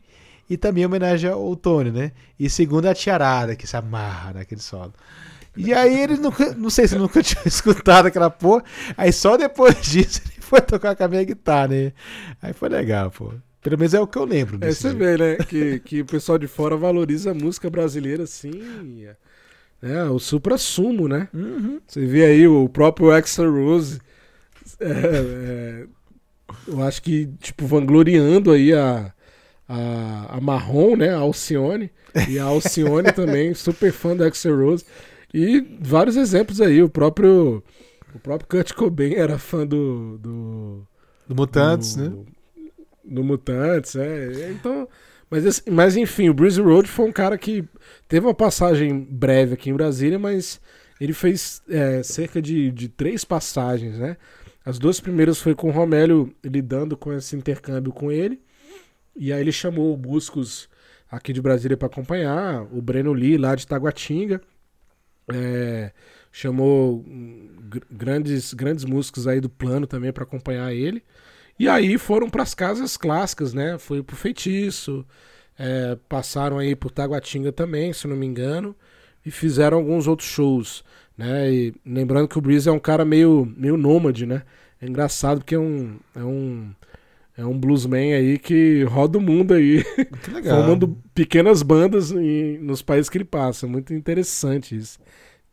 e 0.49 0.57
também 0.57 0.83
em 0.83 0.85
homenagem 0.85 1.29
ao 1.29 1.55
Tony, 1.55 1.91
né? 1.91 2.11
E 2.39 2.49
segundo 2.49 2.87
a 2.87 2.93
tiarada, 2.93 3.55
que 3.55 3.65
se 3.65 3.75
amarra 3.75 4.33
naquele 4.33 4.61
solo. 4.61 4.93
E 5.57 5.73
aí 5.73 6.01
ele 6.01 6.17
nunca, 6.17 6.53
não 6.53 6.69
sei 6.69 6.87
se 6.87 6.97
nunca 6.97 7.21
tinha 7.23 7.43
escutado 7.45 8.07
aquela 8.07 8.29
porra. 8.29 8.63
Aí 8.97 9.11
só 9.11 9.37
depois 9.37 9.75
disso 9.85 10.21
ele 10.25 10.41
foi 10.41 10.61
tocar 10.61 10.95
com 10.95 11.03
a 11.03 11.07
minha 11.07 11.23
guitarra, 11.23 11.69
né? 11.69 11.93
Aí 12.41 12.53
foi 12.53 12.69
legal, 12.69 13.09
pô. 13.09 13.33
Pelo 13.61 13.79
menos 13.79 13.93
é 13.95 13.99
o 13.99 14.05
que 14.05 14.17
eu 14.17 14.25
lembro. 14.25 14.59
É, 14.61 14.71
você 14.71 14.93
vê, 14.93 15.17
né? 15.17 15.37
Que, 15.37 15.79
que 15.79 16.01
o 16.01 16.05
pessoal 16.05 16.37
de 16.37 16.45
fora 16.45 16.77
valoriza 16.77 17.31
a 17.31 17.33
música 17.33 17.67
brasileira 17.67 18.23
assim. 18.23 19.07
É, 19.81 20.03
o 20.03 20.19
supra-sumo, 20.19 21.07
né? 21.07 21.27
Uhum. 21.33 21.81
Você 21.87 22.05
vê 22.05 22.25
aí 22.25 22.47
o 22.47 22.69
próprio 22.69 23.09
Axel 23.09 23.51
Rose. 23.51 23.99
é, 24.79 24.87
é, 24.87 25.87
eu 26.67 26.83
acho 26.83 27.01
que, 27.01 27.27
tipo, 27.39 27.65
vangloriando 27.65 28.51
aí 28.51 28.71
a, 28.71 29.11
a, 29.67 30.37
a 30.37 30.41
Marrom, 30.41 30.95
né? 30.95 31.09
A 31.09 31.17
Alcione. 31.19 31.91
E 32.27 32.39
a 32.39 32.45
Alcione 32.45 33.11
também, 33.13 33.53
super 33.53 33.91
fã 33.91 34.15
do 34.15 34.23
Axel 34.23 34.57
Rose. 34.57 34.85
E 35.33 35.61
vários 35.81 36.15
exemplos 36.15 36.61
aí. 36.61 36.81
O 36.81 36.89
próprio, 36.89 37.63
o 38.13 38.19
próprio 38.19 38.47
Kurt 38.49 38.73
Cobain 38.73 39.13
era 39.15 39.37
fã 39.37 39.65
do. 39.65 40.17
do 40.19 40.87
Do 41.27 41.35
Mutantes, 41.35 41.95
do, 41.95 42.03
né? 42.03 42.25
Do 43.03 43.23
Mutantes, 43.23 43.95
é. 43.95 44.51
Então, 44.51 44.87
Mas, 45.29 45.63
mas 45.69 45.97
enfim, 45.97 46.29
o 46.29 46.33
Breezy 46.33 46.61
Road 46.61 46.87
foi 46.87 47.05
um 47.05 47.11
cara 47.11 47.37
que 47.37 47.63
teve 48.07 48.25
uma 48.25 48.33
passagem 48.33 48.99
breve 49.09 49.53
aqui 49.55 49.69
em 49.69 49.73
Brasília, 49.73 50.19
mas 50.19 50.61
ele 50.99 51.13
fez 51.13 51.61
é, 51.69 52.03
cerca 52.03 52.41
de, 52.41 52.71
de 52.71 52.87
três 52.89 53.25
passagens, 53.25 53.97
né? 53.97 54.17
As 54.65 54.79
duas 54.79 54.99
primeiras 54.99 55.39
foi 55.39 55.53
com 55.53 55.69
o 55.69 55.71
Romélio 55.71 56.33
lidando 56.43 56.97
com 56.97 57.13
esse 57.13 57.35
intercâmbio 57.35 57.91
com 57.93 58.11
ele. 58.11 58.41
E 59.15 59.31
aí 59.31 59.41
ele 59.41 59.51
chamou 59.51 59.97
músicos 59.97 60.69
aqui 61.09 61.31
de 61.31 61.41
Brasília 61.41 61.77
para 61.77 61.87
acompanhar, 61.87 62.63
o 62.71 62.81
Breno 62.81 63.13
Lee 63.13 63.37
lá 63.37 63.55
de 63.55 63.65
Taguatinga. 63.65 64.41
É, 65.31 65.91
chamou 66.31 67.03
grandes 67.89 68.53
grandes 68.53 68.83
músicos 68.85 69.27
aí 69.27 69.39
do 69.39 69.49
plano 69.49 69.87
também 69.87 70.11
para 70.11 70.23
acompanhar 70.23 70.73
ele. 70.73 71.01
E 71.57 71.69
aí 71.69 71.97
foram 71.97 72.29
para 72.29 72.43
as 72.43 72.53
casas 72.53 72.97
clássicas, 72.97 73.53
né? 73.53 73.77
Foi 73.77 74.03
pro 74.03 74.15
Feitiço, 74.15 75.05
é, 75.57 75.97
passaram 76.09 76.59
aí 76.59 76.75
por 76.75 76.91
Taguatinga 76.91 77.51
também, 77.51 77.93
se 77.93 78.07
não 78.07 78.15
me 78.17 78.25
engano, 78.25 78.75
e 79.25 79.31
fizeram 79.31 79.77
alguns 79.77 80.07
outros 80.07 80.27
shows, 80.27 80.83
né? 81.17 81.51
E 81.51 81.73
lembrando 81.85 82.27
que 82.27 82.37
o 82.37 82.41
Breeze 82.41 82.67
é 82.67 82.71
um 82.71 82.79
cara 82.79 83.05
meio, 83.05 83.51
meio 83.57 83.77
nômade, 83.77 84.25
né? 84.25 84.43
É 84.81 84.85
engraçado 84.85 85.39
porque 85.39 85.55
é 85.55 85.59
um, 85.59 85.97
é 86.13 86.23
um, 86.23 86.71
é 87.37 87.45
um 87.45 87.57
bluesman 87.57 88.13
aí 88.13 88.39
que 88.39 88.83
roda 88.83 89.17
o 89.17 89.21
mundo 89.21 89.53
aí, 89.53 89.83
formando 90.43 90.97
pequenas 91.13 91.61
bandas 91.61 92.11
em, 92.11 92.57
nos 92.59 92.81
países 92.81 93.09
que 93.09 93.17
ele 93.17 93.25
passa. 93.25 93.67
Muito 93.67 93.93
interessante 93.93 94.75
isso. 94.75 94.99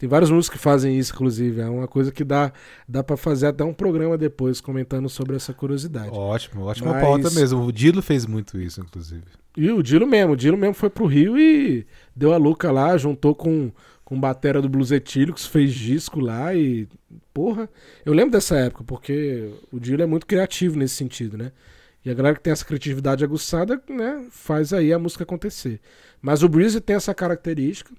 Tem 0.02 0.09
vários 0.09 0.30
músicos 0.30 0.59
que 0.59 0.62
fazem 0.62 0.98
isso, 0.98 1.12
inclusive. 1.12 1.60
É 1.60 1.68
uma 1.68 1.86
coisa 1.86 2.10
que 2.10 2.24
dá, 2.24 2.52
dá 2.88 3.04
para 3.04 3.16
fazer 3.16 3.46
até 3.46 3.62
um 3.62 3.72
programa 3.72 4.18
depois 4.18 4.60
comentando 4.60 5.09
sobre 5.09 5.36
essa 5.36 5.52
curiosidade. 5.52 6.10
Ótimo, 6.10 6.64
ótima 6.64 6.92
Mas... 6.92 7.02
pauta 7.02 7.30
mesmo. 7.30 7.64
O 7.64 7.72
Dilo 7.72 8.02
fez 8.02 8.26
muito 8.26 8.60
isso, 8.60 8.80
inclusive. 8.80 9.22
E 9.56 9.70
o 9.70 9.80
Dilo 9.80 10.06
mesmo. 10.06 10.32
O 10.32 10.36
Dilo 10.36 10.56
mesmo 10.56 10.74
foi 10.74 10.90
pro 10.90 11.06
Rio 11.06 11.38
e 11.38 11.86
deu 12.16 12.32
a 12.32 12.36
louca 12.36 12.72
lá, 12.72 12.96
juntou 12.96 13.32
com, 13.32 13.70
com 14.12 14.20
batera 14.20 14.60
do 14.60 14.68
Blues 14.68 14.90
Etílicos, 14.90 15.47
fez 15.47 15.72
disco 15.72 16.20
lá 16.20 16.55
e. 16.55 16.86
Porra, 17.32 17.66
eu 18.05 18.12
lembro 18.12 18.30
dessa 18.30 18.59
época, 18.59 18.84
porque 18.84 19.51
o 19.72 19.80
Dilo 19.80 20.02
é 20.02 20.06
muito 20.06 20.26
criativo 20.26 20.76
nesse 20.76 20.97
sentido, 20.97 21.39
né? 21.39 21.51
E 22.05 22.10
a 22.10 22.14
galera 22.14 22.36
que 22.36 22.43
tem 22.43 22.52
essa 22.52 22.64
criatividade 22.64 23.24
aguçada, 23.24 23.82
né, 23.89 24.26
faz 24.30 24.74
aí 24.74 24.93
a 24.93 24.98
música 24.98 25.24
acontecer. 25.24 25.80
Mas 26.20 26.43
o 26.43 26.48
Breezy 26.48 26.78
tem 26.78 26.94
essa 26.94 27.14
característica 27.14 27.90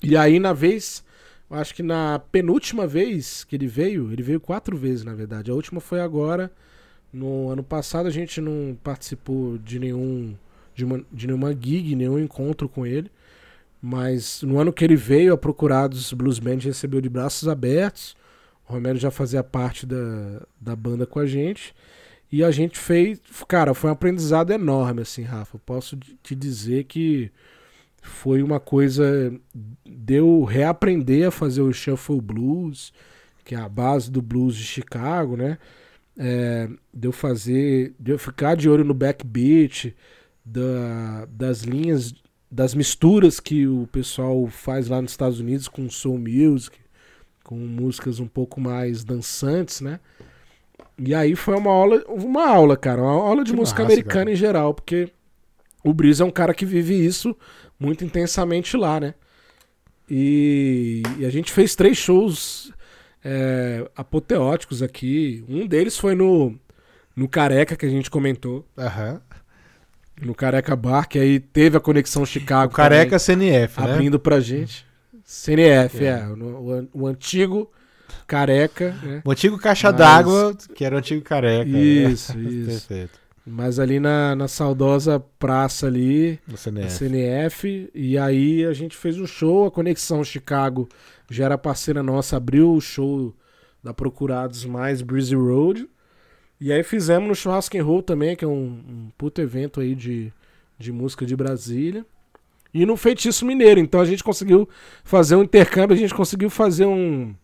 e 0.00 0.16
aí, 0.16 0.38
na 0.38 0.52
vez, 0.52 1.02
acho 1.50 1.74
que 1.74 1.82
na 1.82 2.20
penúltima 2.30 2.86
vez 2.86 3.42
que 3.42 3.56
ele 3.56 3.66
veio, 3.66 4.12
ele 4.12 4.22
veio 4.22 4.38
quatro 4.38 4.76
vezes, 4.76 5.02
na 5.02 5.14
verdade. 5.14 5.50
A 5.50 5.54
última 5.54 5.80
foi 5.80 6.00
agora. 6.00 6.48
No 7.12 7.48
ano 7.48 7.64
passado 7.64 8.06
a 8.06 8.10
gente 8.10 8.40
não 8.40 8.78
participou 8.84 9.58
de 9.58 9.80
nenhum 9.80 10.36
de, 10.76 10.84
uma, 10.84 11.04
de 11.10 11.26
nenhuma 11.26 11.52
gig, 11.52 11.96
nenhum 11.96 12.20
encontro 12.20 12.68
com 12.68 12.86
ele. 12.86 13.10
Mas 13.80 14.42
no 14.42 14.58
ano 14.58 14.72
que 14.72 14.84
ele 14.84 14.96
veio, 14.96 15.32
a 15.32 15.38
Procurados 15.38 16.12
Blues 16.12 16.38
Band 16.38 16.58
recebeu 16.58 17.00
de 17.00 17.08
braços 17.08 17.48
abertos. 17.48 18.16
O 18.68 18.72
Romero 18.72 18.98
já 18.98 19.10
fazia 19.10 19.42
parte 19.42 19.86
da, 19.86 20.42
da 20.60 20.74
banda 20.74 21.06
com 21.06 21.18
a 21.18 21.26
gente. 21.26 21.74
E 22.30 22.44
a 22.44 22.50
gente 22.50 22.78
fez. 22.78 23.20
Cara, 23.46 23.72
foi 23.72 23.88
um 23.90 23.92
aprendizado 23.92 24.52
enorme, 24.52 25.02
assim, 25.02 25.22
Rafa. 25.22 25.58
Posso 25.58 25.96
te 26.22 26.34
dizer 26.34 26.84
que 26.84 27.30
foi 28.02 28.42
uma 28.42 28.60
coisa 28.60 29.32
deu 29.84 30.44
reaprender 30.44 31.28
a 31.28 31.30
fazer 31.30 31.62
o 31.62 31.72
shuffle 31.72 32.20
blues, 32.20 32.92
que 33.44 33.54
é 33.54 33.58
a 33.58 33.68
base 33.68 34.10
do 34.10 34.20
blues 34.20 34.56
de 34.56 34.64
Chicago, 34.64 35.36
né? 35.36 35.58
É, 36.16 36.68
deu 36.92 37.12
fazer, 37.12 37.94
deu 37.98 38.18
ficar 38.18 38.56
de 38.56 38.68
olho 38.68 38.84
no 38.84 38.94
backbeat, 38.94 39.94
da, 40.44 41.26
das 41.30 41.62
linhas, 41.62 42.14
das 42.50 42.74
misturas 42.74 43.40
que 43.40 43.66
o 43.66 43.86
pessoal 43.88 44.46
faz 44.46 44.88
lá 44.88 45.02
nos 45.02 45.10
Estados 45.10 45.40
Unidos 45.40 45.68
com 45.68 45.88
soul 45.90 46.18
music, 46.18 46.78
com 47.44 47.56
músicas 47.56 48.20
um 48.20 48.26
pouco 48.26 48.60
mais 48.60 49.04
dançantes, 49.04 49.80
né? 49.80 50.00
E 50.98 51.14
aí 51.14 51.36
foi 51.36 51.54
uma 51.56 51.70
aula, 51.70 52.04
uma 52.08 52.48
aula, 52.48 52.76
cara, 52.76 53.02
uma 53.02 53.12
aula 53.12 53.44
de 53.44 53.52
que 53.52 53.56
música 53.56 53.82
massa, 53.82 53.92
americana 53.92 54.24
cara. 54.24 54.32
em 54.32 54.36
geral, 54.36 54.74
porque 54.74 55.10
o 55.84 55.92
Breeze 55.92 56.22
é 56.22 56.24
um 56.24 56.30
cara 56.30 56.52
que 56.52 56.66
vive 56.66 56.94
isso 56.94 57.36
muito 57.78 58.04
intensamente 58.04 58.76
lá, 58.76 58.98
né? 58.98 59.14
E, 60.10 61.02
e 61.18 61.26
a 61.26 61.30
gente 61.30 61.52
fez 61.52 61.76
três 61.76 61.96
shows 61.96 62.72
é, 63.22 63.88
apoteóticos 63.94 64.82
aqui. 64.82 65.44
Um 65.48 65.66
deles 65.66 65.98
foi 65.98 66.14
no, 66.14 66.58
no 67.14 67.28
Careca, 67.28 67.76
que 67.76 67.86
a 67.86 67.90
gente 67.90 68.10
comentou. 68.10 68.66
Aham. 68.76 69.20
No 70.20 70.34
Careca 70.34 70.74
Bar, 70.74 71.08
que 71.08 71.18
aí 71.18 71.38
teve 71.40 71.76
a 71.76 71.80
conexão 71.80 72.26
Chicago. 72.26 72.72
O 72.72 72.76
Careca 72.76 73.18
também, 73.18 73.50
CNF, 73.50 73.80
né? 73.80 73.92
Abrindo 73.92 74.18
pra 74.18 74.40
gente. 74.40 74.86
CNF, 75.24 76.04
é. 76.04 76.08
é 76.08 76.26
o, 76.26 76.88
o, 76.92 77.02
o, 77.02 77.06
antigo 77.06 77.70
Careca. 78.26 78.96
Né? 79.02 79.22
O 79.24 79.30
antigo 79.30 79.58
Caixa 79.58 79.88
Mas... 79.88 79.98
d'Água, 79.98 80.56
que 80.74 80.84
era 80.84 80.94
o 80.94 80.98
antigo 80.98 81.22
Careca. 81.22 81.70
Né? 81.70 81.78
Isso, 81.78 82.36
né? 82.36 82.44
isso. 82.50 82.88
Perfeito. 82.88 83.18
Mas 83.44 83.78
ali 83.78 83.98
na, 83.98 84.36
na 84.36 84.46
saudosa 84.46 85.20
praça 85.38 85.86
ali, 85.86 86.38
no 86.46 86.56
CNF. 86.56 86.90
CNF. 86.90 87.90
E 87.94 88.18
aí 88.18 88.64
a 88.64 88.72
gente 88.72 88.96
fez 88.96 89.18
um 89.18 89.26
show, 89.26 89.66
a 89.66 89.70
Conexão 89.70 90.22
Chicago 90.22 90.88
já 91.30 91.46
era 91.46 91.58
parceira 91.58 92.02
nossa, 92.02 92.36
abriu 92.36 92.72
o 92.72 92.80
show 92.80 93.34
da 93.82 93.94
Procurados 93.94 94.64
mais 94.64 95.02
Breezy 95.02 95.34
Road. 95.34 95.88
E 96.60 96.72
aí 96.72 96.82
fizemos 96.82 97.28
no 97.28 97.34
Churrasco 97.34 97.80
Roll 97.82 98.02
também, 98.02 98.34
que 98.34 98.44
é 98.44 98.48
um, 98.48 98.82
um 98.88 99.10
puto 99.16 99.40
evento 99.40 99.80
aí 99.80 99.94
de, 99.94 100.32
de 100.78 100.92
música 100.92 101.24
de 101.24 101.36
Brasília. 101.36 102.04
E 102.74 102.84
no 102.84 102.96
Feitiço 102.96 103.46
Mineiro. 103.46 103.80
Então 103.80 104.00
a 104.00 104.04
gente 104.04 104.22
conseguiu 104.24 104.68
fazer 105.04 105.36
um 105.36 105.42
intercâmbio, 105.42 105.94
a 105.94 105.98
gente 105.98 106.14
conseguiu 106.14 106.50
fazer 106.50 106.86
um, 106.86 107.34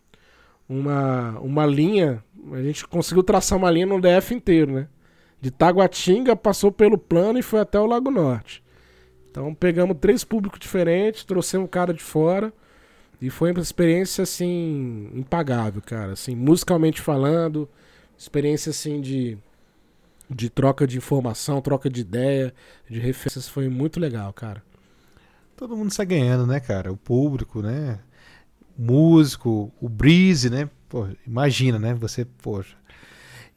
uma, 0.67 1.39
uma 1.39 1.65
linha, 1.65 2.23
a 2.51 2.61
gente 2.61 2.85
conseguiu 2.87 3.23
traçar 3.23 3.57
uma 3.57 3.71
linha 3.71 3.85
no 3.85 4.01
DF 4.01 4.33
inteiro, 4.33 4.71
né? 4.71 4.87
de 5.45 5.51
Taguatinga, 5.51 6.35
passou 6.35 6.71
pelo 6.71 6.97
plano 6.97 7.37
e 7.37 7.43
foi 7.43 7.59
até 7.59 7.79
o 7.79 7.85
Lago 7.85 8.09
Norte. 8.09 8.63
Então 9.29 9.53
pegamos 9.53 9.97
três 10.01 10.23
públicos 10.23 10.59
diferentes, 10.59 11.23
trouxemos 11.23 11.65
um 11.65 11.69
cara 11.69 11.93
de 11.93 12.01
fora 12.01 12.51
e 13.21 13.29
foi 13.29 13.51
uma 13.51 13.61
experiência 13.61 14.23
assim 14.23 15.11
impagável, 15.13 15.83
cara, 15.85 16.13
assim, 16.13 16.35
musicalmente 16.35 16.99
falando, 16.99 17.69
experiência 18.17 18.69
assim 18.69 19.01
de 19.01 19.37
de 20.29 20.49
troca 20.49 20.87
de 20.87 20.97
informação, 20.97 21.61
troca 21.61 21.89
de 21.89 22.01
ideia, 22.01 22.53
de 22.89 22.99
referências, 22.99 23.47
foi 23.47 23.69
muito 23.69 23.99
legal, 23.99 24.33
cara. 24.33 24.63
Todo 25.55 25.77
mundo 25.77 25.93
sai 25.93 26.05
ganhando, 26.05 26.45
né, 26.45 26.59
cara? 26.59 26.91
O 26.91 26.97
público, 26.97 27.61
né? 27.61 27.99
O 28.77 28.81
músico, 28.81 29.71
o 29.79 29.87
Breeze, 29.87 30.49
né? 30.49 30.69
Pô, 30.89 31.07
imagina, 31.25 31.79
né? 31.79 31.93
Você, 31.93 32.25
poxa, 32.25 32.75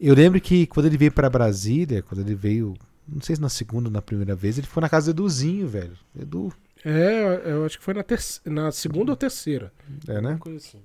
eu 0.00 0.14
lembro 0.14 0.40
que 0.40 0.66
quando 0.66 0.86
ele 0.86 0.96
veio 0.96 1.10
para 1.10 1.28
Brasília, 1.28 2.02
quando 2.02 2.20
ele 2.20 2.34
veio, 2.34 2.74
não 3.06 3.20
sei 3.20 3.34
se 3.34 3.42
na 3.42 3.48
segunda 3.48 3.88
ou 3.88 3.92
na 3.92 4.02
primeira 4.02 4.34
vez, 4.34 4.58
ele 4.58 4.66
foi 4.66 4.80
na 4.80 4.88
casa 4.88 5.12
do 5.12 5.24
Eduzinho, 5.24 5.66
velho. 5.66 5.96
Edu. 6.18 6.52
É, 6.84 7.42
eu 7.46 7.64
acho 7.64 7.78
que 7.78 7.84
foi 7.84 7.94
na, 7.94 8.04
na 8.44 8.70
segunda 8.70 9.10
ou 9.10 9.16
terceira. 9.16 9.72
É, 10.06 10.20
né? 10.20 10.36
Coisa 10.38 10.58
assim. 10.58 10.80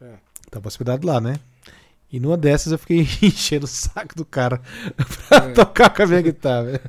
É. 0.00 0.14
Tava 0.50 0.68
hospedado 0.68 1.06
lá, 1.06 1.20
né? 1.20 1.34
E 2.10 2.20
numa 2.20 2.36
dessas 2.36 2.72
eu 2.72 2.78
fiquei 2.78 3.00
enchendo 3.22 3.64
o 3.64 3.68
saco 3.68 4.14
do 4.14 4.24
cara 4.24 4.60
pra 5.28 5.38
é. 5.48 5.52
tocar 5.52 5.90
com 5.90 6.02
a 6.02 6.06
minha 6.06 6.22
guitarra. 6.22 6.80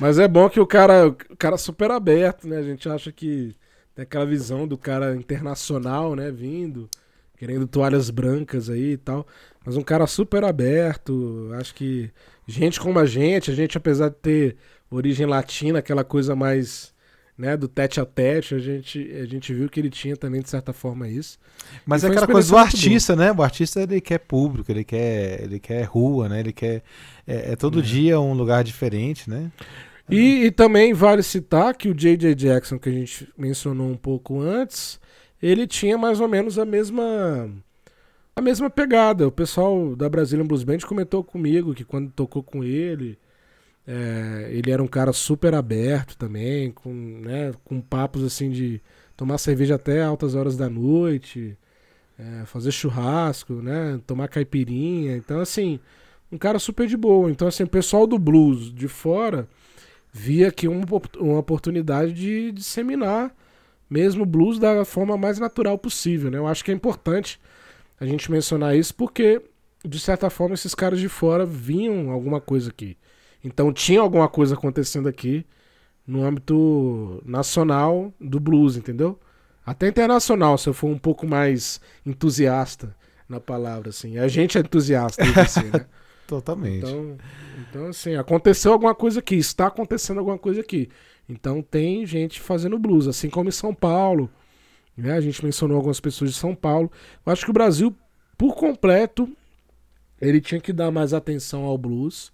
Mas 0.00 0.18
é 0.18 0.26
bom 0.28 0.48
que 0.48 0.60
o 0.60 0.66
cara, 0.66 1.08
o 1.08 1.36
cara 1.36 1.56
super 1.56 1.90
aberto, 1.90 2.46
né? 2.46 2.58
A 2.58 2.62
gente 2.62 2.88
acha 2.88 3.10
que 3.12 3.56
tem 3.94 4.02
aquela 4.02 4.26
visão 4.26 4.66
do 4.66 4.76
cara 4.76 5.14
internacional, 5.16 6.14
né? 6.14 6.30
Vindo, 6.30 6.88
querendo 7.36 7.66
toalhas 7.66 8.10
brancas 8.10 8.68
aí 8.68 8.92
e 8.92 8.96
tal. 8.96 9.26
Mas 9.64 9.76
um 9.76 9.82
cara 9.82 10.06
super 10.06 10.44
aberto, 10.44 11.50
acho 11.54 11.74
que 11.74 12.10
gente 12.46 12.80
como 12.80 12.98
a 12.98 13.06
gente, 13.06 13.50
a 13.50 13.54
gente 13.54 13.76
apesar 13.76 14.10
de 14.10 14.16
ter 14.16 14.56
origem 14.90 15.26
latina, 15.26 15.80
aquela 15.80 16.04
coisa 16.04 16.36
mais 16.36 16.94
né, 17.36 17.56
do 17.56 17.68
tete 17.68 18.00
a 18.00 18.06
tete, 18.06 18.54
a 18.54 18.58
gente, 18.58 18.98
a 19.12 19.26
gente 19.26 19.52
viu 19.52 19.68
que 19.68 19.78
ele 19.78 19.90
tinha 19.90 20.16
também, 20.16 20.40
de 20.40 20.48
certa 20.48 20.72
forma, 20.72 21.08
isso. 21.08 21.38
Mas 21.84 22.02
é 22.02 22.08
aquela 22.08 22.26
coisa 22.26 22.48
do 22.48 22.56
artista, 22.56 23.14
né? 23.14 23.30
O 23.32 23.42
artista 23.42 23.82
ele 23.82 24.00
quer 24.00 24.18
público, 24.18 24.70
ele 24.70 24.84
quer, 24.84 25.42
ele 25.42 25.58
quer 25.58 25.82
rua, 25.84 26.28
né? 26.28 26.40
Ele 26.40 26.52
quer. 26.52 26.82
É, 27.26 27.52
é 27.52 27.56
todo 27.56 27.80
é. 27.80 27.82
dia 27.82 28.18
um 28.18 28.32
lugar 28.32 28.64
diferente, 28.64 29.28
né? 29.28 29.50
E, 30.08 30.44
e, 30.44 30.50
também 30.52 30.94
vale 30.94 31.22
citar 31.22 31.74
que 31.74 31.88
o 31.88 31.94
J.J. 31.94 32.34
Jackson, 32.34 32.78
que 32.78 32.88
a 32.88 32.92
gente 32.92 33.28
mencionou 33.36 33.90
um 33.90 33.96
pouco 33.96 34.40
antes, 34.40 35.00
ele 35.42 35.66
tinha 35.66 35.98
mais 35.98 36.20
ou 36.20 36.28
menos 36.28 36.60
a 36.60 36.64
mesma 36.64 37.50
a 38.34 38.40
mesma 38.40 38.70
pegada. 38.70 39.26
O 39.26 39.32
pessoal 39.32 39.96
da 39.96 40.08
Brazilian 40.08 40.46
Blues 40.46 40.62
Band 40.62 40.78
comentou 40.86 41.24
comigo 41.24 41.74
que 41.74 41.84
quando 41.84 42.12
tocou 42.12 42.42
com 42.42 42.62
ele, 42.62 43.18
é, 43.86 44.48
ele 44.50 44.70
era 44.70 44.82
um 44.82 44.86
cara 44.88 45.12
super 45.12 45.54
aberto 45.54 46.16
também, 46.16 46.72
com, 46.72 46.92
né, 46.92 47.52
com 47.64 47.80
papos 47.80 48.24
assim 48.24 48.50
de 48.50 48.80
tomar 49.16 49.38
cerveja 49.38 49.76
até 49.76 50.02
altas 50.02 50.34
horas 50.34 50.56
da 50.56 50.68
noite, 50.68 51.56
é, 52.18 52.44
fazer 52.46 52.72
churrasco, 52.72 53.54
né, 53.54 54.00
tomar 54.06 54.28
caipirinha. 54.28 55.16
Então, 55.16 55.40
assim, 55.40 55.78
um 56.30 56.38
cara 56.38 56.58
super 56.58 56.86
de 56.86 56.96
boa. 56.96 57.30
Então, 57.30 57.46
assim, 57.48 57.62
o 57.62 57.68
pessoal 57.68 58.06
do 58.06 58.18
blues 58.18 58.72
de 58.74 58.88
fora 58.88 59.48
via 60.12 60.48
aqui 60.48 60.66
uma, 60.66 60.84
uma 61.18 61.38
oportunidade 61.38 62.12
de 62.12 62.52
disseminar 62.52 63.34
mesmo 63.88 64.26
blues 64.26 64.58
da 64.58 64.84
forma 64.84 65.16
mais 65.16 65.38
natural 65.38 65.78
possível, 65.78 66.30
né? 66.30 66.38
Eu 66.38 66.46
acho 66.46 66.64
que 66.64 66.70
é 66.70 66.74
importante 66.74 67.40
a 68.00 68.04
gente 68.04 68.30
mencionar 68.30 68.76
isso 68.76 68.94
porque, 68.94 69.40
de 69.84 70.00
certa 70.00 70.28
forma, 70.28 70.54
esses 70.54 70.74
caras 70.74 70.98
de 70.98 71.08
fora 71.08 71.46
vinham 71.46 72.10
alguma 72.10 72.40
coisa 72.40 72.70
aqui. 72.70 72.96
Então 73.46 73.72
tinha 73.72 74.00
alguma 74.00 74.28
coisa 74.28 74.54
acontecendo 74.54 75.08
aqui 75.08 75.46
no 76.04 76.24
âmbito 76.24 77.22
nacional 77.24 78.12
do 78.20 78.40
blues, 78.40 78.76
entendeu? 78.76 79.18
Até 79.64 79.88
internacional, 79.88 80.58
se 80.58 80.68
eu 80.68 80.74
for 80.74 80.88
um 80.88 80.98
pouco 80.98 81.26
mais 81.26 81.80
entusiasta 82.04 82.94
na 83.28 83.40
palavra, 83.40 83.90
assim. 83.90 84.18
A 84.18 84.28
gente 84.28 84.58
é 84.58 84.60
entusiasta, 84.60 85.22
assim, 85.40 85.64
né? 85.64 85.86
Totalmente. 86.26 86.78
Então, 86.78 87.16
então, 87.60 87.86
assim, 87.86 88.16
aconteceu 88.16 88.72
alguma 88.72 88.94
coisa 88.94 89.20
aqui, 89.20 89.36
está 89.36 89.68
acontecendo 89.68 90.18
alguma 90.18 90.38
coisa 90.38 90.60
aqui. 90.60 90.88
Então 91.28 91.62
tem 91.62 92.04
gente 92.04 92.40
fazendo 92.40 92.78
blues, 92.78 93.06
assim 93.06 93.30
como 93.30 93.48
em 93.48 93.52
São 93.52 93.72
Paulo. 93.72 94.28
Né? 94.96 95.12
A 95.12 95.20
gente 95.20 95.44
mencionou 95.44 95.76
algumas 95.76 96.00
pessoas 96.00 96.32
de 96.32 96.36
São 96.36 96.54
Paulo. 96.54 96.90
Eu 97.24 97.32
acho 97.32 97.44
que 97.44 97.50
o 97.50 97.54
Brasil, 97.54 97.94
por 98.36 98.56
completo, 98.56 99.28
ele 100.20 100.40
tinha 100.40 100.60
que 100.60 100.72
dar 100.72 100.90
mais 100.90 101.12
atenção 101.12 101.64
ao 101.64 101.78
blues, 101.78 102.32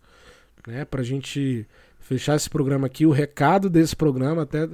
né? 0.67 0.85
Pra 0.85 1.03
gente 1.03 1.67
fechar 2.01 2.37
esse 2.37 2.51
programa 2.51 2.87
aqui. 2.87 3.07
O 3.07 3.11
recado 3.11 3.71
desse 3.71 3.97
programa, 3.97 4.43
até 4.43 4.69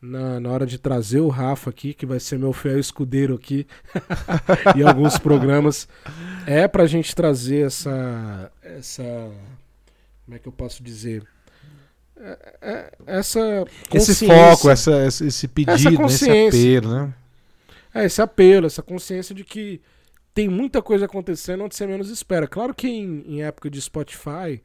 na, 0.00 0.38
na 0.40 0.50
hora 0.50 0.66
de 0.66 0.78
trazer 0.78 1.20
o 1.20 1.28
Rafa 1.28 1.70
aqui, 1.70 1.92
que 1.92 2.06
vai 2.06 2.20
ser 2.20 2.38
meu 2.38 2.52
fiel 2.52 2.78
escudeiro 2.78 3.34
aqui, 3.34 3.66
e 4.76 4.82
alguns 4.82 5.18
programas, 5.18 5.88
é 6.46 6.66
pra 6.68 6.86
gente 6.86 7.14
trazer 7.14 7.66
essa. 7.66 8.52
essa 8.62 9.02
como 10.24 10.36
é 10.36 10.38
que 10.38 10.48
eu 10.48 10.52
posso 10.52 10.82
dizer? 10.82 11.26
É, 12.20 12.38
é, 12.60 12.92
essa 13.06 13.64
esse 13.94 14.26
foco, 14.26 14.68
essa, 14.68 15.06
esse 15.06 15.48
pedido, 15.48 16.04
esse 16.06 16.28
apelo, 16.28 16.92
né? 16.92 17.14
É, 17.94 18.04
esse 18.04 18.20
apelo, 18.20 18.66
essa 18.66 18.82
consciência 18.82 19.34
de 19.34 19.44
que 19.44 19.80
tem 20.34 20.48
muita 20.48 20.82
coisa 20.82 21.06
acontecendo 21.06 21.64
onde 21.64 21.74
você 21.74 21.86
menos 21.86 22.10
espera. 22.10 22.46
Claro 22.46 22.74
que 22.74 22.88
em, 22.88 23.24
em 23.26 23.42
época 23.42 23.70
de 23.70 23.80
Spotify, 23.80 24.60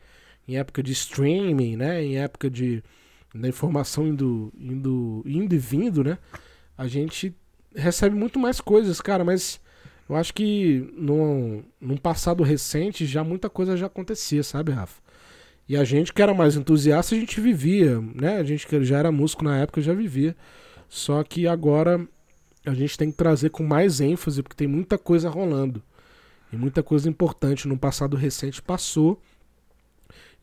em 0.47 0.57
época 0.57 0.83
de 0.83 0.91
streaming, 0.91 1.77
né? 1.77 2.03
Em 2.03 2.17
época 2.17 2.49
de 2.49 2.83
da 3.33 3.47
informação 3.47 4.07
indo, 4.07 4.53
indo, 4.55 5.23
indo 5.25 5.55
e 5.55 5.57
vindo, 5.57 6.03
né? 6.03 6.19
A 6.77 6.87
gente 6.87 7.35
recebe 7.75 8.15
muito 8.15 8.37
mais 8.37 8.61
coisas, 8.61 9.01
cara, 9.01 9.23
mas 9.23 9.59
eu 10.07 10.15
acho 10.15 10.33
que 10.33 10.91
num, 10.95 11.63
num 11.81 11.97
passado 11.97 12.43
recente 12.43 13.05
já 13.05 13.23
muita 13.23 13.49
coisa 13.49 13.75
já 13.75 13.87
acontecia, 13.87 14.43
sabe, 14.43 14.71
Rafa? 14.71 15.01
E 15.67 15.77
a 15.77 15.83
gente 15.83 16.13
que 16.13 16.21
era 16.21 16.33
mais 16.33 16.55
entusiasta, 16.55 17.15
a 17.15 17.17
gente 17.17 17.39
vivia, 17.39 17.99
né? 17.99 18.37
A 18.37 18.43
gente 18.43 18.67
que 18.67 18.83
já 18.83 18.99
era 18.99 19.11
músico 19.11 19.43
na 19.43 19.57
época 19.57 19.81
já 19.81 19.93
vivia. 19.93 20.35
Só 20.89 21.23
que 21.23 21.47
agora 21.47 22.05
a 22.65 22.73
gente 22.73 22.97
tem 22.97 23.09
que 23.09 23.17
trazer 23.17 23.49
com 23.49 23.63
mais 23.63 24.01
ênfase, 24.01 24.43
porque 24.43 24.55
tem 24.55 24.67
muita 24.67 24.97
coisa 24.97 25.29
rolando. 25.29 25.81
E 26.51 26.57
muita 26.57 26.83
coisa 26.83 27.09
importante 27.09 27.67
no 27.67 27.77
passado 27.77 28.15
recente 28.15 28.61
passou 28.61 29.19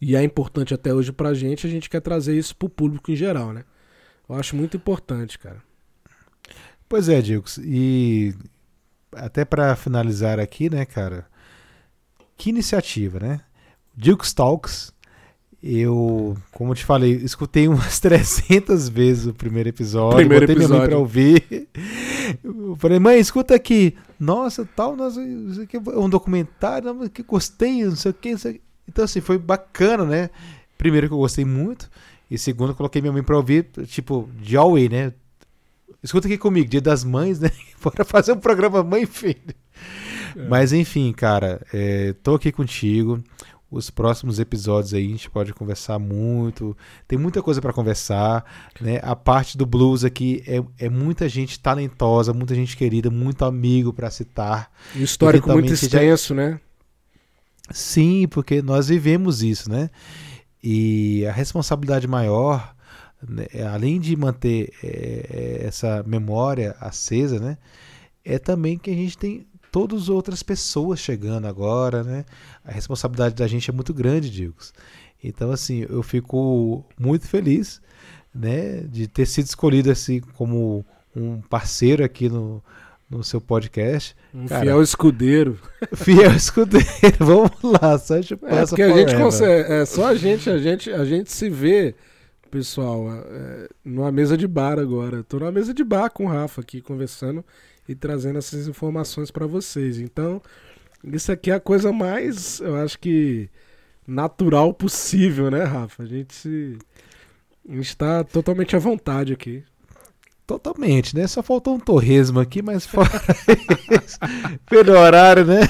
e 0.00 0.16
é 0.16 0.22
importante 0.22 0.72
até 0.72 0.94
hoje 0.94 1.12
pra 1.12 1.34
gente, 1.34 1.66
a 1.66 1.70
gente 1.70 1.90
quer 1.90 2.00
trazer 2.00 2.36
isso 2.36 2.56
pro 2.56 2.68
público 2.68 3.10
em 3.10 3.16
geral, 3.16 3.52
né? 3.52 3.64
Eu 4.28 4.36
acho 4.36 4.56
muito 4.56 4.76
importante, 4.76 5.38
cara. 5.38 5.62
Pois 6.88 7.08
é, 7.08 7.20
Dilks. 7.20 7.58
E 7.62 8.34
até 9.12 9.44
para 9.44 9.76
finalizar 9.76 10.40
aqui, 10.40 10.70
né, 10.70 10.84
cara? 10.84 11.26
Que 12.36 12.50
iniciativa, 12.50 13.20
né? 13.20 13.40
Dilks 13.94 14.32
Talks. 14.32 14.92
Eu, 15.62 16.38
como 16.52 16.70
eu 16.70 16.74
te 16.74 16.86
falei, 16.86 17.12
escutei 17.16 17.68
umas 17.68 17.98
300 18.00 18.88
vezes 18.88 19.26
o 19.26 19.34
primeiro 19.34 19.68
episódio. 19.68 20.16
Primeiro 20.16 20.46
botei 20.46 20.56
episódio. 20.56 20.68
minha 20.68 20.80
mãe 20.80 20.88
pra 20.88 20.98
ouvir. 20.98 21.68
Eu 22.42 22.76
falei, 22.76 22.98
mãe, 22.98 23.18
escuta 23.18 23.54
aqui. 23.54 23.94
Nossa, 24.18 24.66
tal, 24.74 24.96
nossa, 24.96 25.22
isso 25.22 25.60
aqui 25.62 25.76
é 25.76 25.98
um 25.98 26.08
documentário, 26.08 27.10
que 27.10 27.22
gostei, 27.22 27.84
não 27.84 27.96
sei 27.96 28.10
o 28.10 28.14
que, 28.14 28.30
não 28.30 28.38
sei 28.38 28.50
o 28.52 28.54
que. 28.54 28.69
Então, 28.88 29.04
assim, 29.04 29.20
foi 29.20 29.38
bacana, 29.38 30.04
né? 30.04 30.30
Primeiro 30.76 31.08
que 31.08 31.14
eu 31.14 31.18
gostei 31.18 31.44
muito. 31.44 31.90
E 32.30 32.38
segundo, 32.38 32.70
eu 32.70 32.74
coloquei 32.74 33.02
minha 33.02 33.12
mãe 33.12 33.22
pra 33.22 33.36
ouvir, 33.36 33.66
tipo, 33.86 34.28
de 34.40 34.56
Huawei, 34.56 34.88
né? 34.88 35.12
Escuta 36.02 36.26
aqui 36.26 36.38
comigo, 36.38 36.68
dia 36.68 36.80
das 36.80 37.04
mães, 37.04 37.40
né? 37.40 37.50
Bora 37.82 38.04
fazer 38.04 38.32
um 38.32 38.38
programa 38.38 38.82
mãe 38.82 39.02
e 39.02 39.06
filho. 39.06 39.54
É. 40.36 40.48
Mas 40.48 40.72
enfim, 40.72 41.12
cara, 41.12 41.60
é, 41.72 42.14
tô 42.22 42.34
aqui 42.34 42.52
contigo. 42.52 43.22
Os 43.70 43.88
próximos 43.88 44.40
episódios 44.40 44.94
aí 44.94 45.06
a 45.06 45.10
gente 45.10 45.30
pode 45.30 45.52
conversar 45.52 45.98
muito. 45.98 46.76
Tem 47.06 47.16
muita 47.16 47.40
coisa 47.40 47.60
para 47.60 47.72
conversar, 47.72 48.44
né? 48.80 48.98
A 49.02 49.14
parte 49.14 49.56
do 49.56 49.64
blues 49.64 50.02
aqui 50.02 50.42
é, 50.44 50.86
é 50.86 50.88
muita 50.88 51.28
gente 51.28 51.60
talentosa, 51.60 52.32
muita 52.32 52.54
gente 52.54 52.76
querida, 52.76 53.10
muito 53.10 53.44
amigo 53.44 53.92
para 53.92 54.10
citar. 54.10 54.72
Um 54.96 55.02
histórico 55.02 55.50
muito 55.52 55.72
extenso, 55.72 56.34
né? 56.34 56.60
Sim, 57.72 58.26
porque 58.28 58.60
nós 58.62 58.88
vivemos 58.88 59.42
isso, 59.42 59.70
né? 59.70 59.90
E 60.62 61.24
a 61.26 61.32
responsabilidade 61.32 62.06
maior, 62.06 62.74
né, 63.26 63.46
além 63.72 64.00
de 64.00 64.14
manter 64.16 64.72
é, 64.82 65.62
essa 65.66 66.02
memória 66.06 66.76
acesa, 66.80 67.38
né? 67.38 67.58
É 68.24 68.38
também 68.38 68.76
que 68.78 68.90
a 68.90 68.94
gente 68.94 69.16
tem 69.16 69.46
todas 69.70 70.02
as 70.02 70.08
outras 70.08 70.42
pessoas 70.42 71.00
chegando 71.00 71.46
agora, 71.46 72.02
né? 72.02 72.24
A 72.64 72.72
responsabilidade 72.72 73.34
da 73.34 73.46
gente 73.46 73.70
é 73.70 73.72
muito 73.72 73.94
grande, 73.94 74.30
Digos. 74.30 74.72
Então, 75.22 75.50
assim, 75.52 75.86
eu 75.88 76.02
fico 76.02 76.84
muito 76.98 77.26
feliz, 77.28 77.80
né? 78.34 78.80
De 78.82 79.06
ter 79.06 79.26
sido 79.26 79.46
escolhido 79.46 79.90
assim 79.90 80.20
como 80.20 80.84
um 81.14 81.40
parceiro 81.40 82.04
aqui 82.04 82.28
no, 82.28 82.62
no 83.10 83.24
seu 83.24 83.40
podcast. 83.40 84.14
Um 84.32 84.46
Cara, 84.46 84.62
fiel 84.62 84.82
escudeiro. 84.82 85.58
Fiel 85.96 86.30
escudeiro. 86.30 86.86
Vamos 87.18 87.50
lá, 87.62 87.98
Sancho 87.98 88.34
é, 88.44 88.64
porque 88.64 88.82
a 88.82 88.96
gente 88.96 89.16
consegue, 89.16 89.72
é 89.72 89.84
só 89.84 90.06
a 90.06 90.14
gente, 90.14 90.48
a 90.48 90.58
gente, 90.58 90.90
a 90.92 91.04
gente 91.04 91.32
se 91.32 91.50
vê, 91.50 91.94
pessoal, 92.50 93.06
é, 93.12 93.68
numa 93.84 94.12
mesa 94.12 94.36
de 94.36 94.46
bar 94.46 94.78
agora. 94.78 95.24
Tô 95.24 95.40
numa 95.40 95.50
mesa 95.50 95.74
de 95.74 95.82
bar 95.82 96.10
com 96.10 96.26
o 96.26 96.28
Rafa 96.28 96.60
aqui 96.60 96.80
conversando 96.80 97.44
e 97.88 97.94
trazendo 97.96 98.38
essas 98.38 98.68
informações 98.68 99.32
para 99.32 99.46
vocês. 99.46 99.98
Então, 99.98 100.40
isso 101.02 101.32
aqui 101.32 101.50
é 101.50 101.54
a 101.54 101.60
coisa 101.60 101.92
mais, 101.92 102.60
eu 102.60 102.76
acho 102.76 102.96
que 102.98 103.50
natural 104.06 104.72
possível, 104.72 105.50
né, 105.50 105.64
Rafa? 105.64 106.04
A 106.04 106.06
gente 106.06 106.32
se 106.32 106.78
a 107.68 107.74
gente 107.74 107.88
está 107.88 108.24
totalmente 108.24 108.74
à 108.74 108.78
vontade 108.78 109.32
aqui. 109.32 109.62
Totalmente, 110.50 111.14
né? 111.14 111.28
Só 111.28 111.44
faltou 111.44 111.76
um 111.76 111.78
torresmo 111.78 112.40
aqui, 112.40 112.60
mas 112.60 112.84
fora 112.84 113.08
isso, 113.88 114.18
pelo 114.68 114.98
horário, 114.98 115.44
né? 115.44 115.60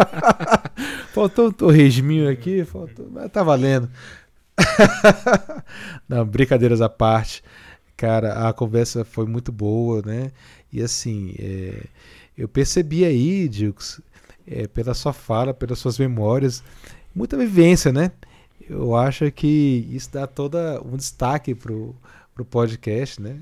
faltou 1.14 1.48
um 1.48 1.50
torresminho 1.50 2.30
aqui, 2.30 2.62
faltou, 2.62 3.08
mas 3.10 3.32
tá 3.32 3.42
valendo. 3.42 3.88
Não, 6.06 6.26
brincadeiras 6.26 6.82
à 6.82 6.90
parte. 6.90 7.42
Cara, 7.96 8.46
a 8.46 8.52
conversa 8.52 9.02
foi 9.02 9.24
muito 9.24 9.50
boa, 9.50 10.02
né? 10.04 10.30
E 10.70 10.82
assim, 10.82 11.34
é, 11.38 11.86
eu 12.36 12.46
percebi 12.46 13.02
aí, 13.02 13.48
Dilks, 13.48 13.98
é, 14.46 14.66
pela 14.66 14.92
sua 14.92 15.14
fala, 15.14 15.54
pelas 15.54 15.78
suas 15.78 15.98
memórias, 15.98 16.62
muita 17.14 17.34
vivência, 17.34 17.90
né? 17.90 18.12
Eu 18.68 18.94
acho 18.94 19.32
que 19.32 19.88
isso 19.90 20.10
dá 20.12 20.26
toda 20.26 20.82
um 20.82 20.98
destaque 20.98 21.54
pro, 21.54 21.96
pro 22.34 22.44
podcast, 22.44 23.22
né? 23.22 23.40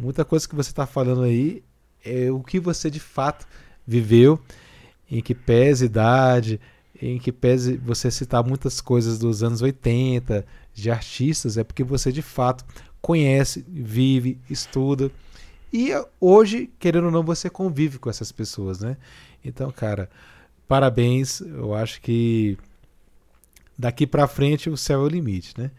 Muita 0.00 0.24
coisa 0.24 0.48
que 0.48 0.54
você 0.54 0.70
está 0.70 0.86
falando 0.86 1.22
aí 1.22 1.62
é 2.02 2.30
o 2.30 2.42
que 2.42 2.58
você 2.58 2.90
de 2.90 2.98
fato 2.98 3.46
viveu, 3.86 4.40
em 5.10 5.20
que 5.20 5.34
pese 5.34 5.84
idade, 5.84 6.58
em 7.02 7.18
que 7.18 7.30
pese 7.30 7.76
você 7.76 8.10
citar 8.10 8.42
muitas 8.42 8.80
coisas 8.80 9.18
dos 9.18 9.42
anos 9.42 9.60
80, 9.60 10.46
de 10.72 10.90
artistas, 10.90 11.58
é 11.58 11.64
porque 11.64 11.84
você 11.84 12.10
de 12.10 12.22
fato 12.22 12.64
conhece, 13.02 13.62
vive, 13.68 14.38
estuda. 14.48 15.10
E 15.70 15.90
hoje, 16.18 16.70
querendo 16.78 17.04
ou 17.04 17.10
não, 17.10 17.22
você 17.22 17.50
convive 17.50 17.98
com 17.98 18.08
essas 18.08 18.32
pessoas, 18.32 18.80
né? 18.80 18.96
Então, 19.44 19.70
cara, 19.70 20.08
parabéns. 20.66 21.42
Eu 21.42 21.74
acho 21.74 22.00
que 22.00 22.56
daqui 23.76 24.06
para 24.06 24.26
frente 24.26 24.70
o 24.70 24.78
céu 24.78 25.02
é 25.02 25.04
o 25.04 25.08
limite, 25.08 25.52
né? 25.58 25.70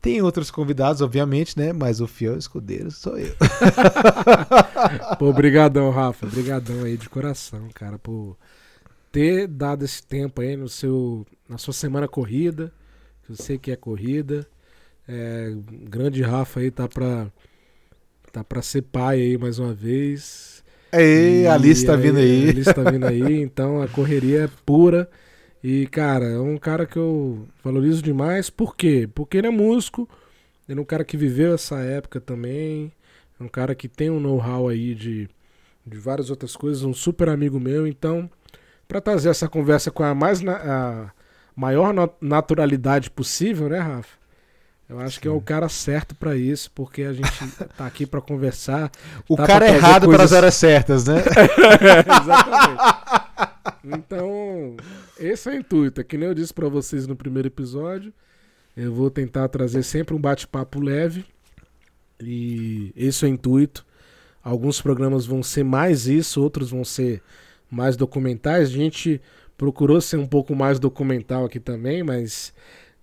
Tem 0.00 0.22
outros 0.22 0.50
convidados, 0.50 1.00
obviamente, 1.00 1.58
né? 1.58 1.72
Mas 1.72 2.00
o 2.00 2.06
fiel 2.06 2.36
escudeiro 2.36 2.90
sou 2.90 3.18
eu. 3.18 3.34
Pô, 5.18 5.26
obrigadão, 5.26 5.90
Rafa. 5.90 6.26
Obrigadão 6.26 6.84
aí 6.84 6.96
de 6.96 7.08
coração, 7.08 7.68
cara, 7.74 7.98
por 7.98 8.36
ter 9.10 9.46
dado 9.48 9.84
esse 9.84 10.02
tempo 10.02 10.40
aí 10.40 10.56
no 10.56 10.68
seu, 10.68 11.26
na 11.48 11.58
sua 11.58 11.74
semana 11.74 12.06
corrida. 12.06 12.72
Que 13.24 13.32
eu 13.32 13.36
sei 13.36 13.58
que 13.58 13.70
é 13.72 13.76
corrida. 13.76 14.46
É, 15.08 15.52
grande 15.88 16.22
Rafa 16.22 16.60
aí 16.60 16.70
tá 16.70 16.88
pra, 16.88 17.26
tá 18.32 18.44
pra 18.44 18.62
ser 18.62 18.82
pai 18.82 19.20
aí 19.20 19.38
mais 19.38 19.58
uma 19.58 19.72
vez. 19.74 20.64
Ei, 20.92 21.46
a 21.46 21.54
Alice 21.54 21.84
tá 21.84 21.96
vindo 21.96 22.18
aí. 22.18 22.46
A 22.46 22.50
Alice 22.50 22.74
tá 22.74 22.90
vindo 22.90 23.06
aí, 23.06 23.40
então 23.42 23.82
a 23.82 23.88
correria 23.88 24.44
é 24.44 24.50
pura. 24.64 25.08
E, 25.62 25.86
cara, 25.86 26.26
é 26.26 26.38
um 26.38 26.56
cara 26.56 26.86
que 26.86 26.96
eu 26.96 27.46
valorizo 27.62 28.02
demais. 28.02 28.50
Por 28.50 28.76
quê? 28.76 29.08
Porque 29.14 29.36
ele 29.36 29.48
é 29.48 29.50
músico, 29.50 30.08
ele 30.68 30.78
é 30.78 30.82
um 30.82 30.86
cara 30.86 31.04
que 31.04 31.16
viveu 31.16 31.54
essa 31.54 31.76
época 31.78 32.20
também. 32.20 32.92
É 33.38 33.42
um 33.42 33.48
cara 33.48 33.74
que 33.74 33.88
tem 33.88 34.10
um 34.10 34.20
know-how 34.20 34.68
aí 34.68 34.94
de, 34.94 35.28
de 35.86 35.98
várias 35.98 36.30
outras 36.30 36.56
coisas, 36.56 36.82
um 36.84 36.94
super 36.94 37.28
amigo 37.28 37.60
meu. 37.60 37.86
Então, 37.86 38.30
para 38.86 39.00
trazer 39.00 39.28
essa 39.28 39.48
conversa 39.48 39.90
com 39.90 40.02
a 40.02 40.14
mais 40.14 40.40
na, 40.40 40.56
a 40.56 41.10
maior 41.54 41.92
naturalidade 42.20 43.10
possível, 43.10 43.68
né, 43.68 43.78
Rafa? 43.78 44.16
Eu 44.88 45.00
acho 45.00 45.16
Sim. 45.16 45.22
que 45.22 45.28
é 45.28 45.30
o 45.30 45.40
cara 45.40 45.68
certo 45.68 46.14
para 46.14 46.36
isso, 46.36 46.70
porque 46.72 47.02
a 47.02 47.12
gente 47.12 47.28
tá 47.76 47.86
aqui 47.86 48.06
para 48.06 48.20
conversar. 48.20 48.90
O 49.28 49.36
tá 49.36 49.46
cara 49.46 49.66
errado 49.68 50.04
coisas... 50.04 50.16
para 50.16 50.24
as 50.24 50.32
horas 50.32 50.54
certas, 50.54 51.06
né? 51.06 51.16
Exatamente. 52.22 53.25
Então, 53.86 54.76
esse 55.18 55.48
é 55.48 55.52
o 55.52 55.56
intuito. 55.56 56.00
É 56.00 56.04
que 56.04 56.18
nem 56.18 56.28
eu 56.28 56.34
disse 56.34 56.52
para 56.52 56.68
vocês 56.68 57.06
no 57.06 57.14
primeiro 57.14 57.48
episódio. 57.48 58.12
Eu 58.76 58.92
vou 58.92 59.10
tentar 59.10 59.48
trazer 59.48 59.82
sempre 59.82 60.14
um 60.14 60.20
bate-papo 60.20 60.80
leve. 60.80 61.24
E 62.20 62.92
esse 62.96 63.24
é 63.24 63.28
o 63.28 63.30
intuito. 63.30 63.86
Alguns 64.42 64.80
programas 64.80 65.26
vão 65.26 65.42
ser 65.42 65.64
mais 65.64 66.06
isso, 66.06 66.42
outros 66.42 66.70
vão 66.70 66.84
ser 66.84 67.22
mais 67.70 67.96
documentais. 67.96 68.68
A 68.68 68.72
gente 68.72 69.20
procurou 69.56 70.00
ser 70.00 70.18
um 70.18 70.26
pouco 70.26 70.54
mais 70.54 70.78
documental 70.78 71.44
aqui 71.44 71.58
também, 71.58 72.02
mas 72.02 72.52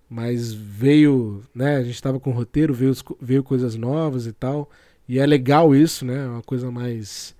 mas 0.08 0.52
veio, 0.52 1.42
né, 1.54 1.76
a 1.76 1.82
gente 1.82 1.94
estava 1.94 2.20
com 2.20 2.30
roteiro, 2.30 2.72
veio, 2.72 2.92
veio 3.20 3.42
coisas 3.42 3.74
novas 3.74 4.26
e 4.26 4.32
tal, 4.32 4.70
e 5.08 5.18
é 5.18 5.26
legal 5.26 5.74
isso, 5.74 6.04
né, 6.04 6.28
uma 6.28 6.42
coisa 6.42 6.70
mais 6.70 7.34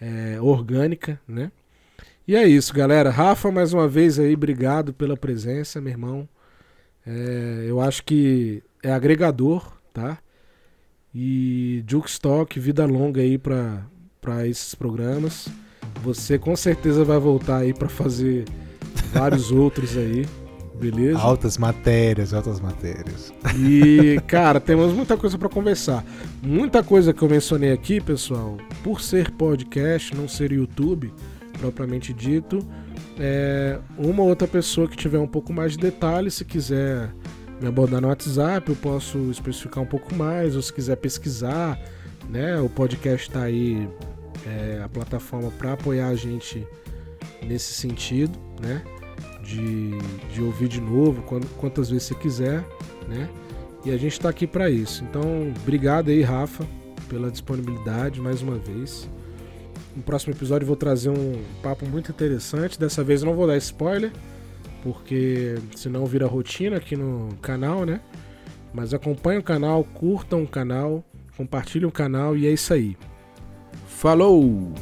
é, 0.00 0.40
orgânica, 0.40 1.20
né. 1.28 1.52
E 2.28 2.34
é 2.34 2.44
isso, 2.44 2.74
galera. 2.74 3.08
Rafa, 3.08 3.52
mais 3.52 3.72
uma 3.72 3.86
vez 3.86 4.18
aí, 4.18 4.34
obrigado 4.34 4.92
pela 4.92 5.16
presença, 5.16 5.80
meu 5.80 5.92
irmão. 5.92 6.28
É, 7.06 7.66
eu 7.68 7.80
acho 7.80 8.02
que 8.02 8.64
é 8.82 8.92
agregador, 8.92 9.64
tá? 9.94 10.18
E 11.14 11.84
Jukestock, 11.86 12.58
vida 12.58 12.84
longa 12.84 13.20
aí 13.20 13.38
para 13.38 14.44
esses 14.44 14.74
programas. 14.74 15.46
Você 16.02 16.36
com 16.36 16.56
certeza 16.56 17.04
vai 17.04 17.18
voltar 17.20 17.58
aí 17.58 17.72
para 17.72 17.88
fazer 17.88 18.44
vários 19.12 19.52
outros 19.54 19.96
aí. 19.96 20.26
Beleza? 20.80 21.20
Altas 21.20 21.56
matérias, 21.56 22.34
altas 22.34 22.58
matérias. 22.58 23.32
E, 23.56 24.20
cara, 24.26 24.58
temos 24.58 24.92
muita 24.92 25.16
coisa 25.16 25.38
para 25.38 25.48
conversar. 25.48 26.04
Muita 26.42 26.82
coisa 26.82 27.14
que 27.14 27.22
eu 27.22 27.28
mencionei 27.28 27.70
aqui, 27.70 28.00
pessoal, 28.00 28.56
por 28.82 29.00
ser 29.00 29.30
podcast, 29.30 30.14
não 30.14 30.26
ser 30.26 30.50
YouTube 30.50 31.14
propriamente 31.58 32.12
dito, 32.12 32.58
é 33.18 33.78
uma 33.96 34.22
outra 34.22 34.46
pessoa 34.46 34.88
que 34.88 34.96
tiver 34.96 35.18
um 35.18 35.26
pouco 35.26 35.52
mais 35.52 35.72
de 35.72 35.78
detalhes, 35.78 36.34
se 36.34 36.44
quiser 36.44 37.10
me 37.60 37.68
abordar 37.68 38.00
no 38.00 38.08
WhatsApp, 38.08 38.68
eu 38.68 38.76
posso 38.76 39.18
especificar 39.30 39.82
um 39.82 39.86
pouco 39.86 40.14
mais, 40.14 40.54
ou 40.54 40.62
se 40.62 40.72
quiser 40.72 40.96
pesquisar, 40.96 41.80
né? 42.28 42.60
O 42.60 42.68
podcast 42.68 43.28
está 43.28 43.42
aí, 43.42 43.88
é, 44.46 44.82
a 44.84 44.88
plataforma 44.88 45.50
para 45.52 45.72
apoiar 45.72 46.08
a 46.08 46.14
gente 46.14 46.66
nesse 47.42 47.72
sentido, 47.72 48.38
né? 48.60 48.82
De, 49.42 49.90
de 50.34 50.42
ouvir 50.42 50.68
de 50.68 50.80
novo, 50.80 51.22
quantas 51.56 51.88
vezes 51.88 52.08
você 52.08 52.14
quiser, 52.16 52.64
né? 53.08 53.28
E 53.84 53.90
a 53.90 53.96
gente 53.96 54.12
está 54.12 54.28
aqui 54.28 54.46
para 54.46 54.68
isso. 54.68 55.04
Então, 55.04 55.52
obrigado 55.62 56.10
aí, 56.10 56.20
Rafa, 56.20 56.66
pela 57.08 57.30
disponibilidade 57.30 58.20
mais 58.20 58.42
uma 58.42 58.56
vez. 58.56 59.08
No 59.96 60.02
próximo 60.02 60.34
episódio 60.34 60.66
vou 60.66 60.76
trazer 60.76 61.08
um 61.08 61.42
papo 61.62 61.86
muito 61.86 62.10
interessante. 62.10 62.78
Dessa 62.78 63.02
vez 63.02 63.22
não 63.22 63.34
vou 63.34 63.46
dar 63.46 63.56
spoiler, 63.56 64.12
porque 64.82 65.54
senão 65.74 66.04
vira 66.04 66.26
rotina 66.26 66.76
aqui 66.76 66.94
no 66.94 67.34
canal, 67.40 67.86
né? 67.86 68.02
Mas 68.74 68.92
acompanhe 68.92 69.38
o 69.38 69.42
canal, 69.42 69.82
curtam 69.82 70.42
o 70.42 70.46
canal, 70.46 71.02
compartilhem 71.34 71.88
o 71.88 71.92
canal 71.92 72.36
e 72.36 72.46
é 72.46 72.52
isso 72.52 72.74
aí. 72.74 72.94
Falou! 73.88 74.74